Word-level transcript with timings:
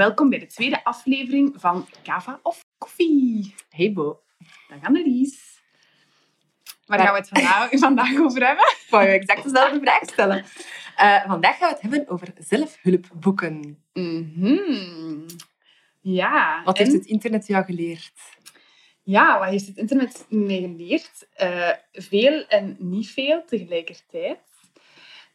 Welkom 0.00 0.30
bij 0.30 0.38
de 0.38 0.46
tweede 0.46 0.84
aflevering 0.84 1.54
van 1.56 1.86
Kava 2.02 2.40
of 2.42 2.64
Koffie. 2.78 3.54
Hey 3.68 3.92
Bo. 3.92 4.20
Dag 4.68 4.82
Annelies. 4.82 5.60
Waar 6.86 6.98
gaan 6.98 7.12
we 7.12 7.18
het 7.18 7.28
vandaag, 7.28 7.68
vandaag 7.88 8.18
over 8.18 8.46
hebben? 8.46 8.64
Ik 8.64 8.86
wou 8.90 9.04
je 9.04 9.10
exact 9.10 9.42
dezelfde 9.42 9.80
vraag 9.80 10.02
stellen. 10.02 10.44
Eh, 10.96 11.24
vandaag 11.26 11.58
gaan 11.58 11.68
we 11.68 11.74
het 11.74 11.82
hebben 11.82 12.08
over 12.08 12.28
zelfhulpboeken. 12.38 13.84
Mhm. 13.92 15.28
Ja. 16.00 16.62
Wat 16.64 16.78
en- 16.78 16.84
heeft 16.84 16.96
het 16.96 17.06
internet 17.06 17.46
jou 17.46 17.64
geleerd? 17.64 18.12
Ja, 19.02 19.38
wat 19.38 19.48
heeft 19.48 19.66
het 19.66 19.76
internet 19.76 20.26
mee 20.28 20.60
geleerd? 20.60 21.28
Eh, 21.32 21.70
veel 21.92 22.46
en 22.46 22.76
niet 22.78 23.10
veel 23.10 23.44
tegelijkertijd. 23.44 24.40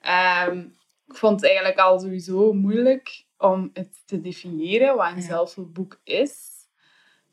Ehm, 0.02 0.60
ik 1.08 1.16
vond 1.16 1.36
het 1.36 1.46
eigenlijk 1.46 1.80
al 1.80 2.00
sowieso 2.00 2.54
moeilijk 2.54 3.25
om 3.38 3.70
het 3.74 4.02
te 4.06 4.22
definiëren 4.22 4.96
wat 4.96 5.10
een 5.12 5.16
Ja. 5.16 5.22
zelfhulpboek 5.22 6.00
is. 6.04 6.54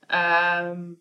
Ehm, 0.07 0.93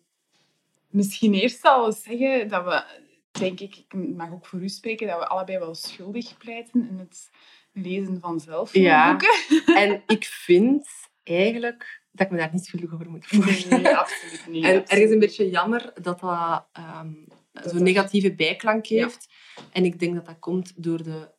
misschien 0.90 1.34
eerst 1.34 1.64
al 1.64 1.92
zeggen 1.92 2.48
dat 2.48 2.64
we, 2.64 2.84
denk 3.30 3.60
ik, 3.60 3.76
ik 3.76 3.94
mag 3.94 4.32
ook 4.32 4.46
voor 4.46 4.60
u 4.62 4.68
spreken, 4.68 5.06
dat 5.06 5.18
we 5.18 5.26
allebei 5.26 5.58
wel 5.58 5.74
schuldig 5.74 6.36
pleiten 6.36 6.88
in 6.88 6.98
het 6.98 7.30
lezen 7.72 8.20
van 8.20 8.40
zelfhulpboeken. 8.40 9.74
En 9.82 10.02
ik 10.06 10.24
vind 10.24 10.88
eigenlijk 11.22 12.02
dat 12.12 12.26
ik 12.26 12.32
me 12.32 12.38
daar 12.38 12.52
niet 12.52 12.64
schuldig 12.64 12.92
over 12.94 13.10
moet 13.10 13.26
voelen. 13.26 13.82
Nee, 13.82 13.96
absoluut 13.96 14.46
niet. 14.48 14.64
En 14.64 14.70
absoluut 14.70 14.88
ergens 14.90 15.10
een 15.10 15.18
beetje 15.18 15.50
jammer 15.50 15.92
dat 16.02 16.20
dat 16.20 16.66
ehm, 16.72 17.12
Dat 17.52 17.70
zo'n 17.70 17.82
negatieve 17.82 18.34
bijklank 18.34 18.84
Ja. 18.84 19.02
heeft. 19.02 19.28
En 19.72 19.84
ik 19.84 19.98
denk 19.98 20.14
dat 20.14 20.26
dat 20.26 20.38
komt 20.38 20.82
door 20.82 21.02
de 21.02 21.30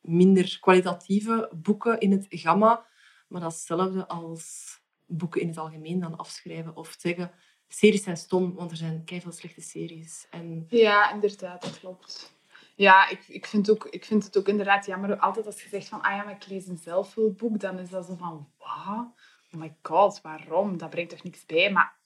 minder 0.00 0.56
kwalitatieve 0.60 1.50
boeken 1.56 2.00
in 2.00 2.10
het 2.12 2.26
gamma. 2.28 2.86
Maar 3.32 3.40
dat 3.40 3.52
is 3.52 3.56
hetzelfde 3.58 4.08
als 4.08 4.78
boeken 5.06 5.40
in 5.40 5.48
het 5.48 5.58
algemeen 5.58 6.00
dan 6.00 6.16
afschrijven 6.16 6.76
of 6.76 6.94
zeggen... 6.98 7.30
Series 7.68 8.02
zijn 8.02 8.16
stom, 8.16 8.54
want 8.54 8.70
er 8.70 8.76
zijn 8.76 9.04
keiveel 9.04 9.32
slechte 9.32 9.60
series. 9.60 10.26
En 10.30 10.66
Ja, 10.68 11.10
inderdaad, 11.12 11.62
dat 11.62 11.78
klopt. 11.78 12.34
Ja, 12.74 13.08
ik, 13.08 13.28
ik, 13.28 13.46
vind 13.46 13.70
ook, 13.70 13.84
ik 13.84 14.04
vind 14.04 14.24
het 14.24 14.38
ook 14.38 14.48
inderdaad 14.48 14.86
jammer. 14.86 15.16
Altijd 15.18 15.46
als 15.46 15.62
je 15.62 15.68
zegt 15.68 15.88
van, 15.88 16.00
ah 16.02 16.16
ja, 16.16 16.24
maar 16.24 16.34
ik 16.34 16.46
lees 16.46 16.66
een 16.66 16.76
zelfhulpboek, 16.76 17.60
dan 17.60 17.78
is 17.78 17.90
dat 17.90 18.06
zo 18.06 18.14
van, 18.14 18.48
wat? 18.58 19.06
Oh 19.52 19.60
my 19.60 19.76
god, 19.82 20.20
waarom? 20.20 20.78
Dat 20.78 20.90
brengt 20.90 21.10
toch 21.10 21.22
niks 21.22 21.46
bij? 21.46 21.70
Maar 21.72 21.96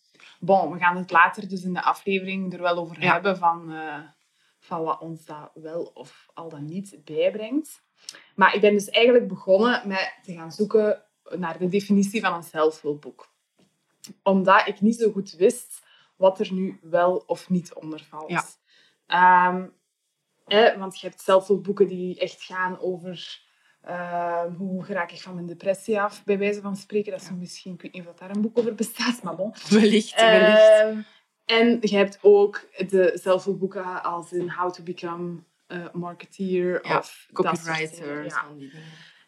bon, 0.41 0.73
we 0.73 0.79
gaan 0.79 0.97
het 0.97 1.11
later 1.11 1.49
dus 1.49 1.63
in 1.63 1.73
de 1.73 1.83
aflevering 1.83 2.53
er 2.53 2.63
wel 2.63 2.77
over 2.77 3.03
Ja. 3.03 3.13
hebben 3.13 3.37
van, 3.37 3.73
eh, 3.73 3.99
van 4.59 4.83
wat 4.83 5.01
ons 5.01 5.25
dat 5.25 5.51
wel 5.55 5.91
of 5.95 6.27
al 6.35 6.49
dan 6.49 6.65
niet 6.65 6.99
bijbrengt. 7.05 7.83
Maar 8.35 8.55
ik 8.55 8.61
ben 8.61 8.73
dus 8.73 8.89
eigenlijk 8.89 9.29
begonnen 9.29 9.89
met 9.89 10.19
te 10.23 10.33
gaan 10.35 10.53
zoeken 10.53 11.03
naar 11.37 11.59
de 11.59 11.69
definitie 11.69 12.21
van 12.21 12.35
een 12.35 12.43
zelfhulpboek. 12.43 13.29
Omdat 14.23 14.67
ik 14.67 14.81
niet 14.81 14.97
zo 14.97 15.11
goed 15.11 15.33
wist 15.33 15.85
wat 16.17 16.41
er 16.41 16.53
nu 16.53 16.79
wel 16.83 17.23
of 17.27 17.51
niet 17.51 17.75
onder 17.75 18.07
valt. 18.09 18.31
Ja. 18.31 18.45
Ehm, 19.07 19.67
want 20.79 21.01
je 21.01 21.07
hebt 21.07 21.21
zelfhulpboeken 21.21 21.89
die 21.89 22.21
echt 22.21 22.43
gaan 22.43 22.81
over 22.81 23.45
ehm, 23.83 24.55
hoe 24.55 24.87
raak 24.87 25.11
ik 25.11 25.21
van 25.21 25.35
mijn 25.35 25.47
depressie 25.47 26.01
af, 26.01 26.25
bij 26.25 26.39
wijze 26.39 26.61
van 26.61 26.77
spreken. 26.77 27.13
Dat 27.13 27.21
is 27.21 27.31
misschien, 27.39 27.75
ik 27.75 27.83
weet 27.83 27.93
niet 27.93 28.07
of 28.07 28.15
daar 28.15 28.31
een 28.31 28.41
boek 28.41 28.59
over 28.59 28.75
bestaat, 28.75 29.23
maar 29.23 29.37
bon. 29.37 29.55
wellicht, 29.69 30.15
wellicht. 30.15 30.81
Ehm, 30.81 31.01
en 31.45 31.79
je 31.81 31.97
hebt 31.97 32.19
ook 32.23 32.69
de 32.89 33.19
zelfhulpboeken 33.23 34.03
als 34.03 34.33
in 34.33 34.51
How 34.51 34.73
to 34.73 34.83
Become 34.83 35.43
a 35.73 35.91
Marketeer 35.93 36.87
Ja, 36.87 36.99
of 36.99 37.29
ja. 38.25 38.47
van 38.47 38.59
die 38.59 38.71
dingen. 38.71 38.87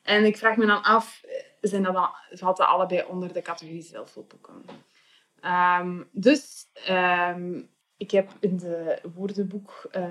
En 0.08 0.24
ik 0.24 0.36
vraag 0.36 0.56
me 0.56 0.66
dan 0.66 0.82
af, 0.82 1.20
zijn 1.60 1.82
dat 1.82 2.10
valt 2.30 2.56
dat 2.56 2.66
allebei 2.66 3.04
onder 3.08 3.32
de 3.32 3.42
categorie 3.42 3.82
zelfhulpboeken? 3.82 4.64
Ehm, 5.40 6.02
dus 6.12 6.66
ehm, 6.72 7.60
ik 7.96 8.10
heb 8.10 8.30
in 8.40 8.56
de 8.56 8.98
woordenboek, 9.14 9.88
eh, 9.90 10.02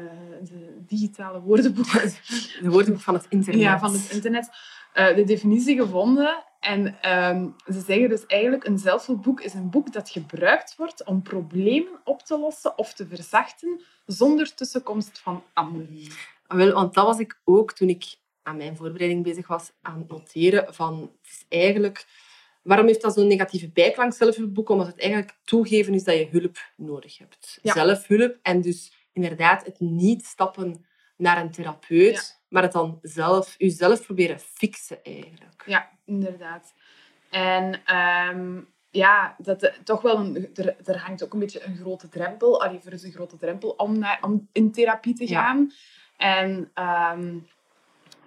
de 0.41 0.83
digitale 0.87 1.41
woordenboek 1.41 1.91
De 2.61 2.69
woordenboek 2.69 3.01
van 3.01 3.13
het 3.13 3.25
internet. 3.29 3.61
ja, 3.61 3.79
van 3.79 3.91
het 3.91 4.09
internet, 4.11 4.49
eh, 4.93 5.15
de 5.15 5.23
definitie 5.23 5.77
gevonden. 5.77 6.43
En 6.59 7.01
ehm, 7.01 7.47
ze 7.65 7.81
zeggen 7.81 8.09
dus 8.09 8.25
eigenlijk, 8.25 8.65
een 8.65 8.77
zelfhulpboek 8.77 9.41
is 9.41 9.53
een 9.53 9.69
boek 9.69 9.93
dat 9.93 10.09
gebruikt 10.09 10.75
wordt 10.75 11.03
om 11.03 11.21
problemen 11.21 11.99
op 12.03 12.21
te 12.21 12.39
lossen 12.39 12.77
of 12.77 12.93
te 12.93 13.07
verzachten 13.07 13.81
zonder 14.05 14.53
tussenkomst 14.55 15.19
van 15.19 15.43
anderen. 15.53 16.07
Ah, 16.47 16.57
Wel, 16.57 16.73
want 16.73 16.93
dat 16.93 17.05
was 17.05 17.19
ik 17.19 17.39
ook 17.43 17.73
toen 17.73 17.89
ik 17.89 18.17
aan 18.47 18.57
mijn 18.57 18.75
voorbereiding 18.75 19.23
bezig 19.23 19.47
was 19.47 19.71
aan 19.81 19.97
het 19.99 20.07
noteren. 20.09 20.73
Van, 20.73 21.01
het 21.21 21.31
is 21.31 21.45
eigenlijk, 21.49 22.05
waarom 22.61 22.87
heeft 22.87 23.01
dat 23.01 23.13
zo'n 23.13 23.27
negatieve 23.27 23.69
bijklank, 23.69 24.13
zelfhulpboek? 24.13 24.69
Omdat 24.69 24.87
het 24.87 24.99
eigenlijk 24.99 25.37
toegeven 25.43 25.93
is 25.93 26.03
dat 26.03 26.15
je 26.17 26.27
hulp 26.31 26.57
nodig 26.75 27.17
hebt. 27.17 27.59
Ja. 27.61 27.73
Zelfhulp 27.73 28.37
en 28.41 28.61
dus 28.61 28.93
inderdaad 29.13 29.65
het 29.65 29.79
niet 29.79 30.25
stappen 30.25 30.85
naar 31.17 31.41
een 31.41 31.51
therapeut, 31.51 32.13
Ja. 32.15 32.21
maar 32.49 32.63
het 32.63 32.71
dan 32.71 32.99
zelf, 33.01 33.55
jezelf 33.57 34.05
proberen 34.05 34.39
fixen 34.39 35.03
eigenlijk. 35.03 35.63
Ja, 35.65 35.89
inderdaad. 36.05 36.73
En 37.29 37.81
ehm, 37.85 38.59
ja, 38.89 39.35
dat, 39.37 39.63
eh, 39.63 39.73
toch 39.83 40.01
wel 40.01 40.17
een, 40.17 40.49
er, 40.55 40.75
er 40.85 40.97
hangt 40.97 41.23
ook 41.23 41.33
een 41.33 41.39
beetje 41.39 41.63
een 41.63 41.77
grote 41.77 42.09
drempel. 42.09 42.61
Allee, 42.63 42.79
er 42.85 42.93
is 42.93 43.03
een 43.03 43.11
grote 43.11 43.37
drempel 43.37 43.69
om, 43.69 43.99
naar, 43.99 44.17
om 44.21 44.47
in 44.51 44.71
therapie 44.71 45.13
te 45.15 45.29
Ja. 45.29 45.41
gaan. 45.43 45.71
En 46.17 46.71
ehm, 46.73 47.37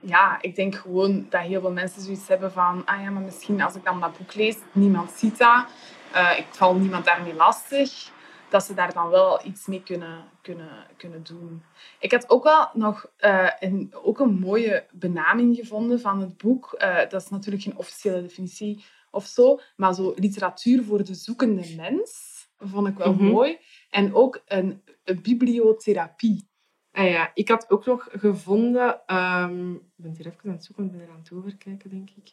ja, 0.01 0.39
ik 0.43 0.55
denk 0.55 0.75
gewoon 0.75 1.27
dat 1.31 1.41
heel 1.41 1.61
veel 1.61 1.73
mensen 1.73 2.03
zoiets 2.03 2.29
hebben 2.29 2.53
van... 2.53 2.83
Ah 2.87 3.03
ja, 3.03 3.11
maar 3.11 3.23
misschien 3.23 3.61
als 3.63 3.75
ik 3.75 3.85
dan 3.85 4.01
dat 4.01 4.19
boek 4.19 4.35
lees, 4.35 4.57
niemand 4.73 5.11
ziet 5.11 5.39
dat. 5.39 5.65
eh, 6.13 6.39
ik 6.39 6.47
val 6.51 6.75
niemand 6.75 7.05
daarmee 7.05 7.35
lastig. 7.35 8.11
Dat 8.49 8.65
ze 8.65 8.75
daar 8.75 8.93
dan 8.93 9.09
wel 9.09 9.41
iets 9.47 9.67
mee 9.67 9.83
kunnen, 9.83 10.25
kunnen, 10.43 10.87
kunnen 10.97 11.23
doen. 11.23 11.63
Ik 11.99 12.13
had 12.13 12.31
ook 12.31 12.45
wel 12.45 12.69
nog 12.73 13.11
eh, 13.17 13.51
een, 13.61 13.95
ook 14.03 14.19
een 14.21 14.39
mooie 14.39 14.87
benaming 14.93 15.57
gevonden 15.57 16.01
van 16.01 16.21
het 16.21 16.37
boek. 16.37 16.73
Eh, 16.73 16.97
dat 17.09 17.23
is 17.23 17.29
natuurlijk 17.29 17.63
geen 17.65 17.77
officiële 17.77 18.23
definitie 18.23 18.85
of 19.11 19.25
zo, 19.27 19.61
maar 19.77 19.95
zo 19.95 20.13
literatuur 20.17 20.85
voor 20.85 21.05
de 21.05 21.15
zoekende 21.15 21.75
mens 21.77 22.29
vond 22.59 22.89
ik 22.89 22.97
wel 22.97 23.13
Mhm. 23.13 23.25
mooi. 23.25 23.59
En 23.91 24.15
ook 24.15 24.43
een, 24.47 24.83
een 25.05 25.23
bibliotherapie. 25.23 26.49
Ah 26.93 27.09
ja, 27.11 27.31
ik 27.35 27.49
had 27.49 27.71
ook 27.71 27.87
nog 27.87 28.09
gevonden... 28.13 29.01
ehm, 29.07 29.73
ik 29.75 29.81
ben 29.97 30.15
hier 30.17 30.27
even 30.27 30.41
aan 30.45 30.51
het 30.51 30.65
zoeken, 30.65 30.85
ik 30.85 30.91
ben 30.93 31.01
er 31.01 31.11
aan 31.11 31.19
het 31.23 31.33
overkijken, 31.33 31.91
denk 31.91 32.11
ik. 32.11 32.33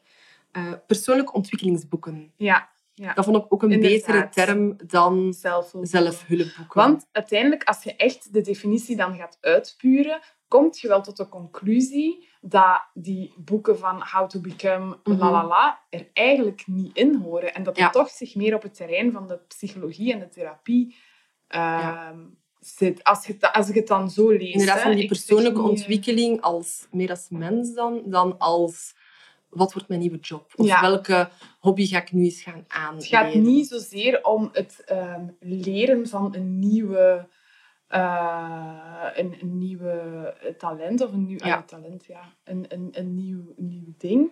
Eh, 0.51 0.73
persoonlijke 0.87 1.31
ontwikkelingsboeken. 1.33 2.33
Ja, 2.37 2.69
ja. 2.93 3.13
Dat 3.13 3.25
vond 3.25 3.37
ik 3.37 3.45
ook 3.53 3.63
een 3.63 3.71
Inderdaad. 3.71 3.99
betere 4.05 4.29
term 4.29 4.75
dan 4.87 5.33
zelfhulp. 5.33 5.85
zelfhulpboeken. 5.85 6.81
Want 6.81 7.07
uiteindelijk, 7.11 7.63
als 7.63 7.83
je 7.83 7.95
echt 7.95 8.33
de 8.33 8.41
definitie 8.41 8.95
dan 8.95 9.15
gaat 9.15 9.37
uitpuren, 9.41 10.19
kom 10.47 10.67
je 10.71 10.87
wel 10.87 11.01
tot 11.01 11.17
de 11.17 11.29
conclusie 11.29 12.27
dat 12.41 12.81
die 12.93 13.33
boeken 13.37 13.77
van 13.79 14.01
How 14.11 14.29
to 14.29 14.39
Become 14.39 14.97
Mhm. 15.03 15.17
la 15.19 15.31
la 15.31 15.47
la 15.47 15.79
er 15.89 16.09
eigenlijk 16.13 16.63
niet 16.67 16.97
in 16.97 17.15
horen. 17.15 17.53
En 17.53 17.63
dat 17.63 17.75
het 17.75 17.85
Ja. 17.85 17.89
toch 17.91 18.09
zich 18.09 18.35
meer 18.35 18.55
op 18.55 18.61
het 18.61 18.75
terrein 18.75 19.11
van 19.11 19.27
de 19.27 19.37
psychologie 19.47 20.13
en 20.13 20.19
de 20.19 20.29
therapie 20.29 20.95
Ja. 21.47 22.15
Zit. 22.59 23.03
Als 23.03 23.25
je, 23.27 23.33
het- 23.33 23.51
als 23.51 23.69
ik 23.69 23.75
het 23.75 23.87
dan 23.87 24.09
zo 24.09 24.29
lees. 24.29 24.51
Inderdaad, 24.51 24.79
van 24.81 24.95
die 24.95 25.07
persoonlijke 25.07 25.57
niet, 25.57 25.65
eh, 25.67 25.69
ontwikkeling 25.71 26.41
als, 26.41 26.87
meer 26.91 27.09
als 27.09 27.27
mens 27.29 27.73
dan, 27.73 28.01
dan 28.05 28.37
als 28.37 28.95
wat 29.49 29.73
wordt 29.73 29.87
mijn 29.87 29.99
nieuwe 29.99 30.17
job? 30.19 30.51
Of 30.55 30.65
Ja. 30.65 30.81
welke 30.81 31.29
hobby 31.59 31.85
ga 31.87 32.01
ik 32.01 32.11
nu 32.11 32.23
eens 32.23 32.41
gaan 32.41 32.65
aanleren? 32.67 32.97
Het 32.97 33.05
gaat 33.05 33.33
niet 33.33 33.67
zozeer 33.67 34.23
om 34.23 34.49
het 34.53 34.81
ehm, 34.85 35.25
leren 35.39 36.07
van 36.07 36.35
een 36.35 36.59
nieuwe, 36.59 37.27
eh, 37.87 39.07
een, 39.15 39.35
een 39.41 39.57
nieuwe 39.57 40.33
talent 40.57 41.01
of 41.01 41.11
een 41.13 41.25
nieuw 41.25 41.37
Ja. 41.45 41.55
ah, 41.55 41.61
talent, 41.63 42.05
ja, 42.05 42.21
een, 42.43 42.65
een, 42.69 42.87
een 42.91 43.15
nieuw, 43.15 43.53
nieuw 43.57 43.93
ding. 43.97 44.31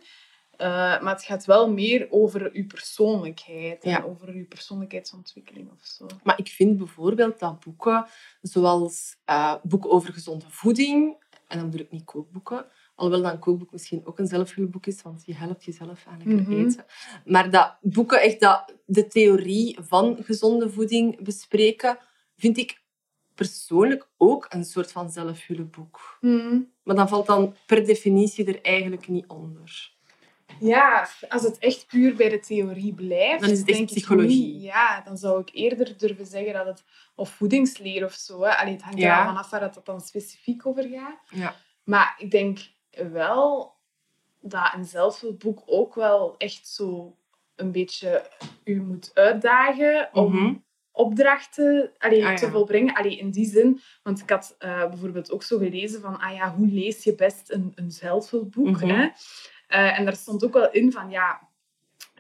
Eh, 0.58 0.68
maar 1.02 1.14
het 1.14 1.24
gaat 1.24 1.46
wel 1.46 1.72
meer 1.72 2.08
over 2.10 2.50
uw 2.54 2.66
persoonlijkheid 2.68 3.84
Ja. 3.84 3.98
en 3.98 4.06
over 4.06 4.28
uw 4.28 4.48
persoonlijkheidsontwikkeling 4.48 5.72
of 5.72 5.86
zo. 5.86 6.06
Maar 6.24 6.40
ik 6.40 6.48
vind 6.48 6.78
bijvoorbeeld 6.78 7.40
dat 7.40 7.60
boeken, 7.60 8.06
zoals 8.42 9.16
eh, 9.26 9.56
boeken 9.64 9.90
over 9.90 10.14
gezonde 10.14 10.46
voeding, 10.50 11.16
en 11.48 11.58
dan 11.60 11.70
bedoel 11.70 11.86
ik 11.86 11.92
niet 11.92 12.04
kookboeken, 12.06 12.66
alhoewel 12.96 13.22
dat 13.24 13.34
een 13.34 13.40
kookboek 13.40 13.72
misschien 13.72 14.02
ook 14.06 14.20
een 14.20 14.28
zelfhulpboek 14.28 14.86
is, 14.86 15.02
want 15.02 15.24
je 15.26 15.36
helpt 15.36 15.64
jezelf 15.64 16.06
aan 16.08 16.18
lekker 16.26 16.52
Mhm. 16.54 16.66
eten. 16.66 16.86
Maar 17.26 17.50
dat 17.52 17.76
boeken 17.82 18.22
echt 18.22 18.40
dat 18.40 18.74
de 18.86 19.08
theorie 19.08 19.78
van 19.82 20.18
gezonde 20.24 20.70
voeding 20.70 21.24
bespreken, 21.24 21.98
vind 22.38 22.58
ik 22.58 22.84
persoonlijk 23.36 24.08
ook 24.18 24.46
een 24.50 24.64
soort 24.66 24.92
van 24.92 25.10
zelfhulpboek. 25.12 26.18
Maar 26.84 26.96
dan 26.96 27.08
valt 27.10 27.26
dan 27.28 27.56
per 27.66 27.86
definitie 27.86 28.46
er 28.46 28.62
eigenlijk 28.62 29.08
niet 29.08 29.28
onder. 29.28 29.94
Ja, 30.60 31.08
als 31.30 31.42
het 31.44 31.58
echt 31.58 31.88
puur 31.88 32.16
bij 32.16 32.30
de 32.30 32.40
theorie 32.40 32.94
blijft, 32.94 33.42
Dan 33.42 33.50
is 33.50 33.60
het 33.60 33.70
echt 33.70 33.86
psychologie. 33.86 34.54
niet. 34.54 34.62
Ja, 34.64 35.02
dan 35.02 35.18
zou 35.18 35.40
ik 35.40 35.50
eerder 35.54 35.98
durven 35.98 36.26
zeggen 36.26 36.54
dat 36.54 36.66
het 36.66 36.84
of 37.16 37.30
voedingsleer 37.30 38.06
of 38.06 38.14
zo. 38.14 38.42
Hè. 38.44 38.50
Allee, 38.56 38.74
het 38.74 38.82
hangt 38.82 38.98
Ja. 39.00 39.14
er 39.14 39.20
al 39.20 39.26
vanaf 39.34 39.50
waar 39.50 39.62
het 39.62 39.80
dan 39.84 40.02
specifiek 40.02 40.66
over 40.66 40.84
gaat. 40.84 41.20
Ja. 41.30 41.56
Maar 41.84 42.16
ik 42.18 42.32
denk 42.32 42.60
wel 43.12 43.74
dat 44.42 44.74
een 44.76 44.86
zelfhulpboek 44.86 45.62
ook 45.66 45.96
wel 45.96 46.36
echt 46.38 46.68
zo 46.68 47.18
een 47.56 47.72
beetje 47.72 48.30
u 48.64 48.82
moet 48.82 49.12
uitdagen 49.14 50.10
om 50.14 50.34
Mhm. 50.36 50.54
opdrachten 50.92 51.92
allee, 51.98 52.26
Ah, 52.26 52.36
te 52.36 52.50
volbrengen. 52.52 52.94
Allee, 52.96 53.18
in 53.18 53.32
die 53.32 53.46
zin, 53.50 53.82
want 54.04 54.22
ik 54.22 54.30
had 54.30 54.56
eh, 54.60 54.90
bijvoorbeeld 54.90 55.32
ook 55.32 55.44
zo 55.44 55.58
gelezen 55.58 56.02
van, 56.02 56.20
ah 56.20 56.34
ja, 56.34 56.56
hoe 56.56 56.68
lees 56.68 57.04
je 57.04 57.16
best 57.16 57.52
een, 57.52 57.72
een 57.76 57.92
zelfhulpboek? 57.92 58.66
Mhm. 58.82 58.90
hè? 58.90 59.10
Eh, 59.76 60.00
en 60.00 60.06
daar 60.06 60.16
stond 60.16 60.46
ook 60.46 60.54
wel 60.54 60.72
in 60.72 60.92
van, 60.92 61.10
ja, 61.10 61.40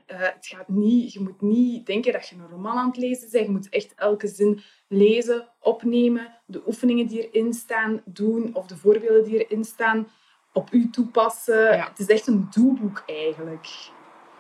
eh, 0.06 0.20
het 0.20 0.48
gaat 0.48 0.68
niet, 0.68 1.14
je 1.14 1.20
moet 1.20 1.42
niet 1.42 1.86
denken 1.86 2.14
dat 2.14 2.28
je 2.28 2.36
een 2.36 2.50
roman 2.50 2.78
aan 2.78 2.88
het 2.88 2.98
lezen 2.98 3.32
bent. 3.32 3.46
Je 3.46 3.52
moet 3.52 3.70
echt 3.70 3.94
elke 3.96 4.28
zin 4.28 4.62
lezen, 4.88 5.50
opnemen, 5.60 6.38
de 6.46 6.62
oefeningen 6.68 7.08
die 7.08 7.30
erin 7.30 7.54
staan 7.54 8.02
doen, 8.06 8.56
of 8.56 8.68
de 8.68 8.78
voorbeelden 8.78 9.24
die 9.24 9.46
erin 9.46 9.64
staan, 9.64 10.08
op 10.54 10.72
u 10.72 10.90
toepassen. 10.90 11.64
Ja. 11.64 11.88
Het 11.90 12.00
is 12.00 12.08
echt 12.08 12.28
een 12.28 12.48
doelboek 12.52 13.04
eigenlijk. 13.06 13.68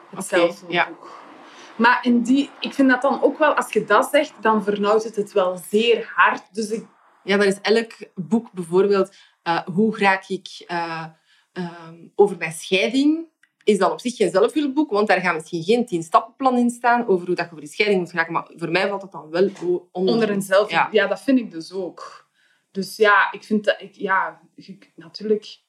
Het 0.09 0.19
Oké, 0.19 0.23
zelfhulpboek. 0.23 1.23
Maar 1.75 1.99
in 2.01 2.21
die, 2.21 2.49
ik 2.59 2.73
vind 2.73 2.89
dat 2.89 3.01
dan 3.01 3.21
ook 3.21 3.37
wel, 3.37 3.53
als 3.53 3.73
je 3.73 3.83
dat 3.85 4.09
zegt, 4.11 4.33
dan 4.41 4.63
vernauwt 4.63 5.03
het 5.03 5.15
het 5.15 5.31
wel 5.31 5.57
zeer 5.69 6.11
hard. 6.15 6.53
Dus 6.53 6.69
ik, 6.69 6.85
Ja, 7.23 7.37
dan 7.37 7.47
is 7.47 7.61
elk 7.61 7.91
boek 8.15 8.51
bijvoorbeeld 8.51 9.15
eh, 9.43 9.61
hoe 9.65 9.97
raak 9.97 10.27
ik 10.27 10.47
ehm, 11.55 11.95
over 12.15 12.37
mijn 12.37 12.51
scheiding. 12.51 13.25
Is 13.63 13.77
dan 13.77 13.91
op 13.91 13.99
zich 13.99 14.15
geen 14.15 14.31
zelfhulpboek, 14.31 14.91
want 14.91 15.07
daar 15.07 15.21
gaat 15.21 15.35
misschien 15.35 15.63
geen 15.63 15.85
tien 15.85 16.03
stappenplan 16.03 16.57
in 16.57 16.69
staan 16.69 17.07
over 17.07 17.25
hoe 17.27 17.35
dat 17.35 17.45
je 17.45 17.51
over 17.51 17.63
die 17.63 17.73
scheiding 17.73 18.01
moet 18.01 18.09
geraken. 18.09 18.33
Maar 18.33 18.51
voor 18.55 18.71
mij 18.71 18.87
valt 18.87 19.01
dat 19.01 19.11
dan 19.11 19.29
wel 19.29 19.49
onder, 19.91 20.13
onder 20.13 20.29
een 20.29 20.41
zelfhulp, 20.41 20.69
Ja. 20.69 20.89
ja. 20.91 21.07
dat 21.07 21.21
vind 21.21 21.39
ik 21.39 21.51
dus 21.51 21.71
ook. 21.71 22.29
Dus 22.71 22.95
ja, 22.95 23.31
ik 23.31 23.43
vind 23.43 23.63
dat, 23.63 23.81
ik, 23.81 23.95
ja, 23.95 24.41
je, 24.55 24.77
natuurlijk, 24.95 25.59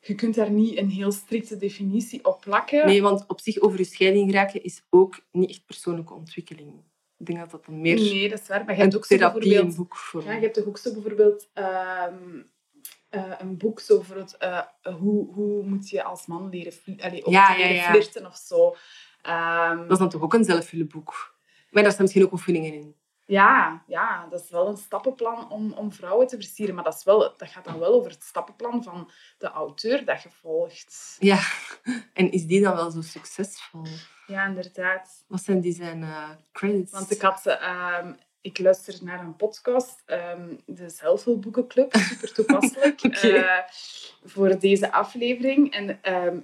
je 0.00 0.14
kunt 0.14 0.34
daar 0.34 0.50
niet 0.50 0.76
een 0.78 0.90
heel 0.90 1.12
strikte 1.12 1.56
definitie 1.56 2.24
op 2.24 2.40
plakken. 2.40 2.86
Nee, 2.86 3.02
want 3.02 3.24
op 3.26 3.40
zich 3.40 3.60
over 3.60 3.78
je 3.78 3.84
scheiding 3.84 4.30
geraken 4.30 4.62
is 4.62 4.82
ook 4.90 5.20
niet 5.32 5.50
echt 5.50 5.66
persoonlijke 5.66 6.14
ontwikkeling. 6.14 6.72
Ik 7.18 7.26
denk 7.26 7.38
dat 7.38 7.50
dat 7.50 7.64
dan 7.64 7.80
meer 7.80 7.94
Nee, 7.94 8.28
dat 8.28 8.40
is 8.40 8.48
waar. 8.48 8.64
Maar 8.64 8.74
je 8.74 8.80
hebt 8.80 8.96
ook 8.96 9.04
zo 9.04 9.16
bijvoorbeeld... 9.16 9.76
boek 9.76 9.96
voor 9.96 10.24
Ja, 10.24 10.32
je 10.32 10.40
hebt 10.40 10.54
toch 10.54 10.66
ook 10.66 10.78
zo 10.78 10.92
bijvoorbeeld 10.92 11.48
ehm, 11.52 12.42
eh, 13.16 13.32
een 13.38 13.56
boek 13.56 13.80
zo 13.80 14.00
voor 14.02 14.16
het, 14.16 14.36
eh, 14.36 14.60
hoe, 14.82 15.34
hoe 15.34 15.64
moet 15.64 15.88
je 15.88 16.02
als 16.02 16.26
man 16.26 16.48
leren, 16.48 16.72
allee, 17.00 17.30
Ja, 17.30 17.56
leren 17.56 17.74
ja. 17.74 17.90
flirten 17.90 18.26
of 18.26 18.36
zo. 18.36 18.76
Ehm, 19.22 19.76
Dat 19.82 19.90
is 19.90 19.98
dan 19.98 20.08
toch 20.08 20.22
ook 20.22 20.34
een 20.34 20.44
zelfhulpboek? 20.44 21.34
Maar 21.70 21.82
daar 21.82 21.92
staan 21.92 22.04
misschien 22.04 22.24
ook 22.24 22.32
oefeningen 22.32 22.72
in. 22.72 22.96
ja, 23.26 23.82
ja, 23.86 24.26
dat 24.30 24.40
is 24.42 24.50
wel 24.50 24.68
een 24.68 24.76
stappenplan 24.76 25.50
om, 25.50 25.72
om 25.72 25.92
vrouwen 25.92 26.26
te 26.26 26.36
versieren. 26.36 26.74
Maar 26.74 26.84
dat, 26.84 26.94
is 26.94 27.04
wel, 27.04 27.18
dat 27.18 27.48
gaat 27.48 27.64
dan 27.64 27.78
wel 27.78 27.92
over 27.94 28.10
het 28.10 28.22
stappenplan 28.22 28.82
van 28.82 29.10
de 29.38 29.46
auteur 29.50 30.04
dat 30.04 30.22
je 30.22 30.28
volgt. 30.30 31.16
Ja, 31.18 31.38
en 32.12 32.30
is 32.30 32.46
die 32.46 32.62
dan 32.62 32.74
wel 32.76 32.90
zo 32.90 33.00
succesvol? 33.02 33.86
Ja, 34.26 34.46
inderdaad. 34.46 35.24
Wat 35.28 35.42
zijn 35.42 35.60
die 35.60 35.72
zijn 35.74 36.02
eh, 36.02 36.30
credits? 36.52 36.92
Want 36.92 37.10
ik 37.10 37.20
had... 37.20 37.46
ehm, 37.46 38.12
ik 38.46 38.58
luister 38.58 38.98
naar 39.02 39.20
een 39.20 39.36
podcast, 39.36 40.02
ehm, 40.04 40.54
de 40.66 40.88
Zelfhulpboekenclub, 40.88 41.94
super 41.96 42.32
toepasselijk, 42.32 43.00
eh, 43.22 43.58
voor 44.24 44.58
deze 44.58 44.92
aflevering. 44.92 45.72
En 45.72 46.02
ehm, 46.02 46.40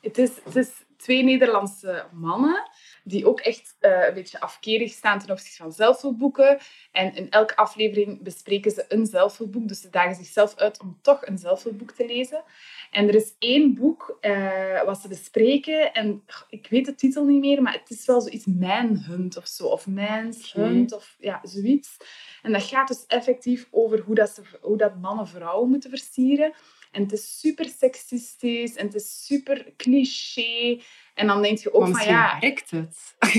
het, 0.00 0.18
is, 0.18 0.30
het 0.44 0.56
is 0.56 0.70
twee 0.96 1.22
Nederlandse 1.22 2.04
mannen 2.12 2.70
die 3.04 3.26
ook 3.26 3.40
echt 3.40 3.76
eh, 3.78 4.06
een 4.06 4.14
beetje 4.14 4.40
afkerig 4.40 4.90
staan 4.92 5.18
ten 5.18 5.30
opzichte 5.30 5.56
van 5.56 5.72
zelfhulpboeken. 5.72 6.58
En 6.92 7.14
in 7.14 7.30
elke 7.30 7.56
aflevering 7.56 8.22
bespreken 8.22 8.70
ze 8.70 8.84
een 8.88 9.06
zelfhulpboek, 9.06 9.68
dus 9.68 9.80
ze 9.80 9.90
dagen 9.90 10.14
zichzelf 10.14 10.56
uit 10.56 10.80
om 10.80 10.98
toch 11.02 11.26
een 11.26 11.38
zelfhulpboek 11.38 11.90
te 11.90 12.06
lezen. 12.06 12.42
En 12.90 13.08
er 13.08 13.14
is 13.14 13.34
één 13.38 13.74
boek 13.74 14.18
eh, 14.20 14.82
wat 14.84 15.00
ze 15.00 15.08
bespreken, 15.08 15.92
en 15.92 16.22
ik 16.48 16.66
weet 16.70 16.86
de 16.86 16.94
titel 16.94 17.24
niet 17.24 17.40
meer, 17.40 17.62
maar 17.62 17.72
het 17.72 17.90
is 17.90 18.06
wel 18.06 18.20
zoiets 18.20 18.46
Manhunt 18.46 19.36
of 19.36 19.46
zo, 19.46 19.66
of 19.66 19.86
Man's. 19.86 20.52
Hunt, 20.52 20.92
of 20.92 21.16
ja, 21.18 21.40
zoiets. 21.42 21.96
En 22.42 22.52
dat 22.52 22.62
gaat 22.62 22.88
dus 22.88 23.06
effectief 23.06 23.68
over 23.70 24.00
hoe, 24.00 24.14
dat 24.14 24.30
ze, 24.30 24.42
hoe 24.60 24.76
dat 24.76 25.00
mannen 25.00 25.28
vrouwen 25.28 25.70
moeten 25.70 25.90
versieren. 25.90 26.52
En 26.92 27.02
het 27.02 27.12
is 27.12 27.40
super 27.40 27.68
seksistisch 27.78 28.74
en 28.74 28.86
het 28.86 28.94
is 28.94 29.26
super 29.26 29.72
cliché. 29.76 30.80
En 31.18 31.26
dan 31.26 31.42
denk 31.42 31.58
je 31.58 31.74
ook 31.74 31.88
maar 31.88 32.02
van 32.02 32.12
ja, 32.12 32.38
werkt 32.40 32.70
het. 32.70 33.16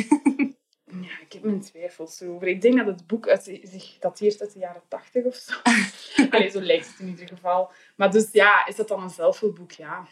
ja, 1.05 1.19
ik 1.21 1.33
heb 1.33 1.43
mijn 1.43 1.61
twijfels 1.61 2.21
erover. 2.21 2.47
Ik 2.47 2.61
denk 2.61 2.77
dat 2.77 2.85
het 2.85 3.07
boek 3.07 3.27
uit, 3.27 3.43
zich 3.63 3.97
dateert 3.99 4.41
uit 4.41 4.53
de 4.53 4.59
jaren 4.59 4.81
tachtig 4.87 5.23
of 5.23 5.35
zo. 5.35 5.53
Allee, 6.31 6.49
zo 6.49 6.61
lijkt 6.61 6.87
het 6.87 6.99
in 6.99 7.07
ieder 7.07 7.27
geval. 7.27 7.71
Maar 7.95 8.11
dus 8.11 8.31
ja, 8.31 8.65
is 8.65 8.75
dat 8.75 8.87
dan 8.87 9.03
een 9.03 9.09
zelfhulpboek? 9.09 9.71
Ja. 9.71 10.07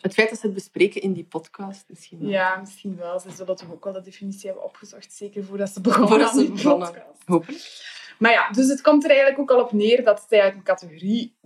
Het 0.00 0.14
feit 0.14 0.28
dat 0.30 0.38
ze 0.38 0.46
het 0.46 0.54
bespreken 0.54 1.00
in 1.00 1.12
die 1.12 1.24
podcast 1.24 1.84
misschien 1.88 2.18
wel. 2.20 2.30
ja, 2.30 2.56
misschien 2.56 2.96
wel. 2.96 3.20
Ze 3.20 3.30
zullen 3.30 3.56
toch 3.56 3.72
ook 3.72 3.84
wel 3.84 3.92
de 3.92 4.00
definitie 4.00 4.46
hebben 4.46 4.64
opgezocht, 4.64 5.12
zeker 5.12 5.44
voordat 5.44 5.70
ze 5.70 5.80
begonnen 5.80 6.08
Voordat 6.08 6.30
aan 6.30 6.38
ze 6.38 6.52
begonnen. 6.52 6.92
podcast. 6.92 7.22
Hopelijk. 7.26 7.62
Maar 8.18 8.32
ja, 8.32 8.50
dus 8.50 8.68
het 8.68 8.80
komt 8.80 9.04
er 9.04 9.10
eigenlijk 9.10 9.40
ook 9.40 9.50
al 9.50 9.64
op 9.64 9.72
neer 9.72 10.04
dat 10.04 10.22
het 10.22 10.32
eigenlijk 10.32 10.68
een 10.68 10.74
categorie 10.74 11.36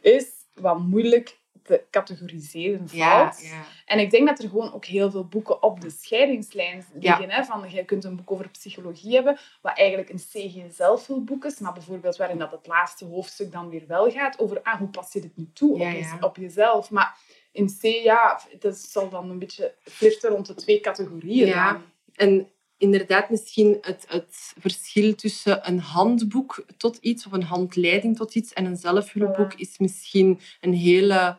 is 0.00 0.26
wat 0.54 0.78
moeilijk 0.78 1.40
te 1.62 1.82
categoriseren 1.90 2.78
valt. 2.88 2.92
Ja, 2.96 3.34
ja. 3.42 3.64
En 3.86 3.98
ik 3.98 4.10
denk 4.10 4.28
dat 4.28 4.38
er 4.42 4.48
gewoon 4.48 4.72
ook 4.72 4.84
heel 4.84 5.10
veel 5.10 5.24
boeken 5.24 5.62
op 5.62 5.80
de 5.80 5.90
scheidingslijn 5.90 6.84
liggen. 6.94 7.30
Hè? 7.30 7.44
Van, 7.44 7.64
je 7.70 7.84
kunt 7.84 8.04
een 8.04 8.16
boek 8.16 8.30
over 8.30 8.48
psychologie 8.48 9.14
hebben, 9.14 9.38
wat 9.62 9.78
eigenlijk 9.78 10.08
een 10.10 10.18
C 10.18 10.52
geen 10.52 10.70
zelfhulpboek 10.72 11.44
is, 11.44 11.58
maar 11.58 11.72
bijvoorbeeld 11.72 12.16
waarin 12.16 12.38
dat 12.38 12.50
het 12.50 12.66
laatste 12.66 13.04
hoofdstuk 13.04 13.52
dan 13.52 13.68
weer 13.68 13.84
wel 13.86 14.10
gaat 14.10 14.38
over 14.38 14.62
ah, 14.62 14.78
hoe 14.78 14.88
pas 14.88 15.12
je 15.12 15.20
dit 15.20 15.36
nu 15.36 15.50
toe 15.52 15.72
op, 15.72 15.78
je- 15.78 16.16
op 16.20 16.36
jezelf. 16.36 16.90
Maar 16.90 17.16
in 17.52 17.66
C, 17.80 17.82
ja, 17.82 18.40
dat 18.58 18.76
zal 18.76 19.08
dan 19.08 19.30
een 19.30 19.38
beetje 19.38 19.74
flirten 19.80 20.30
rond 20.30 20.46
de 20.46 20.54
twee 20.54 20.80
categorieën. 20.80 21.46
Ja. 21.46 21.82
En 22.14 22.48
inderdaad, 22.76 23.30
misschien 23.30 23.78
het, 23.80 24.04
het 24.08 24.52
verschil 24.58 25.14
tussen 25.14 25.68
een 25.68 25.78
handboek 25.78 26.64
tot 26.76 26.96
iets, 26.96 27.26
of 27.26 27.32
een 27.32 27.42
handleiding 27.42 28.16
tot 28.16 28.34
iets, 28.34 28.52
en 28.52 28.64
een 28.64 28.76
zelfhulpboek 28.76 29.54
is 29.54 29.78
misschien 29.78 30.40
een 30.60 30.74
hele 30.74 31.36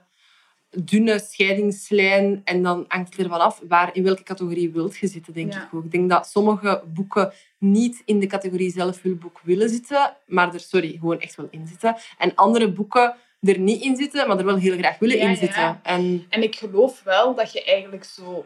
dunne 0.76 1.20
scheidingslijn. 1.20 2.42
En 2.44 2.64
dan 2.64 2.86
hangt 2.88 3.10
het 3.16 3.24
ervan 3.24 3.40
af 3.40 3.62
waar, 3.68 3.90
in 3.96 4.04
welke 4.04 4.24
categorie 4.24 4.72
wilt 4.72 4.98
je 4.98 5.08
zitten, 5.08 5.34
denk 5.34 5.54
Ja. 5.54 5.64
ik 5.64 5.74
ook. 5.74 5.84
Ik 5.84 5.92
denk 5.92 6.10
dat 6.10 6.28
sommige 6.28 6.84
boeken 6.94 7.34
niet 7.58 8.02
in 8.06 8.20
de 8.20 8.28
categorie 8.28 8.72
zelfhulpboek 8.72 9.40
willen 9.44 9.70
zitten, 9.70 10.16
maar 10.26 10.54
er, 10.54 10.60
sorry, 10.60 10.98
gewoon 11.00 11.20
echt 11.20 11.36
wel 11.36 11.48
in 11.50 11.68
zitten. 11.68 11.96
En 12.18 12.36
andere 12.36 12.72
boeken 12.72 13.16
er 13.42 13.60
niet 13.60 13.82
in 13.82 13.96
zitten, 13.96 14.28
maar 14.28 14.38
er 14.38 14.46
wel 14.46 14.56
heel 14.58 14.78
graag 14.78 15.00
willen 15.00 15.18
Ja, 15.18 15.24
in 15.24 15.30
ja. 15.30 15.36
zitten. 15.36 15.80
En 15.84 16.26
En 16.30 16.44
ik 16.44 16.56
geloof 16.56 17.04
wel 17.04 17.36
dat 17.36 17.52
je 17.54 17.64
eigenlijk 17.64 18.04
zo, 18.04 18.46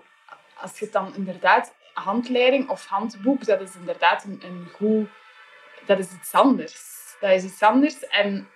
als 0.61 0.79
je 0.79 0.83
het 0.85 0.93
dan 0.93 1.15
inderdaad 1.15 1.73
handleiding 1.93 2.69
of 2.69 2.85
handboek, 2.85 3.45
dat 3.45 3.61
is 3.61 3.75
inderdaad 3.79 4.23
een, 4.23 4.41
een 4.45 4.67
goed, 4.73 5.07
dat 5.85 5.99
is 5.99 6.07
iets 6.19 6.31
anders. 6.33 6.95
Dat 7.19 7.31
is 7.31 7.43
iets 7.43 7.61
anders 7.61 8.07
en 8.07 8.47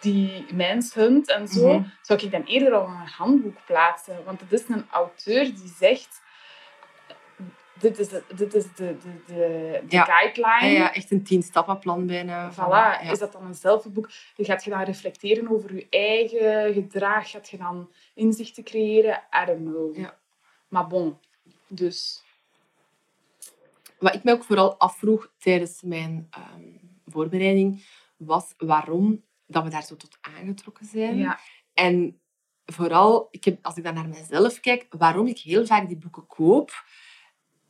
die 0.00 0.46
menshunt 0.54 1.30
en 1.30 1.48
zo, 1.48 1.78
Mhm. 1.78 1.88
zou 2.02 2.22
ik 2.22 2.30
dan 2.30 2.42
eerder 2.44 2.80
op 2.80 2.86
een 2.86 2.94
handboek 2.94 3.56
plaatsen. 3.66 4.24
Want 4.24 4.40
het 4.40 4.52
is 4.52 4.68
een 4.68 4.86
auteur 4.90 5.44
die 5.44 5.72
zegt, 5.78 6.22
dit 7.78 7.98
is 7.98 8.08
de, 8.08 8.22
dit 8.34 8.54
is 8.54 8.64
de, 8.74 8.96
de, 8.96 8.96
de, 9.26 9.80
de 9.88 9.96
Ja. 9.96 10.04
guideline. 10.04 10.66
ja, 10.72 10.78
ja, 10.78 10.94
echt 10.94 11.10
een 11.10 11.22
tien-stappenplan 11.24 12.06
bijna. 12.06 12.52
Voilà, 12.52 12.56
ja. 12.56 13.00
is 13.00 13.18
dat 13.18 13.32
dan 13.32 13.46
een 13.46 13.54
zelfboek? 13.54 14.10
Gaat 14.36 14.64
je 14.64 14.70
dan 14.70 14.82
reflecteren 14.82 15.48
over 15.50 15.74
je 15.74 15.86
eigen 15.90 16.72
gedrag? 16.74 17.30
Gaat 17.30 17.48
je 17.48 17.56
dan 17.56 17.90
inzichten 18.14 18.64
creëren? 18.64 19.22
I 19.42 19.44
don't 19.46 19.64
know. 19.64 19.96
Ja. 19.96 20.16
Maar 20.68 20.86
bon, 20.86 21.18
dus... 21.68 22.22
Wat 23.98 24.14
ik 24.14 24.24
mij 24.24 24.34
ook 24.34 24.44
vooral 24.44 24.78
afvroeg 24.78 25.30
tijdens 25.38 25.82
mijn 25.82 26.26
ehm, 26.30 26.62
voorbereiding, 27.06 27.84
was 28.16 28.54
waarom 28.58 29.22
dat 29.46 29.64
we 29.64 29.70
daar 29.70 29.84
zo 29.84 29.96
tot 29.96 30.18
aangetrokken 30.20 30.86
zijn. 30.86 31.16
Ja, 31.18 31.40
En 31.74 32.20
vooral, 32.64 33.28
ik 33.30 33.44
heb, 33.44 33.64
als 33.64 33.76
ik 33.76 33.84
dan 33.84 33.94
naar 33.94 34.08
mezelf 34.08 34.60
kijk, 34.60 34.86
waarom 34.88 35.26
ik 35.26 35.38
heel 35.38 35.66
vaak 35.66 35.88
die 35.88 35.96
boeken 35.98 36.26
koop, 36.26 36.84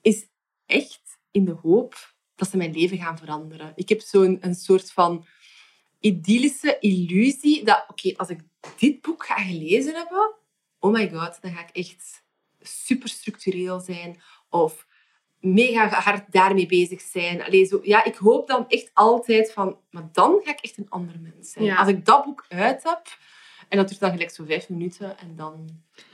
is 0.00 0.26
echt 0.66 1.18
in 1.30 1.44
de 1.44 1.52
hoop 1.62 2.14
dat 2.34 2.50
ze 2.50 2.56
mijn 2.56 2.72
leven 2.72 2.98
gaan 2.98 3.18
veranderen. 3.18 3.72
Ik 3.74 3.88
heb 3.88 4.00
zo'n 4.00 4.38
een 4.40 4.54
soort 4.54 4.92
van 4.92 5.26
idyllische 6.00 6.78
illusie 6.78 7.64
dat, 7.64 7.84
oké, 7.88 8.16
als 8.16 8.28
ik 8.28 8.40
dit 8.78 9.00
boek 9.00 9.26
ga 9.26 9.34
gelezen 9.34 9.94
hebben, 9.94 10.34
oh 10.78 10.92
my 10.92 11.10
god, 11.10 11.42
dan 11.42 11.52
ga 11.52 11.60
ik 11.68 11.76
echt 11.76 12.24
super 12.60 13.08
structureel 13.08 13.80
zijn 13.80 14.20
of 14.48 14.86
mega 15.44 15.88
hard 15.88 16.32
daarmee 16.32 16.66
bezig 16.66 17.00
zijn. 17.00 17.42
Allee, 17.42 17.64
zo, 17.64 17.80
ja, 17.82 18.04
ik 18.04 18.14
hoop 18.14 18.46
dan 18.46 18.68
echt 18.68 18.90
altijd 18.94 19.52
van, 19.52 19.78
maar 19.90 20.08
dan 20.12 20.40
ga 20.44 20.50
ik 20.50 20.60
echt 20.60 20.76
een 20.76 20.90
ander 20.90 21.14
mens 21.20 21.52
zijn. 21.52 21.64
Ja. 21.64 21.76
Als 21.76 21.88
ik 21.88 22.04
dat 22.04 22.24
boek 22.24 22.44
uit 22.48 22.82
heb, 22.82 23.02
en 23.68 23.76
dat 23.78 23.88
duurt 23.88 24.00
dan 24.00 24.10
gelijk 24.10 24.30
zo 24.30 24.44
vijf 24.44 24.68
minuten 24.68 25.18
en 25.18 25.36
dan 25.36 25.68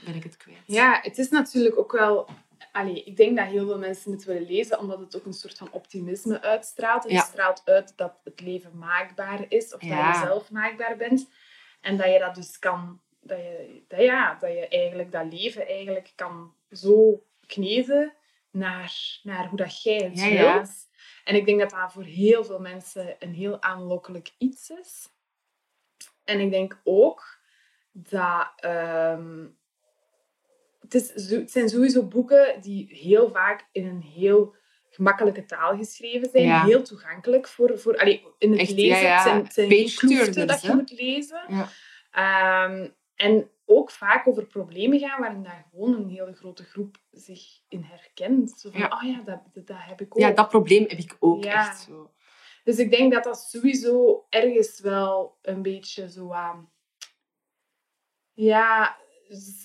ben 0.05 0.15
ik 0.15 0.23
het 0.23 0.37
kwijt. 0.37 0.59
ja, 0.67 0.99
het 1.03 1.19
is 1.19 1.29
natuurlijk 1.31 1.79
ook 1.79 1.93
wel... 1.93 2.29
Allee, 2.73 3.05
ik 3.05 3.17
denk 3.17 3.37
dat 3.37 3.47
heel 3.47 3.67
veel 3.67 3.79
mensen 3.79 4.13
het 4.13 4.25
willen 4.25 4.47
lezen, 4.47 4.79
omdat 4.79 4.99
het 4.99 5.17
ook 5.17 5.25
een 5.25 5.33
soort 5.33 5.59
van 5.59 5.69
optimisme 5.73 6.41
uitstraalt. 6.43 7.03
Het 7.03 7.13
Ja. 7.13 7.21
straalt 7.23 7.63
uit 7.65 7.93
dat 7.97 8.13
het 8.25 8.41
leven 8.41 8.79
maakbaar 8.79 9.45
is, 9.49 9.75
of 9.75 9.83
Ja. 9.83 10.07
dat 10.07 10.21
je 10.21 10.27
zelf 10.27 10.51
maakbaar 10.51 10.97
bent. 10.97 11.29
En 11.81 11.97
dat 11.97 12.13
je 12.13 12.19
dat 12.19 12.35
dus 12.35 12.59
kan... 12.59 13.01
Dat 13.23 13.39
je, 13.39 13.83
dat, 13.89 14.01
ja, 14.01 14.37
dat 14.41 14.51
je 14.51 14.69
eigenlijk 14.69 15.13
dat 15.13 15.33
leven 15.33 15.67
eigenlijk 15.67 16.13
kan 16.15 16.53
zo 16.71 17.23
verkneven 17.41 18.13
naar, 18.51 19.21
naar 19.23 19.49
hoe 19.49 19.57
dat 19.57 19.83
jij 19.83 19.97
het 19.97 20.21
Ja. 20.21 20.65
En 21.25 21.35
ik 21.35 21.47
denk 21.47 21.61
dat 21.61 21.71
dat 21.71 21.93
voor 21.93 22.05
heel 22.05 22.45
veel 22.45 22.61
mensen 22.61 23.17
een 23.19 23.35
heel 23.35 23.63
aanlokkelijk 23.63 24.31
iets 24.39 24.71
is. 24.71 25.09
En 26.25 26.41
ik 26.41 26.51
denk 26.51 26.81
ook 26.85 27.39
dat... 27.93 28.53
ehm, 28.57 29.47
het, 30.81 30.95
is, 30.95 31.31
het 31.31 31.51
zijn 31.51 31.69
sowieso 31.69 32.07
boeken 32.07 32.61
die 32.61 32.87
heel 32.91 33.31
vaak 33.31 33.69
in 33.73 33.87
een 33.87 34.03
heel 34.03 34.55
gemakkelijke 34.91 35.45
taal 35.45 35.77
geschreven 35.77 36.31
zijn. 36.31 36.45
Ja. 36.45 36.65
Heel 36.65 36.83
toegankelijk 36.83 37.49
voor... 37.49 37.79
voor 37.79 37.99
allee, 37.99 38.27
in 38.39 38.51
het 38.51 38.61
Echt, 38.61 38.71
lezen. 38.71 39.13
Het 39.13 39.23
zijn, 39.23 39.45
het 39.45 39.53
zijn 39.53 39.69
kloeften 39.95 40.47
dat 40.47 40.63
je 40.63 40.75
moet 40.75 40.91
lezen. 40.91 41.43
Ja. 41.49 41.69
Ehm, 43.21 43.31
en 43.31 43.51
ook 43.65 43.91
vaak 43.91 44.27
over 44.29 44.47
problemen 44.47 44.99
gaan 44.99 45.21
waarin 45.21 45.43
daar 45.43 45.67
gewoon 45.71 45.95
een 45.95 46.09
hele 46.09 46.33
grote 46.35 46.65
groep 46.65 46.97
zich 47.11 47.43
in 47.69 47.83
herkent. 47.83 48.51
Zo 48.51 48.71
van, 48.71 48.81
Ja. 48.81 48.87
oh 48.87 49.09
ja, 49.09 49.23
dat, 49.23 49.41
dat, 49.55 49.67
dat 49.67 49.77
heb 49.81 50.01
ik 50.01 50.15
ook. 50.17 50.23
ja, 50.23 50.31
dat 50.31 50.49
probleem 50.49 50.83
heb 50.89 50.99
ik 50.99 51.17
ook 51.21 51.45
Ja. 51.45 51.69
echt 51.69 51.81
zo. 51.81 52.11
Dus 52.65 52.79
ik 52.79 52.91
denk 52.91 53.13
dat 53.13 53.25
dat 53.25 53.39
sowieso 53.41 54.27
ergens 54.29 54.81
wel 54.81 55.39
een 55.43 55.63
beetje 55.63 56.11
zo 56.11 56.33
aan... 56.33 56.71
Ja, 58.33 58.97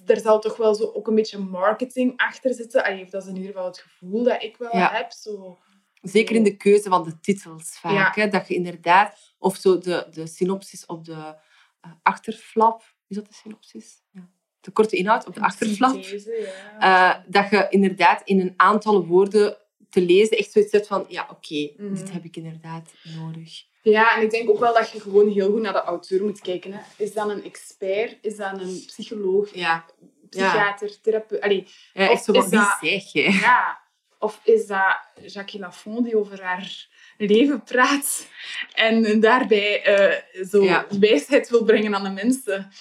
er 0.05 0.19
zal 0.19 0.39
toch 0.39 0.57
wel 0.57 0.75
zo 0.75 0.83
ook 0.91 1.07
een 1.07 1.15
beetje 1.15 1.37
marketing 1.37 2.13
achter 2.17 2.53
zitten. 2.53 2.83
Allee, 2.83 3.05
dat 3.09 3.21
is 3.23 3.29
in 3.29 3.35
ieder 3.35 3.51
geval 3.51 3.65
het 3.67 3.77
gevoel 3.79 4.23
dat 4.23 4.43
ik 4.43 4.57
wel 4.57 4.75
Ja. 4.77 4.91
heb. 4.91 5.11
Zo, 5.11 5.57
Zeker 6.01 6.35
in 6.35 6.43
de 6.43 6.57
keuze 6.57 6.89
van 6.89 7.03
de 7.03 7.19
titels 7.19 7.79
vaak. 7.79 8.15
Hè, 8.15 8.27
dat 8.27 8.47
je 8.47 8.53
inderdaad... 8.55 9.35
Of 9.37 9.55
zo 9.55 9.77
de, 9.77 10.07
de 10.09 10.27
synopsis 10.27 10.85
op 10.85 11.05
de 11.05 11.35
eh, 11.81 11.91
achterflap. 12.01 12.94
Is 13.07 13.15
dat 13.15 13.25
de 13.27 13.33
synopsis? 13.33 14.01
Ja. 14.11 14.29
De 14.61 14.71
korte 14.71 14.95
inhoud 14.95 15.27
op 15.27 15.33
de 15.33 15.41
achterflap. 15.41 16.03
ja. 16.03 17.15
Eh, 17.15 17.23
dat 17.27 17.49
je 17.49 17.67
inderdaad 17.69 18.21
in 18.23 18.39
een 18.39 18.53
aantal 18.57 19.05
woorden 19.05 19.57
te 19.89 20.01
lezen 20.01 20.37
echt 20.37 20.51
zoiets 20.51 20.71
hebt 20.71 20.87
van... 20.87 21.05
Ja, 21.07 21.27
oké, 21.31 21.71
Mhm. 21.77 21.93
dit 21.95 22.11
heb 22.11 22.23
ik 22.23 22.35
inderdaad 22.35 22.93
nodig. 23.03 23.63
Ja, 23.81 24.15
en 24.17 24.21
ik 24.23 24.29
denk 24.31 24.49
ook 24.49 24.59
wel 24.59 24.73
dat 24.73 24.89
je 24.91 24.99
gewoon 24.99 25.29
heel 25.29 25.51
goed 25.51 25.61
naar 25.61 25.73
de 25.73 25.81
auteur 25.81 26.23
moet 26.23 26.41
kijken. 26.41 26.73
Hè. 26.73 26.79
Is 26.97 27.13
dat 27.13 27.29
een 27.29 27.43
expert? 27.43 28.17
Is 28.21 28.35
dat 28.35 28.59
een 28.61 28.83
psycholoog? 28.85 29.53
Ja, 29.55 29.85
Psychiater? 30.29 31.01
Therapeut? 31.01 31.41
Allee, 31.41 31.67
ja 31.93 32.09
echt 32.09 32.23
zo 32.23 32.31
dat- 32.33 32.77
zeg 32.81 33.11
ja. 33.13 33.79
Of 34.19 34.39
is 34.43 34.67
dat 34.67 34.97
Jacques 35.25 35.61
Lafont 35.61 36.05
die 36.05 36.17
over 36.17 36.43
haar 36.43 36.87
leven 37.17 37.63
praat 37.63 38.27
en 38.73 39.19
daarbij 39.19 39.83
eh, 39.83 40.43
zo 40.45 40.63
Ja. 40.63 40.85
wijsheid 40.99 41.49
wil 41.49 41.63
brengen 41.63 41.95
aan 41.95 42.03
de 42.03 42.09
mensen? 42.09 42.71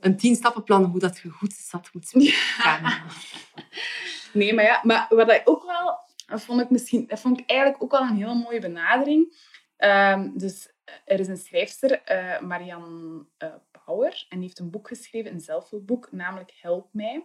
Een 0.00 0.16
tien-stappenplan 0.16 0.84
hoe 0.84 1.00
dat 1.00 1.18
je 1.22 1.28
goed 1.28 1.52
zat 1.52 1.90
moet 1.92 2.08
spreken. 2.08 2.34
Nee, 4.32 4.54
maar 4.54 4.64
ja, 4.64 4.80
maar 4.82 5.06
wat 5.08 5.32
ik 5.32 5.42
ook 5.44 5.64
wel, 5.64 5.98
dat 6.26 6.42
vond 6.42 6.60
ik 6.60 6.70
misschien, 6.70 7.06
dat 7.06 7.20
vond 7.20 7.38
ik 7.40 7.50
eigenlijk 7.50 7.82
ook 7.82 7.90
wel 7.90 8.00
een 8.00 8.16
hele 8.16 8.34
mooie 8.34 8.60
benadering. 8.60 9.50
Ehm, 9.76 10.30
dus 10.34 10.68
er 11.04 11.20
is 11.20 11.28
een 11.28 11.36
schrijfster, 11.36 12.02
eh 12.02 12.40
Marianne 12.40 13.26
Bauer, 13.86 14.26
en 14.28 14.38
die 14.38 14.40
heeft 14.40 14.58
een 14.58 14.70
boek 14.70 14.88
geschreven, 14.88 15.32
een 15.32 15.40
zelfhulpboek, 15.40 16.12
namelijk 16.12 16.52
Help 16.60 16.88
mij. 16.92 17.24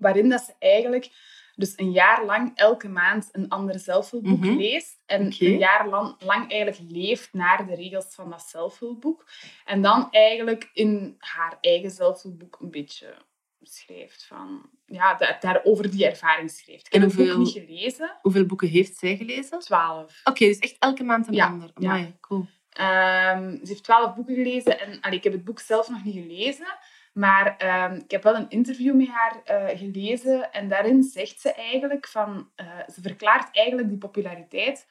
Waarin 0.00 0.28
dat 0.28 0.40
ze 0.42 0.52
eigenlijk 0.58 1.10
dus 1.54 1.72
een 1.76 1.90
jaar 1.92 2.24
lang 2.24 2.52
elke 2.54 2.88
maand 2.88 3.28
een 3.32 3.48
ander 3.48 3.78
zelfhulpboek 3.78 4.38
Mhm. 4.44 4.56
leest. 4.56 5.00
En 5.06 5.26
Oké. 5.26 5.44
een 5.44 5.58
jaar 5.58 5.88
lang, 5.88 6.14
lang 6.22 6.50
eigenlijk 6.50 6.90
leeft 6.90 7.32
naar 7.32 7.66
de 7.66 7.74
regels 7.74 8.14
van 8.14 8.30
dat 8.30 8.42
zelfhulpboek. 8.42 9.26
En 9.64 9.82
dan 9.82 10.08
eigenlijk 10.10 10.70
in 10.72 11.14
haar 11.18 11.58
eigen 11.60 11.90
zelfhulpboek 11.90 12.56
een 12.60 12.70
beetje 12.70 13.14
schrijft 13.62 14.24
van... 14.26 14.68
Ja, 14.86 15.14
da- 15.14 15.36
daarover 15.40 15.90
die 15.90 16.06
ervaring 16.06 16.50
schrijft. 16.50 16.86
Ik 16.86 16.92
heb 16.92 17.02
En 17.02 17.08
het 17.08 17.16
boek 17.16 17.26
hoeveel- 17.26 17.44
niet 17.44 17.52
gelezen. 17.68 18.18
Hoeveel 18.22 18.46
boeken 18.46 18.68
heeft 18.68 18.96
zij 18.96 19.16
gelezen? 19.16 19.52
Oké, 19.54 19.64
Twaalf. 19.64 20.22
dus 20.34 20.58
echt 20.58 20.76
elke 20.78 21.02
maand 21.04 21.26
een 21.28 21.34
Ja, 21.34 21.46
ander. 21.46 21.70
ja. 21.74 21.88
Amai, 21.90 22.16
cool. 22.20 22.46
Ehm, 22.70 23.50
ze 23.50 23.68
heeft 23.68 23.82
twaalf 23.84 24.14
boeken 24.14 24.34
gelezen. 24.34 24.80
En 24.80 25.00
allee, 25.00 25.18
ik 25.18 25.24
heb 25.24 25.32
het 25.32 25.44
boek 25.44 25.60
zelf 25.60 25.88
nog 25.88 26.04
niet 26.04 26.14
gelezen. 26.14 26.66
Maar 27.12 27.56
ehm, 27.56 27.94
ik 27.94 28.10
heb 28.10 28.22
wel 28.22 28.36
een 28.36 28.48
interview 28.48 28.94
met 28.94 29.08
haar 29.08 29.42
eh, 29.44 29.78
gelezen. 29.78 30.52
En 30.52 30.68
daarin 30.68 31.02
zegt 31.02 31.40
ze 31.40 31.52
eigenlijk 31.52 32.06
van... 32.06 32.50
eh, 32.54 32.66
ze 32.92 33.00
verklaart 33.00 33.56
eigenlijk 33.56 33.88
die 33.88 33.98
populariteit... 33.98 34.86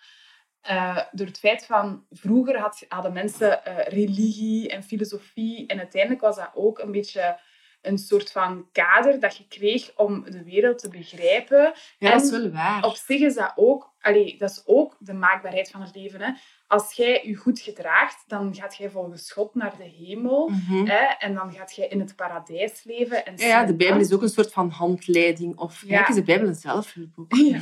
eh, 0.62 1.00
door 1.12 1.28
het 1.28 1.40
feit 1.40 1.66
van... 1.66 2.06
Vroeger 2.10 2.60
had, 2.60 2.86
hadden 2.88 3.14
mensen 3.14 3.62
religie 3.88 4.70
en 4.70 4.84
filosofie. 4.84 5.68
En 5.68 5.78
uiteindelijk 5.78 6.22
was 6.22 6.36
dat 6.36 6.52
ook 6.54 6.80
een 6.80 6.92
beetje 6.92 7.40
een 7.82 7.98
soort 7.98 8.32
van 8.32 8.68
kader 8.72 9.20
dat 9.20 9.38
je 9.38 9.48
kreeg 9.48 9.92
om 9.96 10.24
de 10.32 10.44
wereld 10.44 10.80
te 10.80 10.90
begrijpen. 10.90 11.74
Ja, 12.00 12.12
dat 12.12 12.22
is 12.24 12.32
En 12.32 12.42
wel 12.42 12.52
waar. 12.52 12.84
Op 12.86 12.96
zich 12.96 13.20
is 13.22 13.36
dat 13.36 13.54
ook, 13.56 13.94
allee, 14.02 14.38
dat 14.38 14.50
is 14.50 14.62
ook 14.66 14.96
de 15.00 15.14
maakbaarheid 15.14 15.70
van 15.72 15.82
het 15.82 15.96
leven. 15.96 16.22
Hè. 16.22 16.32
Als 16.68 16.94
jij 16.94 17.22
je 17.24 17.36
goed 17.36 17.60
gedraagt, 17.60 18.24
dan 18.28 18.56
gaat 18.56 18.76
jij 18.76 18.90
volgens 18.90 19.32
God 19.32 19.56
naar 19.56 19.78
de 19.78 19.84
hemel. 19.84 20.50
Mhm. 20.50 20.86
Hè, 20.86 21.06
en 21.20 21.34
dan 21.34 21.52
gaat 21.54 21.76
jij 21.76 21.88
in 21.88 22.00
het 22.00 22.16
paradijs 22.16 22.84
leven. 22.84 23.26
En 23.26 23.34
Ja, 23.38 23.46
ja, 23.48 23.66
de 23.66 23.76
Bijbel 23.76 24.00
is 24.00 24.14
ook 24.14 24.22
een 24.22 24.30
soort 24.30 24.52
van 24.52 24.70
handleiding. 24.70 25.58
Of 25.58 25.84
Ja. 25.86 26.08
is 26.10 26.16
de 26.16 26.24
Bijbel 26.24 26.48
een 26.48 26.56
zelfhulpboek. 26.56 27.34
Ja, 27.36 27.60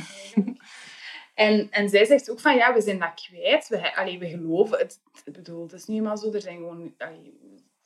en, 1.34 1.70
en 1.70 1.88
zij 1.88 2.04
zegt 2.04 2.30
ook 2.30 2.40
van, 2.40 2.54
ja, 2.56 2.74
we 2.74 2.80
zijn 2.80 2.98
dat 2.98 3.26
kwijt. 3.28 3.68
We, 3.68 3.96
allee, 3.96 4.18
we 4.18 4.28
geloven 4.28 4.78
het. 4.78 5.00
Ik 5.24 5.32
bedoel, 5.32 5.62
het 5.62 5.72
is 5.72 5.86
nu 5.86 5.94
eenmaal 5.96 6.16
zo. 6.16 6.32
Er 6.32 6.40
zijn 6.40 6.56
gewoon... 6.56 6.94
Allee, 6.98 7.38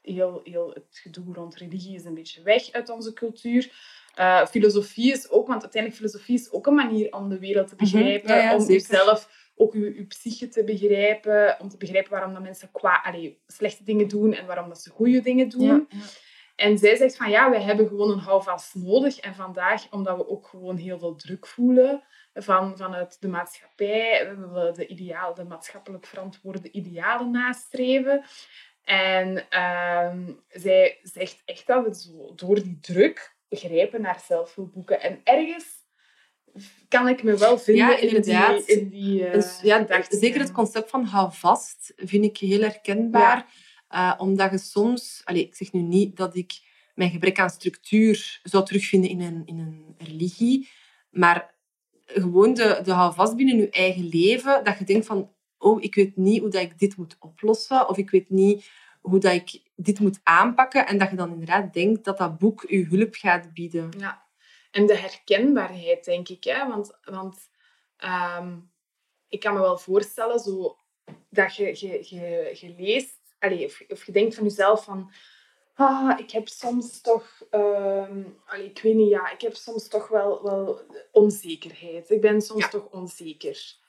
heel, 0.02 0.40
heel, 0.44 0.70
het 0.74 0.98
gedoe 1.02 1.34
rond 1.34 1.56
religie 1.56 1.94
is 1.94 2.04
een 2.04 2.14
beetje 2.14 2.42
weg 2.42 2.72
uit 2.72 2.88
onze 2.88 3.12
cultuur. 3.12 3.72
Eh, 4.14 4.46
filosofie 4.46 5.12
is 5.12 5.30
ook... 5.30 5.46
Want 5.46 5.62
uiteindelijk, 5.62 6.02
filosofie 6.02 6.34
is 6.38 6.50
ook 6.52 6.66
een 6.66 6.74
manier 6.74 7.12
om 7.14 7.28
de 7.28 7.38
wereld 7.38 7.68
te 7.68 7.74
Mhm, 7.74 7.84
begrijpen. 7.84 8.34
ja, 8.34 8.42
ja, 8.42 8.56
om 8.56 8.66
jezelf, 8.66 9.50
ook 9.56 9.72
je, 9.72 9.94
je 9.94 10.04
psyche 10.04 10.48
te 10.48 10.64
begrijpen. 10.64 11.56
Om 11.60 11.68
te 11.68 11.76
begrijpen 11.76 12.10
waarom 12.10 12.32
dat 12.32 12.42
mensen 12.42 12.70
kwa, 12.72 13.02
allee, 13.02 13.40
slechte 13.46 13.84
dingen 13.84 14.08
doen 14.08 14.32
en 14.32 14.46
waarom 14.46 14.68
dat 14.68 14.82
ze 14.82 14.90
goede 14.90 15.20
dingen 15.20 15.48
doen. 15.48 15.86
Ja. 15.90 15.98
En 16.56 16.78
zij 16.78 16.96
zegt 16.96 17.16
van 17.16 17.30
ja, 17.30 17.50
wij 17.50 17.62
hebben 17.62 17.88
gewoon 17.88 18.10
een 18.10 18.18
houvast 18.18 18.74
nodig. 18.74 19.18
En 19.18 19.34
vandaag, 19.34 19.90
omdat 19.90 20.16
we 20.16 20.28
ook 20.28 20.46
gewoon 20.46 20.76
heel 20.76 20.98
veel 20.98 21.14
druk 21.14 21.46
voelen 21.46 22.02
van, 22.34 22.76
vanuit 22.76 23.16
de 23.20 23.28
maatschappij, 23.28 24.28
we 24.28 24.46
willen 24.46 24.74
de, 24.74 24.86
ideaal, 24.86 25.34
de 25.34 25.44
maatschappelijk 25.44 26.06
verantwoorde 26.06 26.70
idealen 26.70 27.30
nastreven. 27.30 28.24
En 28.84 29.48
ehm, 29.50 30.32
zij 30.48 30.98
zegt 31.02 31.42
echt 31.44 31.66
dat 31.66 31.84
we 31.84 31.94
zo 31.94 32.32
door 32.34 32.54
die 32.54 32.78
druk 32.80 33.34
grijpen 33.50 34.00
naar 34.00 34.22
zelfhulpboeken. 34.26 35.00
En 35.00 35.20
ergens 35.24 35.66
kan 36.88 37.08
ik 37.08 37.22
me 37.22 37.36
wel 37.36 37.58
vinden 37.58 37.86
Ja, 37.86 37.96
in 37.96 38.06
inderdaad. 38.06 38.66
die, 38.66 38.76
in 38.80 38.88
die 38.88 39.26
eh, 39.26 39.32
Dus, 39.32 39.60
ja, 39.62 39.78
gedachten. 39.78 40.18
zeker 40.18 40.40
het 40.40 40.52
concept 40.52 40.90
van 40.90 41.04
hou 41.04 41.32
vast 41.32 41.92
vind 41.96 42.24
ik 42.24 42.36
heel 42.38 42.60
herkenbaar. 42.60 43.46
Eh, 43.88 44.14
omdat 44.18 44.50
je 44.50 44.58
soms... 44.58 45.20
Allee, 45.24 45.46
ik 45.46 45.54
zeg 45.54 45.72
nu 45.72 45.80
niet 45.80 46.16
dat 46.16 46.36
ik 46.36 46.52
mijn 46.94 47.10
gebrek 47.10 47.38
aan 47.38 47.50
structuur 47.50 48.40
zou 48.42 48.64
terugvinden 48.64 49.10
in 49.10 49.20
een, 49.20 49.42
in 49.44 49.58
een 49.58 49.94
religie. 49.98 50.68
Maar 51.10 51.54
gewoon 52.06 52.54
de, 52.54 52.80
de 52.84 52.92
hou 52.92 53.14
vast 53.14 53.36
binnen 53.36 53.56
je 53.56 53.70
eigen 53.70 54.08
leven. 54.08 54.64
Dat 54.64 54.78
je 54.78 54.84
denkt 54.84 55.06
van... 55.06 55.30
Oh, 55.62 55.82
ik 55.82 55.94
weet 55.94 56.16
niet 56.16 56.40
hoe 56.40 56.50
dat 56.50 56.62
ik 56.62 56.78
dit 56.78 56.96
moet 56.96 57.16
oplossen. 57.20 57.88
Of 57.88 57.96
ik 57.96 58.10
weet 58.10 58.30
niet 58.30 58.70
hoe 59.00 59.18
dat 59.18 59.32
ik 59.32 59.62
dit 59.76 60.00
moet 60.00 60.20
aanpakken. 60.22 60.86
En 60.86 60.98
dat 60.98 61.10
je 61.10 61.16
dan 61.16 61.30
inderdaad 61.32 61.72
denkt 61.74 62.04
dat 62.04 62.18
dat 62.18 62.38
boek 62.38 62.64
je 62.68 62.84
hulp 62.86 63.14
gaat 63.14 63.54
bieden. 63.54 63.88
Ja, 63.98 64.22
en 64.70 64.86
de 64.86 64.96
herkenbaarheid, 64.96 66.04
denk 66.04 66.28
ik. 66.28 66.44
Hè? 66.44 66.68
Want, 66.68 66.98
want 67.04 67.48
ehm, 67.96 68.56
ik 69.28 69.40
kan 69.40 69.54
me 69.54 69.60
wel 69.60 69.78
voorstellen 69.78 70.38
zo, 70.38 70.76
dat 71.30 71.56
je, 71.56 71.64
je, 71.66 72.14
je, 72.14 72.50
je 72.60 72.74
leest, 72.78 73.18
allee, 73.38 73.64
of, 73.64 73.82
of 73.88 74.06
je 74.06 74.12
denkt 74.12 74.34
van 74.34 74.44
jezelf 74.44 74.84
van... 74.84 75.10
Ah, 75.74 76.18
ik 76.18 76.30
heb 76.30 76.48
soms 76.48 77.00
toch... 77.00 77.42
ehm, 77.50 78.22
allee, 78.46 78.66
ik 78.66 78.80
weet 78.82 78.94
niet, 78.94 79.08
ja, 79.08 79.30
ik 79.30 79.40
heb 79.40 79.54
soms 79.54 79.88
toch 79.88 80.08
wel, 80.08 80.42
wel 80.42 80.80
onzekerheid. 81.12 82.10
Ik 82.10 82.20
ben 82.20 82.40
soms 82.40 82.62
Ja. 82.62 82.68
toch 82.68 82.86
onzeker. 82.90 83.80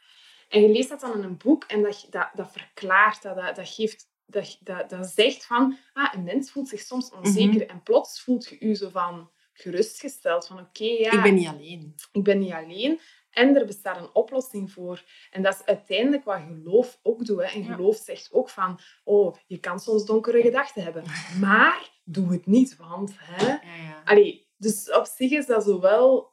En 0.54 0.62
je 0.62 0.70
leest 0.70 0.90
dat 0.90 1.00
dan 1.00 1.14
in 1.18 1.24
een 1.24 1.38
boek 1.38 1.64
en 1.64 1.82
dat, 1.82 2.08
dat, 2.10 2.30
dat 2.34 2.52
verklaart, 2.52 3.22
dat, 3.22 3.36
dat, 3.36 3.56
dat 3.56 3.70
geeft... 3.70 4.12
Dat, 4.26 4.58
dat, 4.62 4.90
dat 4.90 5.08
zegt 5.08 5.46
van, 5.46 5.78
ah, 5.94 6.14
een 6.14 6.24
mens 6.24 6.52
voelt 6.52 6.68
zich 6.68 6.80
soms 6.80 7.12
onzeker. 7.12 7.68
En 7.68 7.84
plots 7.84 8.22
voelt 8.22 8.48
je 8.50 8.68
je 8.68 8.74
zo 8.74 8.90
van 8.90 9.32
gerustgesteld. 9.54 10.48
Van 10.48 10.60
oké, 10.60 10.84
ja, 10.84 11.12
Ik 11.12 11.22
ben 11.22 11.34
niet 11.34 11.48
alleen. 11.48 11.96
ik 12.12 12.24
ben 12.24 12.40
niet 12.40 12.52
alleen. 12.52 13.00
En 13.30 13.56
er 13.56 13.66
bestaat 13.66 13.98
een 13.98 14.16
oplossing 14.16 14.72
voor. 14.72 15.04
En 15.32 15.42
dat 15.44 15.54
is 15.54 15.66
uiteindelijk 15.66 16.24
wat 16.24 16.42
geloof 16.48 17.00
ook 17.04 17.26
doet. 17.26 17.40
Hè. 17.40 17.46
En 17.46 17.64
Ja. 17.64 17.76
geloof 17.76 17.96
zegt 17.98 18.30
ook 18.32 18.50
van... 18.50 18.80
Oh, 19.04 19.36
je 19.48 19.58
kan 19.58 19.80
soms 19.80 20.06
donkere 20.06 20.42
gedachten 20.42 20.84
hebben. 20.84 21.04
Maar 21.40 21.90
doe 22.04 22.32
het 22.32 22.46
niet, 22.46 22.76
want... 22.76 23.12
Hè. 23.18 23.46
Ja, 23.46 23.62
ja. 23.64 24.02
Allee, 24.06 24.48
dus 24.58 24.92
op 24.92 25.06
zich 25.06 25.32
is 25.32 25.46
dat 25.46 25.64
zo 25.64 25.80
wel... 25.80 26.33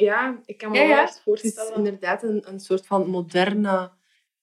Ja, 0.00 0.40
ik 0.44 0.58
kan 0.58 0.70
me 0.70 0.78
Ja, 0.78 0.86
wel 0.88 0.96
echt 0.98 1.08
Het 1.08 1.16
is 1.16 1.22
voorstellen... 1.22 1.74
inderdaad 1.74 2.22
een, 2.22 2.42
een 2.48 2.60
soort 2.60 2.86
van 2.86 3.06
moderne 3.10 3.90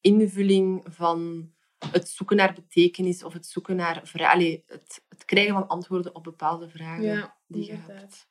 invulling 0.01 0.83
van 0.89 1.50
het 1.91 2.09
zoeken 2.09 2.35
naar 2.38 2.53
betekenis 2.53 3.24
of 3.24 3.33
het 3.33 3.45
zoeken 3.45 3.75
naar 3.75 4.00
vra- 4.03 4.31
allee, 4.31 4.63
het, 4.67 5.03
het 5.09 5.25
krijgen 5.25 5.53
van 5.53 5.67
antwoorden 5.67 6.15
op 6.15 6.24
bepaalde 6.24 6.69
vragen 6.69 7.03
Ja, 7.03 7.35
die 7.47 7.65
je 7.65 7.71
inderdaad. 7.71 8.00
hebt. 8.00 8.27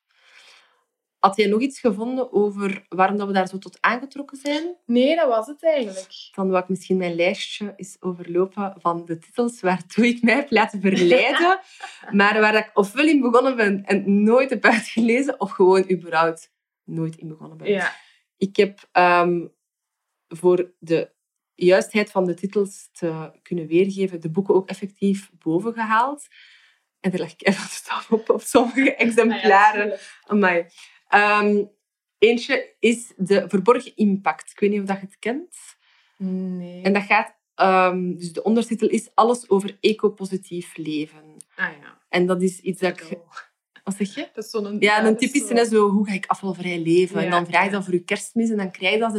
Had 1.19 1.37
jij 1.37 1.47
nog 1.47 1.61
iets 1.61 1.81
gevonden 1.81 2.33
over 2.33 2.87
waarom 2.89 3.17
dat 3.17 3.27
we 3.27 3.33
daar 3.33 3.49
zo 3.49 3.59
tot 3.59 3.79
aangetrokken 3.81 4.37
zijn? 4.37 4.77
Nee, 4.87 5.17
dat 5.17 5.29
was 5.29 5.47
het 5.47 5.65
eigenlijk. 5.65 6.31
Dan 6.35 6.49
wil 6.49 6.59
ik 6.59 6.69
misschien 6.69 6.97
mijn 6.97 7.15
lijstje 7.15 7.73
eens 7.77 7.97
overlopen 8.01 8.75
van 8.79 9.05
de 9.05 9.19
titels 9.19 9.61
waartoe 9.61 10.07
ik 10.07 10.23
mij 10.23 10.35
heb 10.35 10.51
laten 10.51 10.81
verleiden. 10.81 11.61
maar 12.11 12.41
waar 12.41 12.55
ik 12.55 12.71
ofwel 12.75 13.07
in 13.07 13.21
begonnen 13.21 13.57
ben 13.57 13.85
en 13.85 14.23
nooit 14.23 14.51
heb 14.51 14.65
uitgelezen, 14.65 15.41
of 15.41 15.51
gewoon 15.51 15.91
überhaupt 15.91 16.53
nooit 16.85 17.17
in 17.17 17.29
begonnen 17.29 17.59
ben. 17.59 17.71
Ja. 17.71 17.95
Ik 18.37 18.57
heb 18.57 18.89
ehm, 18.93 19.47
voor 20.29 20.73
de 20.79 21.13
juistheid 21.55 22.11
van 22.11 22.25
de 22.25 22.35
titels 22.35 22.89
te 22.93 23.31
kunnen 23.43 23.67
weergeven, 23.67 24.21
de 24.21 24.31
boeken 24.31 24.55
ook 24.55 24.69
effectief 24.69 25.31
boven 25.39 25.73
gehaald. 25.73 26.27
En 27.01 27.13
er 27.13 27.19
leg 27.19 27.33
ik 27.33 27.47
even 27.47 28.11
op 28.11 28.31
op 28.31 28.41
sommige 28.41 28.95
exemplaren. 29.05 29.93
Ah 29.93 29.99
Amai. 30.25 30.67
Ehm, 31.09 31.65
eentje 32.19 32.75
is 32.79 33.13
de 33.17 33.49
verborgen 33.49 33.97
impact. 33.97 34.51
Ik 34.51 34.61
weet 34.61 34.71
niet 34.71 34.81
of 34.81 34.87
dat 34.87 35.01
je 35.01 35.07
het 35.07 35.19
kent. 35.19 35.57
Nee. 36.17 36.83
En 36.83 36.93
dat 36.93 37.03
gaat... 37.03 37.37
ehm, 37.55 38.15
dus 38.17 38.33
de 38.33 38.43
ondertitel 38.43 38.89
is 38.89 39.11
Alles 39.15 39.49
over 39.49 39.77
ecopositief 39.81 40.77
leven. 40.77 41.37
Ah 41.57 41.71
ja. 41.81 42.03
En 42.09 42.27
dat 42.27 42.43
is 42.43 42.61
iets 42.61 42.81
dat 42.81 43.01
ik... 43.01 43.19
Wat 43.85 43.97
zeg 43.97 44.15
je? 44.15 44.29
Dat 44.33 44.45
is 44.45 44.51
zo'n... 44.51 44.77
Ja, 44.81 45.05
een 45.05 45.17
typische 45.17 45.57
zo- 45.57 45.63
is 45.63 45.69
zo, 45.69 45.91
hoe 45.91 46.07
ga 46.07 46.13
ik 46.13 46.27
afvalvrij 46.27 46.79
leven? 46.83 47.25
en 47.25 47.31
dan 47.31 47.47
vraag 47.47 47.65
je 47.65 47.71
dat 47.71 47.85
voor 47.85 47.93
je 47.93 48.05
kerstmis 48.05 48.51
en 48.51 48.57
dan 48.57 48.71
krijg 48.71 48.95
je 48.95 48.99
dat. 48.99 49.15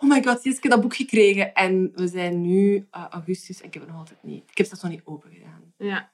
Oh 0.00 0.10
my 0.10 0.22
god, 0.22 0.44
Jeske, 0.44 0.68
dat 0.68 0.80
boek 0.80 0.96
gekregen. 0.96 1.54
En 1.54 1.92
we 1.94 2.08
zijn 2.08 2.40
nu 2.40 2.86
eh, 2.90 3.06
augustus 3.10 3.60
en 3.60 3.66
ik 3.66 3.72
heb 3.72 3.82
het 3.82 3.90
nog 3.90 4.00
altijd 4.00 4.22
niet. 4.22 4.50
Ik 4.50 4.58
heb 4.58 4.68
dat 4.70 4.82
nog 4.82 4.90
niet 4.90 5.04
open 5.04 5.32
gedaan. 5.32 5.74
Ja. 5.78 6.12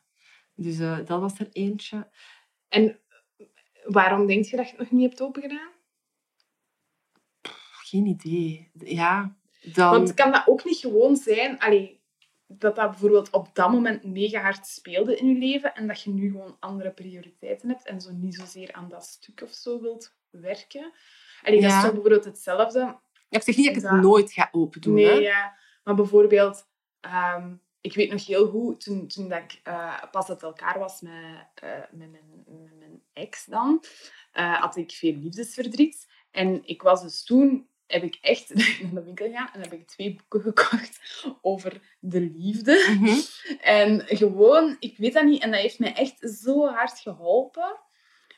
Dus 0.54 0.78
eh, 0.78 0.98
dat 1.04 1.20
was 1.20 1.38
er 1.38 1.48
eentje. 1.52 2.08
En 2.68 2.98
waarom 3.84 4.26
denk 4.26 4.44
je 4.44 4.56
dat 4.56 4.64
je 4.66 4.70
het 4.70 4.80
nog 4.80 4.90
niet 4.90 5.08
hebt 5.08 5.22
opengedaan? 5.22 5.70
Geen 7.82 8.06
idee. 8.06 8.70
Ja, 8.84 9.36
dan... 9.62 9.90
Want 9.90 10.14
kan 10.14 10.32
dat 10.32 10.46
ook 10.46 10.64
niet 10.64 10.78
gewoon 10.78 11.16
zijn... 11.16 11.58
Allee, 11.58 11.99
dat 12.58 12.76
dat 12.76 12.90
bijvoorbeeld 12.90 13.30
op 13.30 13.48
dat 13.54 13.70
moment 13.70 14.04
mega 14.04 14.40
hard 14.40 14.66
speelde 14.66 15.16
in 15.16 15.28
je 15.28 15.38
leven 15.38 15.74
en 15.74 15.86
dat 15.86 16.02
je 16.02 16.10
nu 16.10 16.30
gewoon 16.30 16.56
andere 16.60 16.90
prioriteiten 16.90 17.68
hebt 17.68 17.86
en 17.86 18.00
zo 18.00 18.10
niet 18.12 18.34
zozeer 18.34 18.72
aan 18.72 18.88
dat 18.88 19.04
stuk 19.04 19.42
of 19.42 19.50
zo 19.52 19.80
wilt 19.80 20.14
werken. 20.30 20.92
Dat 21.42 21.54
Ja. 21.54 21.66
is 21.76 21.82
toch 21.82 21.92
bijvoorbeeld 21.92 22.24
hetzelfde. 22.24 22.78
Ja, 22.78 23.00
ik 23.38 23.42
zeg 23.42 23.56
niet 23.56 23.66
dat 23.66 23.76
ik 23.76 23.82
het 23.82 23.90
Dat- 23.90 24.00
nooit 24.02 24.32
ga 24.32 24.48
open 24.52 24.80
doen. 24.80 24.94
Nee, 24.94 25.04
hè. 25.06 25.12
ja. 25.14 25.56
Maar 25.84 25.94
bijvoorbeeld, 25.94 26.66
ehm, 27.00 27.54
ik 27.80 27.94
weet 27.94 28.10
nog 28.10 28.26
heel 28.26 28.48
goed, 28.48 28.80
toen, 28.80 29.06
toen 29.08 29.28
dat 29.28 29.38
ik 29.42 29.60
eh, 29.62 30.02
pas 30.10 30.28
uit 30.28 30.42
elkaar 30.42 30.78
was 30.78 31.00
met, 31.00 31.12
eh, 31.54 31.70
met, 31.90 32.10
mijn, 32.10 32.44
met 32.46 32.78
mijn 32.78 33.02
ex 33.12 33.44
dan, 33.44 33.84
eh, 34.32 34.60
had 34.60 34.76
ik 34.76 34.90
veel 34.90 35.14
liefdesverdriet. 35.14 36.08
En 36.30 36.60
ik 36.66 36.82
was 36.82 37.02
dus 37.02 37.24
toen, 37.24 37.68
heb 37.90 38.02
ik 38.02 38.18
echt 38.20 38.54
naar 38.82 38.94
de 38.94 39.02
winkel 39.04 39.26
gegaan 39.26 39.50
en 39.52 39.60
heb 39.60 39.72
ik 39.72 39.86
twee 39.86 40.14
boeken 40.16 40.40
gekocht 40.40 41.00
over 41.42 41.80
de 42.00 42.20
liefde. 42.20 42.96
Mhm. 42.98 43.16
En 43.60 44.02
gewoon, 44.06 44.76
ik 44.78 44.96
weet 44.96 45.12
dat 45.12 45.24
niet, 45.24 45.42
en 45.42 45.50
dat 45.50 45.60
heeft 45.60 45.78
mij 45.78 45.94
echt 45.94 46.30
zo 46.42 46.66
hard 46.66 46.98
geholpen. 46.98 47.76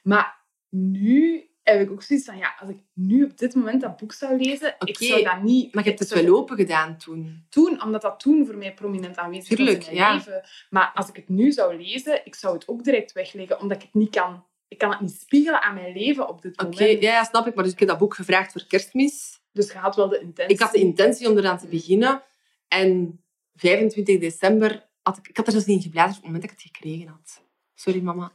Maar 0.03 0.41
nu 0.69 1.47
heb 1.63 1.81
ik 1.81 1.91
ook 1.91 2.03
zoiets 2.03 2.27
van, 2.27 2.37
ja, 2.37 2.55
als 2.61 2.71
ik 2.71 2.79
nu 2.95 3.25
op 3.25 3.39
dit 3.39 3.55
moment 3.55 3.81
dat 3.81 3.97
boek 3.97 4.13
zou 4.13 4.37
lezen, 4.37 4.69
ik 4.79 4.89
Oké, 4.89 5.05
zou 5.05 5.23
dat 5.23 5.43
niet... 5.43 5.75
Maar 5.75 5.85
je 5.85 5.89
hebt 5.89 6.03
het 6.03 6.23
wel 6.23 6.37
open 6.37 6.57
gedaan 6.57 6.97
toen. 6.97 7.47
toen, 7.49 7.83
omdat 7.83 8.03
dat 8.03 8.21
toen 8.21 8.47
voor 8.47 8.57
mij 8.57 8.75
prominent 8.75 9.17
aanwezig 9.17 9.57
Tuurlijk, 9.57 9.79
was 9.79 9.89
in 9.89 9.95
mijn 9.95 10.07
ja. 10.09 10.15
leven. 10.17 10.43
Maar 10.71 10.91
als 10.95 11.09
ik 11.09 11.17
het 11.17 11.29
nu 11.29 11.53
zou 11.53 11.77
lezen, 11.77 12.21
ik 12.25 12.35
zou 12.35 12.55
het 12.55 12.69
ook 12.69 12.85
direct 12.85 13.13
wegleggen, 13.13 13.61
omdat 13.61 13.77
ik 13.77 13.83
het 13.83 13.95
niet 13.95 14.11
kan. 14.11 14.45
Ik 14.69 14.79
kan 14.79 14.91
het 14.91 15.01
niet 15.01 15.21
spiegelen 15.21 15.63
aan 15.63 15.75
mijn 15.75 15.93
leven 15.93 16.29
op 16.29 16.43
dit 16.43 16.53
Oké, 16.53 16.63
moment. 16.65 17.03
ja, 17.03 17.13
ja, 17.13 17.25
snap 17.25 17.47
ik. 17.47 17.55
Maar 17.55 17.65
dus 17.65 17.73
ik 17.73 17.79
heb 17.79 17.89
dat 17.89 17.99
boek 17.99 18.15
gevraagd 18.15 18.53
voor 18.53 18.67
kerstmis. 18.67 19.42
Dus 19.53 19.73
je 19.73 19.79
had 19.79 19.97
wel 19.97 20.09
de 20.09 20.21
intentie. 20.21 20.55
Ik 20.55 20.61
had 20.61 20.73
de 20.73 20.79
intentie 20.79 21.31
om 21.31 21.39
eraan 21.39 21.59
te 21.59 21.67
beginnen. 21.67 22.23
En 22.69 23.21
25 23.55 24.19
december 24.19 24.89
had 25.03 25.19
ik... 25.19 25.29
Ik 25.29 25.37
had 25.37 25.47
er 25.47 25.53
zelfs 25.53 25.67
niet 25.67 25.77
in 25.77 25.83
gebladerd 25.83 26.17
op 26.17 26.23
het 26.23 26.33
moment 26.33 26.43
dat 26.43 26.53
ik 26.53 26.63
het 26.63 26.77
gekregen 26.77 27.09
had. 27.09 27.43
Sorry, 27.75 28.03
mama. 28.03 28.33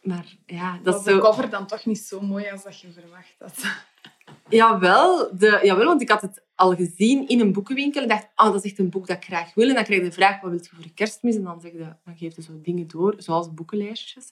Maar 0.00 0.36
ja, 0.46 0.72
dat 0.82 0.94
was 0.94 0.96
is 0.96 1.04
de 1.04 1.10
zo... 1.10 1.18
cover 1.18 1.50
dan 1.50 1.66
toch 1.66 1.86
niet 1.86 1.98
zo 1.98 2.20
mooi 2.20 2.50
als 2.50 2.62
dat 2.62 2.80
je 2.80 2.92
verwacht 2.92 3.34
had. 3.38 3.64
Jawel, 4.48 5.36
de, 5.36 5.60
jawel, 5.62 5.86
want 5.86 6.02
ik 6.02 6.08
had 6.08 6.22
het 6.22 6.44
al 6.54 6.74
gezien 6.74 7.28
in 7.28 7.40
een 7.40 7.52
boekenwinkel. 7.52 8.02
En 8.02 8.08
dacht, 8.08 8.28
ah, 8.34 8.52
dat 8.52 8.64
is 8.64 8.70
echt 8.70 8.78
een 8.78 8.90
boek 8.90 9.06
dat 9.06 9.16
ik 9.16 9.24
graag 9.24 9.54
wil. 9.54 9.68
En 9.68 9.74
dan 9.74 9.84
krijg 9.84 10.00
je 10.00 10.08
de 10.08 10.14
vraag, 10.14 10.40
wat 10.40 10.50
wil 10.50 10.60
je 10.62 10.68
voor 10.72 10.94
kerstmis? 10.94 11.36
En 11.36 11.42
dan, 11.42 11.60
zeg 11.60 11.72
je, 11.72 11.78
dan 11.78 12.16
geef 12.16 12.36
je 12.36 12.42
zo 12.42 12.60
dingen 12.62 12.88
door, 12.88 13.14
zoals 13.16 13.54
boekenlijstjes. 13.54 14.30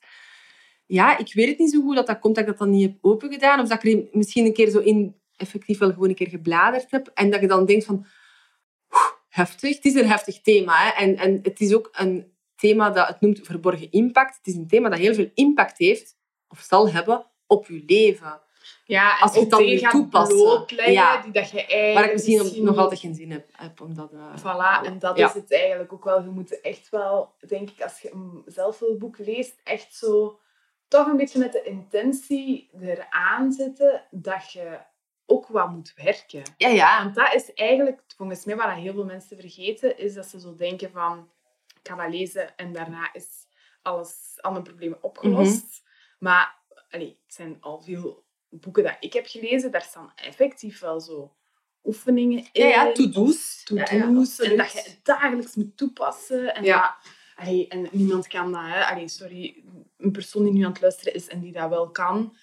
Ja, 0.87 1.19
ik 1.19 1.35
weet 1.35 1.49
het 1.49 1.59
niet 1.59 1.71
zo 1.71 1.81
goed 1.81 1.97
dat 1.97 2.07
dat 2.07 2.19
komt 2.19 2.35
dat 2.35 2.45
ik 2.45 2.51
dat 2.51 2.59
dan 2.59 2.71
niet 2.71 2.83
heb 2.83 2.99
opengedaan. 3.01 3.61
Of 3.61 3.69
dat 3.69 3.85
ik 3.85 3.93
er 3.93 4.09
misschien 4.13 4.45
een 4.45 4.53
keer 4.53 4.71
zo 4.71 4.79
in 4.79 5.17
effectief 5.39 5.79
wel 5.79 5.93
gewoon 5.93 6.09
een 6.09 6.15
keer 6.15 6.29
gebladerd 6.29 6.91
heb. 6.91 7.11
En 7.15 7.31
dat 7.31 7.41
je 7.41 7.47
dan 7.47 7.67
denkt 7.67 7.85
van... 7.85 7.95
"Oeh, 8.91 9.03
Heftig. 9.29 9.75
Het 9.77 9.85
is 9.85 9.95
een 9.95 10.09
heftig 10.09 10.41
thema. 10.41 10.73
Hè? 10.77 10.91
En, 11.05 11.17
en 11.17 11.39
het 11.43 11.61
is 11.61 11.75
ook 11.75 11.89
een 11.93 12.33
thema 12.57 12.91
dat 12.91 13.09
het 13.09 13.21
noemt 13.21 13.41
verborgen 13.43 13.91
impact. 13.91 14.37
Het 14.37 14.47
is 14.47 14.55
een 14.55 14.69
thema 14.69 14.89
dat 14.89 14.99
heel 14.99 15.15
veel 15.15 15.31
impact 15.35 15.79
heeft, 15.79 16.17
of 16.49 16.61
zal 16.61 16.91
hebben, 16.91 17.27
op 17.47 17.67
je 17.67 17.83
leven. 17.87 18.41
Ja, 18.85 19.17
en 19.17 19.23
Als 19.23 19.35
je 19.35 19.41
het 19.41 19.51
dan 19.51 19.91
toepassen. 19.91 20.37
blootleggen 20.37 20.93
Ja. 20.93 21.23
die 21.23 21.33
dat 21.33 21.51
je 21.51 21.67
eigenlijk 21.67 21.95
Waar 21.95 22.05
ik 22.05 22.13
misschien, 22.13 22.39
misschien 22.39 22.65
nog 22.65 22.77
altijd 22.77 23.01
geen 23.01 23.15
zin 23.15 23.31
heb. 23.31 23.49
heb 23.53 23.81
omdat, 23.81 24.13
eh, 24.13 24.37
Voilà, 24.39 24.87
en 24.87 24.99
dat 24.99 25.19
Ja. 25.19 25.27
is 25.29 25.35
het 25.35 25.53
eigenlijk 25.53 25.93
ook 25.93 26.05
wel. 26.05 26.23
Je 26.23 26.29
moet 26.31 26.61
echt 26.61 26.89
wel, 26.89 27.35
denk 27.47 27.71
ik, 27.71 27.83
als 27.83 28.01
je 28.01 28.13
een 28.13 28.43
zelfhulpboek 28.47 29.19
leest, 29.19 29.61
echt 29.65 29.95
zo 29.95 30.39
toch 30.89 31.07
een 31.07 31.17
beetje 31.17 31.39
met 31.39 31.53
de 31.53 31.63
intentie 31.63 32.71
eraan 32.81 33.53
zetten 33.53 34.05
dat 34.11 34.53
je 34.53 34.79
ook 35.31 35.47
wat 35.47 35.71
moet 35.71 35.93
werken. 35.97 36.43
Ja, 36.57 36.69
ja. 36.69 37.03
Want 37.03 37.15
dat 37.15 37.35
is 37.35 37.53
eigenlijk, 37.55 38.03
volgens 38.17 38.45
mij, 38.45 38.57
wat 38.57 38.71
heel 38.71 38.93
veel 38.93 39.05
mensen 39.05 39.37
vergeten, 39.37 39.99
is 39.99 40.15
dat 40.15 40.27
ze 40.27 40.41
zo 40.41 40.55
denken 40.55 40.91
van, 40.91 41.29
ik 41.83 41.89
ga 41.89 41.97
dat 41.97 42.11
lezen 42.11 42.57
en 42.57 42.73
daarna 42.73 43.13
is 43.13 43.27
alles, 43.83 44.39
alle 44.41 44.63
problemen 44.63 45.03
opgelost. 45.03 45.83
Mhm. 45.83 45.87
Maar 46.19 46.57
allee, 46.91 47.19
het 47.27 47.35
zijn 47.35 47.57
al 47.61 47.81
veel 47.81 48.25
boeken 48.49 48.83
dat 48.83 48.97
ik 49.01 49.13
heb 49.13 49.27
gelezen, 49.27 49.71
daar 49.71 49.83
staan 49.83 50.13
effectief 50.15 50.81
wel 50.81 51.01
zo 51.01 51.33
oefeningen 51.85 52.39
in. 52.39 52.49
Ja, 52.53 52.67
ja, 52.69 52.93
to-do's. 52.93 53.63
Ja, 53.65 53.87
ja, 53.91 54.03
en 54.03 54.15
dat 54.57 54.73
je 54.73 54.79
het 54.79 55.01
dagelijks 55.03 55.55
moet 55.55 55.77
toepassen. 55.77 56.55
En, 56.55 56.65
Ja. 56.65 56.81
dat, 56.81 57.13
allee, 57.47 57.69
en 57.69 57.89
niemand 57.91 58.27
kan 58.27 58.53
dat. 58.53 58.63
Hè. 58.65 58.85
Allee, 58.85 59.09
sorry, 59.09 59.65
een 59.97 60.13
persoon 60.13 60.45
die 60.45 60.53
nu 60.53 60.65
aan 60.65 60.73
het 60.73 60.81
luisteren 60.81 61.15
is 61.15 61.29
en 61.29 61.41
die 61.41 61.53
dat 61.53 61.69
wel 61.69 61.91
kan. 61.91 62.37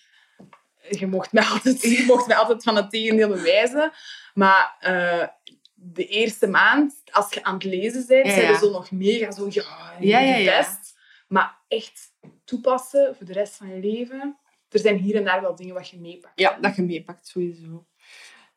Je 0.89 1.07
mocht 1.07 1.31
mij 1.31 1.43
altijd, 1.43 1.81
je 1.97 2.03
mocht 2.07 2.27
mij 2.27 2.37
altijd 2.37 2.63
van 2.63 2.75
het 2.75 2.89
tegendeel 2.89 3.27
bewijzen. 3.27 3.91
Maar 4.33 4.75
eh, 4.79 5.27
de 5.73 6.07
eerste 6.07 6.47
maand, 6.47 7.01
als 7.11 7.33
je 7.33 7.43
aan 7.43 7.53
het 7.53 7.63
lezen 7.63 8.07
bent, 8.07 8.25
Ja, 8.25 8.33
zijn 8.33 8.51
je 8.51 8.57
zo 8.57 8.71
nog 8.71 8.91
mega 8.91 9.31
zo, 9.31 9.47
ja, 9.49 10.19
Ja, 10.19 10.57
best. 10.57 10.95
Maar 11.27 11.57
echt 11.67 12.13
toepassen 12.45 13.15
voor 13.15 13.25
de 13.25 13.33
rest 13.33 13.55
van 13.55 13.67
je 13.67 13.79
leven. 13.79 14.37
Er 14.69 14.79
zijn 14.79 14.97
hier 14.97 15.15
en 15.15 15.23
daar 15.23 15.41
wel 15.41 15.55
dingen 15.55 15.73
wat 15.73 15.89
je 15.89 15.99
meepakt. 15.99 16.39
Ja, 16.39 16.57
dat 16.61 16.75
je 16.75 16.81
meepakt, 16.81 17.27
sowieso. 17.27 17.85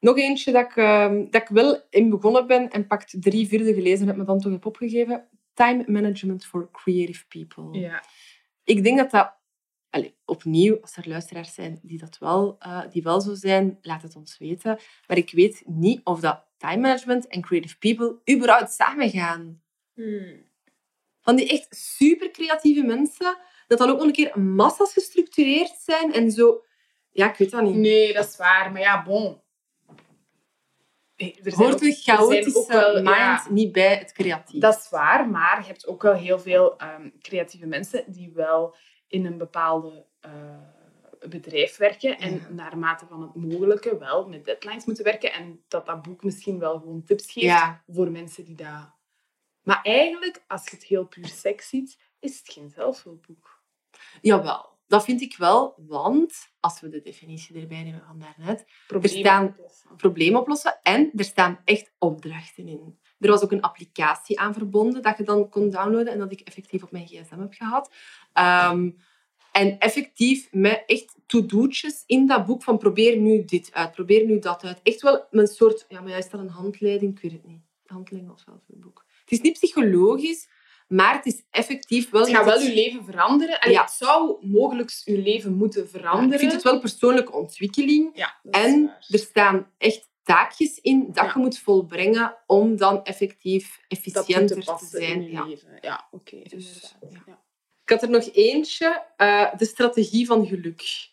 Nog 0.01 0.19
eentje 0.19 0.53
dat 0.53 0.65
ik, 0.65 0.77
ehm, 0.77 1.25
dat 1.31 1.43
ik 1.43 1.49
wel 1.49 1.83
in 1.91 2.11
begonnen 2.11 2.47
ben 2.47 2.71
en 2.71 2.87
pakt 2.87 3.15
drie 3.23 3.49
vierde 3.49 3.75
gelezen 3.75 4.07
heb, 4.07 4.17
maar 4.17 4.27
dan 4.27 4.41
toch 4.41 4.53
heb 4.53 4.67
opgegeven. 4.67 5.29
Time 5.55 5.85
Management 5.87 6.47
for 6.47 6.69
Creative 6.73 7.27
People. 7.29 7.79
Ja. 7.79 8.03
Ik 8.65 8.85
denk 8.85 8.99
dat 8.99 9.11
dat... 9.11 9.37
Allee, 9.91 10.17
opnieuw, 10.25 10.79
als 10.81 10.97
er 10.97 11.09
luisteraars 11.09 11.55
zijn 11.55 11.79
die, 11.83 11.99
dat 11.99 12.19
wel, 12.19 12.57
eh, 12.59 12.83
die 12.91 13.03
wel 13.03 13.21
zo 13.21 13.35
zijn, 13.35 13.79
laat 13.83 14.03
het 14.03 14.17
ons 14.17 14.39
weten. 14.39 14.79
Maar 15.07 15.17
ik 15.17 15.31
weet 15.31 15.63
niet 15.67 16.01
of 16.05 16.21
dat 16.21 16.47
time 16.57 16.77
management 16.81 17.27
en 17.27 17.41
creative 17.43 17.79
people 17.79 18.35
überhaupt 18.35 18.73
samen 18.73 19.11
gaan. 19.11 19.63
Van 21.21 21.37
die 21.37 21.49
echt 21.51 21.77
super 21.77 22.31
creatieve 22.31 22.83
mensen, 22.83 23.37
dat 23.67 23.79
dan 23.79 23.91
ook 23.91 23.97
nog 23.97 24.07
een 24.07 24.13
keer 24.13 24.41
massa's 24.41 24.93
gestructureerd 24.93 25.75
zijn 25.81 26.13
en 26.13 26.31
zo... 26.31 26.63
Ja, 27.11 27.31
ik 27.31 27.37
weet 27.37 27.51
dat 27.51 27.63
niet. 27.63 27.75
Nee, 27.75 28.13
dat 28.13 28.29
is 28.29 28.37
waar. 28.37 28.73
Maar 28.73 28.81
ja, 28.81 29.03
bon. 29.03 29.41
Er 31.17 31.55
Hoort 31.55 31.79
zijn 31.79 31.93
chaotische 31.95 32.65
wel- 32.69 32.95
mind 32.95 33.07
ja, 33.07 33.47
niet 33.51 33.73
bij 33.73 33.97
het 33.97 34.13
creatief. 34.13 34.61
dat 34.61 34.77
is 34.79 34.89
waar, 34.91 35.29
maar 35.29 35.61
je 35.61 35.67
hebt 35.67 35.87
ook 35.87 36.03
wel 36.03 36.15
heel 36.15 36.39
veel 36.39 36.77
ehm, 36.79 37.09
creatieve 37.21 37.67
mensen 37.67 38.05
die 38.07 38.33
wel 38.35 38.77
in 39.09 39.27
een 39.27 39.39
bepaalde 39.39 40.07
eh, 40.21 40.33
bedrijf 41.29 41.77
werken 41.77 42.19
en 42.19 42.35
Ja. 42.35 42.49
naarmate 42.49 43.07
van 43.07 43.23
het 43.23 43.35
mogelijke 43.35 43.99
wel 43.99 44.29
met 44.29 44.45
deadlines 44.45 44.85
moeten 44.85 45.05
werken 45.05 45.33
en 45.33 45.63
dat 45.69 45.87
dat 45.87 46.03
boek 46.03 46.25
misschien 46.25 46.59
wel 46.59 46.79
gewoon 46.79 47.05
tips 47.05 47.33
geeft 47.33 47.47
Ja. 47.47 47.83
voor 47.87 48.11
mensen 48.11 48.45
die 48.45 48.55
dat... 48.55 48.97
Maar 49.63 49.81
eigenlijk, 49.83 50.45
als 50.47 50.65
je 50.65 50.71
het 50.77 50.85
heel 50.85 51.05
puur 51.07 51.27
seks 51.27 51.69
ziet, 51.69 51.99
is 52.19 52.39
het 52.39 52.49
geen 52.53 52.71
zelfhulpboek. 52.71 53.63
Jawel, 54.21 54.79
dat 54.87 55.05
vind 55.05 55.21
ik 55.21 55.37
wel, 55.37 55.75
want 55.77 56.49
als 56.61 56.81
we 56.81 56.89
de 56.89 57.01
definitie 57.01 57.61
erbij 57.61 57.83
nemen 57.83 58.03
van 58.07 58.19
daarnet, 58.19 58.65
Problemen 58.87 59.19
staan- 59.19 59.47
oplossen. 59.47 59.97
probleem 59.97 60.37
oplossen 60.37 60.79
en 60.83 61.11
er 61.17 61.25
staan 61.25 61.61
echt 61.65 61.93
opdrachten 61.99 62.69
in. 62.69 62.99
Er 63.21 63.31
was 63.31 63.43
ook 63.43 63.53
een 63.53 63.61
applicatie 63.63 64.41
aan 64.41 64.55
verbonden 64.55 65.03
dat 65.03 65.17
je 65.17 65.25
dan 65.25 65.49
kon 65.49 65.71
downloaden 65.71 66.13
en 66.13 66.19
dat 66.19 66.33
ik 66.33 66.41
effectief 66.41 66.83
op 66.83 66.91
mijn 66.91 67.07
gsm 67.07 67.41
heb 67.41 67.53
gehad. 67.55 67.91
Ehm, 68.33 68.91
En 69.53 69.79
effectief 69.79 70.49
met 70.53 70.83
echt 70.87 71.15
to-do'tjes 71.27 72.03
in 72.07 72.27
dat 72.27 72.47
boek 72.47 72.63
van 72.63 72.79
probeer 72.79 73.17
nu 73.17 73.45
dit 73.45 73.71
uit, 73.73 73.93
probeer 73.93 74.27
nu 74.27 74.39
dat 74.39 74.65
uit. 74.65 74.81
Echt 74.83 75.03
wel 75.03 75.27
een 75.31 75.47
soort... 75.47 75.85
Ja, 75.89 76.01
maar 76.01 76.19
is 76.19 76.31
dat 76.31 76.41
een 76.41 76.49
handleiding? 76.49 77.13
Ik 77.17 77.23
weet 77.23 77.33
het 77.33 77.47
niet. 77.47 77.61
Handleiding 77.87 78.33
of 78.35 78.41
zelf 78.45 78.59
een 78.69 78.81
boek. 78.81 79.05
Het 79.21 79.31
is 79.33 79.41
niet 79.41 79.53
psychologisch, 79.53 80.49
maar 80.89 81.15
het 81.15 81.27
is 81.27 81.43
effectief 81.51 82.11
wel... 82.11 82.21
Het 82.21 82.31
gaat 82.31 82.45
wel 82.45 82.61
je 82.61 82.75
leven 82.75 83.05
veranderen. 83.05 83.61
En 83.61 83.71
Ja. 83.71 83.81
het 83.81 83.91
zou 83.91 84.47
mogelijk 84.47 84.91
je 85.05 85.19
leven 85.19 85.55
moeten 85.55 85.89
veranderen. 85.89 86.33
Ik 86.33 86.39
vind 86.39 86.53
het 86.53 86.63
wel 86.63 86.81
persoonlijke 86.81 87.33
ontwikkeling. 87.33 88.11
Ja, 88.15 88.41
En 88.51 88.97
er 89.09 89.19
staan 89.19 89.71
echt 89.79 90.09
taakjes 90.29 90.79
in 90.81 91.07
dat 91.13 91.25
Ja. 91.25 91.31
je 91.35 91.39
moet 91.39 91.59
volbrengen 91.59 92.37
om 92.47 92.77
dan 92.77 93.05
effectief 93.05 93.81
efficiënter 93.89 94.65
te 94.65 94.87
zijn. 94.91 95.03
in 95.13 95.23
je 95.23 95.31
Ja. 95.31 95.45
leven. 95.45 95.79
Ja, 95.81 96.09
oké. 96.11 96.37
Dus, 96.49 96.95
inderdaad. 97.01 97.27
ja. 97.27 97.33
Ja. 97.33 97.39
Ik 97.83 97.89
had 97.91 98.03
er 98.03 98.11
nog 98.11 98.29
eentje, 98.33 99.05
eh, 99.17 99.55
de 99.57 99.65
strategie 99.65 100.27
van 100.27 100.47
geluk. 100.47 101.11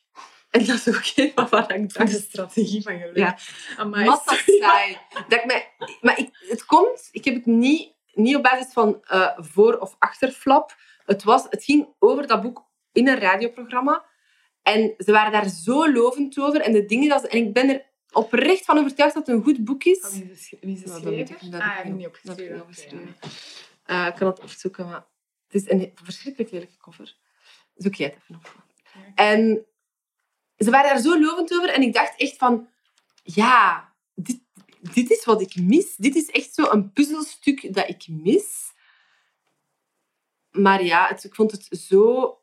En 0.50 0.66
dat 0.66 0.76
is 0.76 0.88
ook 0.88 1.12
een 1.16 1.32
waarvan 1.36 1.70
ik 1.70 1.94
dacht, 1.94 2.12
De 2.12 2.20
strategie 2.20 2.82
van 2.82 3.00
geluk. 3.00 3.18
Ja. 3.18 3.38
Amai, 3.78 4.06
massa 4.06 4.36
saai. 4.46 4.98
Dat 5.28 5.40
ik 5.40 5.46
mij, 5.46 5.72
maar 6.02 6.20
ik, 6.20 6.30
het 6.50 6.66
komt, 6.66 7.10
ik 7.12 7.26
heb 7.26 7.34
het 7.34 7.46
niet, 7.46 7.94
niet 8.14 8.36
op 8.36 8.44
basis 8.44 8.74
van 8.74 9.04
eh, 9.04 9.32
voor- 9.38 9.78
of 9.78 9.96
achterflap. 10.00 10.76
Het, 11.06 11.24
was, 11.24 11.46
het 11.50 11.64
ging 11.64 11.88
over 12.00 12.28
dat 12.28 12.42
boek 12.42 12.66
in 12.92 13.08
een 13.08 13.20
radioprogramma. 13.20 14.06
En 14.62 14.94
ze 14.98 15.12
waren 15.12 15.32
daar 15.32 15.50
zo 15.50 15.92
lovend 15.92 16.40
over. 16.40 16.62
En 16.62 16.72
de 16.72 16.86
dingen 16.86 17.10
dat 17.10 17.22
ze, 17.22 17.28
En 17.28 17.38
ik 17.38 17.54
ben 17.54 17.70
er 17.70 17.86
oprecht 18.16 18.66
van 18.66 18.78
overtuigd 18.78 19.14
dat 19.14 19.28
het 19.28 19.36
een 19.36 19.44
goed 19.44 19.64
boek 19.64 19.84
is. 19.84 20.00
Van 20.00 20.12
Wie 20.12 20.32
is 20.32 20.50
de 20.50 20.88
Nou, 20.88 21.02
dat 21.04 21.12
ah, 21.12 21.18
heb 21.18 21.28
ja, 21.60 21.78
ik 21.80 21.86
niet 21.86 21.96
niet 21.96 22.08
op- 22.08 22.20
dat 22.24 22.38
heb 22.38 22.50
ik 22.56 22.62
opgeschreven. 22.62 22.98
niet 22.98 23.16
opgeschreven. 23.16 24.08
Ik 24.08 24.16
kan 24.16 24.28
het 24.28 24.40
opzoeken, 24.40 24.86
maar 24.86 25.06
het 25.48 25.62
is 25.64 25.70
een 25.70 25.92
verschrikkelijk 26.04 26.52
lelijke 26.52 26.78
cover. 26.78 27.16
Zoek 27.76 27.96
jij 27.96 28.08
het 28.08 28.16
even 28.22 28.36
op. 28.36 28.64
En 29.16 29.66
ze 30.58 30.70
waren 30.70 30.90
daar 30.90 31.02
zo 31.02 31.20
lovend 31.20 31.54
over. 31.54 31.70
En 31.70 31.82
ik 31.82 31.94
dacht 31.94 32.20
echt 32.20 32.38
van... 32.38 32.68
Ja, 33.24 33.94
dit, 34.14 34.40
dit 34.94 35.10
is 35.12 35.26
wat 35.26 35.42
ik 35.42 35.56
mis. 35.56 35.96
Dit 35.96 36.16
is 36.16 36.30
echt 36.30 36.54
zo 36.54 36.70
een 36.72 36.92
puzzelstuk 36.92 37.74
dat 37.74 37.90
ik 37.90 38.08
mis. 38.08 38.72
Maar 40.52 40.84
ja, 40.84 41.08
het, 41.08 41.24
ik 41.24 41.36
vond 41.36 41.52
het 41.52 41.68
zo 41.80 42.38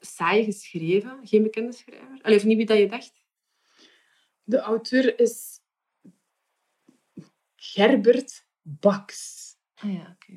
saai 0.00 0.44
geschreven. 0.44 1.20
Geen 1.22 1.42
bekende 1.42 1.72
schrijver. 1.72 2.18
Allee, 2.22 2.36
of 2.36 2.44
niet 2.44 2.56
wie 2.56 2.66
dat 2.66 2.78
je 2.78 2.88
dacht. 2.88 3.12
De 4.48 4.58
auteur 4.58 5.20
is 5.20 5.60
Gerbert 7.56 8.44
Baks. 8.62 9.46
Ah 9.74 9.92
ja, 9.92 10.16
oké. 10.16 10.32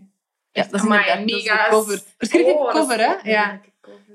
Ja, 0.51 0.63
dat 0.63 0.73
is 0.73 0.81
de 0.81 1.23
mega... 1.25 1.69
cover. 1.69 2.01
Verschrikkelijke 2.17 2.63
Oh, 2.63 2.73
dat 2.73 2.75
is 2.75 2.81
cover, 2.81 2.99
hè? 2.99 3.13
een 3.23 3.31
Ja. 3.31 3.61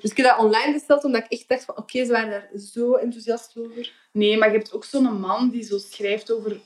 Dus 0.01 0.11
ik 0.11 0.17
heb 0.17 0.27
dat 0.27 0.39
online 0.39 0.73
gesteld 0.73 1.05
omdat 1.05 1.25
ik 1.25 1.31
echt 1.31 1.49
dacht 1.49 1.65
van 1.65 1.77
oké, 1.77 2.05
ze 2.05 2.13
waren 2.13 2.31
daar 2.31 2.51
zo 2.61 2.95
enthousiast 2.95 3.53
over. 3.57 3.93
Nee, 4.13 4.39
maar 4.39 4.51
je 4.51 4.57
hebt 4.57 4.73
ook 4.73 4.85
zo'n 4.85 5.21
man 5.21 5.51
die 5.51 5.63
zo 5.65 5.79
schrijft 5.79 6.31
over, 6.33 6.61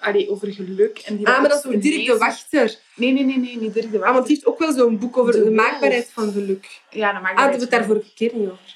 allee, 0.00 0.30
over 0.30 0.52
geluk. 0.52 0.98
En 0.98 1.16
die 1.16 1.26
Ah, 1.28 1.40
maar 1.40 1.48
dat 1.48 1.62
zo 1.62 1.70
is 1.70 1.82
Dirk 1.82 2.06
de 2.06 2.18
Wachter. 2.18 2.78
Nee, 2.96 3.12
nee, 3.12 3.24
nee, 3.24 3.38
nee, 3.38 3.56
niet 3.58 3.74
Dirk 3.74 3.90
de 3.90 3.96
Ah, 3.96 4.02
Wachter. 4.02 4.12
want 4.14 4.26
die 4.26 4.34
heeft 4.34 4.46
ook 4.48 4.58
wel 4.58 4.72
zo'n 4.72 4.98
boek 4.98 5.16
over 5.16 5.32
De 5.32 5.44
de, 5.44 5.50
maakbaarheid 5.50 6.10
van 6.10 6.32
geluk. 6.32 6.80
Ja, 6.90 7.12
dat 7.12 7.22
maakt 7.22 7.34
Ah, 7.36 7.40
hebben 7.40 7.58
we 7.58 7.64
het 7.64 7.74
daar 7.74 7.84
vorige 7.84 8.14
keer 8.14 8.34
niet 8.34 8.48
over. 8.50 8.75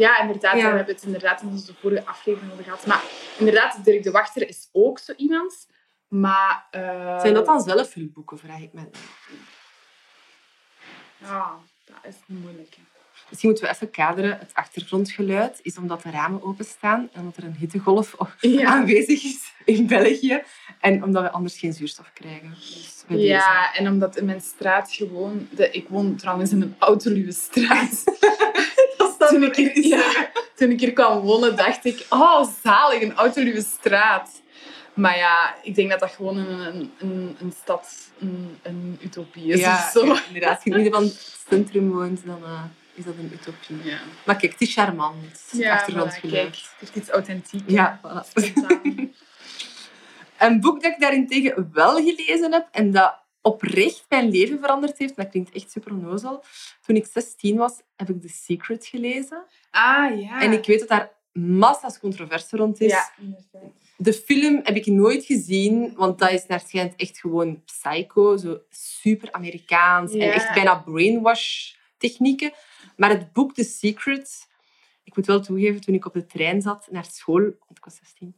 Ja, 0.00 0.20
inderdaad. 0.20 0.56
Ja. 0.56 0.70
We 0.70 0.76
hebben 0.76 0.94
het 0.94 1.04
inderdaad 1.04 1.42
in 1.42 1.48
onze 1.48 1.74
vorige 1.80 2.06
aflevering 2.06 2.52
over 2.52 2.64
gehad. 2.64 2.86
Maar 2.86 3.02
inderdaad, 3.38 3.84
Dirk 3.84 4.02
de 4.02 4.10
Wachter 4.10 4.48
is 4.48 4.68
ook 4.72 4.98
zo 4.98 5.12
iemand. 5.16 5.66
Maar... 6.08 6.66
eh, 6.70 7.20
Zijn 7.20 7.34
dat 7.34 7.46
dan 7.46 7.60
zelfhulpboeken, 7.60 8.38
vraag 8.38 8.60
ik 8.60 8.72
me. 8.72 8.82
Ja, 11.18 11.50
dat 11.84 11.96
is 12.02 12.14
moeilijk. 12.26 12.74
hè. 12.76 12.82
Misschien 13.28 13.50
moeten 13.50 13.68
we 13.68 13.74
even 13.74 13.90
kaderen. 13.90 14.38
Het 14.38 14.50
achtergrondgeluid 14.54 15.58
is 15.62 15.78
omdat 15.78 16.02
de 16.02 16.10
ramen 16.10 16.42
openstaan 16.42 17.08
en 17.12 17.20
omdat 17.20 17.36
er 17.36 17.44
een 17.44 17.54
hittegolf 17.56 18.16
Ja. 18.40 18.66
aanwezig 18.70 19.22
is 19.24 19.52
in 19.64 19.86
België. 19.86 20.42
En 20.80 21.02
omdat 21.04 21.22
we 21.22 21.30
anders 21.30 21.58
geen 21.58 21.72
zuurstof 21.72 22.10
krijgen. 22.12 22.50
Dus 22.50 23.04
deze. 23.08 23.22
Ja, 23.22 23.74
en 23.74 23.88
omdat 23.88 24.16
in 24.16 24.24
mijn 24.24 24.40
straat 24.40 24.92
gewoon... 24.92 25.48
De, 25.50 25.70
ik 25.70 25.88
woon 25.88 26.16
trouwens 26.16 26.50
in 26.52 26.62
een 26.62 26.74
autoluwe 26.78 27.32
straat. 27.32 28.04
Toen, 29.30 29.42
ik 29.42 29.56
hier, 29.56 29.86
ja, 29.86 30.30
toen 30.56 30.70
ik 30.70 30.80
hier 30.80 30.92
kwam 30.92 31.20
wonen, 31.20 31.56
dacht 31.56 31.84
ik... 31.84 32.06
Oh, 32.08 32.46
zalig, 32.62 33.02
een 33.02 33.14
autoluwe 33.14 33.62
straat. 33.62 34.42
Maar 34.94 35.16
ja, 35.16 35.54
ik 35.62 35.74
denk 35.74 35.90
dat 35.90 36.00
dat 36.00 36.10
gewoon 36.10 36.36
een, 36.36 36.92
een, 36.98 37.36
een 37.40 37.52
stad, 37.62 38.10
een, 38.20 38.58
een 38.62 38.98
utopie 39.02 39.52
is 39.52 39.60
Ja, 39.60 39.74
of 39.74 39.90
zo. 39.90 40.06
ja, 40.06 40.20
inderdaad. 40.26 40.54
Als 40.54 40.64
je 40.64 40.70
in 40.70 40.78
ieder 40.84 41.00
in 41.00 41.06
het 41.06 41.38
centrum 41.48 41.90
woont, 41.90 42.26
dan 42.26 42.44
eh, 42.44 42.62
is 42.94 43.04
dat 43.04 43.14
een 43.18 43.30
utopie. 43.32 43.76
Ja, 43.90 43.98
Maar 44.24 44.36
kijk, 44.36 44.52
het 44.52 44.60
is 44.60 44.74
charmant. 44.74 45.16
Ja 45.50 45.68
voilà, 45.68 45.72
achtergrondgeluid. 45.78 46.32
kijk, 46.50 46.54
het 46.54 46.74
heeft 46.78 46.96
iets 46.96 47.08
authentiek. 47.08 47.62
Ja, 47.66 48.00
voilà. 48.02 48.26
Een 50.38 50.60
boek 50.60 50.82
dat 50.82 50.92
ik 50.92 51.00
daarentegen 51.00 51.70
wel 51.72 51.94
gelezen 51.96 52.52
heb 52.52 52.68
en 52.70 52.90
dat 52.90 53.14
oprecht 53.42 54.04
mijn 54.08 54.30
leven 54.30 54.58
veranderd 54.58 54.98
heeft, 54.98 55.16
dat 55.16 55.28
klinkt 55.28 55.54
echt 55.54 55.70
super 55.70 55.92
onnozel. 55.92 56.44
Toen 56.86 56.96
ik 56.96 57.06
16 57.06 57.56
was, 57.56 57.80
heb 57.96 58.08
ik 58.08 58.20
The 58.20 58.28
Secret 58.28 58.86
gelezen. 58.86 59.44
Ah, 59.70 60.20
ja. 60.20 60.42
En 60.42 60.52
ik 60.52 60.66
weet 60.66 60.78
dat 60.78 60.88
daar 60.88 61.18
massa's 61.32 61.98
controverse 61.98 62.56
rond 62.56 62.80
is. 62.80 62.90
Ja, 62.90 63.12
inderdaad. 63.18 63.78
De 63.96 64.12
film 64.12 64.60
heb 64.62 64.76
ik 64.76 64.86
nooit 64.86 65.24
gezien, 65.24 65.94
want 65.94 66.18
dat 66.18 66.30
is 66.30 66.46
naar 66.46 66.60
schijnt 66.60 66.96
echt 66.96 67.18
gewoon 67.18 67.64
psycho, 67.64 68.36
zo 68.36 68.60
super 68.68 69.32
Amerikaans 69.32 70.12
en 70.12 70.32
echt 70.32 70.54
bijna 70.54 70.74
brainwash 70.74 71.72
technieken. 71.98 72.52
Maar 72.96 73.10
het 73.10 73.32
boek 73.32 73.54
The 73.54 73.64
Secret, 73.64 74.48
ik 75.04 75.16
moet 75.16 75.26
wel 75.26 75.40
toegeven, 75.40 75.80
toen 75.80 75.94
ik 75.94 76.06
op 76.06 76.12
de 76.12 76.26
trein 76.26 76.62
zat 76.62 76.88
naar 76.90 77.04
school, 77.10 77.40
want 77.40 77.76
ik 77.76 77.84
was 77.84 77.96
16, 77.96 78.36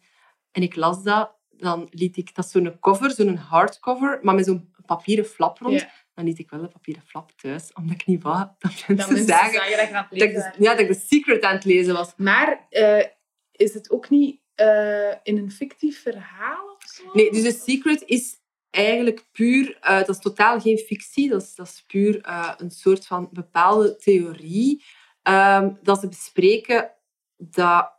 en 0.52 0.62
ik 0.62 0.76
las 0.76 1.02
dat, 1.02 1.30
dan 1.50 1.88
liet 1.90 2.16
ik, 2.16 2.34
dat 2.34 2.50
zo'n 2.50 2.78
cover, 2.80 3.10
zo'n 3.10 3.36
hardcover, 3.36 4.18
maar 4.22 4.34
met 4.34 4.44
zo'n 4.44 4.71
papieren 4.86 5.24
flap 5.24 5.58
rond, 5.58 5.80
Ja. 5.80 5.90
dan 6.14 6.24
liet 6.24 6.38
ik 6.38 6.50
wel 6.50 6.60
de 6.60 6.68
papieren 6.68 7.02
flap 7.02 7.30
thuis, 7.30 7.72
omdat 7.72 7.94
ik 7.94 8.06
niet 8.06 8.22
wou 8.22 8.36
dat 8.58 8.72
mensen 8.86 8.94
mensen 8.96 9.16
zagen 9.16 9.52
zagen 9.52 9.76
dat 9.76 9.88
je 9.88 9.94
aan 9.94 10.06
het 10.10 10.18
dat 10.18 10.28
ik, 10.28 10.34
lezen 10.34 10.52
de, 10.56 10.62
ja, 10.64 10.70
dat 10.70 10.80
ik 10.80 10.92
The 10.92 11.00
Secret 11.06 11.42
aan 11.42 11.54
het 11.54 11.64
lezen 11.64 11.94
was. 11.94 12.12
Maar 12.16 12.66
eh, 12.70 13.04
is 13.52 13.74
het 13.74 13.90
ook 13.90 14.10
niet 14.10 14.40
eh, 14.54 15.08
in 15.22 15.36
een 15.36 15.50
fictief 15.50 16.02
verhaal 16.02 16.74
of 16.76 16.84
zo? 16.90 17.02
Nee, 17.12 17.30
dus 17.30 17.42
The 17.42 17.60
Secret 17.70 18.02
is 18.06 18.40
eigenlijk 18.70 19.24
puur... 19.32 19.78
eh, 19.80 19.98
dat 19.98 20.08
is 20.08 20.18
totaal 20.18 20.60
geen 20.60 20.78
fictie. 20.78 21.28
Dat 21.28 21.42
is, 21.42 21.54
dat 21.54 21.66
is 21.66 21.84
puur 21.86 22.20
een 22.56 22.70
soort 22.70 23.06
van 23.06 23.28
bepaalde 23.32 23.96
theorie. 23.96 24.84
ehm, 25.22 25.74
dat 25.82 26.00
ze 26.00 26.08
bespreken 26.08 26.90
dat 27.36 27.92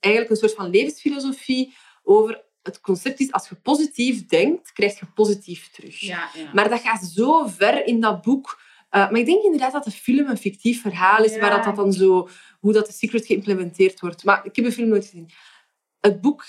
eigenlijk 0.00 0.30
een 0.30 0.48
soort 0.48 0.54
van 0.54 0.70
levensfilosofie 0.70 1.74
over 2.02 2.44
het 2.64 2.80
concept 2.80 3.20
is, 3.20 3.32
als 3.32 3.48
je 3.48 3.54
positief 3.54 4.26
denkt, 4.26 4.72
krijg 4.72 4.98
je 4.98 5.06
positief 5.14 5.70
terug. 5.70 6.00
Ja, 6.00 6.28
ja. 6.34 6.50
Maar 6.52 6.68
dat 6.68 6.80
gaat 6.80 7.04
zo 7.04 7.46
ver 7.46 7.86
in 7.86 8.00
dat 8.00 8.22
boek. 8.22 8.60
Eh, 8.90 9.10
maar 9.10 9.20
ik 9.20 9.26
denk 9.26 9.42
inderdaad 9.42 9.72
dat 9.72 9.84
de 9.84 9.90
film 9.90 10.28
een 10.28 10.38
fictief 10.38 10.82
verhaal 10.82 11.24
is, 11.24 11.38
maar 11.38 11.50
dat 11.50 11.64
dat 11.64 11.76
dan 11.76 11.92
zo, 11.92 12.28
hoe 12.60 12.72
dat 12.72 12.86
de 12.86 12.92
secret 12.92 13.26
geïmplementeerd 13.26 14.00
wordt. 14.00 14.24
Maar 14.24 14.44
ik 14.44 14.56
heb 14.56 14.64
de 14.64 14.72
film 14.72 14.88
nooit 14.88 15.04
gezien. 15.04 15.30
Het 16.00 16.20
boek, 16.20 16.44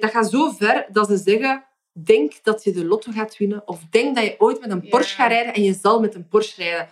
dat 0.00 0.10
gaat 0.10 0.30
zo 0.30 0.50
ver 0.50 0.86
dat 0.92 1.08
ze 1.08 1.16
zeggen, 1.16 1.64
denk 1.92 2.32
dat 2.42 2.64
je 2.64 2.72
de 2.72 2.84
lotto 2.84 3.12
gaat 3.12 3.36
winnen, 3.36 3.68
of 3.68 3.84
denk 3.90 4.16
dat 4.16 4.24
je 4.24 4.34
ooit 4.38 4.60
met 4.60 4.70
een. 4.70 4.88
Porsche 4.88 5.16
gaat 5.16 5.30
rijden 5.30 5.54
en 5.54 5.62
je 5.62 5.78
zal 5.82 6.00
met 6.00 6.14
een 6.14 6.28
Porsche 6.28 6.62
rijden. 6.62 6.88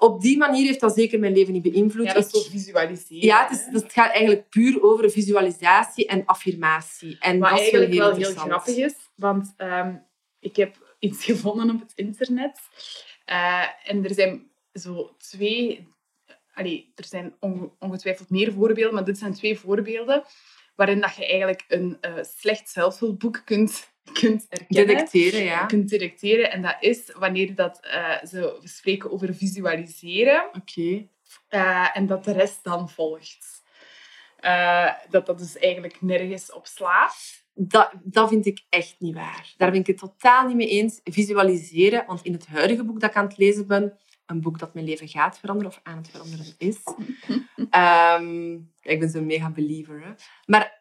Op 0.00 0.20
die 0.20 0.38
manier 0.38 0.66
heeft 0.66 0.80
dat 0.80 0.94
zeker 0.94 1.18
mijn 1.18 1.32
leven 1.32 1.52
niet 1.52 1.62
beïnvloed. 1.62 2.06
ja, 2.06 2.12
dat 2.12 2.24
is 2.34 2.42
zo 2.42 2.50
visualiseren. 2.50 3.24
ja, 3.26 3.46
het, 3.48 3.58
is, 3.58 3.82
het 3.82 3.92
gaat 3.92 4.10
eigenlijk 4.10 4.48
puur 4.48 4.82
over 4.82 5.10
visualisatie 5.10 6.06
en 6.06 6.24
affirmatie. 6.24 7.16
En 7.20 7.38
Wat 7.38 7.50
dat 7.50 7.58
is 7.58 7.70
wel 7.70 7.80
eigenlijk 7.80 7.92
heel 7.92 8.20
wel 8.20 8.32
heel 8.34 8.40
grappig 8.46 8.76
is, 8.76 8.94
want 9.14 9.54
ehm, 9.56 9.94
ik 10.40 10.56
heb 10.56 10.96
iets 10.98 11.24
gevonden 11.30 11.70
op 11.70 11.80
het 11.80 11.92
internet. 11.94 12.60
Eh, 13.24 13.64
en 13.84 14.04
er 14.04 14.14
zijn 14.14 14.50
zo 14.72 15.14
twee... 15.18 15.88
Allee, 16.54 16.92
er 16.94 17.04
zijn 17.04 17.34
onge- 17.40 17.70
ongetwijfeld 17.78 18.30
meer 18.30 18.52
voorbeelden, 18.52 18.94
maar 18.94 19.04
dit 19.04 19.18
zijn 19.18 19.34
twee 19.34 19.58
voorbeelden 19.58 20.22
waarin 20.76 21.00
dat 21.00 21.16
je 21.16 21.26
eigenlijk 21.26 21.64
een 21.68 21.98
eh, 22.00 22.12
slecht 22.22 22.68
zelfhulpboek 22.70 23.42
kunt, 23.44 23.88
kunt 24.12 24.46
herkennen. 24.48 24.96
Detecteren, 24.96 25.44
ja. 25.44 25.66
kunt 25.66 25.88
detecteren. 25.88 26.50
En 26.50 26.62
dat 26.62 26.76
is 26.80 27.12
wanneer 27.18 27.54
dat, 27.54 27.80
eh, 27.80 28.24
ze 28.24 28.58
spreken 28.62 29.10
over 29.10 29.34
visualiseren 29.34 30.48
Oké. 30.52 31.08
eh, 31.48 31.96
en 31.96 32.06
dat 32.06 32.24
de 32.24 32.32
rest 32.32 32.64
dan 32.64 32.90
volgt. 32.90 33.62
Eh, 34.40 34.92
dat 35.10 35.26
dat 35.26 35.38
dus 35.38 35.56
eigenlijk 35.56 36.00
nergens 36.00 36.52
op 36.52 36.66
slaat. 36.66 37.46
Dat, 37.54 37.90
dat 38.02 38.28
vind 38.28 38.46
ik 38.46 38.64
echt 38.68 38.96
niet 38.98 39.14
waar. 39.14 39.54
Daar 39.56 39.70
ben 39.70 39.80
ik 39.80 39.86
het 39.86 39.98
totaal 39.98 40.46
niet 40.46 40.56
mee 40.56 40.68
eens. 40.68 41.00
Visualiseren, 41.04 42.06
want 42.06 42.22
in 42.22 42.32
het 42.32 42.46
huidige 42.46 42.84
boek 42.84 43.00
dat 43.00 43.10
ik 43.10 43.16
aan 43.16 43.26
het 43.26 43.38
lezen 43.38 43.66
ben, 43.66 43.98
een 44.26 44.40
boek 44.40 44.58
dat 44.58 44.74
mijn 44.74 44.86
leven 44.86 45.08
gaat 45.08 45.38
veranderen 45.38 45.72
of 45.72 45.80
aan 45.82 45.96
het 45.96 46.08
veranderen 46.10 46.54
is. 46.58 46.78
Ehm, 47.70 48.54
ik 48.82 49.00
ben 49.00 49.10
zo'n 49.10 49.26
mega 49.26 49.50
believer. 49.50 50.02
Hè. 50.04 50.10
Maar 50.46 50.77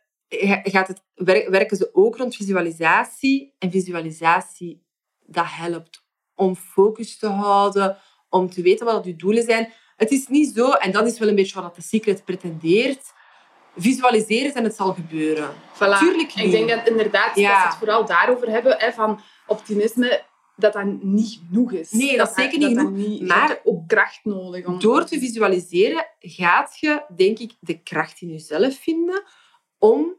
gaat 0.63 0.87
het, 0.87 1.03
wer- 1.15 1.51
werken 1.51 1.77
ze 1.77 1.89
ook 1.93 2.17
rond 2.17 2.35
visualisatie? 2.35 3.53
En 3.59 3.71
visualisatie, 3.71 4.83
dat 5.25 5.45
helpt 5.47 6.05
om 6.35 6.55
focus 6.55 7.17
te 7.17 7.27
houden, 7.27 7.97
om 8.29 8.49
te 8.49 8.61
weten 8.61 8.85
wat 8.85 9.05
je 9.05 9.15
doelen 9.15 9.43
zijn. 9.43 9.73
het 9.95 10.11
is 10.11 10.27
niet 10.27 10.53
zo, 10.55 10.71
en 10.71 10.91
dat 10.91 11.07
is 11.07 11.19
wel 11.19 11.27
een 11.27 11.35
beetje 11.35 11.61
wat 11.61 11.73
The 11.73 11.81
Secret 11.81 12.25
pretendeert, 12.25 13.13
visualiseren 13.75 14.53
en 14.53 14.63
het 14.63 14.75
zal 14.75 14.93
gebeuren. 14.93 15.49
Voilà. 15.73 15.97
Tuurlijk 15.99 16.35
niet. 16.35 16.45
Ik 16.45 16.51
denk 16.51 16.69
dat 16.69 16.87
inderdaad, 16.87 17.35
Ja. 17.35 17.49
dat 17.51 17.61
ze 17.61 17.67
het 17.67 17.77
vooral 17.77 18.05
daarover 18.05 18.49
hebben, 18.49 18.75
hè, 18.79 18.91
van 18.91 19.19
optimisme, 19.47 20.23
dat 20.55 20.73
dat 20.73 20.85
niet 21.01 21.39
genoeg 21.49 21.71
is. 21.71 21.91
Nee, 21.91 22.17
dat 22.17 22.27
is 22.29 22.35
zeker 22.35 22.57
niet 22.59 22.75
dat 22.75 22.85
genoeg, 22.85 23.07
niet- 23.07 23.21
maar 23.27 23.59
ook 23.63 23.87
kracht 23.87 24.19
nodig. 24.23 24.65
Om, 24.65 24.79
Door 24.79 25.05
te 25.05 25.19
visualiseren 25.19 26.05
gaat 26.19 26.77
je, 26.79 27.03
denk 27.15 27.39
ik, 27.39 27.51
de 27.59 27.81
kracht 27.81 28.21
in 28.21 28.29
jezelf 28.29 28.77
vinden 28.77 29.23
om 29.79 30.15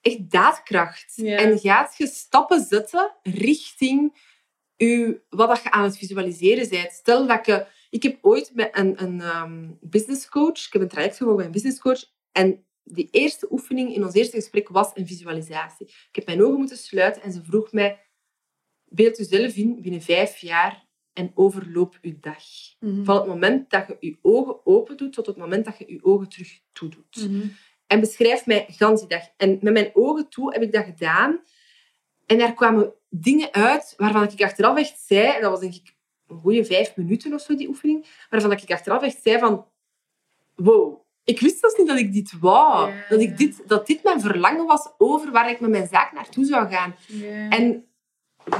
echt 0.00 0.30
daadkracht. 0.30 1.12
Ja. 1.16 1.36
En 1.36 1.58
gaat 1.58 1.94
je 1.96 2.06
stappen 2.06 2.64
zetten 2.64 3.14
richting 3.22 4.30
je, 4.76 5.20
wat 5.28 5.48
dat 5.48 5.62
je 5.62 5.70
aan 5.70 5.84
het 5.84 5.98
visualiseren 5.98 6.68
bent. 6.68 6.92
Stel 6.92 7.26
dat 7.26 7.46
je... 7.46 7.66
Ik 7.90 8.02
heb 8.02 8.18
ooit 8.20 8.54
met 8.54 8.68
een, 8.72 9.02
een 9.02 9.20
ehm, 9.20 9.70
business 9.80 10.28
coach... 10.28 10.66
Ik 10.66 10.72
heb 10.72 10.82
een 10.82 10.88
traject 10.88 11.16
gevolgd 11.16 11.36
bij 11.36 11.46
een 11.46 11.52
business 11.52 11.78
coach. 11.78 12.04
En 12.32 12.64
die 12.84 13.08
eerste 13.10 13.46
oefening 13.50 13.94
in 13.94 14.04
ons 14.04 14.14
eerste 14.14 14.36
gesprek 14.36 14.68
was 14.68 14.90
een 14.94 15.06
visualisatie. 15.06 15.86
Ik 15.86 16.08
heb 16.16 16.26
mijn 16.26 16.42
ogen 16.42 16.58
moeten 16.58 16.76
sluiten 16.76 17.22
en 17.22 17.32
ze 17.32 17.44
vroeg 17.44 17.72
mij... 17.72 18.06
Beeld 18.84 19.16
jezelf 19.16 19.56
in 19.56 19.80
binnen 19.80 20.02
vijf 20.02 20.38
jaar 20.38 20.86
en 21.12 21.32
overloop 21.34 21.98
je 22.02 22.18
dag. 22.20 22.44
Mhm. 22.78 23.04
Van 23.04 23.16
het 23.16 23.26
moment 23.26 23.70
dat 23.70 23.86
je 23.86 23.96
je 24.00 24.18
ogen 24.22 24.66
open 24.66 24.96
doet 24.96 25.12
tot 25.12 25.26
het 25.26 25.36
moment 25.36 25.64
dat 25.64 25.78
je 25.78 25.92
je 25.92 26.04
ogen 26.04 26.28
terug 26.28 26.60
toedoet. 26.72 27.16
Mhm. 27.16 27.46
En 27.92 28.00
beschrijf 28.00 28.46
mij 28.46 28.66
gans 28.68 29.00
die 29.00 29.08
dag. 29.08 29.22
En 29.36 29.58
met 29.60 29.72
mijn 29.72 29.90
ogen 29.92 30.28
toe 30.28 30.52
heb 30.52 30.62
ik 30.62 30.72
dat 30.72 30.84
gedaan. 30.84 31.40
En 32.26 32.38
daar 32.38 32.52
kwamen 32.52 32.92
dingen 33.08 33.52
uit 33.52 33.94
waarvan 33.96 34.22
ik 34.22 34.42
achteraf 34.42 34.76
echt 34.76 34.98
zei... 35.06 35.26
en 35.26 35.40
Dat 35.40 35.50
was 35.50 35.60
denk 35.60 35.74
ik 35.74 35.94
een 36.28 36.38
goede 36.38 36.64
vijf 36.64 36.96
minuten 36.96 37.34
of 37.34 37.40
zo, 37.40 37.54
die 37.56 37.68
oefening. 37.68 38.06
Waarvan 38.30 38.52
ik 38.52 38.70
achteraf 38.70 39.02
echt 39.02 39.22
zei 39.22 39.38
van... 39.38 39.66
Wow, 40.54 41.00
ik 41.24 41.40
wist 41.40 41.58
zelfs 41.58 41.76
niet 41.76 41.86
dat 41.86 41.98
ik 41.98 42.12
dit 42.12 42.38
wou. 42.40 42.92
Dat, 43.08 43.20
ik 43.20 43.36
dit, 43.38 43.68
dat 43.68 43.86
dit 43.86 44.02
mijn 44.02 44.20
verlangen 44.20 44.66
was 44.66 44.92
over 44.98 45.30
waar 45.30 45.50
ik 45.50 45.60
met 45.60 45.70
mijn 45.70 45.88
zaak 45.88 46.12
naartoe 46.12 46.44
zou 46.44 46.68
gaan. 46.68 46.94
En 47.50 47.86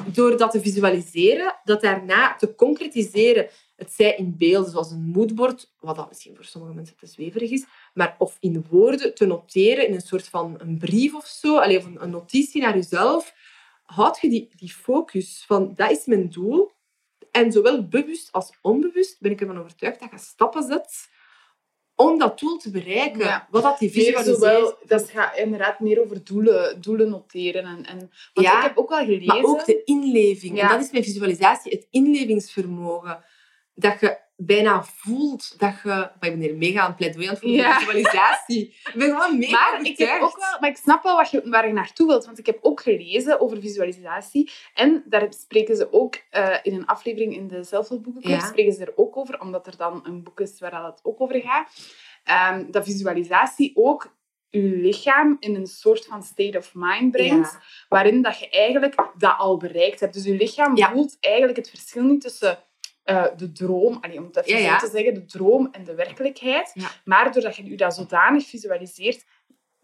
door 0.07 0.37
dat 0.37 0.51
te 0.51 0.61
visualiseren, 0.61 1.61
dat 1.65 1.81
daarna 1.81 2.37
te 2.37 2.55
concretiseren, 2.55 3.49
het 3.77 3.93
zij 3.93 4.15
in 4.15 4.35
beelden 4.39 4.71
zoals 4.71 4.91
een 4.91 5.11
moodboard, 5.11 5.73
wat 5.81 5.97
dat 5.97 6.09
misschien 6.09 6.37
voor 6.37 6.45
sommige 6.45 6.75
mensen 6.75 6.97
te 6.97 7.07
zweverig 7.07 7.51
is, 7.51 7.65
maar 7.93 8.15
of 8.19 8.37
in 8.41 8.67
woorden 8.71 9.15
te 9.15 9.27
noteren 9.27 9.87
in 9.87 9.95
een 9.95 10.01
soort 10.01 10.29
van 10.29 10.55
een 10.59 10.79
brief 10.79 11.15
of 11.15 11.27
zo, 11.27 11.59
allee, 11.59 11.79
of 11.79 11.85
een, 11.85 12.03
een 12.03 12.11
notitie 12.11 12.63
naar 12.63 12.75
jezelf, 12.75 13.35
houd 13.83 14.21
je 14.21 14.29
die, 14.29 14.51
die 14.57 14.73
focus 14.73 15.45
van 15.47 15.73
dat 15.75 15.91
is 15.91 16.07
mijn 16.07 16.29
doel. 16.29 16.71
En 17.31 17.53
zowel 17.53 17.89
bewust 17.89 18.33
als 18.33 18.59
onbewust 18.63 19.21
ben 19.21 19.31
ik 19.31 19.41
ervan 19.41 19.59
overtuigd 19.59 20.01
dat 20.01 20.11
je 20.11 20.19
stappen 20.19 20.63
zet 20.63 21.11
om 21.95 22.19
dat 22.19 22.39
doel 22.39 22.57
te 22.57 22.71
bereiken. 22.71 23.19
Ja. 23.19 23.49
Wat 23.51 23.63
dat 23.63 23.79
die 23.79 23.91
visualisatie... 23.91 24.35
zowel, 24.35 24.79
dat 24.87 25.11
gaat 25.11 25.37
inderdaad 25.37 25.81
meer 25.81 26.01
over 26.01 26.25
doelen, 26.25 26.81
doelen 26.81 27.11
noteren. 27.11 27.65
En, 27.65 27.87
en, 27.87 27.99
want 28.33 28.47
Ja, 28.47 28.57
ik 28.57 28.63
heb 28.63 28.77
ook 28.77 28.89
wel 28.89 29.05
gelezen... 29.05 29.27
Maar 29.27 29.45
ook 29.45 29.65
de 29.65 29.85
inleving. 29.85 30.57
Ja. 30.57 30.63
En 30.63 30.69
dat 30.69 30.85
is 30.85 30.91
mijn 30.91 31.05
visualisatie, 31.05 31.73
het 31.73 31.87
inlevingsvermogen. 31.91 33.25
Dat 33.75 34.01
je 34.01 34.19
bijna 34.47 34.83
voelt 34.85 35.55
dat 35.59 35.75
je... 35.83 35.89
Maar 35.89 36.13
ik 36.21 36.21
ben 36.21 36.41
hier 36.41 36.57
mega 36.57 36.81
aan 36.81 36.87
het 36.87 36.97
pleidooi 36.97 37.27
aan 37.27 37.33
het 37.33 37.43
voelen 37.43 37.61
Ja. 37.61 37.73
voor 37.73 37.93
visualisatie. 37.93 38.67
Ik 38.67 38.93
ben 38.95 39.09
gewoon 39.17 39.39
mega 39.39 39.71
Maar 39.71 39.83
ik, 39.83 39.99
heb 39.99 40.21
ook 40.21 40.37
wel, 40.37 40.61
maar 40.61 40.71
ik 40.71 40.77
snap 40.77 41.03
wel 41.03 41.17
wat 41.17 41.31
je, 41.31 41.43
waar 41.45 41.67
je 41.67 41.73
naartoe 41.73 42.07
wilt. 42.07 42.25
Want 42.25 42.39
ik 42.39 42.47
heb 42.47 42.59
ook 42.61 42.81
gelezen 42.81 43.41
over 43.41 43.61
visualisatie. 43.61 44.51
En 44.75 45.03
daar 45.07 45.27
spreken 45.33 45.77
ze 45.77 45.93
ook 45.93 46.17
eh, 46.31 46.57
in 46.63 46.75
een 46.75 46.87
aflevering 46.87 47.35
in 47.35 47.49
de 47.49 47.63
Zelfhulpboekenclub. 47.63 48.41
Ja. 48.41 48.47
Spreken 48.47 48.73
ze 48.73 48.85
er 48.85 48.93
ook 48.97 49.17
over, 49.17 49.41
omdat 49.41 49.67
er 49.67 49.77
dan 49.77 50.01
een 50.05 50.23
boek 50.23 50.41
is 50.41 50.61
waar 50.61 50.71
dat 50.71 50.85
het 50.85 51.01
ook 51.03 51.21
over 51.21 51.41
gaat. 51.41 51.73
Ehm, 52.25 52.71
dat 52.71 52.85
visualisatie 52.85 53.73
ook 53.75 54.15
je 54.49 54.61
lichaam 54.61 55.37
in 55.41 55.55
een 55.55 55.67
soort 55.67 56.05
van 56.07 56.23
state 56.23 56.59
of 56.59 56.71
mind 56.75 57.11
brengt. 57.11 57.53
Ja. 57.53 57.63
Waarin 57.89 58.23
dat 58.23 58.39
je 58.39 58.51
eigenlijk 58.51 58.95
dat 59.19 59.35
al 59.39 59.57
bereikt 59.57 60.01
hebt. 60.01 60.15
Dus 60.15 60.25
je 60.25 60.37
lichaam 60.37 60.79
voelt 60.79 61.17
eigenlijk 61.21 61.57
het 61.57 61.71
verschil 61.71 62.03
niet 62.03 62.21
tussen 62.21 62.59
eh, 63.03 63.27
de 63.37 63.53
droom, 63.53 63.99
allee, 64.01 64.19
om 64.19 64.25
het 64.25 64.37
even 64.37 64.59
Ja, 64.59 64.59
ja. 64.59 64.79
zo 64.79 64.87
te 64.87 64.93
zeggen, 64.93 65.15
de 65.15 65.25
droom 65.25 65.69
en 65.73 65.85
de 65.85 65.95
werkelijkheid. 65.95 66.71
Ja. 66.75 66.91
Maar 67.05 67.33
doordat 67.33 67.57
je 67.57 67.65
je 67.65 67.77
dat 67.77 67.95
zodanig 67.95 68.47
visualiseert, 68.47 69.25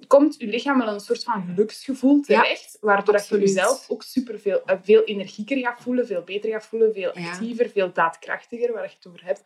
komt 0.06 0.34
je 0.38 0.46
lichaam 0.46 0.78
wel 0.78 0.88
een 0.88 1.00
soort 1.00 1.24
van 1.24 1.44
geluksgevoel 1.46 2.20
terecht, 2.20 2.76
waardoor 2.80 3.14
dat 3.14 3.28
je 3.28 3.38
jezelf 3.38 3.90
ook 3.90 4.02
superveel, 4.02 4.62
eh, 4.64 4.76
veel 4.82 5.04
energieker 5.04 5.58
gaat 5.58 5.80
voelen, 5.80 6.06
veel 6.06 6.22
beter 6.22 6.50
gaat 6.50 6.66
voelen, 6.66 6.92
veel 6.92 7.12
actiever, 7.12 7.68
veel 7.68 7.92
daadkrachtiger, 7.92 8.72
waar 8.72 8.82
je 8.82 8.94
het 8.96 9.06
over 9.06 9.24
hebt. 9.24 9.42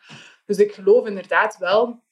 Dus 0.47 0.59
ik 0.59 0.73
geloof 0.73 1.07
inderdaad 1.07 1.59
wel 1.59 2.03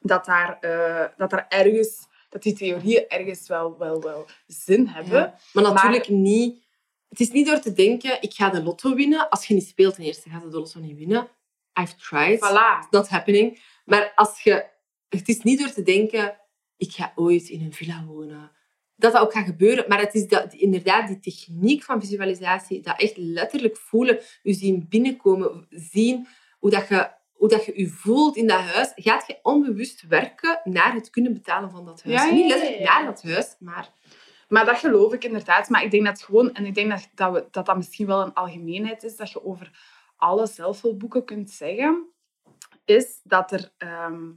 dat 0.00 0.24
daar, 0.24 0.58
eh, 0.60 1.16
dat 1.16 1.30
daar 1.30 1.46
ergens, 1.48 2.06
dat 2.28 2.42
die 2.42 2.54
theorieën 2.54 3.08
ergens 3.08 3.48
wel, 3.48 3.78
wel, 3.78 4.02
wel 4.02 4.26
zin 4.46 4.86
hebben. 4.86 5.34
Maar 5.52 5.62
natuurlijk 5.62 6.08
niet... 6.08 6.68
Het 7.10 7.20
is 7.20 7.30
niet 7.30 7.46
door 7.46 7.60
te 7.60 7.72
denken, 7.72 8.22
ik 8.22 8.32
ga 8.32 8.50
de 8.50 8.62
lotto 8.62 8.94
winnen. 8.94 9.28
Als 9.28 9.46
je 9.46 9.54
niet 9.54 9.66
speelt, 9.66 9.94
ten 9.94 10.04
eerste 10.04 10.30
gaat 10.30 10.42
je 10.42 10.48
de 10.48 10.56
lotto 10.56 10.80
niet 10.80 10.96
winnen. 10.96 11.28
I've 11.80 11.96
tried. 11.96 12.38
Voilà. 12.38 12.78
It's 12.78 12.90
not 12.90 13.08
happening. 13.08 13.60
Maar 13.84 14.12
als 14.14 14.42
je... 14.42 14.64
Het 15.08 15.28
is 15.28 15.40
niet 15.40 15.58
door 15.58 15.70
te 15.70 15.82
denken, 15.82 16.36
ik 16.76 16.92
ga 16.92 17.12
ooit 17.14 17.48
in 17.48 17.62
een 17.62 17.72
villa 17.72 18.04
wonen. 18.04 18.50
Dat 18.96 19.12
dat 19.12 19.22
ook 19.22 19.32
gaat 19.32 19.46
gebeuren. 19.46 19.84
Maar 19.88 20.00
het 20.00 20.14
is 20.14 20.28
dat, 20.28 20.52
inderdaad 20.52 21.08
die 21.08 21.20
techniek 21.20 21.82
van 21.82 22.00
visualisatie, 22.00 22.80
dat 22.80 23.00
echt 23.00 23.16
letterlijk 23.16 23.76
voelen, 23.76 24.20
je 24.42 24.52
zien 24.52 24.86
binnenkomen, 24.88 25.66
zien 25.70 26.26
hoe 26.58 26.70
dat 26.70 26.88
je 26.88 27.18
hoe 27.40 27.48
dat 27.48 27.64
je 27.64 27.72
je 27.76 27.88
voelt 27.88 28.36
in 28.36 28.46
dat 28.46 28.60
huis, 28.60 28.92
gaat 28.94 29.26
je 29.26 29.38
onbewust 29.42 30.06
werken 30.08 30.60
naar 30.64 30.94
het 30.94 31.10
kunnen 31.10 31.32
betalen 31.32 31.70
van 31.70 31.84
dat 31.84 32.02
huis. 32.02 32.20
Ja, 32.20 32.26
ja, 32.26 32.32
Niet 32.32 32.46
letterlijk 32.46 32.82
naar 32.82 33.04
dat 33.04 33.22
huis, 33.22 33.56
maar... 33.58 33.92
Maar 34.50 34.64
dat 34.64 34.78
geloof 34.78 35.12
ik 35.12 35.24
inderdaad. 35.24 35.68
Maar 35.68 35.84
ik 35.84 35.90
denk 35.90 36.04
dat 36.04 36.22
gewoon, 36.22 36.54
en 36.54 36.66
ik 36.66 36.74
denk 36.74 36.90
dat 36.90 37.08
dat, 37.14 37.32
we, 37.32 37.46
dat, 37.50 37.66
dat 37.66 37.76
misschien 37.76 38.06
wel 38.06 38.20
een 38.22 38.34
algemeenheid 38.34 39.02
is, 39.02 39.16
dat 39.16 39.30
je 39.30 39.44
over 39.44 39.70
alle 40.16 40.46
zelfhulpboeken 40.46 41.24
kunt 41.24 41.50
zeggen, 41.50 42.08
is 42.84 43.20
dat 43.22 43.52
er 43.52 43.72
ehm, 43.78 44.30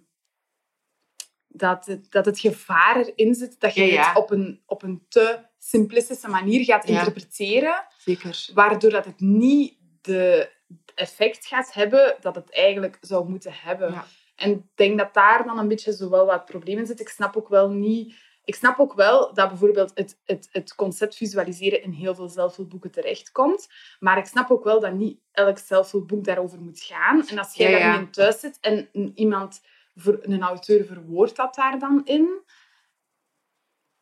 dat, 1.47 1.85
het, 1.85 2.11
dat 2.11 2.25
het 2.25 2.39
gevaar 2.39 2.97
erin 2.97 3.35
zit 3.35 3.59
dat 3.59 3.73
je 3.73 3.85
Ja, 3.85 3.93
ja. 3.93 4.07
het 4.07 4.17
op 4.17 4.31
een, 4.31 4.61
op 4.65 4.83
een 4.83 5.05
te 5.09 5.39
simplistische 5.57 6.27
manier 6.27 6.63
gaat 6.63 6.87
Ja. 6.87 6.97
interpreteren, 6.97 7.85
Zeker. 7.97 8.49
waardoor 8.53 8.89
dat 8.89 9.05
het 9.05 9.19
niet 9.19 9.77
de 10.01 10.51
effect 10.95 11.45
gaat 11.45 11.73
hebben 11.73 12.15
dat 12.19 12.35
het 12.35 12.51
eigenlijk 12.51 12.97
zou 13.01 13.29
moeten 13.29 13.53
hebben. 13.53 14.03
En 14.35 14.51
ik 14.51 14.61
denk 14.75 14.97
dat 14.97 15.13
daar 15.13 15.43
dan 15.45 15.57
een 15.57 15.67
beetje 15.67 15.93
zo 15.93 16.09
wel 16.09 16.25
wat 16.25 16.45
probleem 16.45 16.77
in 16.77 16.85
zit. 16.85 16.99
Ik 16.99 17.09
snap 17.09 17.37
ook 17.37 17.49
wel 17.49 17.69
niet... 17.69 18.15
Ik 18.45 18.55
snap 18.55 18.79
ook 18.79 18.93
wel 18.93 19.33
dat 19.33 19.47
bijvoorbeeld 19.47 19.91
het, 19.93 20.19
het, 20.25 20.49
het 20.51 20.75
concept 20.75 21.15
visualiseren 21.15 21.83
in 21.83 21.91
heel 21.91 22.15
veel 22.15 22.29
zelfhulpboeken 22.29 22.91
terechtkomt. 22.91 23.67
Maar 23.99 24.17
ik 24.17 24.25
snap 24.25 24.51
ook 24.51 24.63
wel 24.63 24.79
dat 24.79 24.93
niet 24.93 25.19
elk 25.31 25.57
zelfhulpboek 25.57 26.23
daarover 26.23 26.61
moet 26.61 26.79
gaan. 26.81 27.27
En 27.27 27.37
als 27.37 27.53
jij 27.53 27.71
Ja, 27.71 27.79
daar 27.79 27.99
ja. 28.01 28.07
thuis 28.11 28.39
zit 28.39 28.57
en 28.61 28.89
iemand, 29.15 29.61
een 30.21 30.41
auteur 30.41 30.85
verwoordt 30.85 31.35
dat 31.35 31.55
daar 31.55 31.79
dan 31.79 32.01
in... 32.05 32.41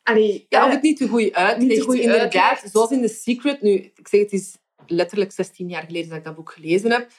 Allee, 0.04 0.45
Ja, 0.49 0.60
eh, 0.60 0.65
of 0.65 0.71
het 0.71 0.82
niet 0.82 0.97
te 0.97 1.08
goed 1.08 1.34
uitlegt. 1.34 1.82
Goed 1.82 1.95
Inderdaad, 1.95 2.36
uitlegt. 2.36 2.71
zoals 2.71 2.91
in 2.91 3.01
The 3.01 3.08
Secret. 3.08 3.62
Nu, 3.62 3.71
ik 3.71 4.08
zeg, 4.08 4.21
het 4.21 4.32
is 4.32 4.58
letterlijk 4.88 5.32
16 5.32 5.69
jaar 5.69 5.84
geleden 5.84 6.10
dat 6.10 6.17
ik 6.17 6.23
dat 6.23 6.36
boek 6.36 6.51
gelezen 6.51 6.91
heb. 6.91 7.10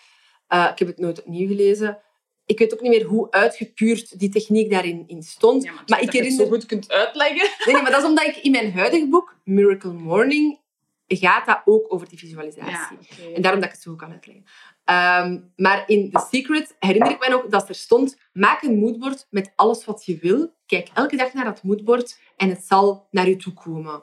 Uh, 0.48 0.68
ik 0.72 0.78
heb 0.78 0.88
het 0.88 0.98
nooit 0.98 1.20
opnieuw 1.20 1.48
gelezen. 1.48 1.98
Ik 2.46 2.58
weet 2.58 2.74
ook 2.74 2.80
niet 2.80 2.90
meer 2.90 3.04
hoe 3.04 3.30
uitgepuurd 3.30 4.18
die 4.18 4.28
techniek 4.28 4.70
daarin 4.70 5.04
in 5.06 5.22
stond. 5.22 5.62
ja, 5.62 5.72
maar, 5.72 5.82
ik 5.82 5.88
je 5.88 5.94
het 6.04 6.12
herinner... 6.12 6.46
zo 6.46 6.52
goed 6.52 6.66
kunt 6.66 6.90
uitleggen. 6.90 7.50
Nee, 7.64 7.74
nee, 7.74 7.82
maar 7.82 7.90
dat 7.90 8.00
is 8.00 8.08
omdat 8.08 8.26
ik 8.26 8.36
in 8.36 8.50
mijn 8.50 8.72
huidige 8.72 9.08
boek, 9.08 9.36
Miracle 9.44 9.92
Morning, 9.92 10.60
gaat 11.08 11.46
dat 11.46 11.62
ook 11.64 11.92
over 11.92 12.08
die 12.08 12.18
visualisatie. 12.18 12.98
Ja. 13.00 13.34
En 13.34 13.42
daarom 13.42 13.60
dat 13.60 13.68
ik 13.68 13.74
het 13.74 13.82
zo 13.82 13.90
goed 13.90 14.00
kan 14.00 14.12
uitleggen. 14.12 14.44
Ehm, 14.84 15.40
maar 15.56 15.84
in 15.86 16.10
The 16.10 16.26
Secret 16.30 16.76
herinner 16.78 17.10
ik 17.10 17.18
mij 17.18 17.28
nog 17.28 17.46
dat 17.46 17.68
er 17.68 17.74
stond: 17.74 18.16
maak 18.32 18.62
een 18.62 18.78
moodboard 18.78 19.26
met 19.30 19.52
alles 19.56 19.84
wat 19.84 20.04
je 20.04 20.18
wil. 20.20 20.52
Kijk 20.66 20.88
elke 20.94 21.16
dag 21.16 21.32
naar 21.32 21.44
dat 21.44 21.62
moodboard 21.62 22.18
en 22.36 22.48
het 22.48 22.64
zal 22.64 23.06
naar 23.10 23.28
je 23.28 23.36
toe 23.36 23.52
komen. 23.52 24.02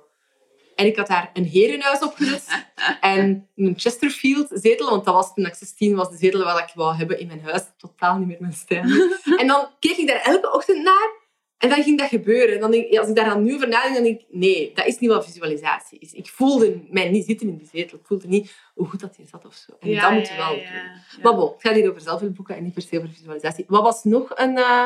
En 0.80 0.86
ik 0.86 0.96
had 0.96 1.08
daar 1.08 1.30
een 1.34 1.46
herenhuis 1.46 2.00
opgezet 2.00 2.46
en 3.02 3.48
een 3.56 3.74
Chesterfield-zetel, 3.78 4.89
want 4.89 5.06
dat 5.06 5.13
was 5.13 5.34
toen 5.34 5.46
ik 5.46 5.54
16 5.54 5.96
was 5.96 6.10
de 6.10 6.18
zetel 6.18 6.44
wat 6.44 6.60
ik 6.60 6.72
wou 6.74 6.96
hebben 6.96 7.20
in 7.20 7.28
mijn 7.28 7.42
huis. 7.44 7.62
Totaal 7.78 8.18
niet 8.18 8.28
meer 8.28 8.38
mijn 8.39 8.54
stijl. 8.54 8.84
en 9.39 9.48
dan 9.48 9.68
keek 9.80 9.98
ik 9.98 10.08
daar 10.08 10.22
elke 10.22 10.54
ochtend 10.54 10.84
naar 10.84 11.10
en 11.58 11.70
dan 11.70 11.84
ging 11.84 12.00
dat 12.00 12.10
gebeuren. 12.10 12.54
En 12.56 12.60
dan 12.62 12.72
denk, 12.72 12.86
ik- 12.86 12.98
als 13.00 13.08
ik 13.08 13.15
daar 13.15 13.30
dan 13.30 13.44
nu 13.44 13.54
over 13.56 13.68
nadenk, 13.68 13.94
dan 13.94 14.04
denk 14.04 14.20
ik, 14.20 14.26
nee, 14.30 14.72
dat 14.76 14.86
is 14.86 15.00
niet 15.00 15.10
wat 15.10 15.26
visualisatie 15.26 16.00
is. 16.00 16.13
Ik 16.13 16.28
voelde 16.28 16.82
mij 16.89 17.10
niet 17.10 17.26
zitten 17.26 17.48
in 17.48 17.58
die 17.58 17.70
zetel. 17.72 17.98
Ik 17.98 18.06
voelde 18.06 18.28
niet 18.28 18.52
hoe 18.74 18.88
goed 18.88 19.00
dat 19.00 19.15
je 19.18 19.24
zat 19.32 19.46
of 19.46 19.54
zo. 19.54 19.72
En 19.80 19.89
dat 20.02 20.12
moet 20.12 20.28
je 20.28 20.36
wel 20.36 20.54
doen. 20.54 20.63
ja. 20.63 21.22
Maar 21.24 21.36
bon, 21.36 21.52
het 21.52 21.62
gaat 21.62 21.76
hier 21.76 21.89
over 21.89 22.02
zelfhulpboeken 22.02 22.56
en 22.56 22.63
niet 22.63 22.74
per 22.74 22.82
se 22.82 22.98
over 22.98 23.10
visualisatie. 23.10 23.65
Wat 23.68 23.82
was 23.84 24.04
nog 24.04 24.32
een, 24.36 24.58
eh, 24.58 24.86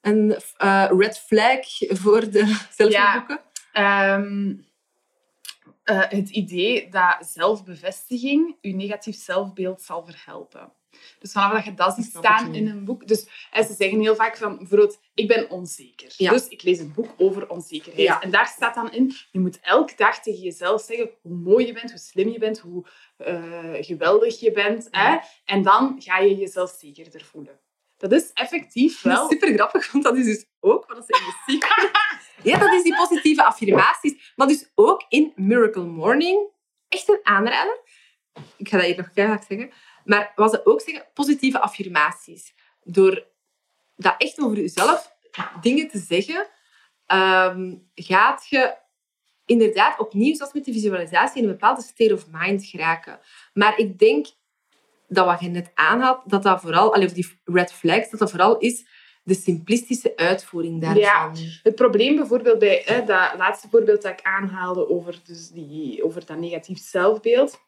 een 0.00 0.36
eh, 0.56 0.90
red 0.98 1.18
flag 1.18 1.58
voor 1.88 2.30
de 2.30 2.56
zelfhulpboeken? 2.76 3.40
Eh, 5.88 6.00
het 6.08 6.30
idee 6.30 6.88
dat 6.88 7.16
zelfbevestiging 7.20 8.56
je 8.60 8.74
negatief 8.74 9.16
zelfbeeld 9.16 9.82
zal 9.82 10.04
verhelpen. 10.04 10.72
Dus 11.18 11.32
vanaf 11.32 11.52
dat 11.52 11.64
je 11.64 11.74
dat 11.74 11.94
ziet 11.94 12.04
staan 12.04 12.54
in 12.54 12.68
een 12.68 12.84
boek. 12.84 13.06
Dus 13.06 13.28
en 13.50 13.64
ze 13.64 13.74
zeggen 13.74 14.00
heel 14.00 14.14
vaak 14.14 14.36
van, 14.36 14.56
bijvoorbeeld, 14.56 15.00
ik 15.14 15.28
ben 15.28 15.50
onzeker. 15.50 16.12
Ja. 16.16 16.30
Dus 16.30 16.48
ik 16.48 16.62
lees 16.62 16.78
een 16.78 16.92
boek 16.92 17.14
over 17.16 17.48
onzekerheid. 17.48 18.06
Ja. 18.06 18.20
En 18.22 18.30
daar 18.30 18.46
staat 18.46 18.74
dan 18.74 18.92
in, 18.92 19.14
je 19.30 19.40
moet 19.40 19.60
elke 19.60 19.92
dag 19.96 20.22
tegen 20.22 20.40
jezelf 20.40 20.82
zeggen 20.82 21.10
hoe 21.22 21.36
mooi 21.36 21.66
je 21.66 21.72
bent, 21.72 21.90
hoe 21.90 22.00
slim 22.00 22.28
je 22.28 22.38
bent, 22.38 22.58
hoe 22.58 22.86
eh, 23.16 23.74
geweldig 23.80 24.40
je 24.40 24.52
bent. 24.52 24.88
Hè? 24.90 25.18
En 25.44 25.62
dan 25.62 25.96
ga 25.98 26.18
je 26.18 26.36
jezelf 26.36 26.76
zekerder 26.78 27.24
voelen. 27.24 27.60
Dat 27.96 28.12
is 28.12 28.30
effectief 28.32 29.00
Dat 29.00 29.12
wel... 29.12 29.22
is 29.22 29.28
super 29.28 29.54
grappig, 29.54 29.92
want 29.92 30.04
dat 30.04 30.16
is 30.16 30.24
dus 30.24 30.46
ook 30.60 30.86
wat 30.86 31.06
ze 31.06 31.12
in 31.12 31.24
de 31.24 31.52
secret... 31.52 31.90
Ja, 32.42 32.58
dat 32.58 32.72
is 32.72 32.82
die 32.82 32.96
positieve 32.96 33.44
affirmaties. 33.44 34.32
Maar 34.36 34.46
dus 34.46 34.70
ook 34.74 35.04
in 35.08 35.32
Miracle 35.36 35.84
Morning. 35.84 36.48
Echt 36.88 37.08
een 37.08 37.20
aanrader. 37.22 37.80
Ik 38.56 38.68
ga 38.68 38.76
dat 38.76 38.86
hier 38.86 38.96
nog 38.96 39.12
keihard 39.12 39.44
zeggen. 39.48 39.70
Maar 40.04 40.32
wat 40.34 40.50
ze 40.50 40.66
ook 40.66 40.80
zeggen, 40.80 41.06
positieve 41.14 41.60
affirmaties. 41.60 42.54
Door 42.82 43.26
dat 43.96 44.14
echt 44.18 44.40
over 44.40 44.56
jezelf 44.56 45.16
dingen 45.60 45.88
te 45.88 45.98
zeggen, 45.98 46.46
ehm, 47.06 47.74
gaat 47.94 48.46
je 48.48 48.76
inderdaad 49.46 49.98
opnieuw, 49.98 50.34
zoals 50.34 50.52
met 50.52 50.64
de 50.64 50.72
visualisatie, 50.72 51.42
in 51.42 51.48
een 51.48 51.54
bepaalde 51.54 51.82
state 51.82 52.14
of 52.14 52.26
mind 52.30 52.64
geraken. 52.64 53.20
Maar 53.52 53.78
ik 53.78 53.98
denk 53.98 54.26
dat 55.08 55.26
wat 55.26 55.40
je 55.40 55.48
net 55.48 55.70
aanhaalt, 55.74 56.30
dat 56.30 56.42
dat 56.42 56.60
vooral, 56.60 56.88
of 56.88 57.12
die 57.12 57.40
red 57.44 57.72
flags, 57.72 58.10
dat 58.10 58.20
dat 58.20 58.30
vooral 58.30 58.58
is 58.58 58.86
de 59.28 59.34
simplistische 59.34 60.16
uitvoering 60.16 60.80
daarvan. 60.80 61.00
Ja. 61.02 61.32
Het 61.62 61.74
probleem 61.74 62.16
bijvoorbeeld 62.16 62.58
bij 62.58 62.82
hè, 62.84 63.04
dat 63.04 63.34
laatste 63.36 63.68
voorbeeld 63.68 64.02
dat 64.02 64.12
ik 64.12 64.22
aanhaalde 64.22 64.88
over, 64.88 65.20
dus 65.24 65.48
die, 65.48 66.04
over 66.04 66.26
dat 66.26 66.38
negatief 66.38 66.78
zelfbeeld, 66.78 67.60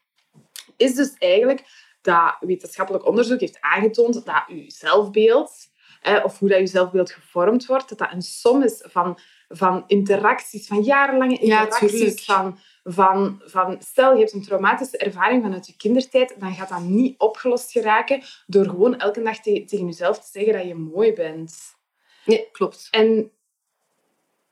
is 0.77 0.95
dus 0.95 1.15
eigenlijk 1.19 1.63
dat 2.03 2.37
wetenschappelijk 2.41 3.07
onderzoek 3.07 3.41
heeft 3.41 3.61
aangetoond 3.61 4.25
dat 4.25 4.45
je 4.49 4.65
zelfbeeld, 4.67 5.53
hè, 6.01 6.19
of 6.19 6.39
hoe 6.39 6.49
dat 6.49 6.59
je 6.59 6.67
zelfbeeld 6.67 7.11
gevormd 7.11 7.67
wordt, 7.67 7.89
dat 7.89 7.99
dat 7.99 8.13
een 8.13 8.23
som 8.23 8.63
is 8.63 8.85
van, 8.89 9.19
van 9.49 9.85
interacties, 9.87 10.67
van 10.67 10.83
jarenlange 10.83 11.47
Ja, 11.47 11.65
interacties, 11.65 12.25
van, 12.25 12.59
van, 12.85 13.41
van 13.45 13.77
stel 13.83 14.13
je 14.13 14.19
hebt 14.19 14.33
een 14.33 14.43
traumatische 14.43 14.99
ervaring 14.99 15.43
vanuit 15.43 15.67
je 15.67 15.77
kindertijd, 15.77 16.35
dan 16.41 16.53
gaat 16.55 16.69
dat 16.69 16.81
niet 16.81 17.19
opgelost 17.19 17.71
geraken 17.71 18.23
door 18.47 18.65
gewoon 18.65 18.99
elke 18.99 19.23
dag 19.23 19.41
te- 19.41 19.65
tegen 19.65 19.87
jezelf 19.87 20.19
te 20.21 20.29
zeggen 20.33 20.53
dat 20.53 20.67
je 20.67 20.75
mooi 20.75 21.13
bent. 21.13 21.59
Nee, 22.25 22.49
klopt. 22.53 22.89
En 22.91 23.33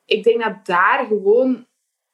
ik 0.04 0.22
denk 0.24 0.42
dat 0.42 0.66
daar 0.66 1.06
gewoon 1.06 1.66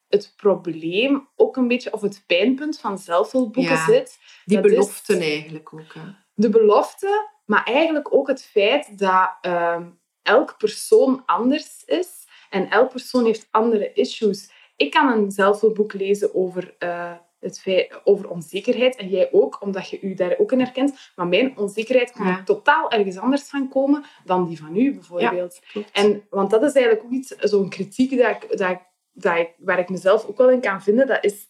het 0.09 0.33
probleem 0.37 1.29
ook 1.37 1.57
een 1.57 1.69
beetje, 1.69 1.93
of 1.93 2.01
het 2.01 2.25
pijnpunt 2.27 2.79
van 2.79 2.99
zelfhulpboeken 2.99 3.73
Ja. 3.73 3.85
zit. 3.85 4.19
Die 4.45 4.61
beloften 4.61 5.21
eigenlijk 5.21 5.73
ook. 5.75 5.95
Hè. 5.95 6.01
De 6.35 6.49
belofte, 6.49 7.29
maar 7.45 7.65
eigenlijk 7.65 8.15
ook 8.15 8.29
het 8.29 8.43
feit 8.45 8.99
dat 8.99 9.31
ehm, 9.41 9.91
elk 10.23 10.59
persoon 10.59 11.23
anders 11.27 11.85
is 11.85 12.27
en 12.51 12.71
elk 12.71 12.91
persoon 12.91 13.25
heeft 13.25 13.49
andere 13.51 13.93
issues. 13.93 14.51
Ik 14.77 14.91
kan 14.91 15.13
een 15.13 15.31
zelfhulpboek 15.31 15.93
lezen 15.93 16.35
over, 16.35 16.75
eh, 16.79 17.13
het 17.41 17.61
feit, 17.61 18.01
over 18.05 18.29
onzekerheid 18.29 18.97
en 18.97 19.09
jij 19.09 19.29
ook, 19.33 19.63
omdat 19.63 19.89
je 19.89 20.01
u 20.01 20.15
daar 20.15 20.35
ook 20.39 20.53
in 20.53 20.61
herkent. 20.61 21.13
Maar 21.17 21.27
mijn 21.27 21.59
onzekerheid 21.59 22.13
kan 22.13 22.27
Ja. 22.27 22.39
er 22.39 22.45
totaal 22.45 22.91
ergens 22.91 23.17
anders 23.17 23.43
van 23.43 23.69
komen 23.69 24.05
dan 24.25 24.49
die 24.49 24.59
van 24.59 24.77
u, 24.77 24.95
bijvoorbeeld. 24.95 25.61
En, 25.93 26.27
want 26.31 26.51
dat 26.51 26.63
is 26.63 26.73
eigenlijk 26.73 27.05
ook 27.07 27.13
iets, 27.13 27.29
zo'n 27.29 27.69
kritiek 27.69 28.19
dat 28.19 28.31
ik, 28.31 28.59
dat 28.59 28.71
ik, 28.71 28.81
dat 29.13 29.37
ik, 29.37 29.51
waar 29.59 29.79
ik 29.79 29.89
mezelf 29.89 30.27
ook 30.27 30.39
wel 30.39 30.51
in 30.51 30.61
kan 30.61 30.83
vinden. 30.83 31.07
Dat 31.07 31.25
is 31.25 31.47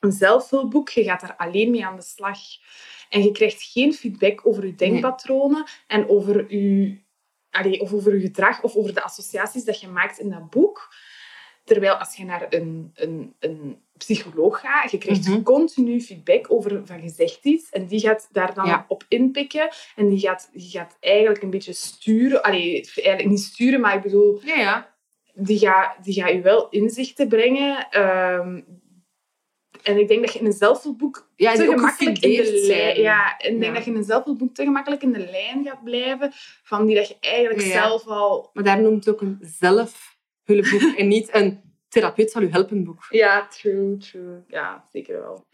een 0.00 0.12
zelfhulpboek. 0.12 0.88
Je 0.88 1.02
gaat 1.04 1.20
daar 1.20 1.36
alleen 1.36 1.70
mee 1.70 1.86
aan 1.86 1.96
de 1.96 2.02
slag. 2.02 2.38
En 3.10 3.22
je 3.22 3.32
krijgt 3.32 3.62
geen 3.62 3.92
feedback 3.94 4.46
over 4.46 4.66
je 4.66 4.74
denkpatronen 4.74 5.64
en 5.86 6.08
over 6.08 6.56
je, 6.56 6.98
allee, 7.50 7.80
of 7.80 7.92
over 7.92 8.14
je 8.14 8.20
gedrag 8.20 8.62
of 8.62 8.74
over 8.76 8.94
de 8.94 9.02
associaties 9.02 9.64
dat 9.64 9.80
je 9.80 9.88
maakt 9.88 10.18
in 10.18 10.30
dat 10.30 10.50
boek. 10.50 10.94
Terwijl 11.64 11.94
als 11.94 12.16
je 12.16 12.24
naar 12.24 12.46
een, 12.50 12.90
een, 12.94 13.34
een 13.38 13.78
psycholoog 13.98 14.60
gaat, 14.60 14.90
je 14.90 14.98
krijgt 14.98 15.28
Mhm. 15.28 15.42
continu 15.42 16.00
feedback 16.00 16.52
over 16.52 16.82
van 16.84 17.02
je 17.02 17.08
zegt 17.08 17.44
iets 17.44 17.70
en 17.70 17.86
die 17.86 18.00
gaat 18.00 18.28
daar 18.32 18.54
dan 18.54 18.66
Ja. 18.66 18.84
op 18.88 19.04
inpikken 19.08 19.68
en 19.96 20.08
die 20.08 20.18
gaat, 20.18 20.50
die 20.52 20.70
gaat 20.70 20.96
eigenlijk 21.00 21.42
een 21.42 21.50
beetje 21.50 21.72
sturen. 21.72 22.42
Allee, 22.42 22.90
eigenlijk 22.94 23.28
niet 23.28 23.40
sturen, 23.40 23.80
maar 23.80 23.96
ik 23.96 24.02
bedoel, 24.02 24.40
Ja, 24.44 24.54
ja. 24.58 24.94
die 25.34 25.58
gaat, 25.58 26.04
die 26.04 26.14
gaat 26.14 26.30
je 26.32 26.40
wel 26.40 26.68
inzichten 26.68 27.28
brengen. 27.28 27.86
Ehm, 27.90 28.60
en 29.82 29.98
ik 29.98 30.08
denk 30.08 30.20
dat 30.24 30.32
je 30.32 30.38
in 30.38 30.46
een 30.46 30.52
zelfhulpboek 30.52 31.30
Ja, 31.36 31.54
te 31.54 31.64
gemakkelijk 31.64 32.18
in 32.18 32.42
de 32.44 32.64
lijn... 32.66 33.00
Ja, 33.00 33.36
en 33.38 33.52
ik 33.54 33.60
denk 33.60 33.72
Ja. 33.72 33.76
dat 33.76 33.84
je 33.84 33.90
in 33.90 33.96
een 33.96 34.04
zelfhulpboek 34.04 34.54
te 34.54 34.62
gemakkelijk 34.64 35.02
in 35.02 35.12
de 35.12 35.28
lijn 35.30 35.64
gaat 35.64 35.84
blijven 35.84 36.30
van 36.62 36.86
die 36.86 36.96
dat 36.96 37.08
je 37.08 37.16
eigenlijk 37.20 37.60
Ja, 37.60 37.72
zelf 37.72 38.06
al... 38.06 38.50
Maar 38.52 38.64
daar 38.64 38.80
noemt 38.82 39.04
het 39.04 39.14
ook 39.14 39.20
een 39.20 39.38
zelfhulpboek 40.44 40.96
en 40.98 41.08
niet 41.08 41.34
een 41.34 41.60
therapeut 41.88 42.30
zal 42.30 42.42
u 42.42 42.50
helpen 42.50 42.84
boek. 42.84 43.06
Ja, 43.10 43.46
true, 43.46 43.96
true. 43.96 44.42
Ja, 44.48 44.88
zeker 44.92 45.20
wel. 45.20 45.46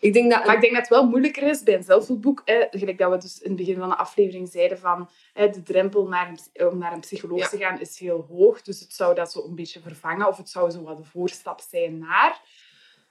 Ik 0.00 0.12
denk 0.12 0.30
dat... 0.30 0.44
Maar 0.44 0.54
ik 0.54 0.60
denk 0.60 0.72
dat 0.72 0.80
het 0.82 0.90
wel 0.90 1.06
moeilijker 1.08 1.42
is 1.42 1.62
bij 1.62 1.74
een 1.74 1.82
zelfhulpboek. 1.82 2.42
Hè, 2.44 2.66
gelijk 2.70 2.98
dat 2.98 3.10
we 3.10 3.18
dus 3.18 3.40
in 3.40 3.48
het 3.48 3.58
begin 3.58 3.76
van 3.76 3.88
de 3.88 3.96
aflevering 3.96 4.48
zeiden 4.48 4.78
van 4.78 5.10
hè, 5.32 5.50
de 5.50 5.62
drempel 5.62 6.08
naar 6.08 6.28
een, 6.28 6.66
om 6.68 6.78
naar 6.78 6.92
een 6.92 7.00
psycholoog 7.00 7.38
Ja. 7.38 7.48
te 7.48 7.56
gaan 7.56 7.80
is 7.80 7.98
heel 7.98 8.26
hoog. 8.30 8.62
Dus 8.62 8.80
het 8.80 8.92
zou 8.92 9.14
dat 9.14 9.32
zo 9.32 9.44
een 9.44 9.54
beetje 9.54 9.80
vervangen. 9.80 10.26
Of 10.28 10.36
het 10.36 10.48
zou 10.48 10.70
zo 10.70 10.82
wat 10.82 10.96
de 10.96 11.04
voorstap 11.04 11.60
zijn 11.60 11.98
naar 11.98 12.40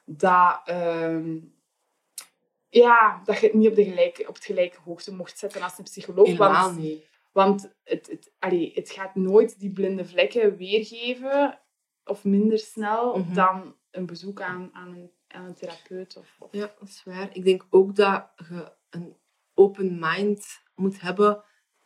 dat, 0.05 0.61
ehm, 0.65 1.37
ja, 2.69 3.21
dat 3.25 3.39
je 3.39 3.45
het 3.45 3.55
niet 3.55 3.69
op, 3.69 3.75
de 3.75 3.83
gelijke, 3.83 4.27
op 4.27 4.35
het 4.35 4.45
gelijke 4.45 4.77
hoogte 4.85 5.13
mocht 5.13 5.37
zetten 5.37 5.61
als 5.61 5.77
een 5.77 5.83
psycholoog. 5.83 6.27
helemaal 6.27 6.63
Want, 6.65 6.77
niet. 6.77 7.03
Want 7.37 7.73
het, 7.83 8.07
het, 8.07 8.31
allee, 8.39 8.71
het 8.73 8.89
gaat 8.89 9.15
nooit 9.15 9.59
die 9.59 9.71
blinde 9.71 10.05
vlekken 10.05 10.57
weergeven 10.57 11.59
of 12.05 12.23
minder 12.23 12.59
snel 12.59 13.17
Mhm. 13.17 13.33
dan 13.33 13.75
een 13.91 14.05
bezoek 14.05 14.41
aan, 14.41 14.69
aan, 14.73 14.87
een, 14.95 15.11
aan 15.27 15.45
een 15.45 15.55
therapeut. 15.55 16.17
Of, 16.17 16.35
of 16.39 16.51
Ja, 16.51 16.73
dat 16.79 16.87
is 16.87 17.01
waar. 17.05 17.29
Ik 17.35 17.43
denk 17.43 17.65
ook 17.69 17.95
dat 17.95 18.29
je 18.49 18.73
een 18.89 19.17
open 19.53 19.99
mind 19.99 20.45
moet 20.75 21.01
hebben 21.01 21.43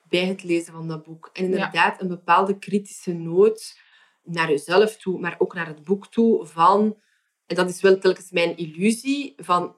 bij 0.09 0.25
het 0.25 0.43
lezen 0.43 0.73
van 0.73 0.87
dat 0.87 1.03
boek. 1.03 1.29
En 1.33 1.43
inderdaad 1.43 2.01
een 2.01 2.07
bepaalde 2.07 2.59
kritische 2.59 3.13
noot 3.13 3.79
naar 4.23 4.49
jezelf 4.49 4.97
toe, 4.97 5.19
maar 5.19 5.35
ook 5.37 5.53
naar 5.53 5.67
het 5.67 5.83
boek 5.83 6.07
toe 6.07 6.45
van... 6.45 6.99
En 7.45 7.55
dat 7.55 7.69
is 7.69 7.81
wel 7.81 7.97
telkens 7.99 8.31
mijn 8.31 8.57
illusie, 8.57 9.33
van 9.37 9.75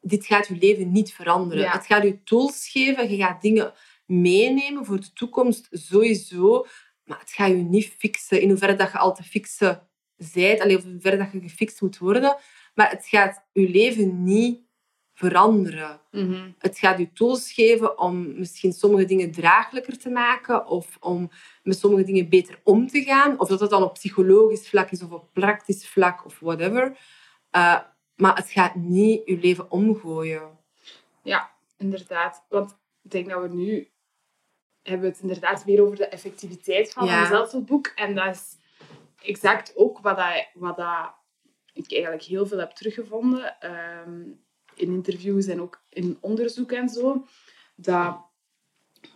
dit 0.00 0.26
gaat 0.26 0.46
je 0.46 0.56
leven 0.56 0.92
niet 0.92 1.12
veranderen. 1.12 1.64
Ja. 1.64 1.72
Het 1.72 1.86
gaat 1.86 2.02
je 2.02 2.22
tools 2.22 2.68
geven, 2.68 3.10
je 3.10 3.16
gaat 3.16 3.42
dingen 3.42 3.72
meenemen 4.08 4.84
voor 4.84 5.00
de 5.00 5.12
toekomst 5.12 5.68
sowieso, 5.70 6.66
maar 7.04 7.18
het 7.18 7.30
gaat 7.30 7.48
je 7.48 7.54
niet 7.54 7.94
fixen. 7.98 8.40
In 8.40 8.48
hoeverre 8.48 8.76
dat 8.76 8.92
je 8.92 8.98
al 8.98 9.14
te 9.14 9.22
fixen 9.22 9.88
zijt, 10.16 10.60
alleen 10.60 10.76
of 10.76 10.84
in 10.84 10.90
hoeverre 10.90 11.16
dat 11.16 11.32
je 11.32 11.40
gefixt 11.40 11.80
moet 11.80 11.98
worden. 11.98 12.36
Maar 12.74 12.90
het 12.90 13.06
gaat 13.06 13.44
je 13.52 13.68
leven 13.68 14.24
niet 14.24 14.60
veranderen. 15.14 16.00
Mhm. 16.10 16.50
Het 16.58 16.78
gaat 16.78 16.98
je 16.98 17.12
tools 17.12 17.52
geven 17.52 17.98
om 17.98 18.38
misschien 18.38 18.72
sommige 18.72 19.04
dingen 19.04 19.30
draaglijker 19.30 19.98
te 19.98 20.10
maken 20.10 20.66
of 20.66 20.96
om 21.00 21.30
met 21.62 21.78
sommige 21.78 22.04
dingen 22.04 22.28
beter 22.28 22.60
om 22.64 22.86
te 22.86 23.02
gaan. 23.02 23.40
Of 23.40 23.48
dat 23.48 23.60
het 23.60 23.70
dan 23.70 23.82
op 23.82 23.92
psychologisch 23.92 24.68
vlak 24.68 24.90
is 24.90 25.02
of 25.02 25.10
op 25.10 25.28
praktisch 25.32 25.88
vlak 25.88 26.24
of 26.24 26.38
whatever. 26.38 26.98
Uh, 27.56 27.80
maar 28.16 28.36
het 28.36 28.50
gaat 28.50 28.74
niet 28.74 29.22
je 29.24 29.38
leven 29.38 29.70
omgooien. 29.70 30.58
Ja, 31.22 31.50
inderdaad. 31.76 32.44
Want 32.48 32.78
ik 33.02 33.10
denk 33.10 33.28
dat 33.28 33.42
we 33.42 33.48
nu 33.48 33.88
hebben 34.82 35.06
we 35.06 35.12
het 35.12 35.22
inderdaad 35.22 35.64
weer 35.64 35.82
over 35.82 35.96
de 35.96 36.08
effectiviteit 36.08 36.92
van 36.92 37.06
Ja. 37.06 37.20
een 37.20 37.26
zelfhulpboek. 37.26 37.86
En 37.86 38.14
dat 38.14 38.34
is 38.34 38.56
exact 39.22 39.76
ook 39.76 39.98
wat, 39.98 40.16
dat, 40.16 40.46
wat 40.54 40.76
dat 40.76 41.14
ik 41.72 41.92
eigenlijk 41.92 42.22
heel 42.22 42.46
veel 42.46 42.58
heb 42.58 42.70
teruggevonden 42.70 43.60
ehm, 43.60 44.20
in 44.74 44.92
interviews 44.92 45.46
en 45.46 45.60
ook 45.60 45.82
in 45.88 46.18
onderzoek 46.20 46.72
en 46.72 46.88
zo. 46.88 47.26
Dat 47.76 48.26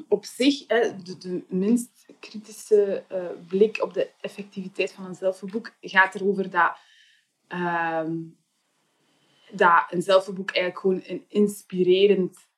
op 0.09 0.25
zich 0.25 0.65
hè, 0.67 1.03
de, 1.03 1.19
de 1.19 1.45
minst 1.49 2.07
kritische 2.21 3.05
eh, 3.09 3.27
blik 3.49 3.83
op 3.83 3.95
de 3.95 4.11
effectiviteit 4.21 4.93
van 4.93 5.05
een 5.05 5.15
zelfhulpboek 5.15 5.75
gaat 5.81 6.15
erover 6.15 6.51
dat 6.51 6.77
ehm, 7.49 8.17
dat 9.53 9.85
een 9.91 10.03
zelfhulpboek 10.03 10.51
eigenlijk 10.51 10.79
gewoon 10.79 11.03
een 11.07 11.25
inspirerend 11.29 12.49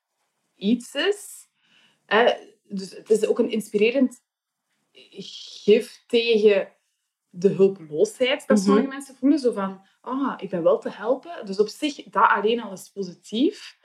iets 0.56 0.94
is. 0.94 1.48
Hè? 2.06 2.32
Dus 2.74 2.90
het 2.90 3.10
is 3.10 3.26
ook 3.26 3.38
een 3.38 3.50
inspirerend 3.50 4.22
gif 5.62 6.04
tegen 6.06 6.68
de 7.30 7.48
hulpeloosheid 7.48 8.46
dat 8.46 8.56
Mhm. 8.56 8.66
sommige 8.66 8.86
mensen 8.88 9.14
voelen. 9.14 9.38
Zo 9.38 9.52
van, 9.52 9.86
ah, 10.00 10.34
ik 10.36 10.50
ben 10.50 10.62
wel 10.62 10.78
te 10.78 10.90
helpen. 10.90 11.46
Dus 11.46 11.58
op 11.60 11.68
zich, 11.68 12.02
dat 12.02 12.28
alleen 12.28 12.60
al 12.62 12.72
is 12.72 12.90
positief. 12.94 13.78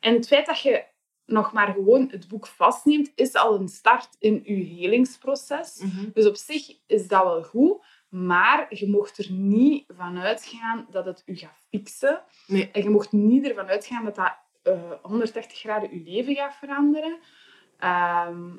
En 0.00 0.14
het 0.14 0.26
feit 0.26 0.46
dat 0.46 0.60
je 0.60 0.84
nog 1.24 1.52
maar 1.52 1.72
gewoon 1.72 2.08
het 2.10 2.28
boek 2.28 2.46
vastneemt, 2.46 3.12
is 3.14 3.34
al 3.34 3.54
een 3.54 3.68
start 3.68 4.08
in 4.18 4.40
je 4.44 4.54
helingsproces. 4.64 5.82
Dus 6.14 6.26
op 6.26 6.36
zich 6.36 6.78
is 6.86 7.08
dat 7.08 7.22
wel 7.24 7.42
goed. 7.42 7.84
Maar 8.08 8.66
je 8.74 8.88
mocht 8.88 9.18
er 9.18 9.30
niet 9.32 9.84
van 9.88 10.18
uitgaan 10.18 10.86
dat 10.90 11.04
het 11.04 11.22
u 11.26 11.36
gaat 11.36 11.58
fixen. 11.70 12.22
Nee. 12.46 12.70
En 12.70 12.82
je 12.82 12.90
mocht 12.90 13.12
niet 13.12 13.46
ervan 13.48 13.66
uitgaan 13.66 14.04
dat 14.04 14.14
dat 14.14 14.36
eh 14.62 14.92
180 15.02 15.58
graden 15.58 15.94
je 16.04 16.10
leven 16.10 16.34
gaat 16.34 16.54
veranderen. 16.54 17.18
Ehm, 17.78 18.56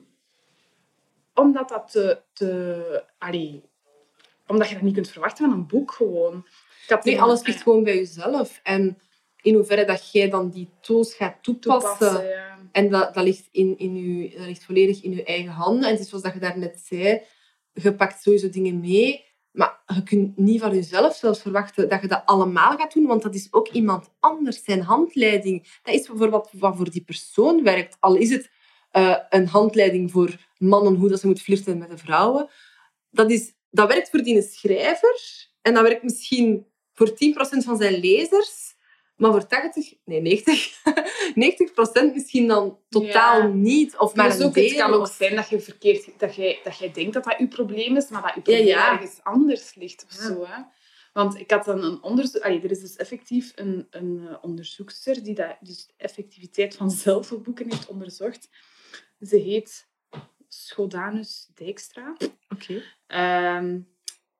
omdat 1.33 1.69
dat 1.69 1.91
te... 1.91 2.21
te 2.33 3.03
allee, 3.17 3.63
omdat 4.47 4.67
je 4.67 4.73
dat 4.73 4.83
niet 4.83 4.93
kunt 4.93 5.09
verwachten 5.09 5.49
van 5.49 5.57
een 5.57 5.67
boek 5.67 5.91
gewoon. 5.91 6.47
Had 6.87 7.03
Nee, 7.03 7.21
alles 7.21 7.45
ligt 7.45 7.61
gewoon 7.61 7.83
bij 7.83 7.95
jezelf. 7.95 8.59
En 8.63 8.97
in 9.41 9.53
hoeverre 9.53 9.85
dat 9.85 10.11
jij 10.11 10.29
dan 10.29 10.49
die 10.49 10.69
tools 10.81 11.13
gaat 11.13 11.43
toepassen. 11.43 11.97
toepassen. 11.97 12.27
Ja. 12.27 12.57
En 12.71 12.89
dat, 12.89 13.13
dat, 13.13 13.23
ligt 13.23 13.47
in, 13.51 13.77
in 13.77 14.21
dat 14.37 14.45
ligt 14.45 14.63
volledig 14.63 15.03
in 15.03 15.11
je 15.11 15.23
eigen 15.23 15.51
handen. 15.51 15.83
En 15.83 15.91
het 15.91 15.99
is 15.99 16.09
zoals 16.09 16.23
dat 16.23 16.33
je 16.33 16.39
daarnet 16.39 16.81
zei, 16.85 17.21
je 17.73 17.95
pakt 17.95 18.21
sowieso 18.21 18.49
dingen 18.49 18.79
mee. 18.79 19.27
Maar 19.51 19.81
je 19.85 20.03
kunt 20.03 20.37
niet 20.37 20.61
van 20.61 20.73
jezelf 20.73 21.15
zelfs 21.15 21.41
verwachten 21.41 21.89
dat 21.89 22.01
je 22.01 22.07
dat 22.07 22.21
allemaal 22.25 22.77
gaat 22.77 22.93
doen. 22.93 23.05
Want 23.05 23.21
dat 23.21 23.35
is 23.35 23.47
ook 23.53 23.67
iemand 23.67 24.09
anders, 24.19 24.63
zijn 24.63 24.81
handleiding. 24.81 25.79
Dat 25.83 25.93
is 25.93 26.07
voor 26.07 26.29
wat, 26.29 26.49
wat 26.53 26.75
voor 26.75 26.89
die 26.89 27.03
persoon 27.03 27.63
werkt. 27.63 27.97
Al 27.99 28.15
is 28.15 28.29
het 28.29 28.49
eh, 28.91 29.15
een 29.29 29.47
handleiding 29.47 30.11
voor 30.11 30.37
mannen, 30.57 30.95
hoe 30.95 31.09
dat 31.09 31.19
ze 31.19 31.25
moeten 31.25 31.43
flirten 31.43 31.77
met 31.77 31.89
de 31.89 31.97
vrouwen. 31.97 32.49
Dat, 33.11 33.31
is, 33.31 33.53
dat 33.69 33.87
werkt 33.87 34.09
voor 34.09 34.21
die 34.21 34.41
schrijver. 34.41 35.47
En 35.61 35.73
dat 35.73 35.83
werkt 35.83 36.03
misschien 36.03 36.65
voor 36.93 37.09
10% 37.09 37.13
van 37.63 37.77
zijn 37.77 37.99
lezers. 37.99 38.67
Maar 39.15 39.31
voor 39.31 39.47
80, 39.47 39.93
nee 40.05 40.21
90, 40.21 40.71
90% 42.09 42.13
misschien 42.13 42.47
dan 42.47 42.77
totaal 42.89 43.41
Ja. 43.41 43.47
niet. 43.47 43.97
Of 43.97 44.15
maar 44.15 44.25
Dus 44.37 44.37
het 44.37 44.75
kan 44.75 44.93
ook 44.93 45.01
of- 45.01 45.15
zijn 45.17 45.35
dat 45.35 45.49
je 45.49 45.59
verkeerd, 45.59 46.09
dat 46.19 46.35
jij, 46.35 46.59
dat 46.63 46.77
jij 46.77 46.91
denkt 46.91 47.13
dat 47.13 47.23
dat 47.23 47.35
je 47.39 47.47
probleem 47.47 47.97
is, 47.97 48.09
maar 48.09 48.21
dat 48.21 48.33
je 48.35 48.41
probleem 48.41 48.65
ja. 48.65 48.91
ergens 48.91 49.19
anders 49.23 49.75
ligt 49.75 50.05
of 50.09 50.11
zo. 50.11 50.45
Hè? 50.45 50.61
Want 51.13 51.39
ik 51.39 51.51
had 51.51 51.65
dan 51.65 51.83
een 51.83 52.03
onderzoek... 52.03 52.41
allee, 52.41 52.61
Er 52.61 52.71
is 52.71 52.79
dus 52.79 52.95
effectief 52.95 53.51
een, 53.55 53.87
een 53.89 54.37
onderzoekster 54.41 55.23
die 55.23 55.35
dat, 55.35 55.57
dus 55.59 55.85
de 55.87 55.93
effectiviteit 55.97 56.75
van 56.75 56.91
zelfboeken 56.91 57.69
heeft 57.69 57.87
onderzocht. 57.87 58.49
Ze 59.19 59.37
heet 59.37 59.89
Schodanus 60.47 61.49
Dijkstra. 61.53 62.15
Oké. 62.49 62.83
Ehm, 63.07 63.79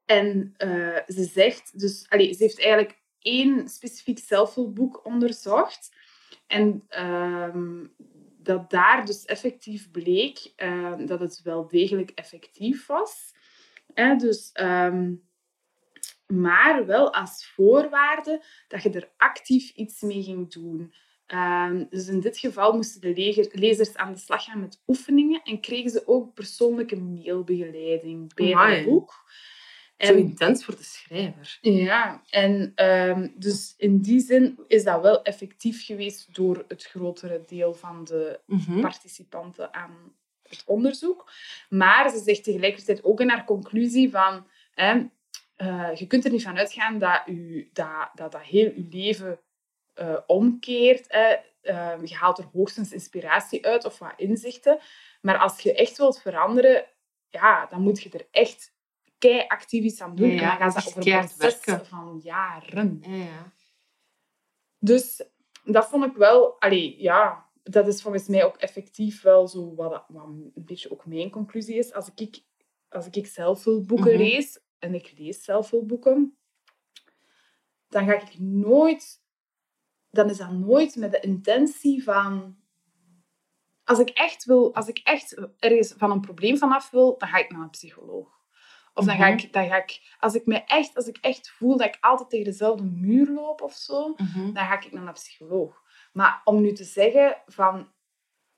en 0.06 0.54
eh, 0.58 1.00
ze 1.08 1.24
zegt, 1.24 1.80
dus, 1.80 2.02
ze 2.10 2.36
heeft 2.38 2.60
eigenlijk 2.60 3.00
één 3.20 3.70
specifiek 3.70 4.20
zelfhulpboek 4.20 5.06
onderzocht. 5.06 5.96
En 6.48 6.84
ehm, 6.88 7.86
dat 8.38 8.70
daar 8.70 9.06
dus 9.06 9.26
effectief 9.26 9.92
bleek 9.92 10.54
ehm, 10.56 11.06
dat 11.06 11.20
het 11.20 11.42
wel 11.42 11.68
degelijk 11.68 12.10
effectief 12.10 12.86
was. 12.86 13.34
Hè, 13.94 14.16
dus, 14.16 14.52
maar 16.28 16.86
wel 16.86 17.14
als 17.14 17.48
voorwaarde 17.48 18.44
dat 18.68 18.84
je 18.84 18.90
er 18.90 19.12
actief 19.18 19.72
iets 19.72 20.02
mee 20.02 20.24
ging 20.24 20.52
doen. 20.52 20.94
Ehm, 21.30 21.86
dus 21.90 22.08
in 22.08 22.20
dit 22.20 22.38
geval 22.38 22.74
moesten 22.74 23.02
de 23.02 23.14
leger- 23.14 23.50
lezers 23.52 23.96
aan 23.96 24.14
de 24.14 24.20
slag 24.20 24.44
gaan 24.44 24.60
met 24.60 24.82
oefeningen 24.88 25.42
en 25.44 25.60
kregen 25.62 25.90
ze 25.90 26.08
ook 26.08 26.34
persoonlijke 26.34 26.96
mailbegeleiding 26.96 28.34
bij 28.34 28.54
Amai. 28.54 28.76
het 28.76 28.86
boek. 28.86 29.28
Zo 29.98 30.14
intens 30.14 30.66
voor 30.66 30.76
de 30.76 30.84
schrijver. 30.84 31.58
Ja, 31.62 32.22
en 32.30 32.72
ehm, 32.76 33.28
dus 33.36 33.74
in 33.78 34.02
die 34.02 34.20
zin 34.20 34.60
is 34.68 34.84
dat 34.84 35.02
wel 35.02 35.22
effectief 35.24 35.86
geweest 35.86 36.36
door 36.36 36.66
het 36.68 36.84
grotere 36.84 37.44
deel 37.46 37.74
van 37.74 38.04
de 38.04 38.40
Mhm. 38.46 38.82
participanten 38.82 39.74
aan 39.74 40.14
het 40.44 40.64
onderzoek. 40.66 41.32
Maar 41.70 42.10
ze 42.10 42.20
zegt 42.24 42.44
tegelijkertijd 42.44 43.04
ook 43.04 43.22
in 43.22 43.30
haar 43.30 43.46
conclusie 43.46 44.10
van... 44.10 44.48
Hè, 44.72 45.06
eh, 45.56 45.90
je 45.96 46.08
kunt 46.08 46.26
er 46.26 46.32
niet 46.32 46.44
van 46.44 46.58
uitgaan 46.58 47.00
dat 47.00 47.22
u, 47.26 47.70
dat, 47.74 48.10
dat, 48.14 48.32
dat 48.32 48.42
heel 48.42 48.72
je 48.76 48.88
leven 48.90 49.40
eh, 50.00 50.18
omkeert. 50.28 51.06
Hè. 51.08 51.36
Eh, 51.62 52.06
je 52.06 52.16
haalt 52.16 52.38
er 52.38 52.50
hoogstens 52.54 52.92
inspiratie 52.92 53.66
uit 53.66 53.86
of 53.86 54.00
wat 54.00 54.14
inzichten. 54.18 54.80
Maar 55.22 55.38
als 55.38 55.60
je 55.60 55.74
echt 55.74 55.98
wilt 55.98 56.22
veranderen, 56.22 56.86
ja, 57.30 57.66
dan 57.66 57.82
moet 57.82 58.02
je 58.02 58.10
er 58.10 58.28
echt 58.32 58.74
kei 59.18 59.46
actief 59.48 59.84
iets 59.84 60.02
aan 60.02 60.16
doen. 60.16 60.28
Ja, 60.30 60.34
ja, 60.42 60.52
en 60.54 60.60
dan 60.60 60.72
gaat 60.72 60.84
dat 60.84 60.88
over 60.98 61.08
een 61.14 61.28
proces 61.28 61.38
werken. 61.66 61.86
van 61.86 62.20
jaren. 62.24 63.00
Ja. 63.08 63.52
Dus 64.80 65.24
dat 65.64 65.88
vond 65.90 66.06
ik 66.06 66.16
wel... 66.16 66.62
Allee, 66.62 67.02
ja, 67.02 67.50
dat 67.64 67.88
is 67.88 68.02
volgens 68.02 68.28
mij 68.28 68.44
ook 68.46 68.58
effectief 68.58 69.22
wel 69.22 69.48
zo 69.48 69.76
wat, 69.76 70.06
wat 70.08 70.24
een 70.26 70.52
beetje 70.56 70.92
ook 70.92 71.06
mijn 71.06 71.30
conclusie 71.30 71.76
is. 71.76 71.94
Als 71.94 72.10
ik, 72.16 72.44
als 72.90 73.08
ik 73.10 73.28
zelfhulpboeken 73.28 74.14
Mhm. 74.14 74.22
lees, 74.22 74.60
en 74.80 74.94
ik 74.94 75.14
lees 75.18 75.44
zelfhulpboeken, 75.44 76.38
dan 77.88 78.06
ga 78.06 78.14
ik 78.22 78.40
nooit... 78.40 79.28
Dan 80.12 80.30
is 80.30 80.38
dat 80.38 80.52
nooit 80.52 80.96
met 80.96 81.12
de 81.12 81.20
intentie 81.20 82.04
van... 82.04 82.58
Als 83.84 84.00
ik 84.00 84.10
echt 84.10 84.46
wil, 84.46 84.76
als 84.76 84.88
ik 84.88 84.98
echt 85.04 85.40
ergens 85.60 85.94
van 85.98 86.12
een 86.12 86.22
probleem 86.22 86.58
vanaf 86.58 86.90
wil, 86.90 87.18
dan 87.18 87.30
ga 87.30 87.38
ik 87.38 87.52
naar 87.52 87.62
een 87.62 87.70
psycholoog. 87.70 88.38
Of 88.94 89.06
dan 89.06 89.16
ga 89.16 89.28
Mhm. 89.30 89.38
ik, 89.38 89.54
dan 89.54 89.68
ga 89.68 89.76
ik, 89.76 90.16
als 90.20 90.34
ik 90.36 90.46
me 90.46 90.64
echt, 90.64 90.96
als 90.96 91.08
ik 91.08 91.18
echt 91.18 91.50
voel 91.50 91.78
dat 91.78 91.88
ik 91.88 91.98
altijd 92.02 92.30
tegen 92.30 92.46
dezelfde 92.46 92.84
muur 92.84 93.28
loop 93.32 93.62
of 93.62 93.74
zo, 93.74 94.14
Mhm. 94.18 94.54
dan 94.54 94.66
ga 94.66 94.82
ik 94.82 94.92
naar 94.92 95.08
een 95.08 95.14
psycholoog. 95.14 95.82
Maar 96.14 96.42
om 96.44 96.62
nu 96.62 96.74
te 96.74 96.84
zeggen 96.84 97.42
van... 97.46 97.92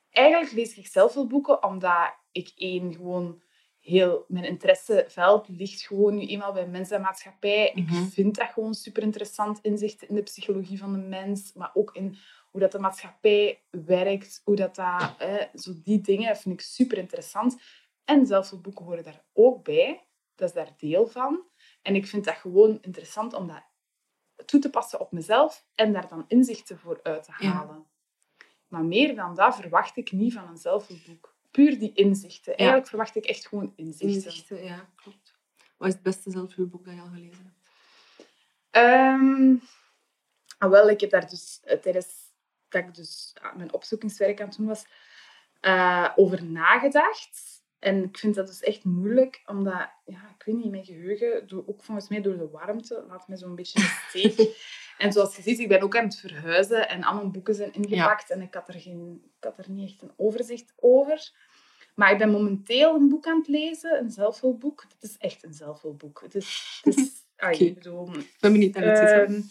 Eigenlijk 0.10 0.52
lees 0.52 0.78
ik 0.78 0.88
zelfhulpboeken 0.88 1.64
omdat 1.64 2.14
ik 2.32 2.52
één 2.56 2.93
gewoon 2.93 3.41
heel... 3.82 4.25
Mijn 4.27 4.45
interesseveld 4.45 5.47
ligt 5.49 5.82
gewoon 5.82 6.15
nu 6.15 6.27
eenmaal 6.27 6.53
bij 6.53 6.67
mens 6.67 6.91
en 6.91 7.01
maatschappij. 7.01 7.71
Mhm. 7.75 8.03
Ik 8.03 8.11
vind 8.11 8.36
dat 8.36 8.47
gewoon 8.47 8.73
super 8.73 9.03
interessant. 9.03 9.59
Inzichten 9.61 10.07
in 10.07 10.15
de 10.15 10.23
psychologie 10.23 10.77
van 10.77 10.91
de 10.93 10.99
mens, 10.99 11.53
maar 11.53 11.71
ook 11.73 11.95
in 11.95 12.17
hoe 12.51 12.61
dat 12.61 12.71
de 12.71 12.79
maatschappij 12.79 13.63
werkt, 13.69 14.41
hoe 14.43 14.55
dat... 14.55 14.75
dat 14.75 15.15
zo 15.55 15.71
die 15.84 16.01
dingen 16.01 16.38
vind 16.38 16.53
ik 16.53 16.61
super 16.61 16.97
interessant. 16.97 17.61
En 18.05 18.25
zelfhulpboeken 18.25 18.86
horen 18.86 19.03
daar 19.03 19.23
ook 19.34 19.63
bij. 19.63 20.07
Dat 20.36 20.49
is 20.49 20.55
daar 20.55 20.73
deel 20.77 21.07
van. 21.07 21.43
En 21.82 21.95
ik 21.95 22.07
vind 22.07 22.25
dat 22.25 22.36
gewoon 22.36 22.77
interessant 22.82 23.34
om 23.34 23.47
dat 23.47 23.63
toe 24.45 24.59
te 24.59 24.69
passen 24.69 24.99
op 24.99 25.11
mezelf 25.11 25.65
en 25.75 25.93
daar 25.93 26.07
dan 26.07 26.25
inzichten 26.27 26.77
voor 26.79 26.99
uit 27.03 27.23
te 27.23 27.34
Ja. 27.38 27.51
halen. 27.51 27.86
Maar 28.67 28.84
meer 28.84 29.15
dan 29.15 29.36
dat 29.36 29.55
verwacht 29.55 29.97
ik 29.97 30.11
niet 30.11 30.34
van 30.34 30.47
een 30.47 30.57
zelfhulpboek. 30.57 31.30
Puur 31.52 31.80
die 31.80 31.93
inzichten. 31.93 32.58
Eigenlijk 32.58 32.89
verwacht 32.89 33.16
ik 33.16 33.26
echt 33.26 33.47
gewoon 33.47 33.74
inzichten. 33.76 34.10
Inzichten, 34.10 34.64
ja, 34.64 34.89
klopt. 34.95 35.39
Wat 35.78 35.88
is 35.88 35.93
het 35.93 36.04
beste 36.04 36.32
zelfhulpboek 36.32 36.86
dat 36.86 36.93
je 36.93 37.02
al 37.02 37.08
gelezen 37.08 37.43
hebt? 37.43 37.60
Ah, 40.58 40.70
wel, 40.70 40.89
ik 40.89 40.99
heb 41.02 41.10
daar 41.10 41.30
dus 41.30 41.60
tijdens 41.82 42.08
dat 42.70 42.82
ik 42.84 42.95
dus 42.95 43.34
ah, 43.41 43.56
mijn 43.56 43.74
opzoekingswerk 43.74 44.41
aan 44.41 44.47
het 44.47 44.58
doen 44.58 44.68
was, 44.68 44.86
eh, 45.60 46.12
over 46.16 46.43
nagedacht. 46.43 47.61
En 47.82 48.03
ik 48.03 48.17
vind 48.17 48.36
dat 48.36 48.47
dus 48.47 48.59
echt 48.59 48.84
moeilijk, 48.84 49.41
omdat, 49.45 49.89
ja, 50.05 50.29
ik 50.38 50.43
weet 50.45 50.55
niet, 50.55 50.71
mijn 50.71 50.86
geheugen, 50.86 51.47
door, 51.47 51.63
ook 51.65 51.84
volgens 51.84 52.09
mij 52.09 52.21
door 52.21 52.38
de 52.38 52.49
warmte, 52.49 53.05
laat 53.07 53.27
me 53.27 53.38
zo'n 53.38 53.55
beetje 53.55 53.79
in 53.79 53.86
steek. 54.09 54.57
en 54.97 55.11
zoals 55.11 55.36
je 55.36 55.41
ziet, 55.41 55.59
ik 55.59 55.67
ben 55.67 55.82
ook 55.82 55.97
aan 55.97 56.03
het 56.03 56.15
verhuizen 56.15 56.89
en 56.89 57.03
al 57.03 57.15
mijn 57.15 57.32
boeken 57.32 57.55
zijn 57.55 57.73
ingepakt 57.73 58.29
en 58.29 58.41
ik 58.41 58.53
had, 58.53 58.67
er 58.67 58.79
geen, 58.79 59.21
ik 59.38 59.43
had 59.43 59.57
er 59.57 59.69
niet 59.69 59.91
echt 59.91 60.01
een 60.01 60.11
overzicht 60.15 60.73
over. 60.75 61.32
Maar 61.95 62.11
ik 62.11 62.17
ben 62.17 62.32
momenteel 62.32 62.95
een 62.95 63.09
boek 63.09 63.27
aan 63.27 63.38
het 63.38 63.47
lezen, 63.47 63.99
een 63.99 64.11
zelfhulpboek. 64.11 64.86
Het 64.99 65.09
is 65.09 65.17
echt 65.17 65.43
een 65.43 65.53
zelfhulpboek. 65.53 66.21
Het 66.21 66.36
is... 66.36 66.79
Het 66.84 66.97
is 66.97 67.09
Oké. 67.38 67.63
ik 67.63 67.73
bedoel, 67.73 68.15
Ik 68.15 68.38
ben 68.39 68.51
benieuwd 68.51 68.73
naar 68.73 68.84
het. 68.84 69.29
Ehm, 69.29 69.41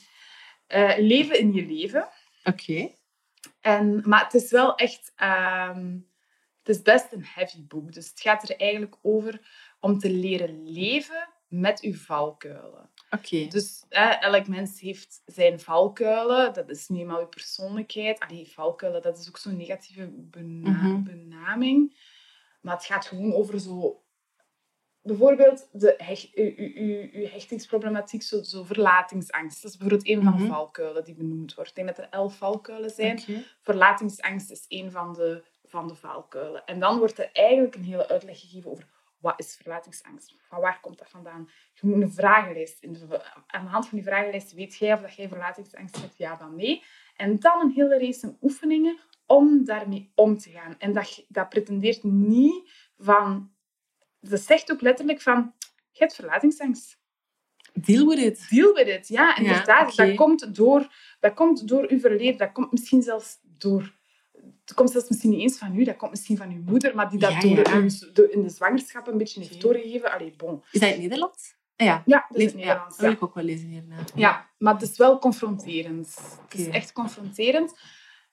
eh, 0.66 0.98
leven 0.98 1.38
in 1.38 1.52
je 1.52 1.66
leven. 1.66 2.08
Oké. 2.44 2.90
En, 3.60 4.02
maar 4.04 4.24
het 4.24 4.34
is 4.34 4.50
wel 4.50 4.74
echt... 4.74 5.12
ehm, 5.16 5.96
het 6.76 6.86
is 6.86 6.92
best 6.94 7.12
een 7.12 7.24
heavy 7.24 7.66
boek. 7.66 7.92
Dus 7.92 8.08
het 8.08 8.20
gaat 8.20 8.48
er 8.48 8.56
eigenlijk 8.56 8.96
over 9.02 9.40
om 9.80 9.98
te 9.98 10.10
leren 10.10 10.72
leven 10.72 11.28
met 11.48 11.80
uw 11.80 11.94
valkuilen. 11.94 12.90
Oké. 13.10 13.46
Dus 13.46 13.84
eh, 13.88 14.22
elk 14.22 14.46
mens 14.48 14.80
heeft 14.80 15.22
zijn 15.26 15.60
valkuilen. 15.60 16.52
Dat 16.54 16.68
is 16.70 16.88
niet 16.88 17.00
eenmaal 17.00 17.20
uw 17.20 17.26
persoonlijkheid. 17.26 18.18
Allee, 18.20 18.48
valkuilen, 18.52 19.02
dat 19.02 19.18
is 19.18 19.28
ook 19.28 19.36
zo'n 19.38 19.56
negatieve 19.56 20.10
bena- 20.14 20.70
Mhm. 20.70 21.02
benaming. 21.02 21.96
Maar 22.60 22.74
het 22.74 22.84
gaat 22.84 23.06
gewoon 23.06 23.32
over 23.32 23.60
zo... 23.60 24.02
Bijvoorbeeld 25.02 25.68
de 25.72 25.96
uw, 26.34 26.52
uw, 26.56 26.70
uw, 26.74 27.08
uw 27.12 27.26
hechtingsproblematiek, 27.28 28.22
zo, 28.22 28.42
zo 28.42 28.62
verlatingsangst. 28.62 29.62
Dat 29.62 29.70
is 29.70 29.76
bijvoorbeeld 29.76 30.08
een 30.16 30.22
van 30.22 30.32
de 30.36 30.42
Mhm. 30.42 30.52
valkuilen 30.52 31.04
die 31.04 31.14
benoemd 31.14 31.54
wordt. 31.54 31.70
Ik 31.70 31.76
denk 31.76 31.88
dat 31.88 31.98
er 31.98 32.08
elf 32.10 32.36
valkuilen 32.36 32.90
zijn. 32.90 33.18
Verlatingsangst 33.60 34.50
is 34.50 34.64
een 34.68 34.90
van 34.90 35.12
de, 35.12 35.44
van 35.70 35.88
de 35.88 35.94
valkuilen. 35.94 36.64
En 36.66 36.80
dan 36.80 36.98
wordt 36.98 37.18
er 37.18 37.30
eigenlijk 37.32 37.74
een 37.74 37.84
hele 37.84 38.08
uitleg 38.08 38.40
gegeven 38.40 38.70
over 38.70 38.88
wat 39.20 39.34
is 39.36 39.56
verlatingsangst? 39.62 40.34
Van 40.48 40.60
waar 40.60 40.80
komt 40.80 40.98
dat 40.98 41.08
vandaan? 41.08 41.48
Je 41.72 41.86
moet 41.86 42.02
een 42.02 42.12
vragenlijst 42.12 42.82
invullen. 42.82 43.22
Aan 43.46 43.64
de 43.64 43.70
hand 43.70 43.88
van 43.88 43.98
die 43.98 44.06
vragenlijst 44.06 44.52
weet 44.52 44.76
jij 44.76 44.92
of 44.92 45.00
dat 45.00 45.14
jij 45.14 45.28
verlatingsangst 45.28 46.00
hebt, 46.00 46.16
ja 46.16 46.36
dan 46.36 46.56
nee. 46.56 46.82
En 47.16 47.38
dan 47.38 47.60
een 47.60 47.70
hele 47.70 47.98
race 47.98 48.26
aan 48.26 48.36
oefeningen 48.40 48.98
om 49.26 49.64
daarmee 49.64 50.12
om 50.14 50.38
te 50.38 50.50
gaan. 50.50 50.74
En 50.78 50.92
dat, 50.92 51.24
dat 51.28 51.48
pretendeert 51.48 52.02
niet 52.02 52.70
van... 52.98 53.52
Dat 54.20 54.40
zegt 54.40 54.72
ook 54.72 54.80
letterlijk 54.80 55.20
van, 55.20 55.54
je 55.90 55.98
hebt 55.98 56.14
verlatingsangst. 56.14 56.98
Deal 57.72 58.06
with 58.06 58.18
it. 58.18 58.46
Deal 58.50 58.74
with 58.74 58.86
it. 58.86 59.08
Ja, 59.08 59.36
inderdaad. 59.36 59.96
Dat, 59.96 60.14
komt 60.14 60.54
door, 60.54 60.94
dat 61.20 61.34
komt 61.34 61.68
door 61.68 61.86
uw 61.88 61.98
verleden. 61.98 62.36
Dat 62.36 62.52
komt 62.52 62.72
misschien 62.72 63.02
zelfs 63.02 63.38
door... 63.42 63.98
Het 64.70 64.78
komt 64.78 64.90
zelfs 64.90 65.08
misschien 65.08 65.30
niet 65.30 65.40
eens 65.40 65.58
van 65.58 65.76
u, 65.76 65.84
dat 65.84 65.96
komt 65.96 66.10
misschien 66.10 66.36
van 66.36 66.50
uw 66.50 66.62
moeder, 66.66 66.94
maar 66.94 67.10
die 67.10 67.18
dat 67.18 67.32
Ja, 67.32 67.40
door 67.40 67.50
ja. 67.50 67.76
u 67.76 67.88
de- 68.12 68.30
in 68.30 68.42
de 68.42 68.48
zwangerschap 68.48 69.06
een 69.06 69.18
beetje 69.18 69.40
heeft 69.40 69.60
doorgegeven. 69.60 70.12
Allee, 70.12 70.34
bon. 70.36 70.62
Is 70.70 70.80
dat 70.80 70.88
in 70.88 70.94
het 70.94 71.02
Nederlands? 71.02 71.54
Ah, 71.76 71.86
ja. 71.86 72.02
Ja, 72.06 72.26
dat 72.28 72.38
is 72.38 72.50
ja, 72.50 72.56
Nederlands. 72.56 72.96
dat 72.96 73.06
wil 73.06 73.10
ik 73.14 73.22
ook 73.22 73.34
wel 73.34 73.44
lezen 73.44 73.68
hierna. 73.68 73.96
Ja, 74.14 74.50
maar 74.58 74.72
het 74.74 74.82
is 74.82 74.96
wel 74.96 75.18
confronterend. 75.18 76.18
Het 76.48 76.58
is 76.60 76.68
echt 76.68 76.92
confronterend. 76.92 77.78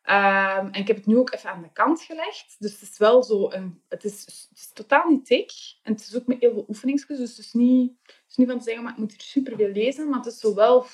Ehm, 0.01 0.65
en 0.67 0.73
ik 0.81 0.87
heb 0.87 0.95
het 0.97 1.05
nu 1.05 1.17
ook 1.17 1.33
even 1.33 1.49
aan 1.49 1.61
de 1.61 1.71
kant 1.73 2.01
gelegd. 2.01 2.55
Dus 2.59 2.71
het 2.79 2.89
is 2.89 2.97
wel 2.97 3.23
zo... 3.23 3.51
Een, 3.51 3.81
het, 3.89 4.03
is, 4.03 4.19
het 4.49 4.57
is 4.57 4.71
totaal 4.73 5.09
niet 5.09 5.27
dik. 5.27 5.51
En 5.83 5.91
het 5.93 6.01
is 6.01 6.15
ook 6.15 6.25
met 6.27 6.39
heel 6.39 6.51
veel 6.53 6.65
oefeningsjes. 6.67 7.17
Dus 7.17 7.29
het 7.29 7.45
is 7.45 7.53
niet, 7.53 7.91
het 8.03 8.23
is 8.29 8.35
niet 8.35 8.47
van 8.47 8.57
te 8.57 8.63
zeggen, 8.63 8.83
maar 8.83 8.91
ik 8.93 8.97
moet 8.99 9.11
hier 9.11 9.21
superveel 9.21 9.71
lezen. 9.71 10.09
Maar 10.09 10.19
het 10.19 10.27
is 10.33 10.39
zo 10.39 10.55
wel... 10.55 10.85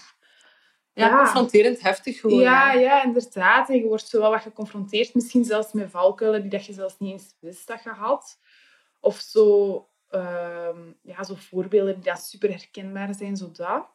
Ja, 0.93 1.17
confronterend 1.17 1.81
heftig 1.81 2.19
gewoon. 2.19 2.39
ja, 2.39 2.73
ja. 2.73 3.03
inderdaad. 3.03 3.69
En 3.69 3.75
je 3.75 3.83
wordt 3.87 4.07
zo 4.07 4.19
wel 4.19 4.29
wat 4.29 4.41
geconfronteerd. 4.41 5.13
Misschien 5.13 5.45
zelfs 5.45 5.71
met 5.71 5.91
valkuilen 5.91 6.41
die 6.41 6.49
dat 6.49 6.65
je 6.65 6.73
zelfs 6.73 6.95
niet 6.99 7.11
eens 7.11 7.35
wist 7.39 7.67
dat 7.67 7.83
je 7.83 7.89
had. 7.89 8.39
Of 8.99 9.15
zo, 9.19 9.87
ehm, 10.09 10.77
ja, 11.01 11.23
zo 11.23 11.33
voorbeelden 11.37 11.93
die 11.95 12.03
dat 12.03 12.21
super 12.23 12.49
herkenbaar 12.49 13.13
zijn, 13.13 13.37
zo 13.37 13.51
dat. 13.51 13.85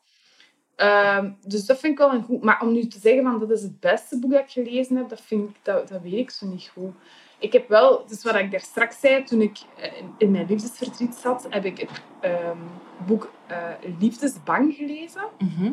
Ehm, 0.76 1.30
dus 1.40 1.66
dat 1.66 1.78
vind 1.78 1.92
ik 1.92 1.98
wel 1.98 2.12
een 2.12 2.22
goed. 2.24 2.42
Maar 2.42 2.60
om 2.62 2.72
nu 2.72 2.86
te 2.86 2.98
zeggen 2.98 3.22
van 3.22 3.38
dat 3.38 3.50
is 3.50 3.62
het 3.62 3.80
beste 3.80 4.18
boek 4.18 4.30
dat 4.30 4.40
ik 4.40 4.50
gelezen 4.50 4.96
heb, 4.96 5.08
dat, 5.08 5.20
vind 5.20 5.48
ik, 5.50 5.56
dat, 5.62 5.88
dat 5.88 6.02
weet 6.02 6.12
ik 6.12 6.30
zo 6.30 6.46
niet 6.46 6.70
goed. 6.74 6.94
Ik 7.38 7.52
heb 7.52 7.68
wel, 7.68 8.06
dus 8.06 8.22
wat 8.24 8.34
ik 8.34 8.50
daar 8.50 8.60
straks 8.60 9.00
zei, 9.00 9.24
toen 9.24 9.40
ik 9.40 9.58
eh, 9.76 9.92
in- 10.18 10.30
mijn 10.30 10.46
liefdesverdriet 10.46 11.14
zat, 11.14 11.46
heb 11.50 11.64
ik 11.64 11.78
het 11.78 11.90
ehm, 12.20 12.58
boek 13.06 13.30
eh, 13.46 13.68
Liefdesbang 13.98 14.74
gelezen. 14.74 15.22
Mhm. 15.38 15.72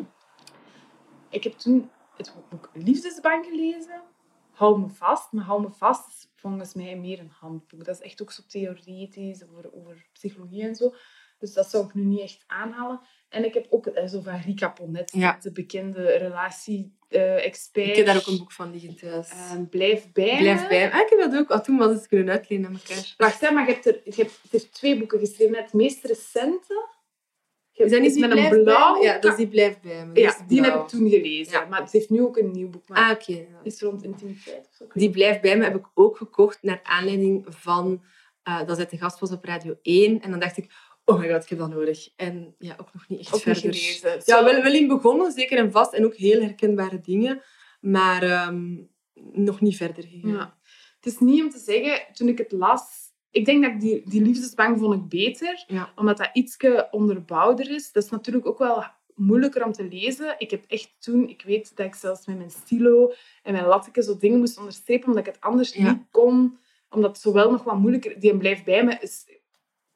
Ik 1.36 1.44
heb 1.44 1.52
toen 1.52 1.90
het 2.16 2.32
boek 2.50 2.70
Liefdesbang 2.72 3.44
gelezen. 3.44 4.02
Hou 4.50 4.80
me 4.80 4.88
vast. 4.88 5.32
Maar 5.32 5.44
Hou 5.44 5.62
me 5.62 5.70
vast 5.70 6.08
is 6.08 6.28
volgens 6.34 6.74
mij 6.74 6.96
meer 6.96 7.18
een 7.18 7.32
handboek. 7.40 7.84
Dat 7.84 7.94
is 7.94 8.00
echt 8.00 8.22
ook 8.22 8.32
zo 8.32 8.42
theoretisch 8.48 9.42
over, 9.48 9.72
over 9.74 10.06
psychologie 10.12 10.62
en 10.62 10.74
zo. 10.74 10.94
Dus 11.38 11.52
dat 11.52 11.70
zou 11.70 11.84
ik 11.84 11.94
nu 11.94 12.04
niet 12.04 12.20
echt 12.20 12.44
aanhalen. 12.46 13.00
En 13.28 13.44
ik 13.44 13.54
heb 13.54 13.66
ook 13.70 13.86
eh, 13.86 14.06
zo 14.06 14.20
van 14.20 14.40
Rika 14.40 14.68
Ponet, 14.68 15.12
Ja. 15.14 15.38
de 15.40 15.52
bekende 15.52 16.06
relatie-expert. 16.16 17.86
Ik 17.88 17.96
heb 17.96 18.06
daar 18.06 18.16
ook 18.16 18.26
een 18.26 18.38
boek 18.38 18.52
van 18.52 18.70
liggen 18.70 18.96
thuis. 18.96 19.32
Blijf 19.70 20.12
bij 20.12 20.32
me. 20.32 20.38
Blijf 20.38 20.68
bij 20.68 20.86
me. 20.86 20.92
Ah, 20.92 21.00
ik 21.00 21.08
heb 21.08 21.18
dat 21.18 21.34
ook. 21.40 21.50
Ah, 21.50 21.60
toen 21.62 21.76
was 21.76 21.92
het 21.92 22.06
kunnen 22.06 22.28
uitlenen 22.34 22.66
aan 22.66 22.74
elkaar. 22.86 23.14
Wacht, 23.16 23.40
hè, 23.40 23.50
maar 23.50 23.66
je 23.66 23.72
hebt 23.72 23.86
er, 23.86 24.00
je 24.04 24.14
hebt, 24.16 24.40
hebt 24.50 24.72
twee 24.72 24.98
boeken 24.98 25.18
geschreven. 25.18 25.56
Het 25.56 25.72
meest 25.72 26.04
recente. 26.04 26.88
Je 27.76 27.84
Is 27.84 27.90
dat 27.90 28.00
niet 28.00 28.18
met 28.18 28.30
een 28.52 28.62
blauw... 28.62 29.02
Ja, 29.02 29.22
is 29.22 29.36
die 29.36 29.48
blijft 29.48 29.80
bij 29.80 30.06
me. 30.06 30.20
Ja, 30.20 30.36
die 30.46 30.62
heb 30.62 30.74
ik 30.74 30.88
toen 30.88 31.08
gelezen. 31.08 31.52
Ja. 31.52 31.64
Maar 31.64 31.80
het 31.80 31.92
heeft 31.92 32.10
nu 32.10 32.22
ook 32.22 32.36
een 32.36 32.50
nieuw 32.50 32.68
boek. 32.70 32.88
Maar 32.88 32.98
Ah, 32.98 33.10
oké. 33.10 33.32
ja. 33.32 33.60
is 33.62 33.80
rond 33.80 34.02
intimiteit 34.02 34.68
of 34.70 34.74
zo. 34.76 34.84
Die 34.92 35.10
blijft 35.10 35.40
bij 35.40 35.56
me 35.58 35.64
heb 35.64 35.76
ik 35.76 35.86
ook 35.94 36.16
gekocht 36.16 36.58
naar 36.62 36.80
aanleiding 36.82 37.44
van 37.48 38.02
eh, 38.42 38.66
dat 38.66 38.76
zij 38.76 38.86
te 38.86 38.96
gast 38.98 39.18
was 39.18 39.32
op 39.32 39.44
Radio 39.44 39.78
1. 39.82 40.20
En 40.20 40.30
dan 40.30 40.40
dacht 40.40 40.56
ik, 40.56 40.70
oh 41.04 41.18
my 41.20 41.28
god, 41.32 41.42
ik 41.42 41.48
heb 41.48 41.58
dat 41.58 41.70
nodig. 41.70 42.08
En 42.16 42.54
ja, 42.58 42.76
ook 42.80 42.92
nog 42.92 43.08
niet 43.08 43.20
echt 43.20 43.34
Ook 43.34 43.44
niet 43.44 43.58
verder. 43.58 43.74
gelezen. 43.74 44.22
Ja, 44.24 44.44
wel, 44.44 44.62
wel 44.62 44.72
in 44.74 44.86
begonnen, 44.88 45.32
zeker 45.32 45.58
en 45.58 45.72
vast. 45.72 45.92
En 45.92 46.04
ook 46.04 46.14
heel 46.14 46.40
herkenbare 46.40 47.00
dingen. 47.00 47.42
Maar 47.80 48.22
ehm, 48.22 48.76
nog 49.32 49.60
niet 49.60 49.76
verder 49.76 50.04
gegaan. 50.04 50.30
Ja. 50.30 50.58
Het 51.00 51.06
is 51.14 51.18
niet 51.18 51.42
om 51.42 51.50
te 51.50 51.58
zeggen, 51.58 52.14
toen 52.14 52.28
ik 52.28 52.38
het 52.38 52.52
las... 52.52 52.82
Ik 53.36 53.44
denk 53.44 53.62
dat 53.62 53.72
ik 53.72 53.80
die, 53.80 54.02
die 54.04 54.22
liefdesbang 54.22 54.78
vond 54.78 54.94
ik 54.94 55.08
beter, 55.08 55.64
Ja. 55.66 55.92
omdat 55.96 56.16
dat 56.16 56.30
ietsje 56.32 56.88
onderbouwder 56.90 57.70
is. 57.70 57.92
Dat 57.92 58.04
is 58.04 58.10
natuurlijk 58.10 58.46
ook 58.46 58.58
wel 58.58 58.84
moeilijker 59.14 59.64
om 59.64 59.72
te 59.72 59.88
lezen. 59.88 60.34
Ik 60.38 60.50
heb 60.50 60.64
echt 60.68 60.90
toen... 60.98 61.28
Ik 61.28 61.42
weet 61.46 61.76
dat 61.76 61.86
ik 61.86 61.94
zelfs 61.94 62.26
met 62.26 62.36
mijn 62.36 62.50
stilo 62.50 63.12
en 63.42 63.52
mijn 63.52 63.66
latteke 63.66 64.02
zo 64.02 64.16
dingen 64.16 64.38
moest 64.38 64.58
onderstrepen, 64.58 65.08
omdat 65.08 65.26
ik 65.26 65.32
het 65.34 65.42
anders 65.42 65.74
Ja. 65.74 65.90
niet 65.90 66.02
kon. 66.10 66.58
Omdat 66.90 67.10
het 67.10 67.20
zowel 67.20 67.50
nog 67.50 67.62
wat 67.64 67.78
moeilijker... 67.78 68.20
Die 68.20 68.36
blijft 68.36 68.64
bij 68.64 68.84
me 68.84 68.96
is 69.00 69.24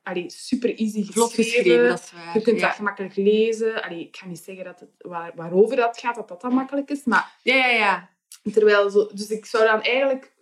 allee, 0.03 0.31
super 0.31 0.75
easy 0.75 1.05
geschreven, 1.05 1.89
dat 1.89 1.99
is 1.99 2.13
waar. 2.13 2.35
Je 2.35 2.43
kunt 2.43 2.61
ja. 2.61 2.67
dat 2.67 2.77
gemakkelijk 2.77 3.17
lezen. 3.17 3.83
Allee, 3.83 4.01
ik 4.01 4.17
ga 4.17 4.27
niet 4.27 4.39
zeggen 4.39 4.65
dat 4.65 4.81
het, 4.81 4.91
waar, 4.99 5.33
waarover 5.35 5.77
dat 5.77 5.99
gaat, 5.99 6.15
dat 6.15 6.29
dat 6.29 6.41
dan 6.41 6.55
makkelijk 6.55 6.91
is. 6.91 7.05
Maar 7.05 7.37
ja, 7.43 7.55
ja, 7.55 7.69
ja. 7.69 8.09
terwijl 8.53 8.91
zo, 8.91 9.09
dus 9.15 9.31
ik 9.31 9.45
zou 9.47 9.65
dan 9.65 9.83
eigenlijk 9.83 10.33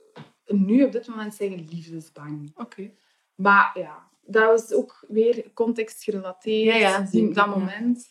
nu 0.49 0.85
op 0.85 0.93
dit 0.93 1.09
moment 1.09 1.35
zeggen 1.35 1.69
liefdesbang. 1.71 2.53
Oké. 2.55 2.91
Maar 3.35 3.71
ja, 3.75 4.09
dat 4.23 4.45
was 4.45 4.73
ook 4.73 5.05
weer 5.09 5.45
contextgerelateerd. 5.55 6.65
Ja, 6.65 6.77
ja, 6.77 6.99
die, 6.99 7.09
zeker, 7.09 7.35
dat 7.35 7.45
ja. 7.45 7.51
moment. 7.51 8.09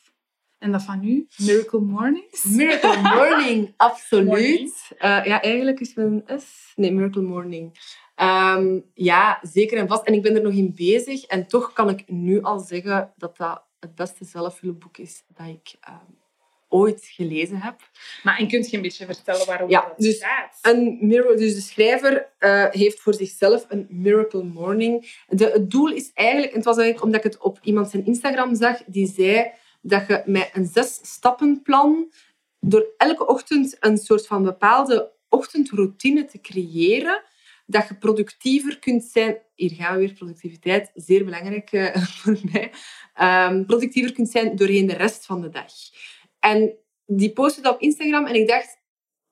En 0.58 0.72
dat 0.72 0.84
van 0.84 1.04
u? 1.04 1.28
Miracle 1.38 1.80
Mornings? 1.80 2.44
Miracle 2.44 3.02
Morning, 3.16 3.74
absoluut. 3.78 4.26
Morning. 4.26 4.74
Eh, 4.98 5.26
ja, 5.26 5.42
eigenlijk 5.42 5.80
is 5.80 5.96
het 5.96 5.98
een 5.98 6.40
S. 6.40 6.72
Nee, 6.76 6.92
Miracle 6.92 7.22
Morning. 7.22 7.80
Ehm, 8.16 8.80
ja, 8.94 9.40
zeker 9.42 9.78
en 9.78 9.88
vast. 9.88 10.04
En 10.04 10.14
ik 10.14 10.22
ben 10.22 10.36
er 10.36 10.42
nog 10.42 10.54
in 10.54 10.74
bezig. 10.76 11.24
En 11.24 11.48
toch 11.48 11.74
kan 11.74 11.90
ik 11.90 12.04
nu 12.08 12.42
al 12.42 12.60
zeggen 12.60 13.14
dat 13.18 13.38
dat 13.38 13.64
het 13.80 13.96
beste 13.96 14.26
zelfhulpboek 14.26 14.98
is 14.98 15.24
dat 15.28 15.48
ik 15.48 15.76
ehm, 15.80 15.96
ooit 16.70 17.06
gelezen 17.06 17.62
heb. 17.62 17.76
Maar 18.24 18.38
en 18.38 18.48
kunt 18.48 18.70
je 18.70 18.76
een 18.76 18.84
beetje 18.84 19.06
vertellen 19.06 19.46
waarom 19.46 19.70
Ja, 19.70 19.88
dat 19.88 19.98
dus 19.98 20.24
gaat? 20.24 20.60
Een 20.62 20.98
miracle, 21.02 21.36
dus 21.36 21.56
de 21.56 21.62
schrijver 21.62 22.30
eh, 22.38 22.66
heeft 22.70 23.00
voor 23.00 23.14
zichzelf 23.14 23.66
een 23.70 23.88
Miracle 23.90 24.44
Morning. 24.44 25.24
De, 25.28 25.46
het 25.46 25.72
doel 25.72 25.88
is 25.88 26.12
eigenlijk, 26.14 26.52
en 26.52 26.58
het 26.58 26.66
was 26.66 26.78
eigenlijk 26.78 27.06
omdat 27.06 27.26
ik 27.26 27.32
het 27.32 27.42
op 27.42 27.60
iemand 27.62 27.90
zijn 27.90 28.06
Instagram 28.06 28.56
zag, 28.56 28.84
die 28.86 29.08
zei 29.08 29.52
dat 29.82 30.08
je 30.08 30.22
met 30.26 30.50
een 30.54 30.66
zes-stappenplan 30.66 32.12
door 32.60 32.86
elke 32.98 33.28
ochtend 33.28 33.78
een 33.80 33.98
soort 33.98 34.28
van 34.28 34.44
bepaalde 34.44 35.12
ochtendroutine 35.30 36.26
te 36.26 36.42
creëren, 36.42 37.24
dat 37.66 37.88
je 37.88 37.96
productiever 37.96 38.80
kunt 38.80 39.04
zijn. 39.04 39.38
Hier 39.56 39.72
gaan 39.72 39.94
we 39.94 40.00
weer, 40.00 40.14
productiviteit, 40.14 40.92
zeer 40.94 41.26
belangrijk 41.26 41.72
eh, 41.72 42.04
voor 42.18 42.38
mij. 42.52 42.72
Ehm, 43.14 43.66
productiever 43.66 44.14
kunt 44.14 44.30
zijn 44.30 44.56
doorheen 44.56 44.88
de 44.88 44.94
rest 44.94 45.26
van 45.26 45.42
de 45.42 45.50
dag. 45.50 45.72
En 46.52 46.78
die 47.06 47.34
postte 47.34 47.62
dat 47.62 47.74
op 47.74 47.82
Instagram 47.82 48.26
en 48.26 48.36
ik 48.36 48.48
dacht, 48.48 48.82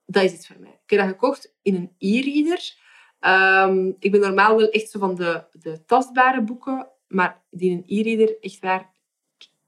dat 0.06 0.24
is 0.24 0.34
iets 0.34 0.48
voor 0.48 0.60
mij. 0.60 0.80
Ik 0.84 0.90
heb 0.90 1.00
dat 1.00 1.10
gekocht 1.10 1.56
in 1.62 1.76
een 1.76 1.96
e-reader. 1.98 2.74
Ehm, 3.20 3.92
ik 4.00 4.12
ben 4.12 4.20
normaal 4.20 4.58
wel 4.58 4.70
echt 4.70 4.90
zo 4.90 5.00
van 5.00 5.16
de, 5.16 5.44
de 5.52 5.86
tastbare 5.86 6.44
boeken, 6.44 6.88
maar 7.08 7.44
die 7.50 7.72
in 7.72 7.78
een 7.78 8.00
e-reader, 8.00 8.40
echt 8.40 8.60
waar, 8.60 8.94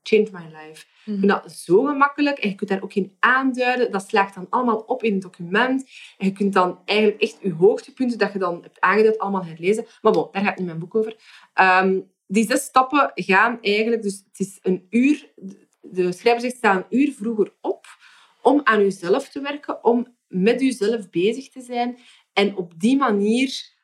changed 0.03 0.31
my 0.31 0.45
life. 0.45 0.85
Ik 1.05 1.19
vind 1.19 1.27
dat 1.27 1.51
zo 1.51 1.83
gemakkelijk 1.83 2.37
en 2.37 2.49
je 2.49 2.55
kunt 2.55 2.69
daar 2.69 2.83
ook 2.83 2.93
in 2.93 3.15
aanduiden. 3.19 3.91
Dat 3.91 4.07
slaagt 4.07 4.35
dan 4.35 4.47
allemaal 4.49 4.77
op 4.77 5.03
in 5.03 5.13
een 5.13 5.19
document. 5.19 5.89
En 6.17 6.27
je 6.27 6.33
kunt 6.33 6.53
dan 6.53 6.81
eigenlijk 6.85 7.21
echt 7.21 7.37
je 7.41 7.53
hoogtepunten 7.53 8.17
dat 8.17 8.33
je 8.33 8.39
dan 8.39 8.61
hebt 8.61 8.81
aangeduid 8.81 9.17
allemaal 9.17 9.45
herlezen. 9.45 9.85
Maar 10.01 10.11
bon, 10.11 10.27
daar 10.31 10.43
gaat 10.43 10.57
niet 10.57 10.65
mijn 10.65 10.79
boek 10.79 10.95
over. 10.95 11.15
Ehm, 11.53 11.99
die 12.27 12.45
zes 12.45 12.63
stappen 12.63 13.11
gaan 13.15 13.57
eigenlijk... 13.61 14.01
Dus 14.01 14.23
het 14.27 14.39
is 14.39 14.59
een 14.61 14.87
uur... 14.89 15.33
De 15.91 16.11
schrijver 16.11 16.41
zegt, 16.41 16.57
sta 16.57 16.75
een 16.75 16.99
uur 16.99 17.13
vroeger 17.13 17.53
op 17.61 17.85
om 18.41 18.61
aan 18.63 18.79
jezelf 18.79 19.29
te 19.29 19.41
werken, 19.41 19.83
om 19.83 20.15
met 20.27 20.61
jezelf 20.61 21.09
bezig 21.09 21.49
te 21.49 21.61
zijn. 21.61 21.97
En 22.33 22.55
op 22.55 22.79
die 22.79 22.97
manier 22.97 23.75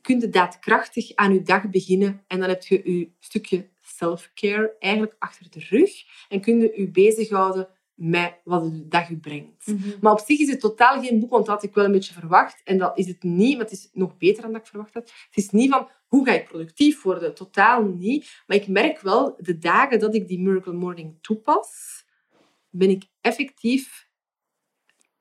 kun 0.00 0.20
je 0.20 0.28
daadkrachtig 0.28 1.14
aan 1.14 1.32
je 1.32 1.42
dag 1.42 1.70
beginnen. 1.70 2.24
En 2.26 2.40
dan 2.40 2.48
heb 2.48 2.62
je 2.62 2.98
je 2.98 3.10
stukje 3.18 3.68
self-care 3.82 4.76
eigenlijk 4.78 5.16
achter 5.18 5.50
de 5.50 5.66
rug. 5.68 5.90
En 6.28 6.40
kun 6.40 6.60
je 6.60 6.72
je 6.76 6.90
bezighouden 6.90 7.68
met 7.94 8.34
wat 8.44 8.64
de 8.64 8.88
dag 8.88 9.08
je 9.08 9.16
brengt. 9.16 9.66
Mhm. 9.66 9.88
Maar 10.00 10.12
op 10.12 10.22
zich 10.26 10.38
is 10.38 10.50
het 10.50 10.60
totaal 10.60 11.02
geen 11.02 11.20
boek, 11.20 11.30
want 11.30 11.46
dat 11.46 11.54
had 11.54 11.64
ik 11.64 11.74
wel 11.74 11.84
een 11.84 11.92
beetje 11.92 12.12
verwacht. 12.12 12.60
En 12.64 12.78
dat 12.78 12.98
is 12.98 13.06
het 13.06 13.22
niet, 13.22 13.56
maar 13.56 13.64
het 13.64 13.74
is 13.74 13.88
nog 13.92 14.16
beter 14.16 14.42
dan 14.42 14.52
dat 14.52 14.60
ik 14.60 14.66
verwacht 14.66 14.94
had. 14.94 15.12
Het 15.26 15.36
is 15.44 15.50
niet 15.50 15.70
van, 15.70 15.88
hoe 16.16 16.26
ga 16.26 16.32
ik 16.32 16.48
productief 16.48 17.02
worden? 17.02 17.34
Totaal 17.34 17.84
niet. 17.84 18.42
Maar 18.46 18.56
ik 18.56 18.68
merk 18.68 19.00
wel, 19.00 19.36
de 19.38 19.58
dagen 19.58 19.98
dat 19.98 20.14
ik 20.14 20.28
die 20.28 20.40
Miracle 20.40 20.72
Morning 20.72 21.18
toepas, 21.20 22.04
ben 22.70 22.90
ik 22.90 23.04
effectief... 23.20 24.08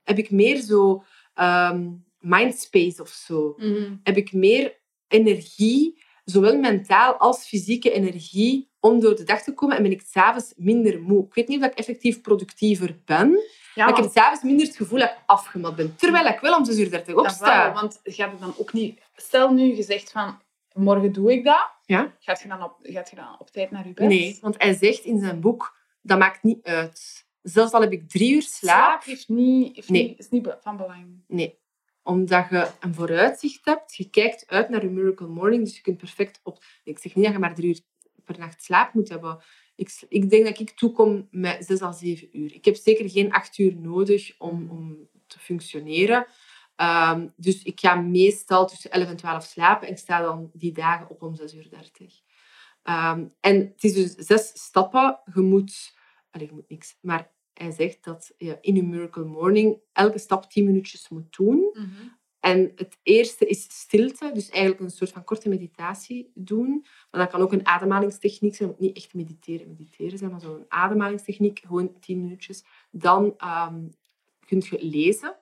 Heb 0.03 0.17
ik 0.17 0.31
meer 0.31 0.61
zo 0.61 1.03
ehm, 1.33 1.91
mindspace 2.19 3.01
of 3.01 3.09
zo. 3.09 3.53
Mhm. 3.57 3.95
Heb 4.03 4.17
ik 4.17 4.33
meer 4.33 4.79
energie, 5.07 6.03
zowel 6.23 6.57
mentaal 6.57 7.15
als 7.15 7.47
fysieke 7.47 7.91
energie, 7.91 8.69
om 8.79 8.99
door 8.99 9.15
de 9.15 9.23
dag 9.23 9.43
te 9.43 9.53
komen. 9.53 9.77
En 9.77 9.83
ben 9.83 9.91
ik 9.91 10.03
s'avonds 10.05 10.53
minder 10.55 11.01
moe. 11.01 11.25
Ik 11.25 11.33
weet 11.33 11.47
niet 11.47 11.63
of 11.63 11.65
ik 11.65 11.77
effectief 11.77 12.21
productiever 12.21 12.99
ben, 13.05 13.29
Ja, 13.75 13.85
maar 13.85 13.97
ik 13.97 14.03
heb 14.03 14.11
s'avonds 14.11 14.43
minder 14.43 14.65
het 14.65 14.75
gevoel 14.75 14.99
dat 14.99 15.09
ik 15.09 15.17
afgemat 15.25 15.75
ben. 15.75 15.95
Terwijl 15.95 16.25
ik 16.25 16.39
wel 16.39 16.57
om 16.57 16.65
6 16.65 16.77
uur 16.77 16.89
30 16.89 17.15
Dat 17.15 17.25
opsta. 17.25 17.63
wel, 17.63 17.73
want 17.73 17.99
gaat 18.03 18.31
het 18.31 18.39
dan 18.39 18.53
ook 18.57 18.73
niet... 18.73 18.99
Stel 19.15 19.53
nu, 19.53 19.75
je 19.75 19.83
zegt 19.83 20.11
van, 20.11 20.39
morgen 20.76 21.11
doe 21.11 21.32
ik 21.32 21.43
dat. 21.43 21.71
Ja? 21.86 22.15
Gaat 22.19 22.41
je 22.41 22.47
dan 22.47 22.63
op, 22.63 22.78
gaat 22.82 23.09
je 23.09 23.15
dan 23.15 23.39
op 23.39 23.49
tijd 23.49 23.71
naar 23.71 23.88
je 23.88 23.93
bed? 23.93 24.07
Nee, 24.07 24.38
want 24.41 24.55
hij 24.57 24.73
zegt 24.73 25.03
in 25.03 25.19
zijn 25.19 25.39
boek, 25.39 25.78
dat 26.01 26.19
maakt 26.19 26.43
niet 26.43 26.63
uit. 26.63 27.26
Zelfs 27.41 27.71
al 27.71 27.82
heb 27.82 27.91
ik 27.91 28.09
drie 28.09 28.34
uur 28.34 28.41
slaap, 28.41 28.76
Slaap 28.76 29.03
heeft 29.03 29.30
niet, 29.30 29.76
heeft 29.76 29.89
Nee. 29.89 30.07
niet, 30.07 30.19
is 30.19 30.30
niet 30.30 30.55
van 30.61 30.78
belang. 30.78 31.23
nee. 31.28 31.63
Omdat 32.03 32.49
je 32.49 32.67
een 32.80 32.93
vooruitzicht 32.93 33.65
hebt, 33.65 33.95
je 33.95 34.09
kijkt 34.09 34.47
uit 34.47 34.69
naar 34.69 34.82
je 34.84 34.89
Miracle 34.89 35.28
Morning, 35.28 35.63
dus 35.63 35.76
je 35.76 35.82
kunt 35.82 35.97
perfect 35.97 36.39
op... 36.43 36.63
Ik 36.84 36.99
zeg 36.99 37.15
niet 37.15 37.23
dat 37.26 37.34
je 37.34 37.39
maar 37.39 37.55
drie 37.55 37.67
uur 37.69 37.80
per 38.23 38.39
nacht 38.39 38.63
slaap 38.63 38.93
moet 38.93 39.09
hebben. 39.09 39.39
Ik, 39.76 40.05
ik 40.09 40.30
denk 40.30 40.45
dat 40.45 40.59
ik 40.59 40.69
toekom 40.69 41.28
met 41.32 41.65
zes 41.65 41.82
à 41.82 41.91
zeven 41.91 42.38
uur. 42.39 42.53
Ik 42.53 42.65
heb 42.65 42.76
zeker 42.76 43.09
geen 43.09 43.32
acht 43.32 43.57
uur 43.57 43.76
nodig 43.76 44.36
om, 44.38 44.69
om 44.69 45.09
te 45.28 45.39
functioneren. 45.39 46.28
Ehm, 46.76 47.28
dus 47.36 47.63
ik 47.63 47.80
ga 47.80 47.95
meestal 47.95 48.67
tussen 48.67 48.91
11 48.91 49.09
en 49.09 49.15
12 49.15 49.43
slapen 49.43 49.88
en 49.88 49.93
ik 49.93 49.99
sta 49.99 50.21
dan 50.21 50.49
die 50.53 50.71
dagen 50.71 51.09
op 51.09 51.21
om 51.21 51.36
6 51.36 51.53
uur 51.53 51.69
30. 51.69 52.21
Ehm, 52.84 53.26
en 53.39 53.55
het 53.55 53.84
is 53.84 53.93
dus 53.93 54.13
zes 54.13 54.51
stappen. 54.53 55.19
Je 55.34 55.41
moet... 55.41 55.97
Allee, 56.32 56.47
je 56.47 56.53
moet 56.53 56.69
niks. 56.69 56.97
Maar 57.01 57.32
hij 57.53 57.71
zegt 57.71 58.03
dat 58.03 58.34
je 58.38 58.57
in 58.61 58.76
je 58.76 58.84
Miracle 58.84 59.26
Morning 59.26 59.80
elke 59.93 60.19
stap 60.19 60.49
10 60.49 60.65
minuutjes 60.65 61.09
moet 61.09 61.38
doen. 61.38 61.69
Mhm. 61.73 62.07
En 62.39 62.71
het 62.76 62.97
eerste 63.03 63.45
is 63.45 63.63
stilte, 63.63 64.32
dus 64.34 64.49
eigenlijk 64.49 64.84
een 64.84 64.89
soort 64.89 65.11
van 65.11 65.23
korte 65.23 65.49
meditatie 65.49 66.32
doen. 66.34 66.86
Maar 67.11 67.21
dat 67.21 67.30
kan 67.30 67.41
ook 67.41 67.51
een 67.51 67.65
ademhalingstechniek 67.65 68.55
zijn, 68.55 68.76
niet 68.78 68.97
echt 68.97 69.13
mediteren, 69.13 69.67
mediteren 69.67 70.17
zijn, 70.17 70.32
maar 70.32 70.41
zo'n 70.41 70.65
ademhalingstechniek, 70.67 71.59
gewoon 71.59 71.99
10 71.99 72.21
minuutjes. 72.21 72.63
Dan 72.91 73.34
ehm 73.38 73.84
kun 74.45 74.63
je 74.69 74.86
lezen. 74.86 75.36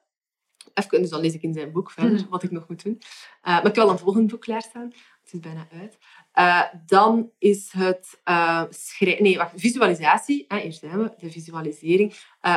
Even, 0.74 1.02
dus 1.02 1.10
dan 1.10 1.22
lees 1.22 1.34
ik 1.34 1.42
in 1.42 1.54
zijn 1.54 1.72
boek 1.72 1.92
verder, 1.92 2.20
Mhm. 2.20 2.30
wat 2.30 2.44
ik 2.44 2.52
nog 2.52 2.68
moet 2.68 2.84
doen. 2.84 3.02
Eh, 3.42 3.54
maar 3.54 3.66
ik 3.66 3.76
wil 3.76 3.90
een 3.90 3.98
volgend 3.98 4.28
boek 4.32 4.42
klaarstaan. 4.42 4.94
Het 5.24 5.34
is 5.34 5.40
bijna 5.40 5.68
uit. 5.72 5.98
Eh, 6.32 6.64
dan 6.86 7.32
is 7.38 7.72
het 7.78 8.22
uh, 8.30 8.64
Nee, 9.00 9.38
wacht. 9.38 9.52
Visualisatie. 9.56 10.46
Hè, 10.48 10.60
hier 10.60 10.72
zijn 10.74 10.98
we. 11.04 11.14
De 11.18 11.32
visualisering 11.32 12.14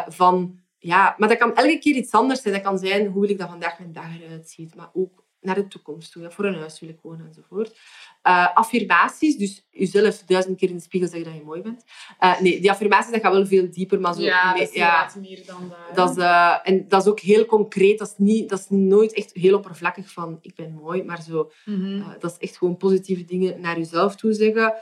van... 0.08 0.58
Ja, 0.78 1.14
maar 1.18 1.28
dat 1.28 1.38
kan 1.38 1.54
elke 1.54 1.78
keer 1.78 1.94
iets 1.94 2.12
anders 2.12 2.42
zijn. 2.42 2.54
Dat 2.54 2.62
kan 2.62 2.78
zijn, 2.78 3.06
hoe 3.06 3.20
wil 3.20 3.30
ik 3.30 3.38
dat 3.38 3.48
vandaag 3.48 3.78
mijn 3.78 3.92
dag 3.92 4.20
eruit 4.20 4.48
ziet. 4.50 4.74
Maar 4.74 4.90
ook 4.92 5.24
naar 5.40 5.54
de 5.54 5.66
toekomst 5.66 6.12
toe. 6.12 6.30
Voor 6.30 6.44
een 6.44 6.54
huis 6.54 6.80
wil 6.80 6.88
ik 6.88 6.98
wonen, 7.02 7.26
enzovoort. 7.26 7.78
Uh, 8.26 8.54
affirmaties. 8.54 9.36
Dus 9.36 9.66
jezelf 9.70 10.22
duizend 10.22 10.58
keer 10.58 10.68
in 10.68 10.76
de 10.76 10.82
spiegel 10.82 11.08
zeggen 11.08 11.28
dat 11.30 11.38
je 11.38 11.44
mooi 11.44 11.62
bent. 11.62 11.84
Uh, 12.20 12.40
nee, 12.40 12.60
die 12.60 12.70
affirmaties 12.70 13.12
dat 13.12 13.20
gaat 13.20 13.32
wel 13.32 13.46
veel 13.46 13.70
dieper. 13.70 14.00
Maar 14.00 14.14
zo, 14.14 14.20
ja, 14.20 14.52
dat 14.52 14.68
is 14.68 14.74
ja, 14.74 15.10
meer 15.20 15.42
dan 15.46 15.68
dat. 15.68 15.96
Dat 15.96 16.10
is, 16.10 16.16
uh, 16.16 16.58
en 16.62 16.88
dat 16.88 17.02
is 17.02 17.08
ook 17.08 17.20
heel 17.20 17.44
concreet. 17.44 17.98
Dat 17.98 18.08
is, 18.08 18.14
niet, 18.16 18.48
dat 18.48 18.58
is 18.58 18.66
nooit 18.68 19.12
echt 19.12 19.32
heel 19.32 19.56
oppervlakkig 19.56 20.12
van 20.12 20.38
ik 20.40 20.54
ben 20.54 20.72
mooi. 20.72 21.02
Maar 21.02 21.22
zo, 21.22 21.50
Mm 21.64 21.74
-hmm. 21.74 21.96
uh, 21.96 22.06
dat 22.18 22.30
is 22.30 22.48
echt 22.48 22.58
gewoon 22.58 22.76
positieve 22.76 23.24
dingen 23.24 23.60
naar 23.60 23.78
jezelf 23.78 24.16
toe 24.16 24.32
zeggen. 24.32 24.74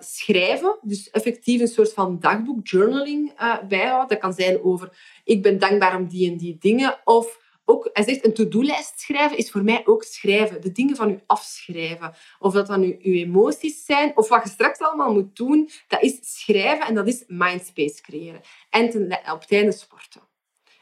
Schrijven. 0.00 0.78
Dus 0.82 1.10
effectief 1.10 1.60
een 1.60 1.68
soort 1.68 1.92
van 1.92 2.20
dagboek, 2.20 2.66
journaling 2.66 3.32
bijhouden. 3.68 4.08
Dat 4.08 4.18
kan 4.18 4.32
zijn 4.32 4.62
over 4.62 4.90
ik 5.24 5.42
ben 5.42 5.58
dankbaar 5.58 5.96
om 5.96 6.08
die 6.08 6.30
en 6.30 6.36
die 6.36 6.56
dingen. 6.58 6.98
Of 7.04 7.41
ook, 7.72 7.90
hij 7.92 8.04
zegt, 8.04 8.24
een 8.24 8.34
to-do-lijst 8.34 9.00
schrijven 9.00 9.36
is 9.36 9.50
voor 9.50 9.64
mij 9.64 9.86
ook 9.86 10.02
schrijven. 10.02 10.60
De 10.60 10.72
dingen 10.72 10.96
van 10.96 11.10
u 11.10 11.20
afschrijven. 11.26 12.14
Of 12.38 12.52
dat 12.52 12.66
dan 12.66 12.82
uw, 12.82 12.96
uw 13.02 13.12
emoties 13.12 13.84
zijn, 13.84 14.16
of 14.16 14.28
wat 14.28 14.42
je 14.42 14.48
straks 14.48 14.78
allemaal 14.78 15.12
moet 15.12 15.36
doen, 15.36 15.70
dat 15.88 16.02
is 16.02 16.18
schrijven 16.20 16.86
en 16.86 16.94
dat 16.94 17.08
is 17.08 17.24
mindspace 17.26 18.02
creëren. 18.02 18.40
En 18.70 18.90
ten, 18.90 19.18
op 19.32 19.40
het 19.40 19.52
einde 19.52 19.72
sporten. 19.72 20.20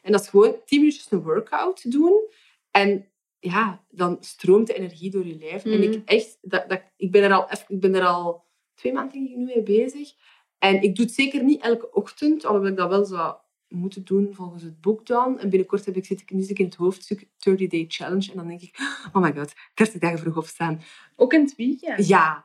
En 0.02 0.12
dat 0.12 0.20
is 0.20 0.28
gewoon 0.28 0.56
tien 0.64 0.78
minuutjes 0.78 1.10
een 1.10 1.22
workout 1.22 1.92
doen. 1.92 2.28
En 2.70 3.08
ja, 3.38 3.84
dan 3.90 4.16
stroomt 4.20 4.66
de 4.66 4.74
energie 4.74 5.10
door 5.10 5.26
je 5.26 5.38
lijf. 5.38 5.64
Mm. 5.64 5.72
En 5.72 5.82
ik 5.82 6.02
echt, 6.04 6.38
dat, 6.40 6.68
dat, 6.68 6.82
ik, 6.96 7.10
ben 7.10 7.22
er 7.22 7.32
al, 7.32 7.48
ik 7.68 7.80
ben 7.80 7.94
er 7.94 8.06
al 8.06 8.44
twee 8.74 8.92
maanden 8.92 9.22
nu 9.22 9.44
mee 9.44 9.62
bezig. 9.62 10.12
En 10.58 10.82
ik 10.82 10.96
doe 10.96 11.04
het 11.04 11.14
zeker 11.14 11.42
niet 11.42 11.62
elke 11.62 11.92
ochtend, 11.92 12.44
alhoewel 12.44 12.70
ik 12.70 12.76
dat 12.76 12.88
wel 12.88 13.04
zou 13.04 13.34
moeten 13.70 14.04
doen 14.04 14.34
volgens 14.34 14.62
het 14.62 14.80
boek 14.80 15.06
dan. 15.06 15.38
En 15.38 15.50
binnenkort 15.50 15.84
heb 15.84 15.96
ik, 15.96 16.04
zit 16.04 16.20
ik 16.20 16.30
nu 16.30 16.40
zit 16.40 16.50
ik 16.50 16.58
in 16.58 16.64
het 16.64 16.74
hoofdstuk 16.74 17.28
30 17.38 17.68
Day 17.68 17.84
Challenge. 17.88 18.30
En 18.30 18.36
dan 18.36 18.48
denk 18.48 18.60
ik, 18.60 18.78
oh 19.12 19.22
my 19.22 19.32
god, 19.32 19.52
30 19.74 20.00
dagen 20.00 20.18
vroeg 20.18 20.36
opstaan. 20.36 20.82
Ook 21.16 21.32
in 21.32 21.40
het 21.40 21.56
weekend? 21.56 22.08
Ja. 22.08 22.44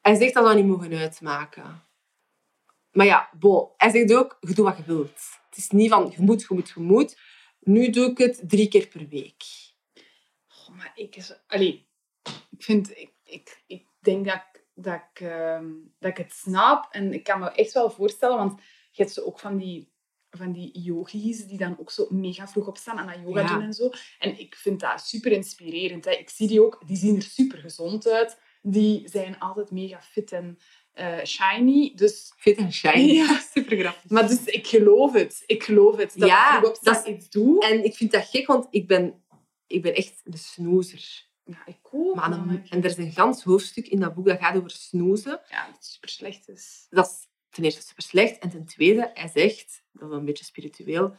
Hij 0.00 0.14
zegt 0.14 0.34
dat 0.34 0.48
we 0.48 0.54
niet 0.54 0.66
mogen 0.66 0.92
uitmaken. 0.92 1.82
Maar 2.92 3.06
ja, 3.06 3.30
bon. 3.38 3.68
Hij 3.76 3.90
zegt 3.90 4.14
ook, 4.14 4.36
je 4.40 4.54
doet 4.54 4.64
wat 4.64 4.76
je 4.76 4.82
wilt. 4.82 5.20
Het 5.48 5.56
is 5.56 5.70
niet 5.70 5.90
van, 5.90 6.12
je 6.16 6.22
moet, 6.22 6.40
je 6.40 6.54
moet, 6.54 6.68
je 6.68 6.80
moet. 6.80 7.18
Nu 7.60 7.90
doe 7.90 8.10
ik 8.10 8.18
het 8.18 8.42
drie 8.48 8.68
keer 8.68 8.86
per 8.86 9.08
week. 9.08 9.42
Oh, 10.48 10.76
maar 10.76 10.92
ik, 10.94 11.16
is, 11.16 11.40
allee, 11.46 11.88
ik 12.50 12.62
vind, 12.62 12.90
ik, 12.90 13.12
ik, 13.24 13.62
ik 13.66 13.86
denk 14.00 14.24
dat 14.24 14.34
ik, 14.34 14.64
dat, 14.74 15.00
ik, 15.12 15.20
uh, 15.20 15.60
dat 15.98 16.10
ik 16.10 16.16
het 16.16 16.32
snap. 16.32 16.88
En 16.90 17.12
ik 17.12 17.24
kan 17.24 17.40
me 17.40 17.50
echt 17.50 17.72
wel 17.72 17.90
voorstellen, 17.90 18.36
want 18.36 18.60
je 18.90 19.02
hebt 19.02 19.14
zo 19.14 19.20
ook 19.20 19.38
van 19.38 19.56
die, 19.56 19.92
van 20.36 20.52
die 20.52 20.80
yogis 20.80 21.46
die 21.46 21.58
dan 21.58 21.76
ook 21.80 21.90
zo 21.90 22.06
mega 22.10 22.48
vroeg 22.48 22.66
opstaan 22.66 22.98
en 22.98 23.06
dat 23.06 23.16
yoga 23.26 23.40
Ja. 23.40 23.46
doen 23.54 23.62
en 23.62 23.72
zo. 23.72 23.90
En 24.18 24.38
ik 24.38 24.54
vind 24.54 24.80
dat 24.80 25.00
super 25.06 25.32
inspirerend. 25.32 26.04
Hè. 26.04 26.10
Ik 26.10 26.30
zie 26.30 26.48
die 26.48 26.62
ook, 26.64 26.82
die 26.86 26.96
zien 26.96 27.16
er 27.16 27.22
super 27.22 27.58
gezond 27.58 28.08
uit. 28.08 28.38
Die 28.62 29.08
zijn 29.08 29.38
altijd 29.38 29.70
mega 29.70 30.00
fit 30.02 30.32
en 30.32 30.58
eh, 30.92 31.24
shiny. 31.24 31.92
Dus, 31.94 32.32
Fit 32.36 32.56
en 32.56 32.72
shiny. 32.72 33.12
Ja. 33.12 33.40
Super 33.54 33.78
grappig. 33.78 34.10
maar 34.10 34.28
dus 34.28 34.44
ik 34.44 34.66
geloof 34.66 35.12
het. 35.12 35.42
Ik 35.46 35.62
geloof 35.62 35.96
het. 35.96 36.12
Dat 36.18 36.28
Ja, 36.28 36.52
ik 36.52 36.58
vroeg 36.58 36.68
opstaan 36.68 36.94
dat 36.94 37.06
iets 37.06 37.30
doe. 37.30 37.64
En 37.66 37.84
ik 37.84 37.94
vind 37.94 38.10
dat 38.12 38.24
gek, 38.26 38.46
want 38.46 38.66
ik 38.70 38.86
ben, 38.86 39.22
ik 39.66 39.82
ben 39.82 39.94
echt 39.94 40.20
een 40.24 40.38
snoezer. 40.38 41.26
Ja, 41.44 41.62
ik 41.66 41.78
ook. 41.90 42.14
Maar 42.14 42.32
en 42.32 42.64
er 42.70 42.84
is 42.84 42.96
een 42.96 43.12
gans 43.12 43.42
hoofdstuk 43.42 43.88
in 43.88 44.00
dat 44.00 44.14
boek 44.14 44.26
dat 44.26 44.38
gaat 44.38 44.56
over 44.56 44.70
snoezen. 44.70 45.40
Ja, 45.50 45.66
dat 45.66 45.84
super 45.84 46.08
slecht 46.08 46.48
is. 46.48 46.86
dat 46.90 47.06
is 47.06 47.28
ten 47.54 47.64
eerste 47.64 47.82
super 47.82 48.02
slecht. 48.02 48.38
En 48.38 48.50
ten 48.50 48.64
tweede, 48.64 49.10
hij 49.14 49.30
zegt, 49.34 49.82
dat 49.92 50.10
is 50.10 50.16
een 50.16 50.24
beetje 50.24 50.44
spiritueel, 50.44 51.14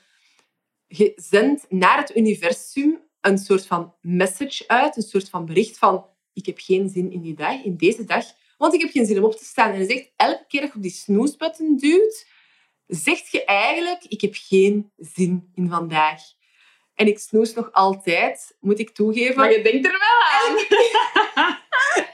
je 0.88 1.14
zendt 1.16 1.66
naar 1.70 1.98
het 1.98 2.16
universum 2.16 3.04
een 3.22 3.38
soort 3.38 3.66
van 3.66 3.94
message 4.02 4.64
uit, 4.68 4.98
een 4.98 5.04
soort 5.04 5.30
van 5.30 5.46
bericht 5.46 5.78
van 5.78 6.06
ik 6.34 6.46
heb 6.46 6.60
geen 6.60 6.90
zin 6.90 7.12
in 7.12 7.22
die 7.22 7.36
dag, 7.36 7.64
in 7.64 7.78
deze 7.78 8.04
dag, 8.04 8.26
want 8.58 8.74
ik 8.74 8.82
heb 8.82 8.92
geen 8.92 9.06
zin 9.06 9.18
om 9.18 9.24
op 9.24 9.36
te 9.36 9.46
staan. 9.46 9.70
En 9.70 9.76
hij 9.76 9.86
zegt, 9.90 10.12
elke 10.16 10.46
keer 10.48 10.62
dat 10.62 10.70
je 10.70 10.76
op 10.76 10.82
die 10.82 10.92
snoesbutton 10.92 11.78
duwt, 11.78 12.28
zegt 12.88 13.32
je 13.32 13.46
eigenlijk, 13.46 14.04
ik 14.04 14.22
heb 14.22 14.34
geen 14.36 14.92
zin 14.98 15.52
in 15.54 15.70
vandaag. 15.70 16.22
En 16.94 17.08
ik 17.08 17.20
snoes 17.20 17.54
nog 17.54 17.72
altijd, 17.72 18.58
moet 18.60 18.80
ik 18.80 18.90
toegeven. 18.90 19.36
Maar 19.36 19.52
je 19.52 19.62
denkt 19.62 19.86
er 19.86 19.92
wel 19.92 20.00
aan. 20.32 20.56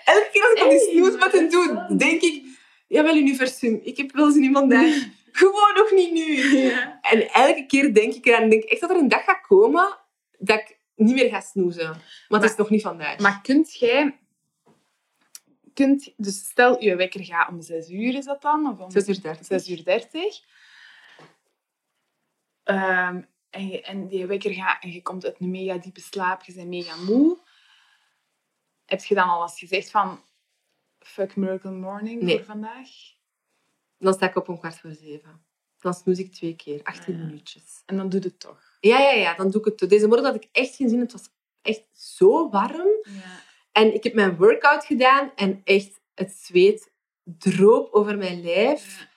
Elke 0.06 0.30
keer 0.32 0.44
als 0.50 0.54
ik 0.54 0.64
op 0.64 0.70
die 0.70 0.80
snoesbutton 0.80 1.50
doe, 1.50 1.96
denk 1.98 2.22
ik... 2.22 2.51
Jawel, 2.92 3.16
universum, 3.16 3.80
ik 3.84 3.98
heb 3.98 4.12
wel 4.12 4.32
zin 4.32 4.44
in 4.44 4.54
vandaag. 4.54 4.94
Gewoon 5.42 5.74
nog 5.76 5.92
niet 5.92 6.12
nu. 6.12 6.58
Ja. 6.58 7.00
En 7.02 7.30
elke 7.30 7.66
keer 7.66 7.94
denk 7.94 8.14
ik 8.14 8.26
eraan. 8.26 8.50
Denk 8.50 8.64
echt 8.64 8.82
dat 8.82 8.90
er 8.90 8.96
een 8.96 9.08
dag 9.08 9.24
gaat 9.24 9.42
komen 9.48 9.98
dat 10.38 10.60
ik 10.60 10.80
niet 10.96 11.16
meer 11.16 11.30
ga 11.30 11.40
snoezen. 11.40 12.02
Maar, 12.28 12.42
het 12.42 12.50
is 12.50 12.56
nog 12.56 12.70
niet 12.70 12.82
vandaag. 12.82 13.20
Maar 13.20 13.42
kunt 13.42 13.74
jij... 13.74 14.20
Kunt, 15.74 16.14
dus 16.18 16.46
stel, 16.46 16.84
je 16.84 16.96
wekker 16.96 17.26
gaat 17.26 17.50
om 17.50 17.62
6 17.62 17.90
uur, 17.90 18.16
is 18.16 18.26
dat 18.26 18.42
dan? 18.42 18.68
Of 18.68 18.80
om 18.80 18.92
6 18.92 19.08
uur 19.08 19.22
30. 19.22 19.46
6 19.46 19.70
uur 19.70 19.84
30. 19.84 20.42
Ehm, 22.64 23.22
en, 23.50 23.68
je, 23.68 23.82
en 23.82 24.08
die 24.08 24.26
wekker 24.26 24.54
gaat 24.54 24.84
en 24.84 24.92
je 24.92 25.02
komt 25.02 25.26
uit 25.26 25.40
een 25.40 25.52
mega 25.52 25.78
diepe 25.78 26.02
slaap, 26.02 26.44
je 26.44 26.54
bent 26.54 26.68
mega 26.68 26.96
moe. 26.96 27.38
Heb 28.86 29.04
je 29.04 29.16
dan 29.16 29.30
al 29.30 29.42
eens 29.42 29.60
gezegd 29.60 29.92
van... 29.92 30.20
Fuck 31.06 31.36
Miracle 31.36 31.72
Morning 31.72 32.22
Nee. 32.22 32.36
voor 32.38 32.46
vandaag? 32.46 32.88
Dan 33.98 34.14
sta 34.14 34.26
ik 34.30 34.36
op 34.36 34.50
om 34.50 34.60
kwart 34.60 34.80
voor 34.80 34.92
zeven. 34.94 35.46
Dan 35.80 35.94
snoes 35.94 36.20
ik 36.20 36.34
twee 36.34 36.56
keer, 36.56 36.80
18 36.84 37.14
Ah. 37.14 37.20
minuutjes. 37.20 37.82
En 37.86 37.98
dan 37.98 38.10
doe 38.10 38.20
je 38.22 38.28
het 38.28 38.40
toch. 38.40 38.78
Ja, 38.80 39.00
ja, 39.00 39.12
ja, 39.12 39.36
dan 39.36 39.50
doe 39.52 39.60
ik 39.62 39.66
het. 39.66 39.78
toe. 39.78 39.88
Deze 39.88 40.08
morgen 40.08 40.26
had 40.26 40.36
ik 40.36 40.48
echt 40.52 40.76
geen 40.76 40.90
zin. 40.90 41.00
Het 41.00 41.12
was 41.12 41.30
echt 41.62 41.84
zo 41.94 42.50
warm. 42.50 42.88
Ja. 43.04 43.40
En 43.72 43.94
ik 43.94 44.04
heb 44.04 44.14
mijn 44.14 44.38
workout 44.38 44.86
gedaan 44.86 45.32
en 45.36 45.62
echt 45.64 46.00
het 46.16 46.32
zweet 46.32 46.92
droop 47.24 47.92
over 47.94 48.18
mijn 48.18 48.42
lijf. 48.42 49.08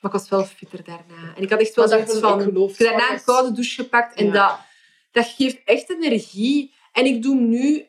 Maar 0.00 0.12
ik 0.12 0.18
was 0.18 0.28
wel 0.28 0.44
fitter 0.44 0.84
daarna. 0.84 1.34
En 1.36 1.42
ik 1.42 1.50
had 1.50 1.60
echt 1.60 1.74
wel 1.74 1.88
dat 1.88 1.92
zoiets 1.94 2.18
van... 2.18 2.40
ik 2.68 2.78
daarna 2.78 3.12
een 3.12 3.24
koude 3.24 3.52
douche 3.52 3.82
gepakt. 3.82 4.14
En 4.16 4.32
dat, 4.32 4.58
dat 5.10 5.26
geeft 5.26 5.64
echt 5.64 5.90
energie. 5.90 6.74
En 6.92 7.04
ik 7.06 7.22
doe 7.22 7.36
hem 7.36 7.48
nu 7.48 7.86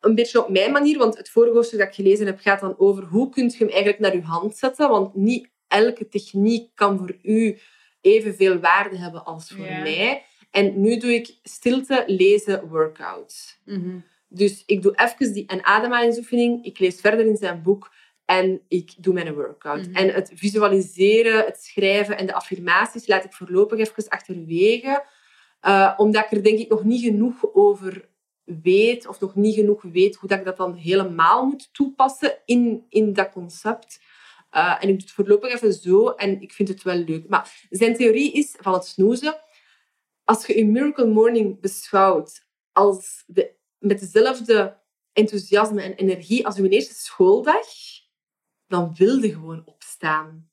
een 0.00 0.14
beetje 0.14 0.44
op 0.44 0.50
mijn 0.50 0.72
manier. 0.72 0.98
Want 0.98 1.16
het 1.16 1.30
vorige 1.30 1.54
hoofdstuk 1.54 1.78
dat 1.78 1.88
ik 1.88 1.94
gelezen 1.94 2.26
heb, 2.26 2.40
gaat 2.40 2.60
dan 2.60 2.78
over 2.78 3.04
hoe 3.04 3.28
kun 3.28 3.44
je 3.44 3.56
hem 3.58 3.68
eigenlijk 3.68 3.98
naar 3.98 4.14
je 4.14 4.22
hand 4.22 4.56
zetten. 4.56 4.88
Want 4.88 5.14
niet 5.14 5.48
elke 5.68 6.08
techniek 6.08 6.70
kan 6.74 6.98
voor 6.98 7.16
u 7.22 7.58
evenveel 8.00 8.58
waarde 8.58 8.98
hebben 8.98 9.24
als 9.24 9.50
voor 9.50 9.64
mij. 9.64 10.22
En 10.50 10.80
nu 10.80 10.98
doe 10.98 11.14
ik 11.14 11.38
stilte, 11.42 12.04
lezen, 12.06 12.68
workouts. 12.68 13.60
Mhm. 13.64 13.98
Dus 14.28 14.62
ik 14.66 14.82
doe 14.82 14.92
even 14.94 15.32
die, 15.32 15.44
een 15.46 15.64
ademhalingsoefening. 15.64 16.64
Ik 16.64 16.78
lees 16.78 17.00
verder 17.00 17.26
in 17.26 17.36
zijn 17.36 17.62
boek. 17.62 17.92
En 18.24 18.60
ik 18.68 18.94
doe 18.98 19.14
mijn 19.14 19.34
workout. 19.34 19.86
Mhm. 19.86 19.96
En 19.96 20.14
het 20.14 20.30
visualiseren, 20.34 21.44
het 21.44 21.62
schrijven 21.62 22.18
en 22.18 22.26
de 22.26 22.34
affirmaties 22.34 23.06
laat 23.06 23.24
ik 23.24 23.32
voorlopig 23.32 23.78
even 23.78 24.08
achterwege. 24.08 25.04
Eh, 25.60 25.94
omdat 25.96 26.24
ik 26.24 26.30
er 26.30 26.42
denk 26.42 26.58
ik 26.58 26.68
nog 26.68 26.84
niet 26.84 27.02
genoeg 27.02 27.54
over 27.54 28.08
weet. 28.62 29.06
Of 29.06 29.20
nog 29.20 29.34
niet 29.34 29.54
genoeg 29.54 29.82
weet 29.82 30.16
hoe 30.16 30.28
dat 30.28 30.38
ik 30.38 30.44
dat 30.44 30.56
dan 30.56 30.74
helemaal 30.74 31.46
moet 31.46 31.68
toepassen 31.72 32.38
in, 32.44 32.86
in 32.88 33.12
dat 33.12 33.30
concept. 33.30 34.00
Eh, 34.50 34.76
en 34.80 34.88
ik 34.88 34.88
doe 34.88 34.96
het 34.96 35.10
voorlopig 35.10 35.52
even 35.52 35.72
zo. 35.72 36.08
En 36.08 36.40
ik 36.40 36.52
vind 36.52 36.68
het 36.68 36.82
wel 36.82 36.96
leuk. 36.96 37.28
Maar 37.28 37.66
zijn 37.70 37.96
theorie 37.96 38.32
is 38.32 38.54
van 38.60 38.72
het 38.72 38.84
snoezen. 38.84 39.40
Als 40.24 40.46
je 40.46 40.58
je 40.58 40.66
Miracle 40.66 41.06
Morning 41.06 41.60
beschouwt 41.60 42.46
als 42.72 43.24
de 43.26 43.56
met 43.78 44.00
dezelfde 44.00 44.80
enthousiasme 45.12 45.82
en 45.82 45.94
energie 45.94 46.46
als 46.46 46.56
uw 46.56 46.66
eerste 46.66 46.94
schooldag, 46.94 47.66
dan 48.66 48.94
wil 48.96 49.22
je 49.22 49.32
gewoon 49.32 49.62
opstaan. 49.64 50.50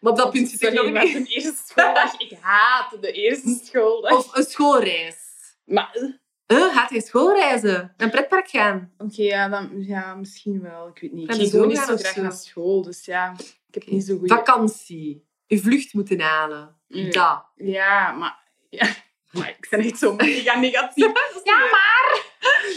Maar 0.00 0.12
op 0.12 0.18
dat 0.18 0.30
punt 0.30 0.48
zit 0.48 0.62
ik 0.62 0.72
nog 0.72 1.02
niet. 1.02 1.14
een 1.14 1.26
eerste 1.26 1.62
schooldag. 1.66 2.20
Ik 2.20 2.38
haat 2.40 2.96
de 3.00 3.12
eerste 3.12 3.60
schooldag. 3.64 4.12
Of 4.12 4.36
een 4.36 4.44
schoolreis. 4.44 5.16
Maar, 5.64 6.20
Uh, 6.46 6.74
gaat 6.74 6.90
hij 6.90 7.00
schoolreizen? 7.00 7.72
Naar 7.72 7.94
een 7.96 8.10
pretpark 8.10 8.48
gaan? 8.48 8.92
oké, 8.98 9.22
ja, 9.22 9.48
dan, 9.48 9.70
ja, 9.72 10.14
misschien 10.14 10.60
wel. 10.60 10.88
Ik 10.88 10.98
weet 11.00 11.12
niet. 11.12 11.22
Ik 11.22 11.30
Gaan 11.30 11.38
ging 11.38 11.50
zo 11.50 11.56
gewoon 11.58 11.72
niet 11.72 11.84
zo 11.86 11.96
graag 11.96 12.16
naar 12.16 12.32
school, 12.32 12.82
dus 12.82 13.04
ja, 13.04 13.34
ik 13.68 13.74
heb 13.74 13.86
niet 13.86 14.04
zo 14.04 14.18
goede... 14.18 14.34
Vakantie. 14.34 15.26
Je 15.46 15.58
vlucht 15.58 15.94
moeten 15.94 16.20
halen. 16.20 16.76
Nee. 16.88 17.10
Dat. 17.10 17.44
Ja, 17.54 18.12
maar... 18.12 18.38
Ja, 18.70 18.94
maar 19.30 19.48
ik 19.48 19.66
ben 19.70 19.80
echt 19.80 19.98
zo 19.98 20.14
mega 20.16 20.58
negatief. 20.58 21.04
Ja, 21.44 21.58
maar... 21.58 22.22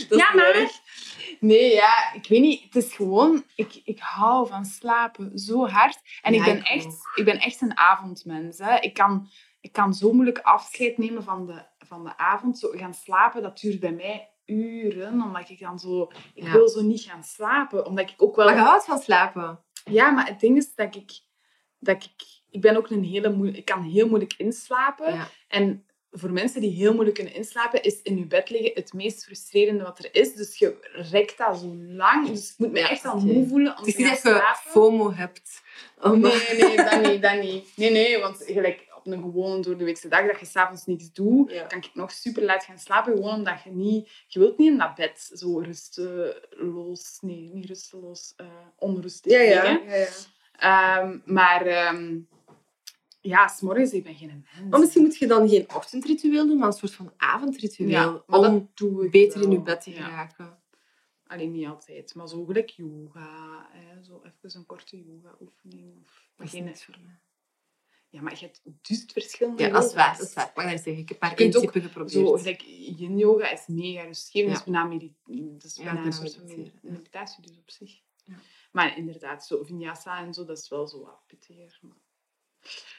Ja, 0.10 0.34
maar... 0.34 0.70
Nee, 1.40 1.74
ja, 1.74 2.14
ik 2.14 2.28
weet 2.28 2.42
niet. 2.42 2.64
Het 2.64 2.76
is 2.76 2.94
gewoon... 2.94 3.44
Ik, 3.56 3.82
ik 3.84 4.00
hou 4.00 4.48
van 4.48 4.66
slapen 4.66 5.40
zo 5.40 5.68
hard. 5.68 6.00
En 6.22 6.34
Ja, 6.34 6.40
ik, 6.40 6.46
ben 6.46 6.58
ik 6.58 6.68
echt, 6.68 6.96
ik 7.16 7.26
ben 7.26 7.40
echt 7.40 7.62
een 7.62 7.78
avondmens. 7.78 8.58
Hè. 8.58 8.80
Ik, 8.80 8.94
kan, 8.94 9.30
ik 9.62 9.72
kan 9.72 9.94
zo 9.94 10.14
moeilijk 10.14 10.40
afscheid 10.40 10.98
nemen 10.98 11.24
van 11.24 11.46
de, 11.46 11.64
van 11.90 12.04
de 12.04 12.18
avond. 12.18 12.60
Zo 12.60 12.70
gaan 12.72 12.94
slapen, 12.94 13.42
dat 13.42 13.60
duurt 13.60 13.80
bij 13.80 13.92
mij 13.92 14.30
uren. 14.46 15.22
Omdat 15.22 15.50
ik 15.50 15.60
dan 15.60 15.80
zo... 15.80 16.12
Ik 16.34 16.44
Ja. 16.44 16.52
wil 16.52 16.68
zo 16.70 16.82
niet 16.82 17.02
gaan 17.02 17.24
slapen. 17.24 17.86
Omdat 17.86 18.10
ik 18.10 18.22
ook 18.22 18.36
wel... 18.36 18.46
Maar 18.46 18.56
je 18.56 18.62
houdt 18.62 18.86
van 18.86 19.00
slapen. 19.00 19.64
Ja, 19.86 20.10
maar 20.10 20.28
het 20.28 20.40
ding 20.40 20.58
is 20.58 20.76
dat 20.76 20.96
ik... 20.96 21.12
Dat 21.80 22.04
ik, 22.04 22.24
ik 22.50 22.62
ben 22.62 22.78
ook 22.78 22.90
een 22.90 23.04
hele 23.04 23.30
moe- 23.30 23.52
Ik 23.52 23.66
kan 23.66 23.84
heel 23.84 24.08
moeilijk 24.08 24.34
inslapen. 24.38 25.14
Ja. 25.14 25.28
En 25.48 25.84
voor 26.12 26.32
mensen 26.32 26.62
die 26.62 26.72
heel 26.72 26.92
moeilijk 26.94 27.16
kunnen 27.16 27.34
inslapen, 27.36 27.84
is 27.84 28.02
in 28.02 28.18
je 28.18 28.26
bed 28.28 28.50
liggen 28.50 28.72
het 28.74 28.94
meest 28.94 29.24
frustrerende 29.26 29.84
wat 29.84 30.00
er 30.00 30.10
is. 30.16 30.34
Dus 30.36 30.58
je 30.58 30.78
rekt 31.12 31.38
dat 31.38 31.58
zo 31.60 31.76
lang. 31.76 32.28
Dus 32.28 32.52
ik 32.52 32.58
moet 32.58 32.72
me 32.72 32.80
Ja, 32.80 32.90
echt 32.90 33.06
al 33.06 33.20
moe 33.20 33.48
voelen 33.48 33.72
om 33.72 33.78
Het 33.78 33.88
is 33.88 33.94
te 33.96 34.02
niet 34.02 34.10
dat 34.10 34.22
je 34.22 34.30
slapen. 34.30 34.72
FOMO 34.72 35.14
hebt. 35.14 35.62
Nee, 36.04 36.20
nee, 36.22 36.76
dat 36.76 37.02
niet, 37.12 37.22
dat 37.22 37.42
niet. 37.42 37.72
Nee, 37.76 37.92
nee, 37.92 38.20
want 38.20 38.44
gelijk 38.46 38.86
op 39.00 39.08
een 39.08 39.22
gewone 39.22 39.62
door 39.62 39.78
de 39.78 39.84
weekse 39.84 40.08
dag 40.08 40.28
dat 40.28 40.40
je 40.40 40.46
s'avonds 40.46 40.86
niks 40.86 41.12
doet, 41.12 41.52
Ja. 41.52 41.66
kan 41.66 41.78
ik 41.78 41.90
nog 41.94 42.12
super 42.12 42.44
laat 42.44 42.64
gaan 42.64 42.78
slapen. 42.80 43.14
Gewoon 43.14 43.34
omdat 43.34 43.64
je 43.64 43.72
niet... 43.72 44.24
Je 44.28 44.40
wilt 44.40 44.58
niet 44.58 44.72
in 44.72 44.78
dat 44.78 44.96
bed 44.96 45.32
zo 45.34 45.60
rusteloos... 45.60 47.18
Nee, 47.22 47.50
niet 47.54 47.66
rusteloos. 47.66 48.34
eh 48.36 48.48
onrustig 48.76 49.32
Ja, 49.32 49.40
ja. 49.40 49.64
ja, 49.64 49.96
ja. 49.96 50.08
Ehm, 50.52 51.20
maar... 51.26 51.66
ehm 51.66 52.20
ja, 53.22 53.48
s'morgens, 53.48 53.92
ik 53.94 54.04
ben 54.04 54.16
geen 54.16 54.28
mens. 54.28 54.70
Maar 54.70 54.80
misschien 54.80 55.02
moet 55.04 55.18
je 55.18 55.28
dan 55.28 55.50
geen 55.50 55.66
ochtendritueel 55.76 56.48
doen, 56.48 56.58
maar 56.58 56.68
een 56.68 56.74
soort 56.74 56.94
van 56.94 57.14
avondritueel. 57.18 57.90
Ja, 57.90 58.24
maar 58.28 58.40
om 58.40 58.46
dat 58.54 58.78
doe 58.78 59.06
ik 59.06 59.12
beter 59.12 59.42
in 59.42 59.52
je 59.52 59.62
bed 59.62 59.82
te 59.82 59.92
geraken. 59.92 60.58
Alleen 61.28 61.52
niet 61.52 61.68
altijd, 61.68 62.16
maar 62.16 62.28
zo 62.28 62.46
gelijk 62.46 62.70
yoga. 62.70 63.68
Hè, 63.72 64.04
zo 64.04 64.22
even 64.24 64.60
een 64.60 64.66
korte 64.66 65.04
yoga-oefening. 65.04 65.96
Of 66.02 66.30
Dat 66.36 66.46
is 66.46 66.52
geen- 66.52 66.76
voor 66.78 66.96
mij. 67.06 67.20
Ja, 68.12 68.22
maar 68.22 68.34
je 68.34 68.46
hebt 68.46 68.62
dus 68.82 69.06
verschillende 69.14 69.64
Ja, 69.64 69.70
dat 69.70 69.86
is 69.86 69.94
waar. 69.94 70.18
Dat 70.18 70.28
is 70.28 70.34
waar. 70.34 70.52
Maar 70.56 70.78
zeg 70.78 70.98
ik, 70.98 71.12
één 71.12 71.56
ook 71.56 71.62
type 71.62 71.82
geprobeerd. 71.82 72.12
Zo, 72.12 72.38
gelijk 72.38 72.62
yin-yoga 72.98 73.52
is 73.52 73.68
mega 73.68 74.04
rustgevend. 74.04 74.64
Ja. 74.66 74.88
Dat 74.88 74.94
is 74.94 75.04
bijna, 75.26 75.54
dat 75.54 75.66
is 75.66 75.76
bijna 75.76 76.06
een 76.06 76.14
soort 76.14 76.82
meditatie 76.82 77.42
dus 77.42 77.58
op 77.58 77.70
zich. 77.70 78.02
Ja. 78.26 78.36
Maar 78.72 78.98
inderdaad, 78.98 79.46
zo 79.46 79.64
vinyasa 79.64 80.26
en 80.26 80.34
zo, 80.34 80.46
dat 80.46 80.58
is 80.58 80.70
wel 80.70 80.88
zo 80.88 81.00
wat 81.00 81.24
pittiger. 81.28 81.80
Maar... 81.82 81.98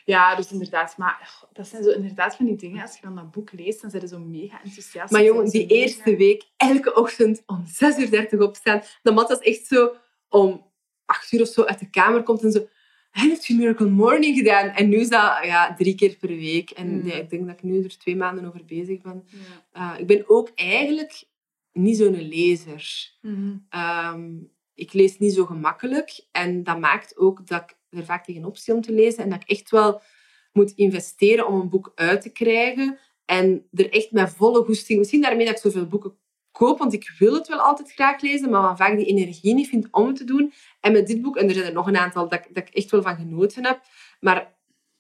Ja, 0.05 0.35
dus 0.35 0.53
inderdaad. 0.53 0.97
Maar 0.97 1.45
dat 1.53 1.69
zijn 1.69 1.83
zo 1.83 1.91
inderdaad 1.91 2.37
van 2.37 2.47
die 2.47 2.57
dingen. 2.57 2.83
Als 2.83 2.95
je 2.95 3.03
dan 3.03 3.15
dat 3.15 3.31
boek 3.31 3.53
leest, 3.53 3.81
dan 3.81 3.91
zijn 3.91 4.03
ze 4.03 4.09
zo 4.09 4.19
mega 4.19 4.63
enthousiast. 4.63 5.13
Maar 5.13 5.23
jongen, 5.23 5.51
die 5.51 5.67
eerste 5.67 6.17
week, 6.17 6.51
elke 6.57 6.95
ochtend 6.95 7.43
om 7.47 7.65
6.30 7.67 8.31
uur 8.31 8.43
opstaan. 8.43 8.83
De 9.03 9.13
mat 9.13 9.29
was 9.29 9.39
echt 9.39 9.67
zo 9.67 9.97
om 10.29 10.73
8 11.05 11.33
uur 11.33 11.41
of 11.41 11.49
zo 11.49 11.63
uit 11.63 11.79
de 11.79 11.91
kamer 11.91 12.23
komt 12.23 12.43
en 12.43 12.53
zo... 12.53 12.69
Hij 13.11 13.29
heeft 13.29 13.47
je 13.47 13.55
Miracle 13.55 13.89
Morning 13.89 14.37
gedaan. 14.37 14.69
En 14.69 14.89
nu 14.89 14.97
is 14.97 15.09
dat 15.09 15.39
ja, 15.43 15.75
drie 15.75 15.95
keer 15.95 16.17
per 16.17 16.29
week. 16.29 16.71
En 16.71 16.89
Mm. 17.01 17.07
ja, 17.07 17.15
ik 17.15 17.31
denk 17.31 17.47
dat 17.47 17.55
ik 17.57 17.63
nu 17.63 17.83
er 17.83 17.99
twee 17.99 18.17
maanden 18.17 18.45
over 18.45 18.65
bezig 18.65 19.01
ben. 19.01 19.25
Ja. 19.73 19.95
Uh, 19.95 20.01
ik 20.01 20.07
ben 20.07 20.25
ook 20.27 20.51
eigenlijk 20.55 21.25
niet 21.73 21.97
zo'n 21.97 22.29
lezer. 22.29 23.13
Mhm. 23.21 23.57
Ehm, 23.69 24.31
ik 24.75 24.93
lees 24.93 25.19
niet 25.19 25.35
zo 25.35 25.45
gemakkelijk. 25.47 26.21
En 26.33 26.63
dat 26.63 26.79
maakt 26.79 27.17
ook 27.19 27.47
dat 27.47 27.63
ik 27.63 27.77
er 27.99 28.05
vaak 28.05 28.25
tegenop 28.25 28.57
zie 28.57 28.75
om 28.75 28.81
te 28.81 28.93
lezen. 28.93 29.25
En 29.25 29.31
dat 29.31 29.43
ik 29.43 29.49
echt 29.49 29.71
wel 29.71 30.03
moet 30.53 30.71
investeren 30.71 31.47
om 31.47 31.61
een 31.61 31.69
boek 31.69 31.93
uit 31.95 32.21
te 32.23 32.31
krijgen. 32.31 32.99
En 33.25 33.67
er 33.73 33.91
echt 33.93 34.11
met 34.11 34.31
volle 34.31 34.65
goesting... 34.65 34.99
Misschien 34.99 35.21
daarmee 35.21 35.47
dat 35.47 35.55
ik 35.55 35.61
zoveel 35.63 35.87
boeken 35.87 36.17
koop, 36.61 36.79
want 36.79 36.93
ik 36.93 37.15
wil 37.19 37.35
het 37.35 37.49
wel 37.49 37.59
altijd 37.59 37.93
graag 37.93 38.21
lezen, 38.21 38.51
maar 38.51 38.77
vaak 38.77 38.97
die 38.97 39.07
energie 39.07 39.55
niet 39.55 39.69
vind 39.69 39.89
om 39.91 40.07
het 40.07 40.17
te 40.17 40.25
doen. 40.25 40.53
En 40.81 40.93
met 40.93 41.07
dit 41.07 41.23
boek, 41.23 41.37
en 41.37 41.49
er 41.49 41.55
zijn 41.55 41.67
er 41.67 41.73
nog 41.73 41.87
een 41.87 41.97
aantal 41.97 42.29
dat, 42.29 42.39
ik- 42.39 42.55
dat 42.55 42.69
ik 42.69 42.75
echt 42.75 42.91
wel 42.91 43.03
van 43.03 43.17
genoten 43.17 43.65
heb, 43.67 43.81
maar 44.21 44.55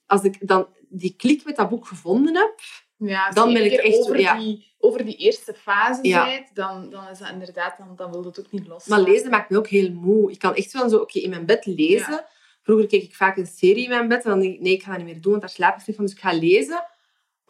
als 0.06 0.22
ik 0.22 0.36
dan 0.48 0.66
die 0.88 1.14
klik 1.16 1.44
met 1.44 1.56
dat 1.56 1.68
boek 1.68 1.86
gevonden 1.86 2.34
heb, 2.36 2.54
Ja, 2.96 3.26
als 3.26 3.34
Dan 3.34 3.52
ben 3.52 3.64
ik 3.64 3.72
echt- 3.72 3.96
over, 3.98 4.20
ja. 4.20 4.38
die, 4.38 4.72
over 4.78 5.04
die 5.04 5.16
eerste 5.16 5.54
fase 5.54 6.00
Ja. 6.08 6.40
dan, 6.54 6.90
dan 6.90 7.08
is 7.08 7.18
dat 7.18 7.30
inderdaad, 7.30 7.78
dan, 7.78 7.96
dan 7.96 8.10
wil 8.12 8.24
het 8.24 8.40
ook 8.40 8.50
niet 8.52 8.66
los. 8.66 8.86
Maar 8.86 9.00
lezen 9.00 9.30
maakt 9.30 9.50
me 9.50 9.56
ook 9.58 9.68
heel 9.68 9.90
moe. 9.92 10.30
Ik 10.30 10.38
kan 10.38 10.54
echt 10.54 10.72
wel 10.72 10.88
zo, 10.88 10.96
oké, 10.96 11.18
in 11.18 11.30
mijn 11.30 11.46
bed 11.46 11.66
lezen. 11.66 12.24
Vroeger 12.62 12.86
keek 12.86 13.02
ik 13.02 13.14
vaak 13.14 13.36
een 13.36 13.46
serie 13.46 13.82
in 13.84 13.88
mijn 13.88 14.08
bed. 14.08 14.24
En 14.24 14.30
dan 14.30 14.40
denk 14.40 14.54
ik, 14.54 14.60
nee, 14.60 14.72
ik 14.72 14.82
ga 14.82 14.88
dat 14.90 14.98
niet 14.98 15.06
meer 15.12 15.20
doen, 15.20 15.30
want 15.30 15.42
daar 15.42 15.50
slaap 15.50 15.80
ik 15.80 15.86
niet 15.86 15.96
van. 15.96 16.04
Dus 16.04 16.14
ik 16.14 16.20
ga 16.20 16.32
lezen. 16.32 16.84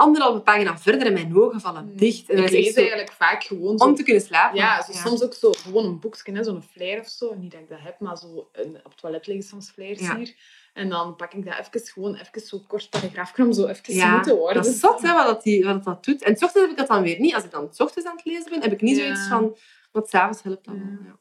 Anderhalve 0.01 0.41
pagina 0.41 0.79
verder 0.79 1.07
en 1.07 1.13
mijn 1.13 1.37
ogen 1.37 1.61
vallen 1.61 1.97
dicht. 1.97 2.31
En 2.31 2.39
ik 2.45 2.51
lees 2.51 2.73
zo, 2.73 2.81
eigenlijk 2.81 3.13
vaak 3.13 3.45
gewoon 3.45 3.79
zo... 3.79 3.85
om 3.85 3.95
te 3.95 4.03
kunnen 4.03 4.23
slapen. 4.23 4.57
ja, 4.59 4.83
zo 4.83 4.93
soms 4.93 5.23
ook 5.23 5.35
zo 5.35 5.53
gewoon 5.53 5.85
een 5.85 6.01
boekje, 6.01 6.33
hè, 6.33 6.45
zo'n 6.45 6.63
flyer 6.63 7.01
of 7.01 7.09
zo. 7.09 7.35
Niet 7.35 7.51
dat 7.53 7.61
ik 7.61 7.69
dat 7.69 7.79
heb, 7.81 8.01
maar 8.01 8.17
zo 8.17 8.49
een, 8.53 8.77
op 8.77 8.85
het 8.91 8.97
toilet 8.97 9.27
liggen 9.27 9.47
soms 9.47 9.71
flyers 9.71 10.01
Ja. 10.01 10.17
hier. 10.17 10.35
En 10.73 10.89
dan 10.89 11.17
pak 11.17 11.33
ik 11.35 11.45
dat 11.45 11.59
even 11.59 11.89
gewoon, 11.89 12.15
even 12.15 12.41
zo 12.41 12.59
kort 12.69 12.91
paragraafje 12.91 13.45
om 13.45 13.53
zo 13.53 13.67
even 13.67 13.95
Ja, 13.95 14.13
moe 14.15 14.21
te 14.21 14.35
worden. 14.37 14.63
dat 14.63 14.73
is 14.73 14.81
zot, 14.81 15.03
hè, 15.03 15.13
wat, 15.13 15.27
dat 15.27 15.43
die, 15.43 15.65
wat 15.65 15.85
dat 15.85 16.05
doet. 16.05 16.23
En 16.23 16.37
s 16.37 16.43
ochtends 16.43 16.61
heb 16.61 16.71
ik 16.71 16.77
dat 16.77 16.89
dan 16.89 17.03
weer 17.03 17.21
niet. 17.21 17.35
Als 17.35 17.45
ik 17.45 17.51
dan 17.51 17.69
s 17.75 17.81
ochtends 17.81 18.09
aan 18.09 18.17
het 18.17 18.25
lezen 18.25 18.51
ben, 18.51 18.61
heb 18.63 18.73
ik 18.73 18.81
niet 18.81 18.97
zoiets 18.97 19.27
van... 19.29 19.57
Wat 19.93 20.09
s'avonds 20.11 20.43
helpt 20.43 20.65
dan 20.65 20.75
Ja. 20.77 21.05
wel. 21.07 21.17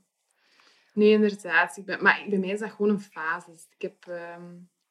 Nee, 0.93 1.11
inderdaad. 1.11 1.77
Ik 1.77 1.85
ben, 1.85 2.03
maar 2.03 2.25
bij 2.29 2.37
mij 2.39 2.49
is 2.49 2.59
dat 2.59 2.71
gewoon 2.71 2.91
een 2.91 3.01
fases. 3.01 3.67
Ik 3.77 3.81
heb 3.81 3.95
ehm, 4.07 4.41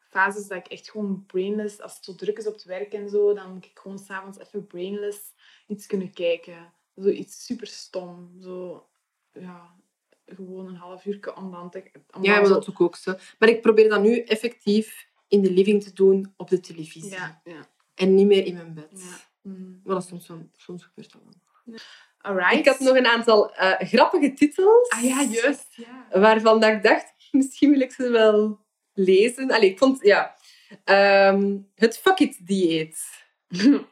fases 0.08 0.46
dat 0.46 0.58
ik 0.58 0.66
echt 0.66 0.90
gewoon 0.90 1.24
brainless... 1.26 1.80
Als 1.80 1.96
het 1.96 2.04
zo 2.04 2.14
druk 2.14 2.38
is 2.38 2.46
op 2.46 2.52
het 2.52 2.64
werk 2.64 2.92
en 2.92 3.08
zo, 3.08 3.34
dan 3.34 3.52
moet 3.54 3.64
ik 3.64 3.78
gewoon 3.78 3.98
s'avonds 3.98 4.38
even 4.38 4.66
brainless 4.66 5.18
iets 5.66 5.86
kunnen 5.86 6.12
kijken. 6.12 6.72
Zo 6.96 7.08
iets 7.08 7.44
super 7.44 7.66
stom. 7.66 8.36
Zo, 8.40 8.86
ja, 9.32 9.74
gewoon 10.26 10.66
een 10.66 10.76
half 10.76 11.04
uur 11.04 11.34
om 11.36 11.50
dan 11.50 11.70
te... 11.70 11.90
Om 12.16 12.24
Ja, 12.24 12.40
maar 12.40 12.48
dat 12.48 12.64
doe 12.64 12.74
ik 12.74 12.80
ook 12.80 12.96
zo. 12.96 13.14
Maar 13.38 13.48
ik 13.48 13.62
probeer 13.62 13.88
dat 13.88 14.02
nu 14.02 14.20
effectief 14.20 15.06
in 15.28 15.42
de 15.42 15.50
living 15.50 15.82
te 15.82 15.92
doen 15.92 16.32
op 16.36 16.48
de 16.48 16.60
televisie. 16.60 17.10
Ja, 17.10 17.40
ja. 17.44 17.66
En 17.94 18.14
niet 18.14 18.26
meer 18.26 18.44
in 18.44 18.54
mijn 18.54 18.74
bed. 18.74 18.90
ja. 18.92 19.26
Mm. 19.42 19.80
Maar 19.84 19.94
dat 19.94 20.06
soms, 20.06 20.28
wel- 20.28 20.48
soms 20.56 20.84
gebeurt 20.84 21.12
dat 21.12 21.20
wel. 21.24 21.76
Alright. 22.18 22.58
Ik 22.58 22.66
had 22.66 22.78
nog 22.78 22.96
een 22.96 23.06
aantal 23.06 23.54
eh, 23.54 23.88
grappige 23.88 24.32
titels. 24.32 24.88
Ah 24.88 25.02
ja, 25.02 25.22
juist. 25.22 25.74
Ja. 25.76 26.06
Waarvan 26.20 26.60
dat 26.60 26.70
ik 26.72 26.82
dacht, 26.82 27.14
misschien 27.30 27.70
wil 27.70 27.80
ik 27.80 27.92
ze 27.92 28.10
wel 28.10 28.66
lezen. 28.98 29.50
Allee, 29.50 29.70
ik 29.70 29.78
vond, 29.78 30.02
ja... 30.02 30.34
ehm, 30.84 31.56
het 31.74 31.98
fuck 31.98 32.18
it 32.18 32.46
dieet. 32.46 32.98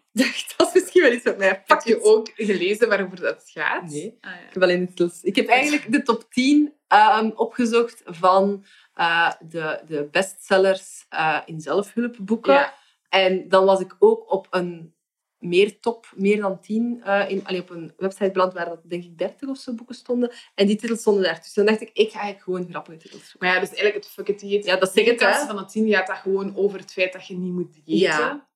dat 0.57 0.67
is 0.67 0.73
misschien 0.73 1.03
wel 1.03 1.13
iets 1.13 1.25
wat 1.25 1.39
mij... 1.39 1.47
Heb 1.47 1.63
Fuck 1.67 1.83
je 1.83 1.97
it. 1.97 2.03
ook 2.03 2.31
gelezen 2.35 2.89
waarover 2.89 3.21
dat 3.21 3.51
gaat? 3.53 3.91
Nee. 3.91 4.19
Ah, 4.21 4.31
ja. 4.31 4.39
Ik 4.39 4.55
heb 4.55 4.63
alleen 4.63 4.89
titels. 4.89 5.23
Ik 5.23 5.37
heb 5.37 5.49
eigenlijk 5.49 5.93
de 5.93 6.03
top 6.03 6.27
10 6.31 6.73
ehm, 6.89 7.31
opgezocht 7.35 8.03
van 8.05 8.65
eh, 8.95 9.33
de, 9.49 9.81
de 9.87 10.09
bestsellers 10.11 11.07
eh, 11.09 11.41
in 11.45 11.61
zelfhulpboeken. 11.61 12.55
Ja. 12.55 12.75
En 13.09 13.49
dan 13.49 13.65
was 13.65 13.81
ik 13.81 13.97
ook 13.99 14.33
op 14.33 14.47
een 14.51 14.95
meer 15.39 15.81
top, 15.81 16.13
meer 16.15 16.41
dan 16.41 16.61
10, 16.61 17.01
eh, 17.05 17.31
in, 17.31 17.47
allee, 17.47 17.61
op 17.61 17.71
een 17.71 17.93
website 17.97 18.31
beland 18.31 18.53
waar 18.53 18.65
dat 18.65 18.81
denk 18.85 19.05
ik 19.05 19.19
30 19.19 19.49
of 19.49 19.59
zo 19.59 19.75
boeken 19.75 19.95
stonden. 19.95 20.33
En 20.55 20.67
die 20.67 20.77
titels 20.77 21.01
stonden 21.01 21.23
daar. 21.23 21.39
Dus 21.43 21.55
dan 21.55 21.67
dacht 21.67 21.81
ik, 21.81 21.91
ik 21.93 22.11
ga 22.11 22.21
eigenlijk 22.21 22.43
gewoon 22.43 22.67
grappige 22.71 22.97
titels 22.97 23.21
zoeken. 23.23 23.39
Maar 23.47 23.55
ja, 23.55 23.61
dus 23.61 23.69
eigenlijk 23.75 24.05
het 24.05 24.09
fuck 24.13 24.29
it 24.29 24.41
dieet. 24.41 24.65
Ja, 24.65 24.77
dat 24.77 24.93
zeg 24.93 25.07
ik, 25.07 25.21
van 25.21 25.57
de 25.57 25.65
tien 25.65 25.89
gaat 25.91 26.07
dat 26.07 26.17
gewoon 26.17 26.57
over 26.57 26.79
het 26.79 26.93
feit 26.93 27.13
dat 27.13 27.27
je 27.27 27.37
niet 27.37 27.53
moet 27.53 27.75
diëten. 27.75 27.97
Ja. 27.97 28.49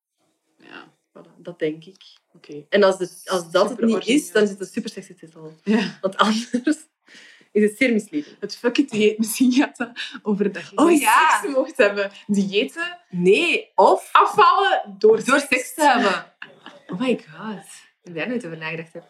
Ja, 0.58 0.92
Voilà, 1.18 1.36
dat 1.38 1.58
denk 1.58 1.84
ik. 1.84 2.02
oké. 2.34 2.64
En 2.68 2.82
als, 2.82 2.98
de, 2.98 3.20
als 3.24 3.50
dat 3.50 3.68
het 3.70 3.80
niet 3.80 4.06
is, 4.06 4.32
dan 4.32 4.42
is 4.42 4.50
het 4.50 4.60
een 4.60 4.66
super 4.66 4.90
sexy 4.90 5.14
titel. 5.14 5.54
Ja. 5.64 5.98
Want 6.00 6.16
anders 6.16 6.50
is 7.52 7.62
het 7.62 7.76
zeer 7.76 7.92
misleidend. 7.92 8.36
Het 8.40 8.56
fuck 8.56 8.78
it 8.78 8.90
dieet, 8.90 9.18
misschien 9.18 9.52
gaat 9.52 9.76
dat 9.76 9.90
over 10.22 10.52
dat 10.52 10.68
je 10.68 10.76
Oh, 10.76 10.98
ja. 11.00 11.40
seks 11.40 11.54
mocht 11.54 11.76
hebben. 11.76 12.10
Diëten, 12.26 12.98
Nee, 13.08 13.72
of 13.74 14.08
afvallen 14.12 14.94
door, 14.98 15.24
door 15.24 15.40
seks 15.40 15.74
te 15.74 15.82
hebben. 15.82 16.24
Oh 16.92 17.00
my 17.00 17.24
god. 17.30 17.64
Ik 18.02 18.06
heb 18.06 18.14
daar 18.14 18.28
nooit 18.28 18.46
over 18.46 18.58
nagedacht. 18.58 18.92
Heb. 18.92 19.04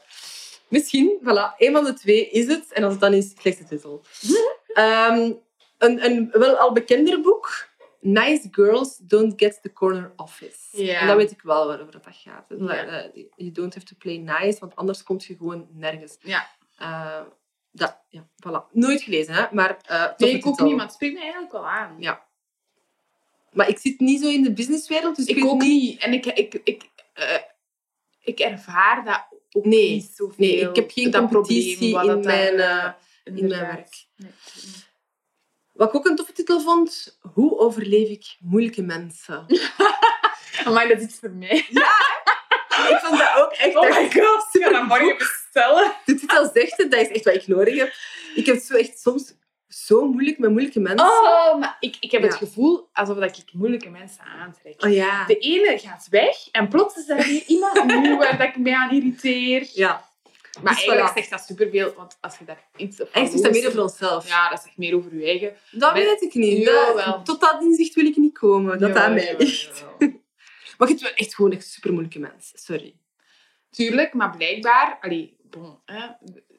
Misschien, 0.69 1.19
voilà, 1.23 1.57
een 1.59 1.73
van 1.73 1.85
de 1.85 1.93
twee 1.95 2.31
is 2.31 2.47
het. 2.47 2.73
En 2.73 2.83
als 2.83 2.93
het 2.93 3.01
dan 3.01 3.13
is, 3.15 3.33
slechtste 3.41 3.65
titel. 3.65 4.05
Ehm, 4.75 5.33
een, 5.79 6.05
een 6.05 6.29
wel 6.33 6.57
al 6.57 6.73
bekender 6.73 7.21
boek. 7.21 7.69
Nice 8.01 8.49
Girls 8.51 8.97
Don't 9.03 9.33
Get 9.37 9.59
the 9.63 9.73
Corner 9.73 10.13
Office. 10.17 10.83
Ja. 10.85 11.01
En 11.01 11.07
dat 11.07 11.17
weet 11.17 11.31
ik 11.31 11.43
wel 11.43 11.67
waarover 11.67 11.93
dat 11.93 12.07
gaat. 12.11 12.49
hè. 12.49 12.55
Ja. 12.55 12.85
Eh, 12.87 13.25
You 13.37 13.51
don't 13.53 13.75
have 13.75 13.87
to 13.87 13.95
play 13.99 14.17
nice, 14.17 14.59
want 14.61 14.77
anders 14.77 15.03
kom 15.03 15.17
je 15.21 15.37
gewoon 15.37 15.69
nergens. 15.73 16.17
Ja. 16.21 16.51
Eh, 16.77 17.21
dat, 17.73 17.99
ja, 18.09 18.27
voilà. 18.47 18.73
Nooit 18.73 19.03
gelezen, 19.03 19.35
hè? 19.35 19.45
maar 19.51 19.77
Nee, 20.17 20.31
ik 20.35 20.47
ook 20.47 20.61
niet, 20.61 20.77
maar 20.77 20.85
het 20.85 20.95
spreekt 20.95 21.15
me 21.15 21.21
eigenlijk 21.21 21.53
wel 21.53 21.69
aan. 21.69 21.97
Ja. 21.99 22.27
Maar 23.53 23.69
ik 23.69 23.79
zit 23.79 24.01
niet 24.01 24.21
zo 24.21 24.29
in 24.29 24.43
de 24.43 24.53
businesswereld, 24.53 25.17
dus 25.17 25.25
ik, 25.27 25.37
Ik 25.37 25.45
ook 25.45 25.63
niet... 25.63 25.83
niet. 25.83 26.01
En 26.03 26.13
ik, 26.13 26.27
ik, 26.27 26.61
ik, 26.65 26.83
ik 28.23 28.39
ervaar 28.39 29.05
dat 29.05 29.27
ook 29.53 29.65
Nee. 29.65 29.91
niet 29.91 30.13
zoveel. 30.15 30.35
Nee, 30.47 30.69
ik 30.69 30.77
heb 30.77 30.91
geen 30.91 31.11
dat 31.11 31.31
competitie 31.31 31.91
probleem 31.91 32.17
in 32.19 32.25
mijn, 32.25 32.59
eh, 32.59 32.85
eh, 32.85 32.93
in 33.25 33.33
mijn 33.33 33.37
inderdaad. 33.45 33.75
werk. 33.75 34.05
Nee. 34.17 34.31
Wat 35.73 35.89
ik 35.89 35.95
ook 35.95 36.07
een 36.07 36.17
toffe 36.17 36.33
titel 36.33 36.61
vond, 36.61 37.19
Hoe 37.33 37.59
overleef 37.59 38.09
ik 38.09 38.37
moeilijke 38.41 38.83
mensen? 38.83 39.47
Amai, 40.65 40.89
dat 40.89 40.97
is 40.99 41.03
iets 41.05 41.19
voor 41.19 41.31
mij. 41.31 41.57
ik 42.91 42.99
vond 43.03 43.19
dat 43.19 43.33
ook 43.37 43.53
echt... 43.53 43.77
Oh 43.77 43.83
my 43.83 44.11
god, 44.13 44.49
ik 44.55 44.63
ga 44.63 44.71
dat 44.71 44.87
morgen 44.87 45.19
bestellen. 45.19 45.93
De 46.05 46.15
titel 46.15 46.51
zegt 46.55 46.77
het, 46.77 46.91
dat 46.91 47.01
is 47.01 47.09
echt 47.09 47.25
wat 47.25 47.35
ik 47.35 47.47
nodig 47.47 47.77
heb. 47.79 47.95
Ik 48.35 48.47
heb 48.47 48.59
zo 48.63 48.75
echt 48.77 49.01
soms 49.01 49.35
zo 49.87 50.07
moeilijk 50.07 50.39
met 50.39 50.51
moeilijke 50.51 50.81
mensen. 50.81 51.07
Oh, 51.09 51.59
maar 51.59 51.77
ik, 51.81 51.97
ik 52.01 52.11
heb 52.11 52.23
het 52.23 52.35
gevoel 52.35 52.89
alsof 52.93 53.17
dat 53.19 53.39
ik 53.39 53.53
moeilijke 53.53 53.89
mensen 53.91 54.25
aantrek. 54.25 54.85
Oh 54.85 54.93
ja. 54.93 55.27
De 55.27 55.39
ene 55.39 55.79
gaat 55.79 56.07
weg 56.11 56.49
en 56.51 56.69
plots 56.69 56.97
is 56.97 57.09
er 57.09 57.17
weer 57.17 57.43
iemand 57.47 57.85
nieuw 58.03 58.17
waar 58.17 58.39
dat 58.39 58.47
ik 58.49 58.57
mij 58.57 58.75
aan 58.75 58.91
irriteer. 58.91 59.71
Ja. 59.75 60.09
Maar 60.63 60.73
Dus 60.75 60.85
eigenlijk 60.85 61.11
voilà. 61.11 61.15
zegt 61.15 61.31
dat 61.31 61.41
superveel, 61.41 61.95
want 61.97 62.19
als 62.21 62.39
je 62.39 62.45
daar 62.45 62.65
iets 62.77 63.01
op 63.01 63.09
Eigenlijk 63.13 63.35
is 63.35 63.53
dat 63.53 63.63
meer 63.63 63.69
over 63.71 63.83
onszelf. 63.83 64.29
Ja, 64.29 64.49
dat 64.51 64.61
zegt 64.63 64.77
meer 64.77 64.95
over 64.95 65.15
je 65.17 65.25
eigen. 65.25 65.57
Dat 65.71 65.93
weet 65.93 66.23
ik 66.23 66.35
niet. 66.35 66.65
Dat- 66.65 67.25
tot 67.25 67.41
dat 67.41 67.63
inzicht 67.63 67.95
wil 67.95 68.05
ik 68.07 68.17
niet 68.17 68.39
komen. 68.39 68.79
Dat 68.79 68.97
aan 68.97 69.15
mij 69.15 69.35
ligt. 69.39 69.85
Maar 70.79 70.89
je 70.89 70.95
hebt 70.95 71.07
wel 71.07 71.15
echt 71.17 71.35
gewoon 71.35 71.53
echt 71.53 71.67
super 71.67 71.91
moeilijke 71.91 72.19
mensen. 72.19 72.59
Sorry. 72.59 72.95
Tuurlijk, 73.71 74.15
maar 74.15 74.37
blijkbaar 74.37 74.99
allee, 75.01 75.37
bon, 75.43 75.79
hè, 75.85 76.07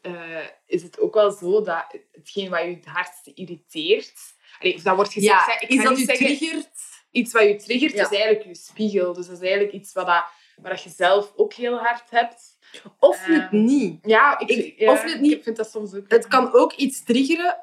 eh, 0.02 0.46
is 0.66 0.84
het 0.84 1.00
ook 1.00 1.14
wel 1.14 1.32
zo 1.32 1.62
dat 1.62 1.86
hetgeen 2.12 2.50
wat 2.50 2.62
je 2.62 2.68
het 2.68 2.86
hardste 2.86 3.34
irriteert... 3.34 4.14
Allee, 4.60 4.76
of 4.76 4.82
dat 4.82 4.96
wordt 4.96 5.12
gezegd, 5.14 5.62
ik 5.62 5.70
is 5.70 5.84
dat 5.84 5.96
triggert? 6.18 6.70
iets 7.12 7.34
wat 7.34 7.44
je 7.44 7.56
triggert, 7.56 7.94
Ja. 7.94 8.04
is 8.04 8.10
eigenlijk 8.18 8.46
je 8.46 8.56
spiegel. 8.56 9.14
Dus 9.14 9.26
dat 9.28 9.36
is 9.36 9.42
eigenlijk 9.44 9.74
iets 9.74 9.94
wat, 9.94 10.06
dat, 10.06 10.24
wat 10.56 10.84
je 10.84 10.90
zelf 10.90 11.34
ook 11.36 11.54
heel 11.54 11.78
hard 11.78 12.10
hebt. 12.10 12.58
Of 13.00 13.26
het 13.26 13.42
Ehm, 13.52 13.64
niet. 13.64 14.00
Ja, 14.02 14.40
ik, 14.40 14.50
Ik- 14.50 14.80
ja, 14.80 14.92
of 14.92 15.04
het 15.04 15.20
niet. 15.22 15.32
ik 15.32 15.44
vind 15.44 15.58
dat 15.58 15.72
soms 15.72 15.94
ook... 15.94 16.06
Het 16.08 16.28
kan 16.28 16.54
ook 16.54 16.74
iets 16.74 17.04
triggeren. 17.04 17.58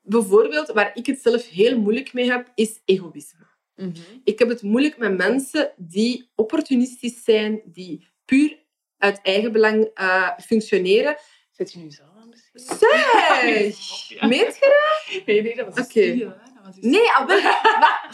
Bijvoorbeeld, 0.00 0.68
waar 0.72 0.90
ik 0.94 1.06
het 1.06 1.20
zelf 1.20 1.48
heel 1.48 1.78
moeilijk 1.80 2.12
mee 2.12 2.30
heb, 2.30 2.52
is 2.54 2.80
egoïsme. 2.84 3.46
Mhm. 3.76 3.90
Ik 4.24 4.38
heb 4.38 4.48
het 4.48 4.62
moeilijk 4.62 4.96
met 4.96 5.16
mensen 5.16 5.72
die 5.76 6.30
opportunistisch 6.34 7.24
zijn, 7.24 7.62
die 7.64 8.08
puur 8.24 8.58
uit 8.98 9.20
eigen 9.22 9.52
belang 9.52 9.90
eh, 9.94 10.30
functioneren. 10.38 11.16
Zit 11.56 11.72
je 11.72 11.78
nu 11.78 11.90
zo 11.90 12.02
aan 12.20 12.28
misschien? 12.28 12.78
Zeg! 12.78 14.08
Ja. 14.20 14.26
Meent 14.26 14.56
je 14.56 15.22
Nee, 15.26 15.42
nee, 15.42 15.56
dat 15.56 15.66
was 15.66 15.76
een 15.76 15.82
Oké. 15.82 15.90
spiegel, 15.90 16.28
hè. 16.28 16.52
Dat 16.54 16.64
was 16.64 16.74
een 16.80 16.90
Nee, 16.90 17.10
wel. 17.26 17.40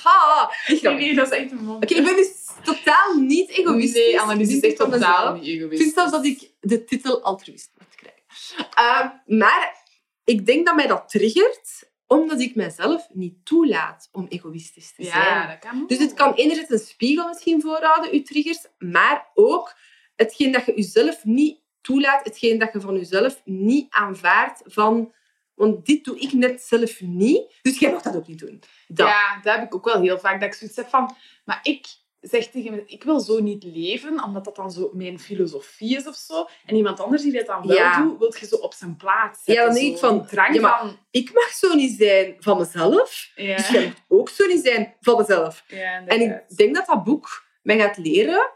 Ha, 0.03 0.51
Nee, 0.69 0.81
nee, 0.83 1.15
dat 1.15 1.33
is 1.33 1.39
echt 1.39 1.51
een 1.51 1.65
mond. 1.65 1.85
Oké, 1.85 1.95
ik 1.95 2.05
ben 2.05 2.17
dus 2.17 2.33
totaal 2.65 3.15
niet 3.15 3.51
egoïstisch. 3.51 4.05
Nee, 4.05 4.21
Annelies 4.21 4.49
is 4.49 4.55
echt 4.61 4.65
ik 4.73 4.77
totaal 4.79 4.99
mezelf. 4.99 5.35
niet 5.35 5.43
Ik 5.49 5.55
egoïstisch. 5.55 5.81
vind 5.81 5.95
zelfs 5.95 6.13
dat 6.13 6.25
ik 6.25 6.51
de 6.61 6.85
titel 6.85 7.23
altruïst 7.23 7.71
moet 7.79 7.95
krijgen. 7.95 8.71
Ehm, 8.75 9.39
maar 9.39 9.77
ik 10.25 10.47
denk 10.47 10.67
dat 10.67 10.75
mij 10.75 10.87
dat 10.87 11.09
triggert, 11.09 11.91
omdat 12.07 12.41
ik 12.41 12.55
mijzelf 12.55 13.07
niet 13.13 13.35
toelaat 13.45 14.09
om 14.13 14.27
egoïstisch 14.29 14.95
te 14.95 15.05
zijn. 15.05 15.25
Ja, 15.25 15.47
dat 15.47 15.59
kan 15.59 15.85
Dus 15.87 15.99
het 15.99 16.15
kan 16.15 16.35
enerzijds 16.35 16.71
een 16.71 16.79
spiegel 16.79 17.29
misschien 17.29 17.61
voorhouden, 17.61 18.13
uw 18.13 18.23
triggers, 18.23 18.67
maar 18.79 19.31
ook 19.35 19.75
hetgeen 20.17 20.53
dat 20.53 20.67
je 20.67 20.73
jezelf 20.75 21.25
niet 21.25 21.60
toelaat, 21.81 22.25
hetgeen 22.25 22.59
dat 22.59 22.73
je 22.73 22.81
van 22.81 22.97
jezelf 22.97 23.41
niet 23.45 23.87
aanvaardt 23.91 24.63
van... 24.65 25.13
Want 25.55 25.87
dit 25.87 26.05
doe 26.05 26.19
ik 26.19 26.33
net 26.33 26.63
zelf 26.63 27.01
niet, 27.01 27.59
dus 27.63 27.79
jij 27.79 27.93
mag 27.93 28.03
dat 28.03 28.17
ook 28.17 28.27
niet 28.27 28.39
doen. 28.39 28.63
Dat. 28.89 29.09
Ja, 29.09 29.41
dat 29.43 29.55
heb 29.55 29.65
ik 29.65 29.75
ook 29.75 29.85
wel 29.85 30.01
heel 30.01 30.19
vaak. 30.19 30.41
Dat 30.41 30.49
ik 30.49 30.55
zoiets 30.55 30.77
heb 30.77 30.89
van... 30.89 31.17
Maar 31.45 31.61
ik 31.63 31.87
zeg 32.21 32.47
tegen 32.47 32.73
me, 32.73 32.83
ik 32.87 33.03
wil 33.03 33.21
zo 33.21 33.41
niet 33.41 33.65
leven, 33.65 34.25
omdat 34.25 34.45
dat 34.45 34.57
dan 34.57 34.71
zo 34.71 34.91
mijn 34.93 35.19
filosofie 35.19 35.97
is 35.97 36.07
of 36.07 36.15
zo. 36.15 36.47
En 36.67 36.77
iemand 36.77 37.01
anders 37.01 37.23
die 37.23 37.33
dat 37.33 37.47
dan 37.47 37.67
wel 37.67 37.77
Ja. 37.77 38.03
doet, 38.03 38.19
wil 38.19 38.35
je 38.41 38.47
zo 38.47 38.57
op 38.57 38.75
zijn 38.75 38.97
plaats 38.97 39.45
zetten. 39.45 39.55
Ja, 39.55 39.65
dan 39.65 39.75
denk 39.75 39.93
ik 39.93 39.99
van, 39.99 40.27
drang 40.27 40.55
ja, 40.55 40.79
van... 40.79 40.99
Ik 41.11 41.33
mag 41.33 41.49
zo 41.53 41.75
niet 41.75 41.97
zijn 41.99 42.37
van 42.39 42.59
mezelf, 42.59 43.31
Ja, 43.35 43.57
dus 43.57 43.69
jij 43.69 43.85
mag 43.85 43.95
ook 44.09 44.29
zo 44.29 44.47
niet 44.47 44.65
zijn 44.65 44.97
van 45.01 45.17
mezelf. 45.17 45.65
En 46.07 46.21
ik 46.21 46.57
denk 46.57 46.75
dat 46.75 46.87
dat 46.87 47.05
boek 47.05 47.45
mij 47.63 47.79
gaat 47.79 47.97
leren 47.97 48.51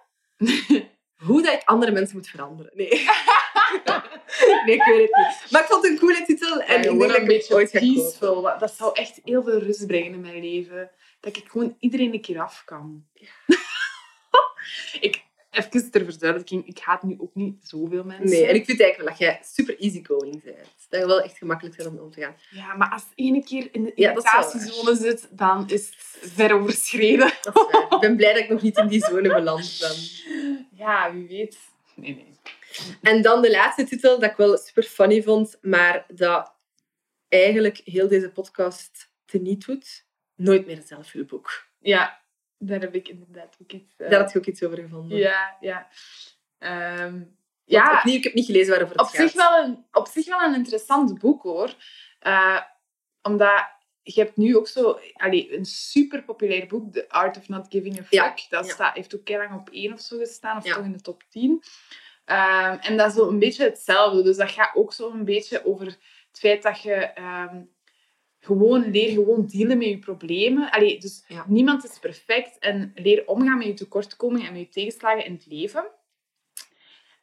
hoe 1.27 1.43
dat 1.43 1.53
ik 1.53 1.63
andere 1.65 1.93
mensen 1.93 2.17
moet 2.17 2.29
veranderen. 2.29 2.73
Nee. 2.75 2.89
nee, 4.67 4.75
ik 4.75 4.85
weet 4.85 5.09
het 5.11 5.17
niet. 5.17 5.51
Maar 5.51 5.61
ik 5.63 5.67
vond 5.69 5.83
het 5.83 5.93
een 5.93 5.99
coole 5.99 6.23
titel 6.27 6.61
en 6.61 6.73
Ja, 6.73 6.77
ik 6.77 6.83
denk 6.83 7.01
dat 7.01 7.09
een 7.09 7.15
ik 7.15 7.21
het 7.21 7.27
beetje 7.27 7.55
ooit 7.55 7.71
peaceful. 7.71 8.43
Dat- 8.43 8.61
Dat 8.61 8.75
zou 8.75 8.91
echt 8.95 9.21
heel 9.25 9.43
veel 9.43 9.59
rust 9.59 9.87
brengen 9.87 10.13
in 10.13 10.21
mijn 10.21 10.41
leven. 10.41 10.91
Dat 11.21 11.37
ik 11.37 11.45
gewoon 11.49 11.77
iedereen 11.81 12.13
een 12.13 12.21
keer 12.21 12.41
af 12.41 12.63
kan. 12.65 13.05
ik, 15.01 15.23
even 15.51 15.91
ter 15.91 16.05
verduidelijking, 16.05 16.67
ik 16.67 16.79
haat 16.79 17.03
nu 17.03 17.15
ook 17.19 17.35
niet 17.35 17.57
zoveel 17.69 18.05
mensen. 18.05 18.29
Nee, 18.29 18.47
en 18.47 18.55
ik 18.55 18.65
vind 18.65 18.81
eigenlijk 18.81 19.19
wel 19.19 19.29
dat 19.29 19.37
jij 19.37 19.41
super 19.53 19.79
easygoing 19.79 20.43
bent. 20.43 20.69
Dat 20.89 21.01
je 21.01 21.07
wel 21.07 21.21
echt 21.21 21.39
gemakkelijk 21.39 21.77
bent 21.77 21.89
om 21.89 21.99
om 21.99 22.11
te 22.11 22.21
gaan. 22.21 22.37
Ja, 22.51 22.75
maar 22.75 22.91
als 22.91 23.03
ene 23.15 23.45
keer 23.45 23.69
in 23.73 23.85
de 23.85 23.93
Ja, 23.95 24.11
irritatiezone 24.11 24.97
zit, 24.97 25.29
dan 25.31 25.69
is 25.69 25.87
het 25.87 26.33
ver 26.33 26.53
overschreden. 26.55 27.33
Dat 27.43 27.57
is 27.57 27.63
waar. 27.73 27.83
ik 27.95 28.01
ben 28.01 28.17
blij 28.17 28.33
dat 28.33 28.43
ik 28.43 28.49
nog 28.49 28.63
niet 28.63 28.77
in 28.79 28.89
die 28.89 29.05
zone 29.05 29.35
beland 29.35 29.77
ben. 29.81 29.97
Ja, 30.75 31.13
wie 31.13 31.29
weet. 31.29 31.59
Nee, 31.97 32.15
nee. 32.15 32.33
En 33.03 33.23
dan 33.23 33.43
de 33.43 33.51
laatste 33.51 33.85
titel, 33.85 34.19
dat 34.19 34.31
ik 34.31 34.37
wel 34.37 34.57
super 34.57 34.83
funny 34.83 35.23
vond, 35.23 35.59
maar 35.63 36.05
dat 36.09 36.55
eigenlijk 37.29 37.81
heel 37.85 38.09
deze 38.09 38.31
podcast 38.31 39.13
teniet 39.25 39.67
doet. 39.67 40.07
Nooit 40.35 40.67
meer 40.67 40.77
een 40.77 40.83
zelfhulpboek. 40.87 41.69
Ja, 41.79 42.21
daar 42.59 42.81
heb 42.81 42.95
ik 42.95 43.09
inderdaad 43.09 43.57
ook 43.63 43.73
iets... 43.73 43.95
eh, 43.97 44.11
Daar 44.11 44.21
had 44.21 44.33
je 44.33 44.39
ook 44.39 44.47
iets 44.47 44.63
over 44.63 44.79
gevonden. 44.79 45.19
Ja, 45.19 45.57
ja. 45.61 45.89
Ehm, 46.59 47.23
ja, 47.65 47.99
Opnieuw, 47.99 48.17
ik 48.17 48.25
heb 48.25 48.35
niet 48.35 48.47
gelezen 48.47 48.69
waarover 48.71 48.97
het 48.97 49.05
op 49.07 49.13
gaat. 49.13 49.21
zich, 49.21 49.33
wel 49.33 49.65
een, 49.65 49.87
op 49.93 50.07
zich 50.09 50.27
wel 50.27 50.41
een 50.41 50.55
interessant 50.55 51.19
boek, 51.19 51.43
hoor. 51.43 51.75
Eh, 52.19 52.61
omdat 53.23 53.65
je 54.05 54.21
hebt 54.21 54.37
nu 54.37 54.57
ook 54.57 54.69
zo... 54.69 54.99
Allee, 55.13 55.57
een 55.57 55.65
super 55.65 56.23
populair 56.23 56.67
boek, 56.67 56.93
The 56.93 57.09
Art 57.09 57.37
of 57.37 57.49
Not 57.49 57.67
Giving 57.69 57.99
a 57.99 58.03
Fuck. 58.03 58.13
Ja, 58.13 58.35
Dat 58.49 58.67
ja. 58.67 58.73
staat, 58.73 58.95
heeft 58.95 59.15
ook 59.17 59.29
heel 59.29 59.39
lang 59.39 59.55
op 59.55 59.69
één 59.71 59.93
of 59.93 60.01
zo 60.01 60.19
gestaan, 60.19 60.57
of 60.57 60.65
Ja. 60.65 60.75
toch 60.75 60.85
in 60.85 60.93
de 60.93 61.01
top 61.01 61.23
10. 61.29 61.63
Ehm, 62.25 62.77
en 62.81 62.97
dat 62.97 63.09
is 63.09 63.15
zo 63.15 63.29
een 63.29 63.39
beetje 63.39 63.65
hetzelfde. 63.65 64.23
Dus 64.23 64.37
dat 64.37 64.51
gaat 64.51 64.75
ook 64.75 64.93
zo 64.93 65.11
een 65.11 65.25
beetje 65.25 65.65
over 65.65 65.87
het 65.87 65.99
feit 66.33 66.63
dat 66.63 66.81
je... 66.83 66.93
ehm, 66.95 67.63
gewoon 68.41 68.91
leer 68.91 69.11
gewoon 69.13 69.47
dealen 69.47 69.79
met 69.79 69.87
je 69.89 69.99
problemen. 69.99 70.71
Allee, 70.71 70.99
dus 71.01 71.25
niemand 71.47 71.85
is 71.85 71.99
perfect. 71.99 72.59
En 72.59 72.93
leer 72.95 73.27
omgaan 73.27 73.59
met 73.59 73.67
je 73.67 73.75
tekortkomingen 73.75 74.47
en 74.47 74.53
met 74.53 74.63
je 74.63 74.69
tegenslagen 74.69 75.25
in 75.25 75.33
het 75.33 75.47
leven. 75.47 75.87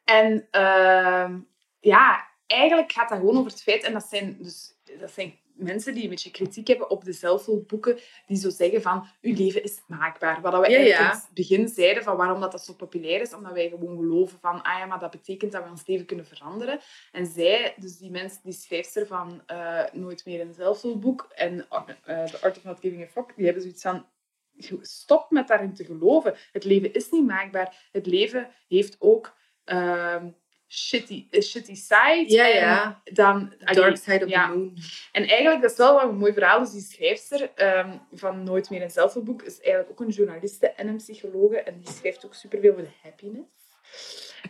En 0.04 0.46
ehm, 0.50 1.38
ja, 1.80 2.28
eigenlijk 2.46 2.92
gaat 2.92 3.08
dat 3.08 3.18
gewoon 3.18 3.36
over 3.38 3.50
het 3.50 3.62
feit... 3.62 3.82
En 3.82 3.92
dat 3.92 4.04
zijn, 4.04 4.36
dus, 4.40 4.74
dat 5.00 5.10
zijn 5.10 5.38
mensen 5.54 5.94
die 5.94 6.02
een 6.02 6.08
beetje 6.08 6.30
kritiek 6.30 6.66
hebben 6.66 6.90
op 6.90 7.04
de 7.04 7.12
zelfhulpboeken, 7.12 7.98
die 8.26 8.36
zo 8.36 8.50
zeggen 8.50 8.82
van, 8.82 9.06
uw 9.20 9.34
leven 9.34 9.62
is 9.62 9.82
maakbaar. 9.86 10.40
Wat 10.40 10.52
we 10.52 10.58
Ja, 10.58 10.64
eigenlijk 10.64 10.96
ja. 10.96 11.12
in 11.12 11.18
het 11.18 11.28
begin 11.34 11.68
zeiden, 11.68 12.02
van 12.02 12.16
waarom 12.16 12.40
dat, 12.40 12.52
dat 12.52 12.64
zo 12.64 12.74
populair 12.74 13.20
is, 13.20 13.34
omdat 13.34 13.52
wij 13.52 13.68
gewoon 13.68 13.96
geloven 13.96 14.38
van, 14.40 14.62
ah 14.62 14.78
ja, 14.78 14.86
maar 14.86 14.98
dat 14.98 15.10
betekent 15.10 15.52
dat 15.52 15.64
we 15.64 15.70
ons 15.70 15.86
leven 15.86 16.06
kunnen 16.06 16.26
veranderen. 16.26 16.80
En 17.12 17.26
zij, 17.26 17.74
dus 17.76 17.98
die 17.98 18.10
mensen, 18.10 18.40
die 18.42 18.52
schrijfster 18.52 19.06
van 19.06 19.42
eh, 19.46 19.84
Nooit 19.92 20.24
meer 20.24 20.40
een 20.40 20.54
zelfhulpboek 20.54 21.28
en 21.34 21.66
eh 21.68 22.24
The 22.24 22.40
Art 22.40 22.56
of 22.56 22.64
Not 22.64 22.80
Giving 22.80 23.02
a 23.02 23.06
Fuck, 23.06 23.32
die 23.36 23.44
hebben 23.44 23.62
zoiets 23.62 23.82
van, 23.82 24.06
stop 24.80 25.30
met 25.30 25.48
daarin 25.48 25.74
te 25.74 25.84
geloven. 25.84 26.34
Het 26.52 26.64
leven 26.64 26.92
is 26.92 27.10
niet 27.10 27.26
maakbaar. 27.26 27.88
Het 27.92 28.06
leven 28.06 28.50
heeft 28.68 28.96
ook 28.98 29.36
ehm, 29.64 30.30
shitty, 30.72 31.28
a 31.36 31.40
shitty 31.40 31.74
side. 31.74 32.24
Ja. 32.28 33.02
Dan, 33.04 33.52
Dark 33.72 33.96
Side 33.96 34.24
of 34.24 34.30
ja. 34.30 34.46
the 34.46 34.56
Moon. 34.56 34.76
En 35.12 35.28
eigenlijk, 35.28 35.62
dat 35.62 35.70
is 35.70 35.76
wel 35.76 35.94
wel 35.94 36.08
een 36.08 36.16
mooi 36.16 36.32
verhaal. 36.32 36.60
Dus 36.60 36.72
die 36.72 36.80
schrijfster 36.80 37.50
ehm, 37.54 37.96
van 38.12 38.42
Nooit 38.42 38.70
meer 38.70 38.82
een 38.82 38.90
zelfhulpboek 38.90 39.42
is 39.42 39.60
eigenlijk 39.60 39.90
ook 39.90 40.06
een 40.06 40.12
journaliste 40.12 40.70
en 40.70 40.88
een 40.88 40.96
psychologe. 40.96 41.56
En 41.56 41.78
die 41.78 41.94
schrijft 41.94 42.24
ook 42.24 42.34
superveel 42.34 42.72
over 42.72 42.88
happiness. 43.02 43.46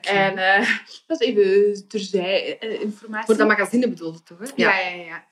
En 0.00 0.38
eh, 0.38 0.68
dat 1.06 1.20
is 1.20 1.26
even 1.26 1.88
terzij 1.88 2.58
eh, 2.58 2.80
informatie. 2.80 3.26
Voor 3.26 3.36
dat 3.36 3.58
magazine 3.58 3.88
bedoelde 3.88 4.22
toch? 4.22 4.38
Hè? 4.38 4.46
Ja, 4.54 4.78
ja, 4.78 5.04
ja. 5.04 5.24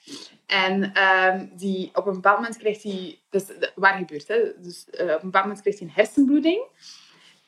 En 0.47 0.93
ehm, 0.95 1.47
die, 1.53 1.91
op 1.93 2.07
een 2.07 2.13
bepaald 2.13 2.37
moment 2.39 2.57
krijgt 2.57 2.83
hij... 2.83 3.19
De- 3.31 3.73
waar 3.75 3.99
gebeurt, 3.99 4.29
hè? 4.29 4.37
Dus 4.59 4.91
eh, 4.91 5.05
op 5.05 5.11
een 5.11 5.21
bepaald 5.21 5.45
moment 5.45 5.61
krijgt 5.61 5.79
hij 5.79 5.89
een 5.89 5.95
hersenbloeding. 5.95 6.63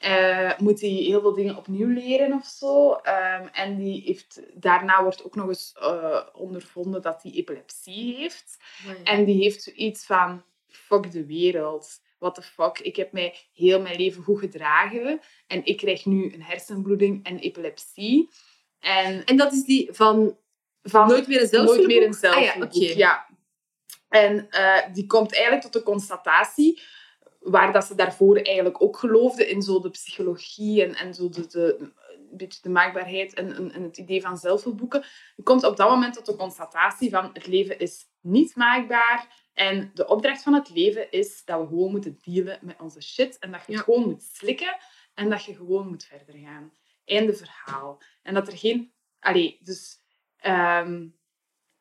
Eh, 0.02 0.58
moet 0.58 0.80
hij 0.80 0.90
heel 0.90 1.20
veel 1.20 1.34
dingen 1.34 1.56
opnieuw 1.56 1.88
leren 1.88 2.32
of 2.32 2.46
zo. 2.46 2.92
Ehm, 2.92 3.46
en 3.52 3.76
die 3.76 4.02
heeft, 4.02 4.40
daarna 4.54 5.02
wordt 5.02 5.24
ook 5.24 5.34
nog 5.34 5.48
eens 5.48 5.72
eh, 5.80 6.20
ondervonden 6.32 7.02
dat 7.02 7.22
hij 7.22 7.32
epilepsie 7.32 8.16
heeft. 8.16 8.56
En 9.04 9.24
die 9.24 9.42
heeft 9.42 9.62
zoiets 9.62 10.06
van, 10.06 10.42
fuck 10.68 11.10
de 11.12 11.26
wereld. 11.26 12.00
What 12.18 12.34
the 12.34 12.42
fuck, 12.42 12.78
ik 12.78 12.96
heb 12.96 13.12
mij 13.12 13.34
heel 13.52 13.80
mijn 13.80 13.96
leven 13.96 14.22
goed 14.22 14.38
gedragen. 14.38 15.20
En 15.46 15.64
ik 15.64 15.76
krijg 15.76 16.04
nu 16.04 16.32
een 16.32 16.42
hersenbloeding 16.42 17.24
en 17.24 17.38
epilepsie. 17.38 18.30
En 18.80 19.24
En 19.24 19.36
dat 19.36 19.52
is 19.52 19.64
die 19.64 19.88
van 19.92 20.36
van 20.82 21.08
Nooit 21.08 21.28
meer 21.28 21.40
een 21.40 21.48
zelfhulpboek? 21.48 21.86
Nooit 21.86 21.98
meer 21.98 22.06
een 22.06 22.14
zelfhulpboek. 22.14 22.90
Ah, 22.90 22.96
ja. 22.96 23.26
En 24.08 24.50
eh, 24.50 24.94
die 24.94 25.06
komt 25.06 25.32
eigenlijk 25.34 25.62
tot 25.62 25.72
de 25.72 25.82
constatatie, 25.82 26.82
waar 27.42 27.72
dat 27.72 27.84
ze 27.84 27.94
daarvoor 27.94 28.36
eigenlijk 28.36 28.82
ook 28.82 28.96
geloofde 28.96 29.48
in 29.48 29.62
zo 29.62 29.80
de 29.80 29.90
psychologie 29.90 30.84
en, 30.84 30.94
en 30.94 31.14
zo 31.14 31.28
de, 31.28 31.46
de, 31.46 31.76
een 32.30 32.36
beetje 32.36 32.62
de 32.62 32.68
maakbaarheid 32.68 33.34
en, 33.34 33.54
en, 33.56 33.72
en 33.72 33.82
het 33.82 33.96
idee 33.96 34.20
van 34.20 34.36
zelfhulpboeken. 34.36 35.04
Je 35.36 35.42
komt 35.42 35.64
op 35.64 35.76
dat 35.76 35.88
moment 35.88 36.14
tot 36.14 36.26
de 36.26 36.36
constatatie 36.36 37.10
van 37.10 37.30
het 37.32 37.46
leven 37.46 37.78
is 37.78 38.04
niet 38.20 38.56
maakbaar. 38.56 39.40
En 39.52 39.90
de 39.94 40.06
opdracht 40.06 40.42
van 40.42 40.54
het 40.54 40.70
leven 40.70 41.10
is 41.10 41.44
dat 41.44 41.60
we 41.60 41.66
gewoon 41.66 41.90
moeten 41.90 42.18
dealen 42.22 42.58
met 42.62 42.80
onze 42.80 43.02
shit. 43.02 43.38
En 43.38 43.52
dat 43.52 43.62
je 43.66 43.72
het 43.72 43.82
gewoon 43.82 44.08
moet 44.08 44.22
slikken. 44.22 44.76
En 45.14 45.30
dat 45.30 45.44
je 45.44 45.54
gewoon 45.54 45.88
moet 45.88 46.04
verder 46.04 46.34
gaan. 46.34 46.72
Einde 47.04 47.34
verhaal. 47.34 48.02
En 48.22 48.34
dat 48.34 48.46
er 48.46 48.56
geen... 48.56 48.92
Allee, 49.20 49.58
dus... 49.62 50.00
ehm, 50.36 51.08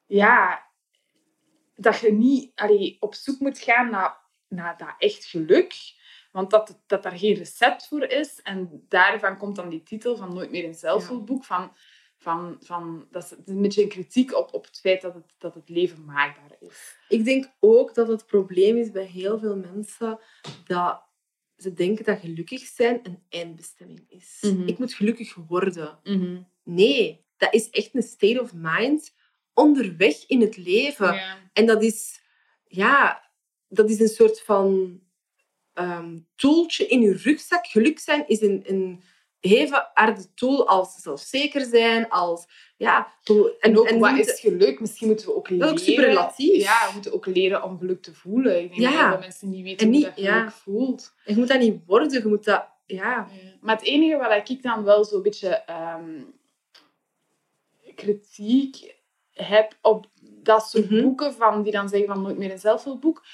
ja... 0.05 0.70
Dat 1.76 1.99
je 1.99 2.12
niet 2.12 2.51
allee, 2.55 2.97
op 2.99 3.16
zoek 3.16 3.39
moet 3.39 3.59
gaan 3.59 3.89
naar, 3.89 4.20
naar 4.51 4.77
dat 4.77 4.95
echt 4.97 5.25
geluk. 5.25 5.73
Want 6.31 6.49
dat, 6.49 6.81
dat 6.87 7.03
daar 7.03 7.17
geen 7.17 7.33
recept 7.33 7.87
voor 7.87 8.03
is. 8.03 8.41
En 8.41 8.85
daarvan 8.89 9.37
komt 9.37 9.55
dan 9.55 9.69
die 9.69 9.83
titel 9.83 10.17
van 10.17 10.33
Nooit 10.33 10.51
meer 10.51 10.65
een 10.65 10.73
zelfhulpboek. 10.73 11.45
Van, 11.45 11.71
van, 12.17 12.57
van, 12.59 13.07
dat 13.11 13.23
is 13.23 13.37
een 13.45 13.61
beetje 13.61 13.81
een 13.81 13.89
kritiek 13.89 14.35
op, 14.35 14.53
op 14.53 14.65
het 14.65 14.79
feit 14.79 15.01
dat 15.01 15.13
het, 15.13 15.33
dat 15.37 15.53
het 15.53 15.69
leven 15.69 16.05
maakbaar 16.05 16.55
is. 16.59 16.97
Ik 17.09 17.25
denk 17.25 17.51
ook 17.59 17.93
dat 17.93 18.07
het 18.07 18.25
probleem 18.25 18.77
is 18.77 18.91
bij 18.91 19.05
heel 19.05 19.39
veel 19.39 19.55
mensen 19.55 20.19
dat 20.65 21.03
ze 21.57 21.73
denken 21.73 22.05
dat 22.05 22.19
gelukkig 22.19 22.61
zijn 22.61 22.99
een 23.03 23.23
eindbestemming 23.29 24.05
is. 24.09 24.37
Mhm. 24.41 24.67
Ik 24.67 24.77
moet 24.77 24.93
gelukkig 24.93 25.35
worden. 25.35 25.99
Nee, 26.63 27.25
dat 27.37 27.53
is 27.53 27.69
echt 27.69 27.95
een 27.95 28.03
state 28.03 28.41
of 28.41 28.53
mind 28.53 29.13
onderweg 29.53 30.27
in 30.27 30.41
het 30.41 30.57
leven. 30.57 31.13
Ja. 31.13 31.37
En 31.53 31.65
dat 31.65 31.83
is, 31.83 32.21
ja, 32.67 33.30
dat 33.74 33.89
is 33.89 33.99
een 33.99 34.07
soort 34.07 34.41
van 34.41 34.99
ehm 35.74 36.17
tooltje 36.36 36.88
in 36.88 37.01
je 37.01 37.13
rugzak. 37.13 37.67
Geluk 37.67 37.99
zijn 37.99 38.28
is 38.28 38.41
een, 38.41 38.63
een 38.67 39.03
even 39.39 39.89
harde 39.93 40.34
tool 40.34 40.67
als 40.67 40.95
zelfzeker 41.01 41.65
zijn, 41.65 42.09
als... 42.09 42.45
Ja, 42.78 43.07
En 43.59 43.78
ook, 43.80 43.89
we 43.89 43.97
wat 43.99 44.11
moeten- 44.11 44.34
is 44.34 44.39
geluk? 44.39 44.80
Misschien 44.80 45.07
moeten 45.07 45.26
we 45.26 45.36
ook 45.36 45.49
leren... 45.49 45.69
ook 45.69 45.80
super 45.80 46.05
relatief. 46.05 46.61
Ja, 46.63 46.88
we 46.88 46.93
moeten 46.93 47.13
ook 47.13 47.26
leren 47.26 47.63
om 47.63 47.78
geluk 47.78 48.01
te 48.01 48.13
voelen. 48.13 48.63
Ik 48.63 48.69
denk 48.76 48.93
Ja. 48.93 49.09
dat 49.09 49.19
mensen 49.19 49.49
niet 49.49 49.63
weten 49.63 49.80
En 49.80 49.86
hoe 49.88 49.95
niet- 49.95 50.05
dat 50.05 50.13
geluk 50.13 50.30
ja. 50.30 50.51
voelt. 50.51 51.13
Je 51.26 51.36
moet 51.36 51.47
dat 51.47 51.59
niet 51.59 51.82
worden, 51.86 52.11
je 52.11 52.28
moet 52.28 52.43
dat... 52.43 52.65
Ja, 52.86 53.28
Maar 53.61 53.76
het 53.76 53.86
enige 53.86 54.17
wat 54.17 54.49
ik 54.49 54.61
dan 54.61 54.84
wel 54.84 55.05
zo'n 55.05 55.22
beetje 55.22 55.47
ehm, 55.49 56.22
kritiek 57.95 58.95
heb 59.32 59.78
op 59.82 60.05
dat 60.22 60.69
soort 60.69 60.89
Mhm. 60.89 61.01
boeken 61.01 61.34
van, 61.34 61.63
die 61.63 61.72
dan 61.72 61.89
zeggen 61.89 62.07
van 62.07 62.22
nooit 62.22 62.38
meer 62.38 62.51
een 62.51 62.59
zelfhulpboek, 62.59 63.26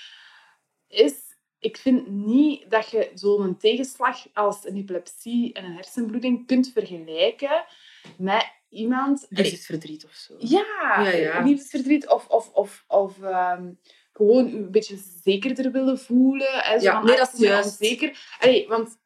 is, 0.87 1.13
ik 1.59 1.77
vind 1.77 2.07
niet 2.07 2.69
dat 2.69 2.89
je 2.89 3.11
zo'n 3.13 3.57
tegenslag 3.57 4.25
als 4.33 4.65
een 4.65 4.75
epilepsie 4.75 5.53
en 5.53 5.65
een 5.65 5.75
hersenbloeding 5.75 6.47
kunt 6.47 6.71
vergelijken 6.73 7.65
met 8.17 8.51
iemand... 8.69 9.25
dus 9.29 9.51
is 9.51 9.65
verdriet 9.65 10.05
of 10.05 10.13
zo. 10.13 10.35
Ja, 10.37 11.01
Ja, 11.03 11.09
ja. 11.09 11.43
liefdesverdriet 11.43 12.07
of, 12.07 12.27
of, 12.27 12.49
of, 12.53 12.83
of 12.87 13.21
ehm, 13.21 13.71
gewoon 14.13 14.53
een 14.53 14.71
beetje 14.71 14.97
zekerder 15.23 15.71
willen 15.71 15.99
voelen. 15.99 16.47
Hè, 16.51 16.79
zo 16.79 16.85
Ja, 16.85 17.03
nee, 17.03 17.13
ah, 17.13 17.19
dat 17.19 17.33
is 17.33 17.39
juist. 17.39 17.81
Onzeker. 17.81 18.17
Allee, 18.39 18.67
want 18.67 18.97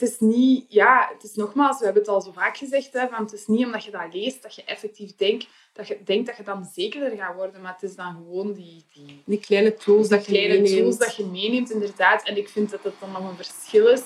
het 0.00 0.10
is 0.10 0.18
niet... 0.18 0.64
Ja, 0.68 1.10
het 1.12 1.22
is 1.22 1.34
nogmaals, 1.34 1.78
we 1.78 1.84
hebben 1.84 2.02
het 2.02 2.10
al 2.10 2.20
zo 2.20 2.32
vaak 2.32 2.56
gezegd, 2.56 2.92
hè, 2.92 3.08
van 3.08 3.22
het 3.22 3.32
is 3.32 3.46
niet 3.46 3.64
omdat 3.64 3.84
je 3.84 3.90
dat 3.90 4.14
leest 4.14 4.42
dat 4.42 4.54
je 4.54 4.64
effectief 4.64 5.16
denkt 5.16 5.46
dat 5.72 5.88
je, 5.88 6.02
denkt 6.04 6.26
dat 6.26 6.36
je 6.36 6.42
dan 6.42 6.64
zekerder 6.64 7.16
gaat 7.16 7.34
worden, 7.34 7.60
maar 7.60 7.72
het 7.72 7.82
is 7.82 7.94
dan 7.94 8.14
gewoon 8.14 8.52
die... 8.52 8.84
die 8.92 9.22
Die 9.24 9.40
kleine 9.40 9.74
tools 9.74 10.08
dat 10.08 10.26
je 10.26 10.32
kleine 10.32 10.54
meeneemt. 10.54 10.78
tools 10.78 10.98
dat 10.98 11.16
je 11.16 11.24
meeneemt, 11.24 11.70
inderdaad. 11.70 12.26
En 12.26 12.36
ik 12.36 12.48
vind 12.48 12.70
dat 12.70 12.82
het 12.82 12.94
dan 13.00 13.12
nog 13.12 13.28
een 13.28 13.36
verschil 13.36 13.86
is 13.86 14.02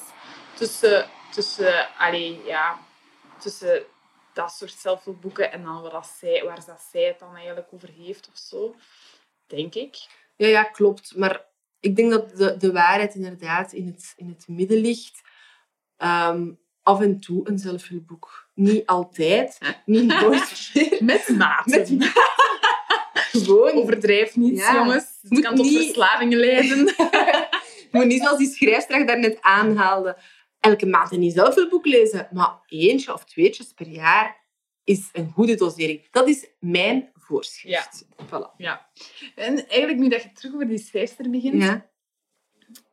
tussen, 0.55 1.09
tussen, 1.34 1.88
allee, 1.99 2.40
ja, 2.45 2.78
tussen 3.38 3.82
dat 4.32 4.53
soort 4.53 4.72
zelfhulpboeken 4.72 5.53
en 5.53 5.62
dan 5.62 5.82
waar, 5.82 5.90
dat 5.90 6.14
zij, 6.18 6.45
waar 6.45 6.64
dat 6.66 6.86
zij 6.90 7.03
het 7.03 7.18
dan 7.18 7.34
eigenlijk 7.34 7.68
over 7.72 7.88
heeft 7.88 8.28
of 8.32 8.38
zo. 8.38 8.74
Denk 9.47 9.74
ik. 9.74 9.97
Ja, 10.36 10.47
ja, 10.47 10.62
klopt. 10.62 11.16
Maar 11.16 11.45
ik 11.80 11.97
denk 11.97 12.11
dat 12.11 12.36
de, 12.36 12.57
de 12.57 12.72
waarheid 12.72 13.14
inderdaad 13.14 13.72
in 13.72 13.86
het, 13.86 14.12
in 14.16 14.28
het 14.28 14.49
midden 14.49 14.78
ligt. 14.78 15.20
Ehm, 16.03 16.50
af 16.82 17.00
en 17.00 17.20
toe 17.20 17.48
een 17.48 17.59
zelfhulpboek. 17.59 18.48
Niet 18.55 18.86
altijd, 18.86 19.59
niet 19.84 20.07
nooit 20.07 20.70
meer. 20.74 20.98
Met 21.05 21.28
mate. 21.28 21.70
Met 21.70 21.90
Gewoon. 23.44 23.72
Overdrijf 23.72 24.36
niet, 24.36 24.59
Ja. 24.59 24.74
jongens. 24.74 25.18
Het 25.22 25.30
Moet 25.30 25.42
kan 25.42 25.55
tot 25.55 25.64
niet- 25.64 25.76
verslavingen 25.84 26.38
leiden. 26.38 26.94
Moet 27.92 28.05
niet 28.07 28.22
zoals 28.22 28.38
die 28.38 28.48
schrijfster 28.50 29.07
daarnet 29.07 29.38
aanhaalde. 29.40 30.16
Elke 30.61 30.86
maand 30.86 31.12
een 31.12 31.30
zelfhulpboek 31.30 31.86
lezen. 31.86 32.28
Maar 32.32 32.61
eentje 32.66 33.12
of 33.12 33.24
tweetjes 33.24 33.72
per 33.72 33.88
jaar 33.88 34.40
is 34.84 35.09
een 35.12 35.30
goede 35.30 35.55
dosering. 35.55 36.11
Dat 36.11 36.28
is 36.28 36.46
mijn 36.61 37.11
voorschrift. 37.14 38.05
Voilà. 38.26 38.57
ja. 38.57 38.88
En 39.34 39.68
eigenlijk, 39.68 39.98
nu 39.98 40.09
dat 40.09 40.22
je 40.22 40.32
terug 40.32 40.55
over 40.55 40.66
die 40.68 40.78
schrijfster 40.78 41.30
begint, 41.30 41.62
Ja. 41.62 41.90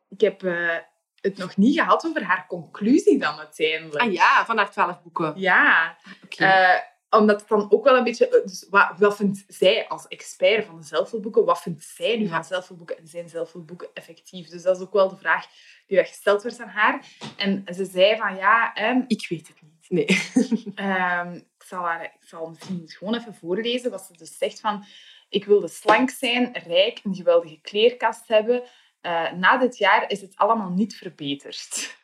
ik 0.08 0.20
heb 0.20 0.42
eh, 0.42 0.76
het 1.20 1.36
nog 1.36 1.56
niet 1.56 1.78
gehad 1.78 2.06
over 2.06 2.22
haar 2.24 2.46
conclusie 2.46 3.18
dan 3.18 3.38
uiteindelijk. 3.38 4.00
Ah 4.04 4.12
ja, 4.12 4.44
van 4.44 4.56
haar 4.56 4.70
twaalf 4.70 5.02
boeken. 5.02 5.32
Ja. 5.36 5.96
Eh, 6.36 6.74
omdat 7.18 7.40
het 7.40 7.48
dan 7.48 7.70
ook 7.72 7.84
wel 7.84 7.96
een 7.96 8.04
beetje... 8.04 8.28
eh, 8.28 8.42
Dus 8.46 8.66
wat, 8.70 8.90
wat 8.98 9.16
vindt 9.16 9.44
zij 9.48 9.88
als 9.88 10.08
expert 10.08 10.64
van 10.66 10.76
de 10.76 10.86
zelfhulpboeken? 10.86 11.44
Wat 11.44 11.60
vindt 11.62 11.84
zij 11.84 12.16
nu 12.16 12.24
Ja. 12.24 12.30
van 12.30 12.44
zelfhulpboeken? 12.44 12.98
En 12.98 13.06
zijn 13.08 13.28
zelfhulpboeken 13.28 13.88
effectief? 13.94 14.48
Dus 14.48 14.62
dat 14.62 14.76
is 14.76 14.82
ook 14.82 14.92
wel 14.92 15.08
de 15.08 15.16
vraag 15.16 15.46
die 15.86 16.04
gesteld 16.04 16.42
werd 16.42 16.60
aan 16.60 16.68
haar. 16.68 17.04
En 17.36 17.64
ze 17.74 17.84
zei 17.84 18.16
van, 18.16 18.36
ja... 18.36 18.74
ehm, 18.74 19.00
Ik 19.06 19.26
weet 19.28 19.48
het 19.48 19.56
niet. 19.62 19.78
Nee. 19.88 20.06
ehm, 20.74 21.32
ik, 21.34 21.62
zal 21.66 21.82
haar, 21.84 22.04
ik 22.04 22.28
zal 22.28 22.48
misschien 22.48 22.88
gewoon 22.88 23.14
even 23.14 23.34
voorlezen 23.34 23.90
wat 23.90 24.02
ze 24.02 24.16
dus 24.16 24.38
zegt 24.38 24.60
van... 24.60 24.84
Ik 25.28 25.44
wilde 25.44 25.68
slank 25.68 26.10
zijn, 26.10 26.58
rijk, 26.66 27.00
een 27.04 27.14
geweldige 27.14 27.60
kleerkast 27.60 28.28
hebben. 28.28 28.62
Eh, 29.00 29.32
na 29.32 29.56
dit 29.58 29.78
jaar 29.78 30.10
is 30.10 30.20
het 30.20 30.36
allemaal 30.36 30.70
niet 30.70 30.96
verbeterd. 30.96 31.96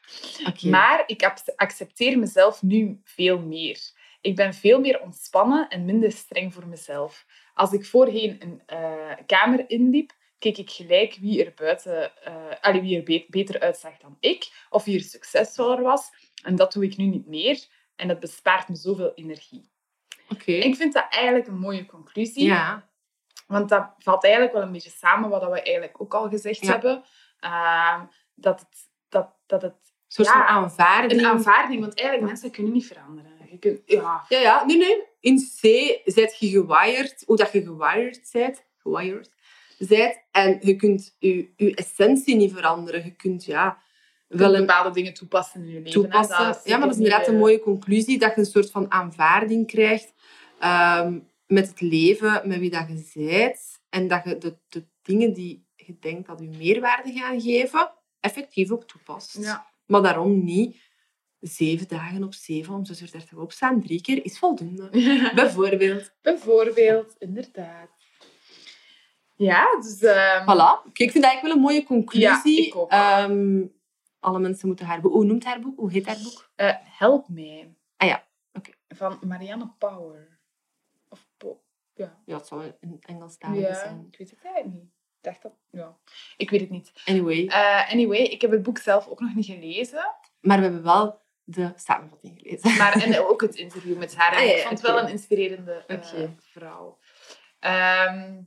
Maar 0.71 1.03
ik 1.07 1.25
ac- 1.25 1.53
accepteer 1.57 2.19
mezelf 2.19 2.63
nu 2.63 3.01
veel 3.05 3.39
meer. 3.39 3.79
Ik 4.21 4.37
ben 4.37 4.55
veel 4.55 4.81
meer 4.81 5.01
ontspannen 5.01 5.69
en 5.69 5.85
minder 5.85 6.13
streng 6.13 6.55
voor 6.55 6.67
mezelf. 6.67 7.27
Als 7.55 7.73
ik 7.73 7.87
voorheen 7.87 8.37
een 8.43 8.63
eh, 8.67 9.17
kamer 9.27 9.71
inliep, 9.71 10.13
keek 10.39 10.57
ik 10.59 10.71
gelijk 10.71 11.15
wie 11.21 11.45
er, 11.45 11.53
buiten, 11.55 12.25
eh, 12.25 12.35
allee, 12.61 12.81
wie 12.81 12.97
er 12.97 13.03
be- 13.03 13.27
beter 13.29 13.61
uitzag 13.61 13.97
dan 13.99 14.17
ik, 14.21 14.67
of 14.71 14.85
wie 14.85 14.95
er 14.99 15.05
succesvoller 15.05 15.83
was. 15.83 16.11
En 16.45 16.57
dat 16.57 16.73
doe 16.73 16.85
ik 16.85 16.97
nu 16.97 17.05
niet 17.05 17.27
meer. 17.27 17.67
En 17.97 18.09
dat 18.09 18.21
bespaart 18.21 18.69
me 18.69 18.77
zoveel 18.77 19.15
energie. 19.15 19.71
Oké. 20.29 20.53
Ik 20.53 20.77
vind 20.77 20.93
dat 20.93 21.07
eigenlijk 21.11 21.47
een 21.47 21.59
mooie 21.59 21.87
conclusie. 21.87 22.45
Ja. 22.45 22.89
Want 23.47 23.69
dat 23.69 23.91
valt 23.99 24.25
eigenlijk 24.25 24.55
wel 24.55 24.63
een 24.63 24.73
beetje 24.73 24.91
samen 24.91 25.31
wat 25.31 25.43
we 25.43 25.63
eigenlijk 25.63 26.01
ook 26.01 26.15
al 26.15 26.29
gezegd 26.29 26.61
Ja. 26.65 26.71
hebben. 26.73 27.05
Ehm, 27.41 28.01
dat, 28.35 28.61
het, 28.61 28.89
dat, 29.09 29.29
dat 29.47 29.63
het 29.63 29.73
Een 29.75 30.13
soort 30.25 30.29
Ja, 30.29 30.35
van 30.35 30.43
aanvaarding. 30.57 31.21
een 31.21 31.27
aanvaarding, 31.27 31.81
want 31.81 31.95
eigenlijk 31.99 32.29
mensen 32.31 32.51
kunnen 32.51 32.73
niet 32.73 32.87
veranderen. 32.87 33.33
Je 33.51 33.59
kunt, 33.59 33.81
ja, 33.85 34.25
Ja, 34.29 34.39
ja. 34.39 34.65
Nee, 34.65 34.77
nee. 34.77 35.03
In 35.21 35.37
C 35.37 35.61
zijt 36.05 36.37
je 36.39 36.49
gewired. 36.49 37.23
Hoe 37.27 37.37
dat 37.37 37.53
je 37.53 37.63
gewired 37.63 38.21
zijt. 38.23 38.65
Gewired. 38.79 39.31
Zijt. 39.79 40.25
En 40.31 40.59
je 40.61 40.77
kunt 40.77 41.17
je, 41.19 41.53
je 41.57 41.75
essentie 41.75 42.37
niet 42.37 42.53
veranderen. 42.53 43.05
Je 43.05 43.11
kunt, 43.11 43.45
ja... 43.45 43.79
wel 44.29 44.55
een 44.55 44.61
bepaalde 44.67 44.91
dingen 44.91 45.15
toepassen 45.15 45.61
in 45.61 45.67
je 45.69 45.75
leven. 45.75 45.91
toepassen. 45.91 46.61
Ja, 46.65 46.77
maar 46.77 46.87
dat 46.87 46.97
is 46.97 47.03
inderdaad 47.05 47.27
een 47.27 47.35
eh, 47.35 47.41
mooie 47.41 47.61
conclusie. 47.61 48.19
Dat 48.19 48.35
je 48.35 48.41
een 48.41 48.47
soort 48.47 48.71
van 48.71 48.93
aanvaarding 48.93 49.67
krijgt 49.67 50.15
ehm, 50.59 51.19
met 51.47 51.69
het 51.69 51.81
leven, 51.81 52.49
met 52.49 52.59
wie 52.59 52.71
dat 52.71 52.89
je 52.89 53.11
bent. 53.15 53.79
En 53.89 54.09
dat 54.09 54.25
je 54.25 54.39
de, 54.39 54.57
de 54.69 54.85
dingen 55.03 55.33
die 55.33 55.67
je 55.77 55.97
denkt 56.01 56.27
dat 56.29 56.41
je 56.41 56.49
meerwaarde 56.49 57.13
gaan 57.13 57.41
geven, 57.41 57.93
effectief 58.21 58.71
ook 58.71 58.85
toepast. 58.85 59.39
Ja. 59.41 59.67
Maar 59.87 60.03
daarom 60.03 60.45
niet 60.45 60.85
zeven 61.41 61.89
dagen 61.89 62.23
op 62.25 62.35
zeven 62.35 62.75
om 62.75 62.85
zes 62.85 63.01
uur 63.03 63.11
dertig 63.11 63.35
opstaan. 63.39 63.81
Drie 63.81 64.01
keer 64.01 64.25
is 64.25 64.39
voldoende. 64.39 64.89
Bijvoorbeeld. 65.35 66.13
Bijvoorbeeld, 66.23 67.15
inderdaad. 67.19 67.89
Ja, 69.35 69.77
dus... 69.81 70.01
ehm, 70.03 70.43
Voilà. 70.43 70.91
Ik 70.93 71.11
vind 71.11 71.15
dat 71.15 71.23
eigenlijk 71.25 71.43
wel 71.43 71.53
een 71.53 71.61
mooie 71.61 71.85
conclusie. 71.85 72.61
Ja, 72.63 72.67
ik 72.67 72.77
ook. 72.77 72.91
Ehm, 72.91 73.63
alle 74.21 74.39
mensen 74.39 74.67
moeten 74.69 74.87
haar 74.87 75.01
boek... 75.01 75.13
Hoe 75.13 75.25
noemt 75.25 75.45
haar 75.45 75.61
boek? 75.61 75.79
Hoe 75.79 75.91
heet 75.93 76.07
haar 76.07 76.19
boek? 76.23 76.51
eh, 76.55 76.75
help 76.83 77.29
mij. 77.29 77.75
Ah 77.97 78.09
ja, 78.09 78.27
oké. 78.53 78.71
Van 78.89 79.19
Marianne 79.27 79.73
Power. 79.79 80.36
Ja. 81.97 82.23
Ja, 82.25 82.37
het 82.37 82.47
zou 82.47 82.73
een 82.81 82.97
Engelstalige 83.01 83.61
ja, 83.61 83.75
zijn. 83.75 84.07
ik 84.11 84.19
weet 84.19 84.31
het 84.31 84.45
eigenlijk 84.45 84.75
niet. 84.75 84.85
Ik 84.85 85.23
dacht 85.33 85.43
dat... 85.43 85.53
Ja. 85.71 85.97
Ik 86.37 86.51
weet 86.51 86.61
het 86.61 86.71
niet. 86.71 86.93
Anyway. 87.05 87.47
Eh, 87.47 87.93
anyway, 87.93 88.19
ik 88.19 88.41
heb 88.41 88.51
het 88.51 88.63
boek 88.63 88.79
zelf 88.79 89.09
ook 89.09 89.21
nog 89.21 89.35
niet 89.35 89.47
gelezen. 89.47 90.15
Maar 90.41 90.57
we 90.57 90.63
hebben 90.63 90.83
wel 90.83 91.21
de 91.45 91.73
samenvatting 91.77 92.39
gelezen. 92.39 92.77
Maar, 92.77 93.03
en 93.03 93.21
ook 93.21 93.41
het 93.41 93.55
interview 93.55 93.99
met 93.99 94.17
haar. 94.17 94.37
Ah, 94.37 94.45
ja, 94.45 94.53
ik 94.53 94.63
vond 94.63 94.83
het 94.83 94.91
wel 94.91 94.99
een 94.99 95.09
inspirerende 95.09 95.85
eh, 95.87 96.29
vrouw. 96.39 96.99
Ehm, 97.59 98.43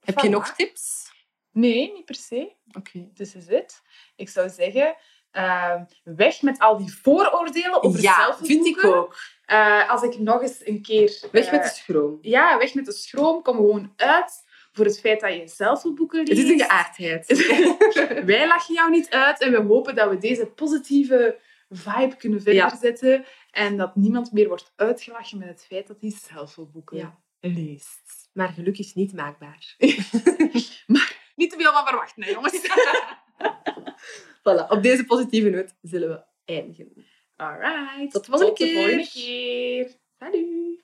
Heb 0.00 0.18
je 0.18 0.28
nog 0.28 0.54
tips? 0.54 1.10
Nee, 1.50 1.92
niet 1.92 2.04
per 2.04 2.14
se. 2.14 2.56
Oké. 2.72 3.10
This 3.14 3.34
is 3.34 3.46
it. 3.46 3.82
Ik 4.16 4.28
zou 4.28 4.48
zeggen, 4.48 4.96
Eh, 5.30 5.74
weg 6.04 6.42
met 6.42 6.58
al 6.58 6.76
die 6.76 6.94
vooroordelen 6.94 7.82
over 7.82 8.00
ja, 8.00 8.36
vind 8.42 8.66
ik 8.66 8.84
ook. 8.84 9.16
Eh, 9.44 9.90
als 9.90 10.02
ik 10.02 10.18
nog 10.18 10.42
eens 10.42 10.66
een 10.66 10.82
keer... 10.82 11.18
Weg 11.32 11.50
met 11.50 11.60
eh, 11.60 11.66
de 11.68 11.74
schroom. 11.74 12.18
Ja, 12.20 12.58
weg 12.58 12.74
met 12.74 12.84
de 12.84 12.92
schroom. 12.92 13.42
Kom 13.42 13.56
gewoon 13.56 13.92
uit 13.96 14.32
voor 14.72 14.84
het 14.84 15.00
feit 15.00 15.20
dat 15.20 15.34
je 15.34 15.48
zelfboeken 15.48 16.18
leest. 16.24 16.28
Het 16.30 16.38
is 16.38 16.50
een 16.50 16.58
geaardheid. 16.58 17.26
Wij 18.26 18.46
lachen 18.46 18.74
jou 18.74 18.90
niet 18.90 19.10
uit 19.10 19.40
en 19.40 19.50
we 19.50 19.62
hopen 19.62 19.94
dat 19.94 20.10
we 20.10 20.18
deze 20.18 20.46
positieve 20.46 21.38
vibe 21.68 22.16
kunnen 22.16 22.42
verder 22.42 22.62
Ja. 22.62 22.76
zetten. 22.76 23.24
En 23.50 23.76
dat 23.76 23.96
niemand 23.96 24.32
meer 24.32 24.48
wordt 24.48 24.72
uitgelachen 24.76 25.38
met 25.38 25.48
het 25.48 25.64
feit 25.68 25.86
dat 25.86 26.00
hij 26.00 26.14
zelfboeken 26.28 26.96
Ja. 26.96 27.18
leest. 27.40 28.28
Maar 28.32 28.48
geluk 28.48 28.78
is 28.78 28.94
niet 28.94 29.12
maakbaar. 29.12 29.74
Niet 31.36 31.50
te 31.50 31.56
veel 31.58 31.72
van 31.72 31.86
verwachten, 31.86 32.22
hè, 32.22 32.30
jongens. 32.30 32.60
Voilà, 34.40 34.66
op 34.68 34.82
deze 34.82 35.04
positieve 35.04 35.48
noot 35.50 35.74
zullen 35.82 36.08
we 36.08 36.24
eindigen. 36.44 36.92
Alright. 37.36 38.10
Tot 38.12 38.24
de 38.24 38.30
volgende 38.30 38.54
Tot 38.54 38.58
de 38.58 38.64
keer. 38.64 38.74
volgende 38.74 39.08
keer. 39.12 39.96
Salut. 40.18 40.82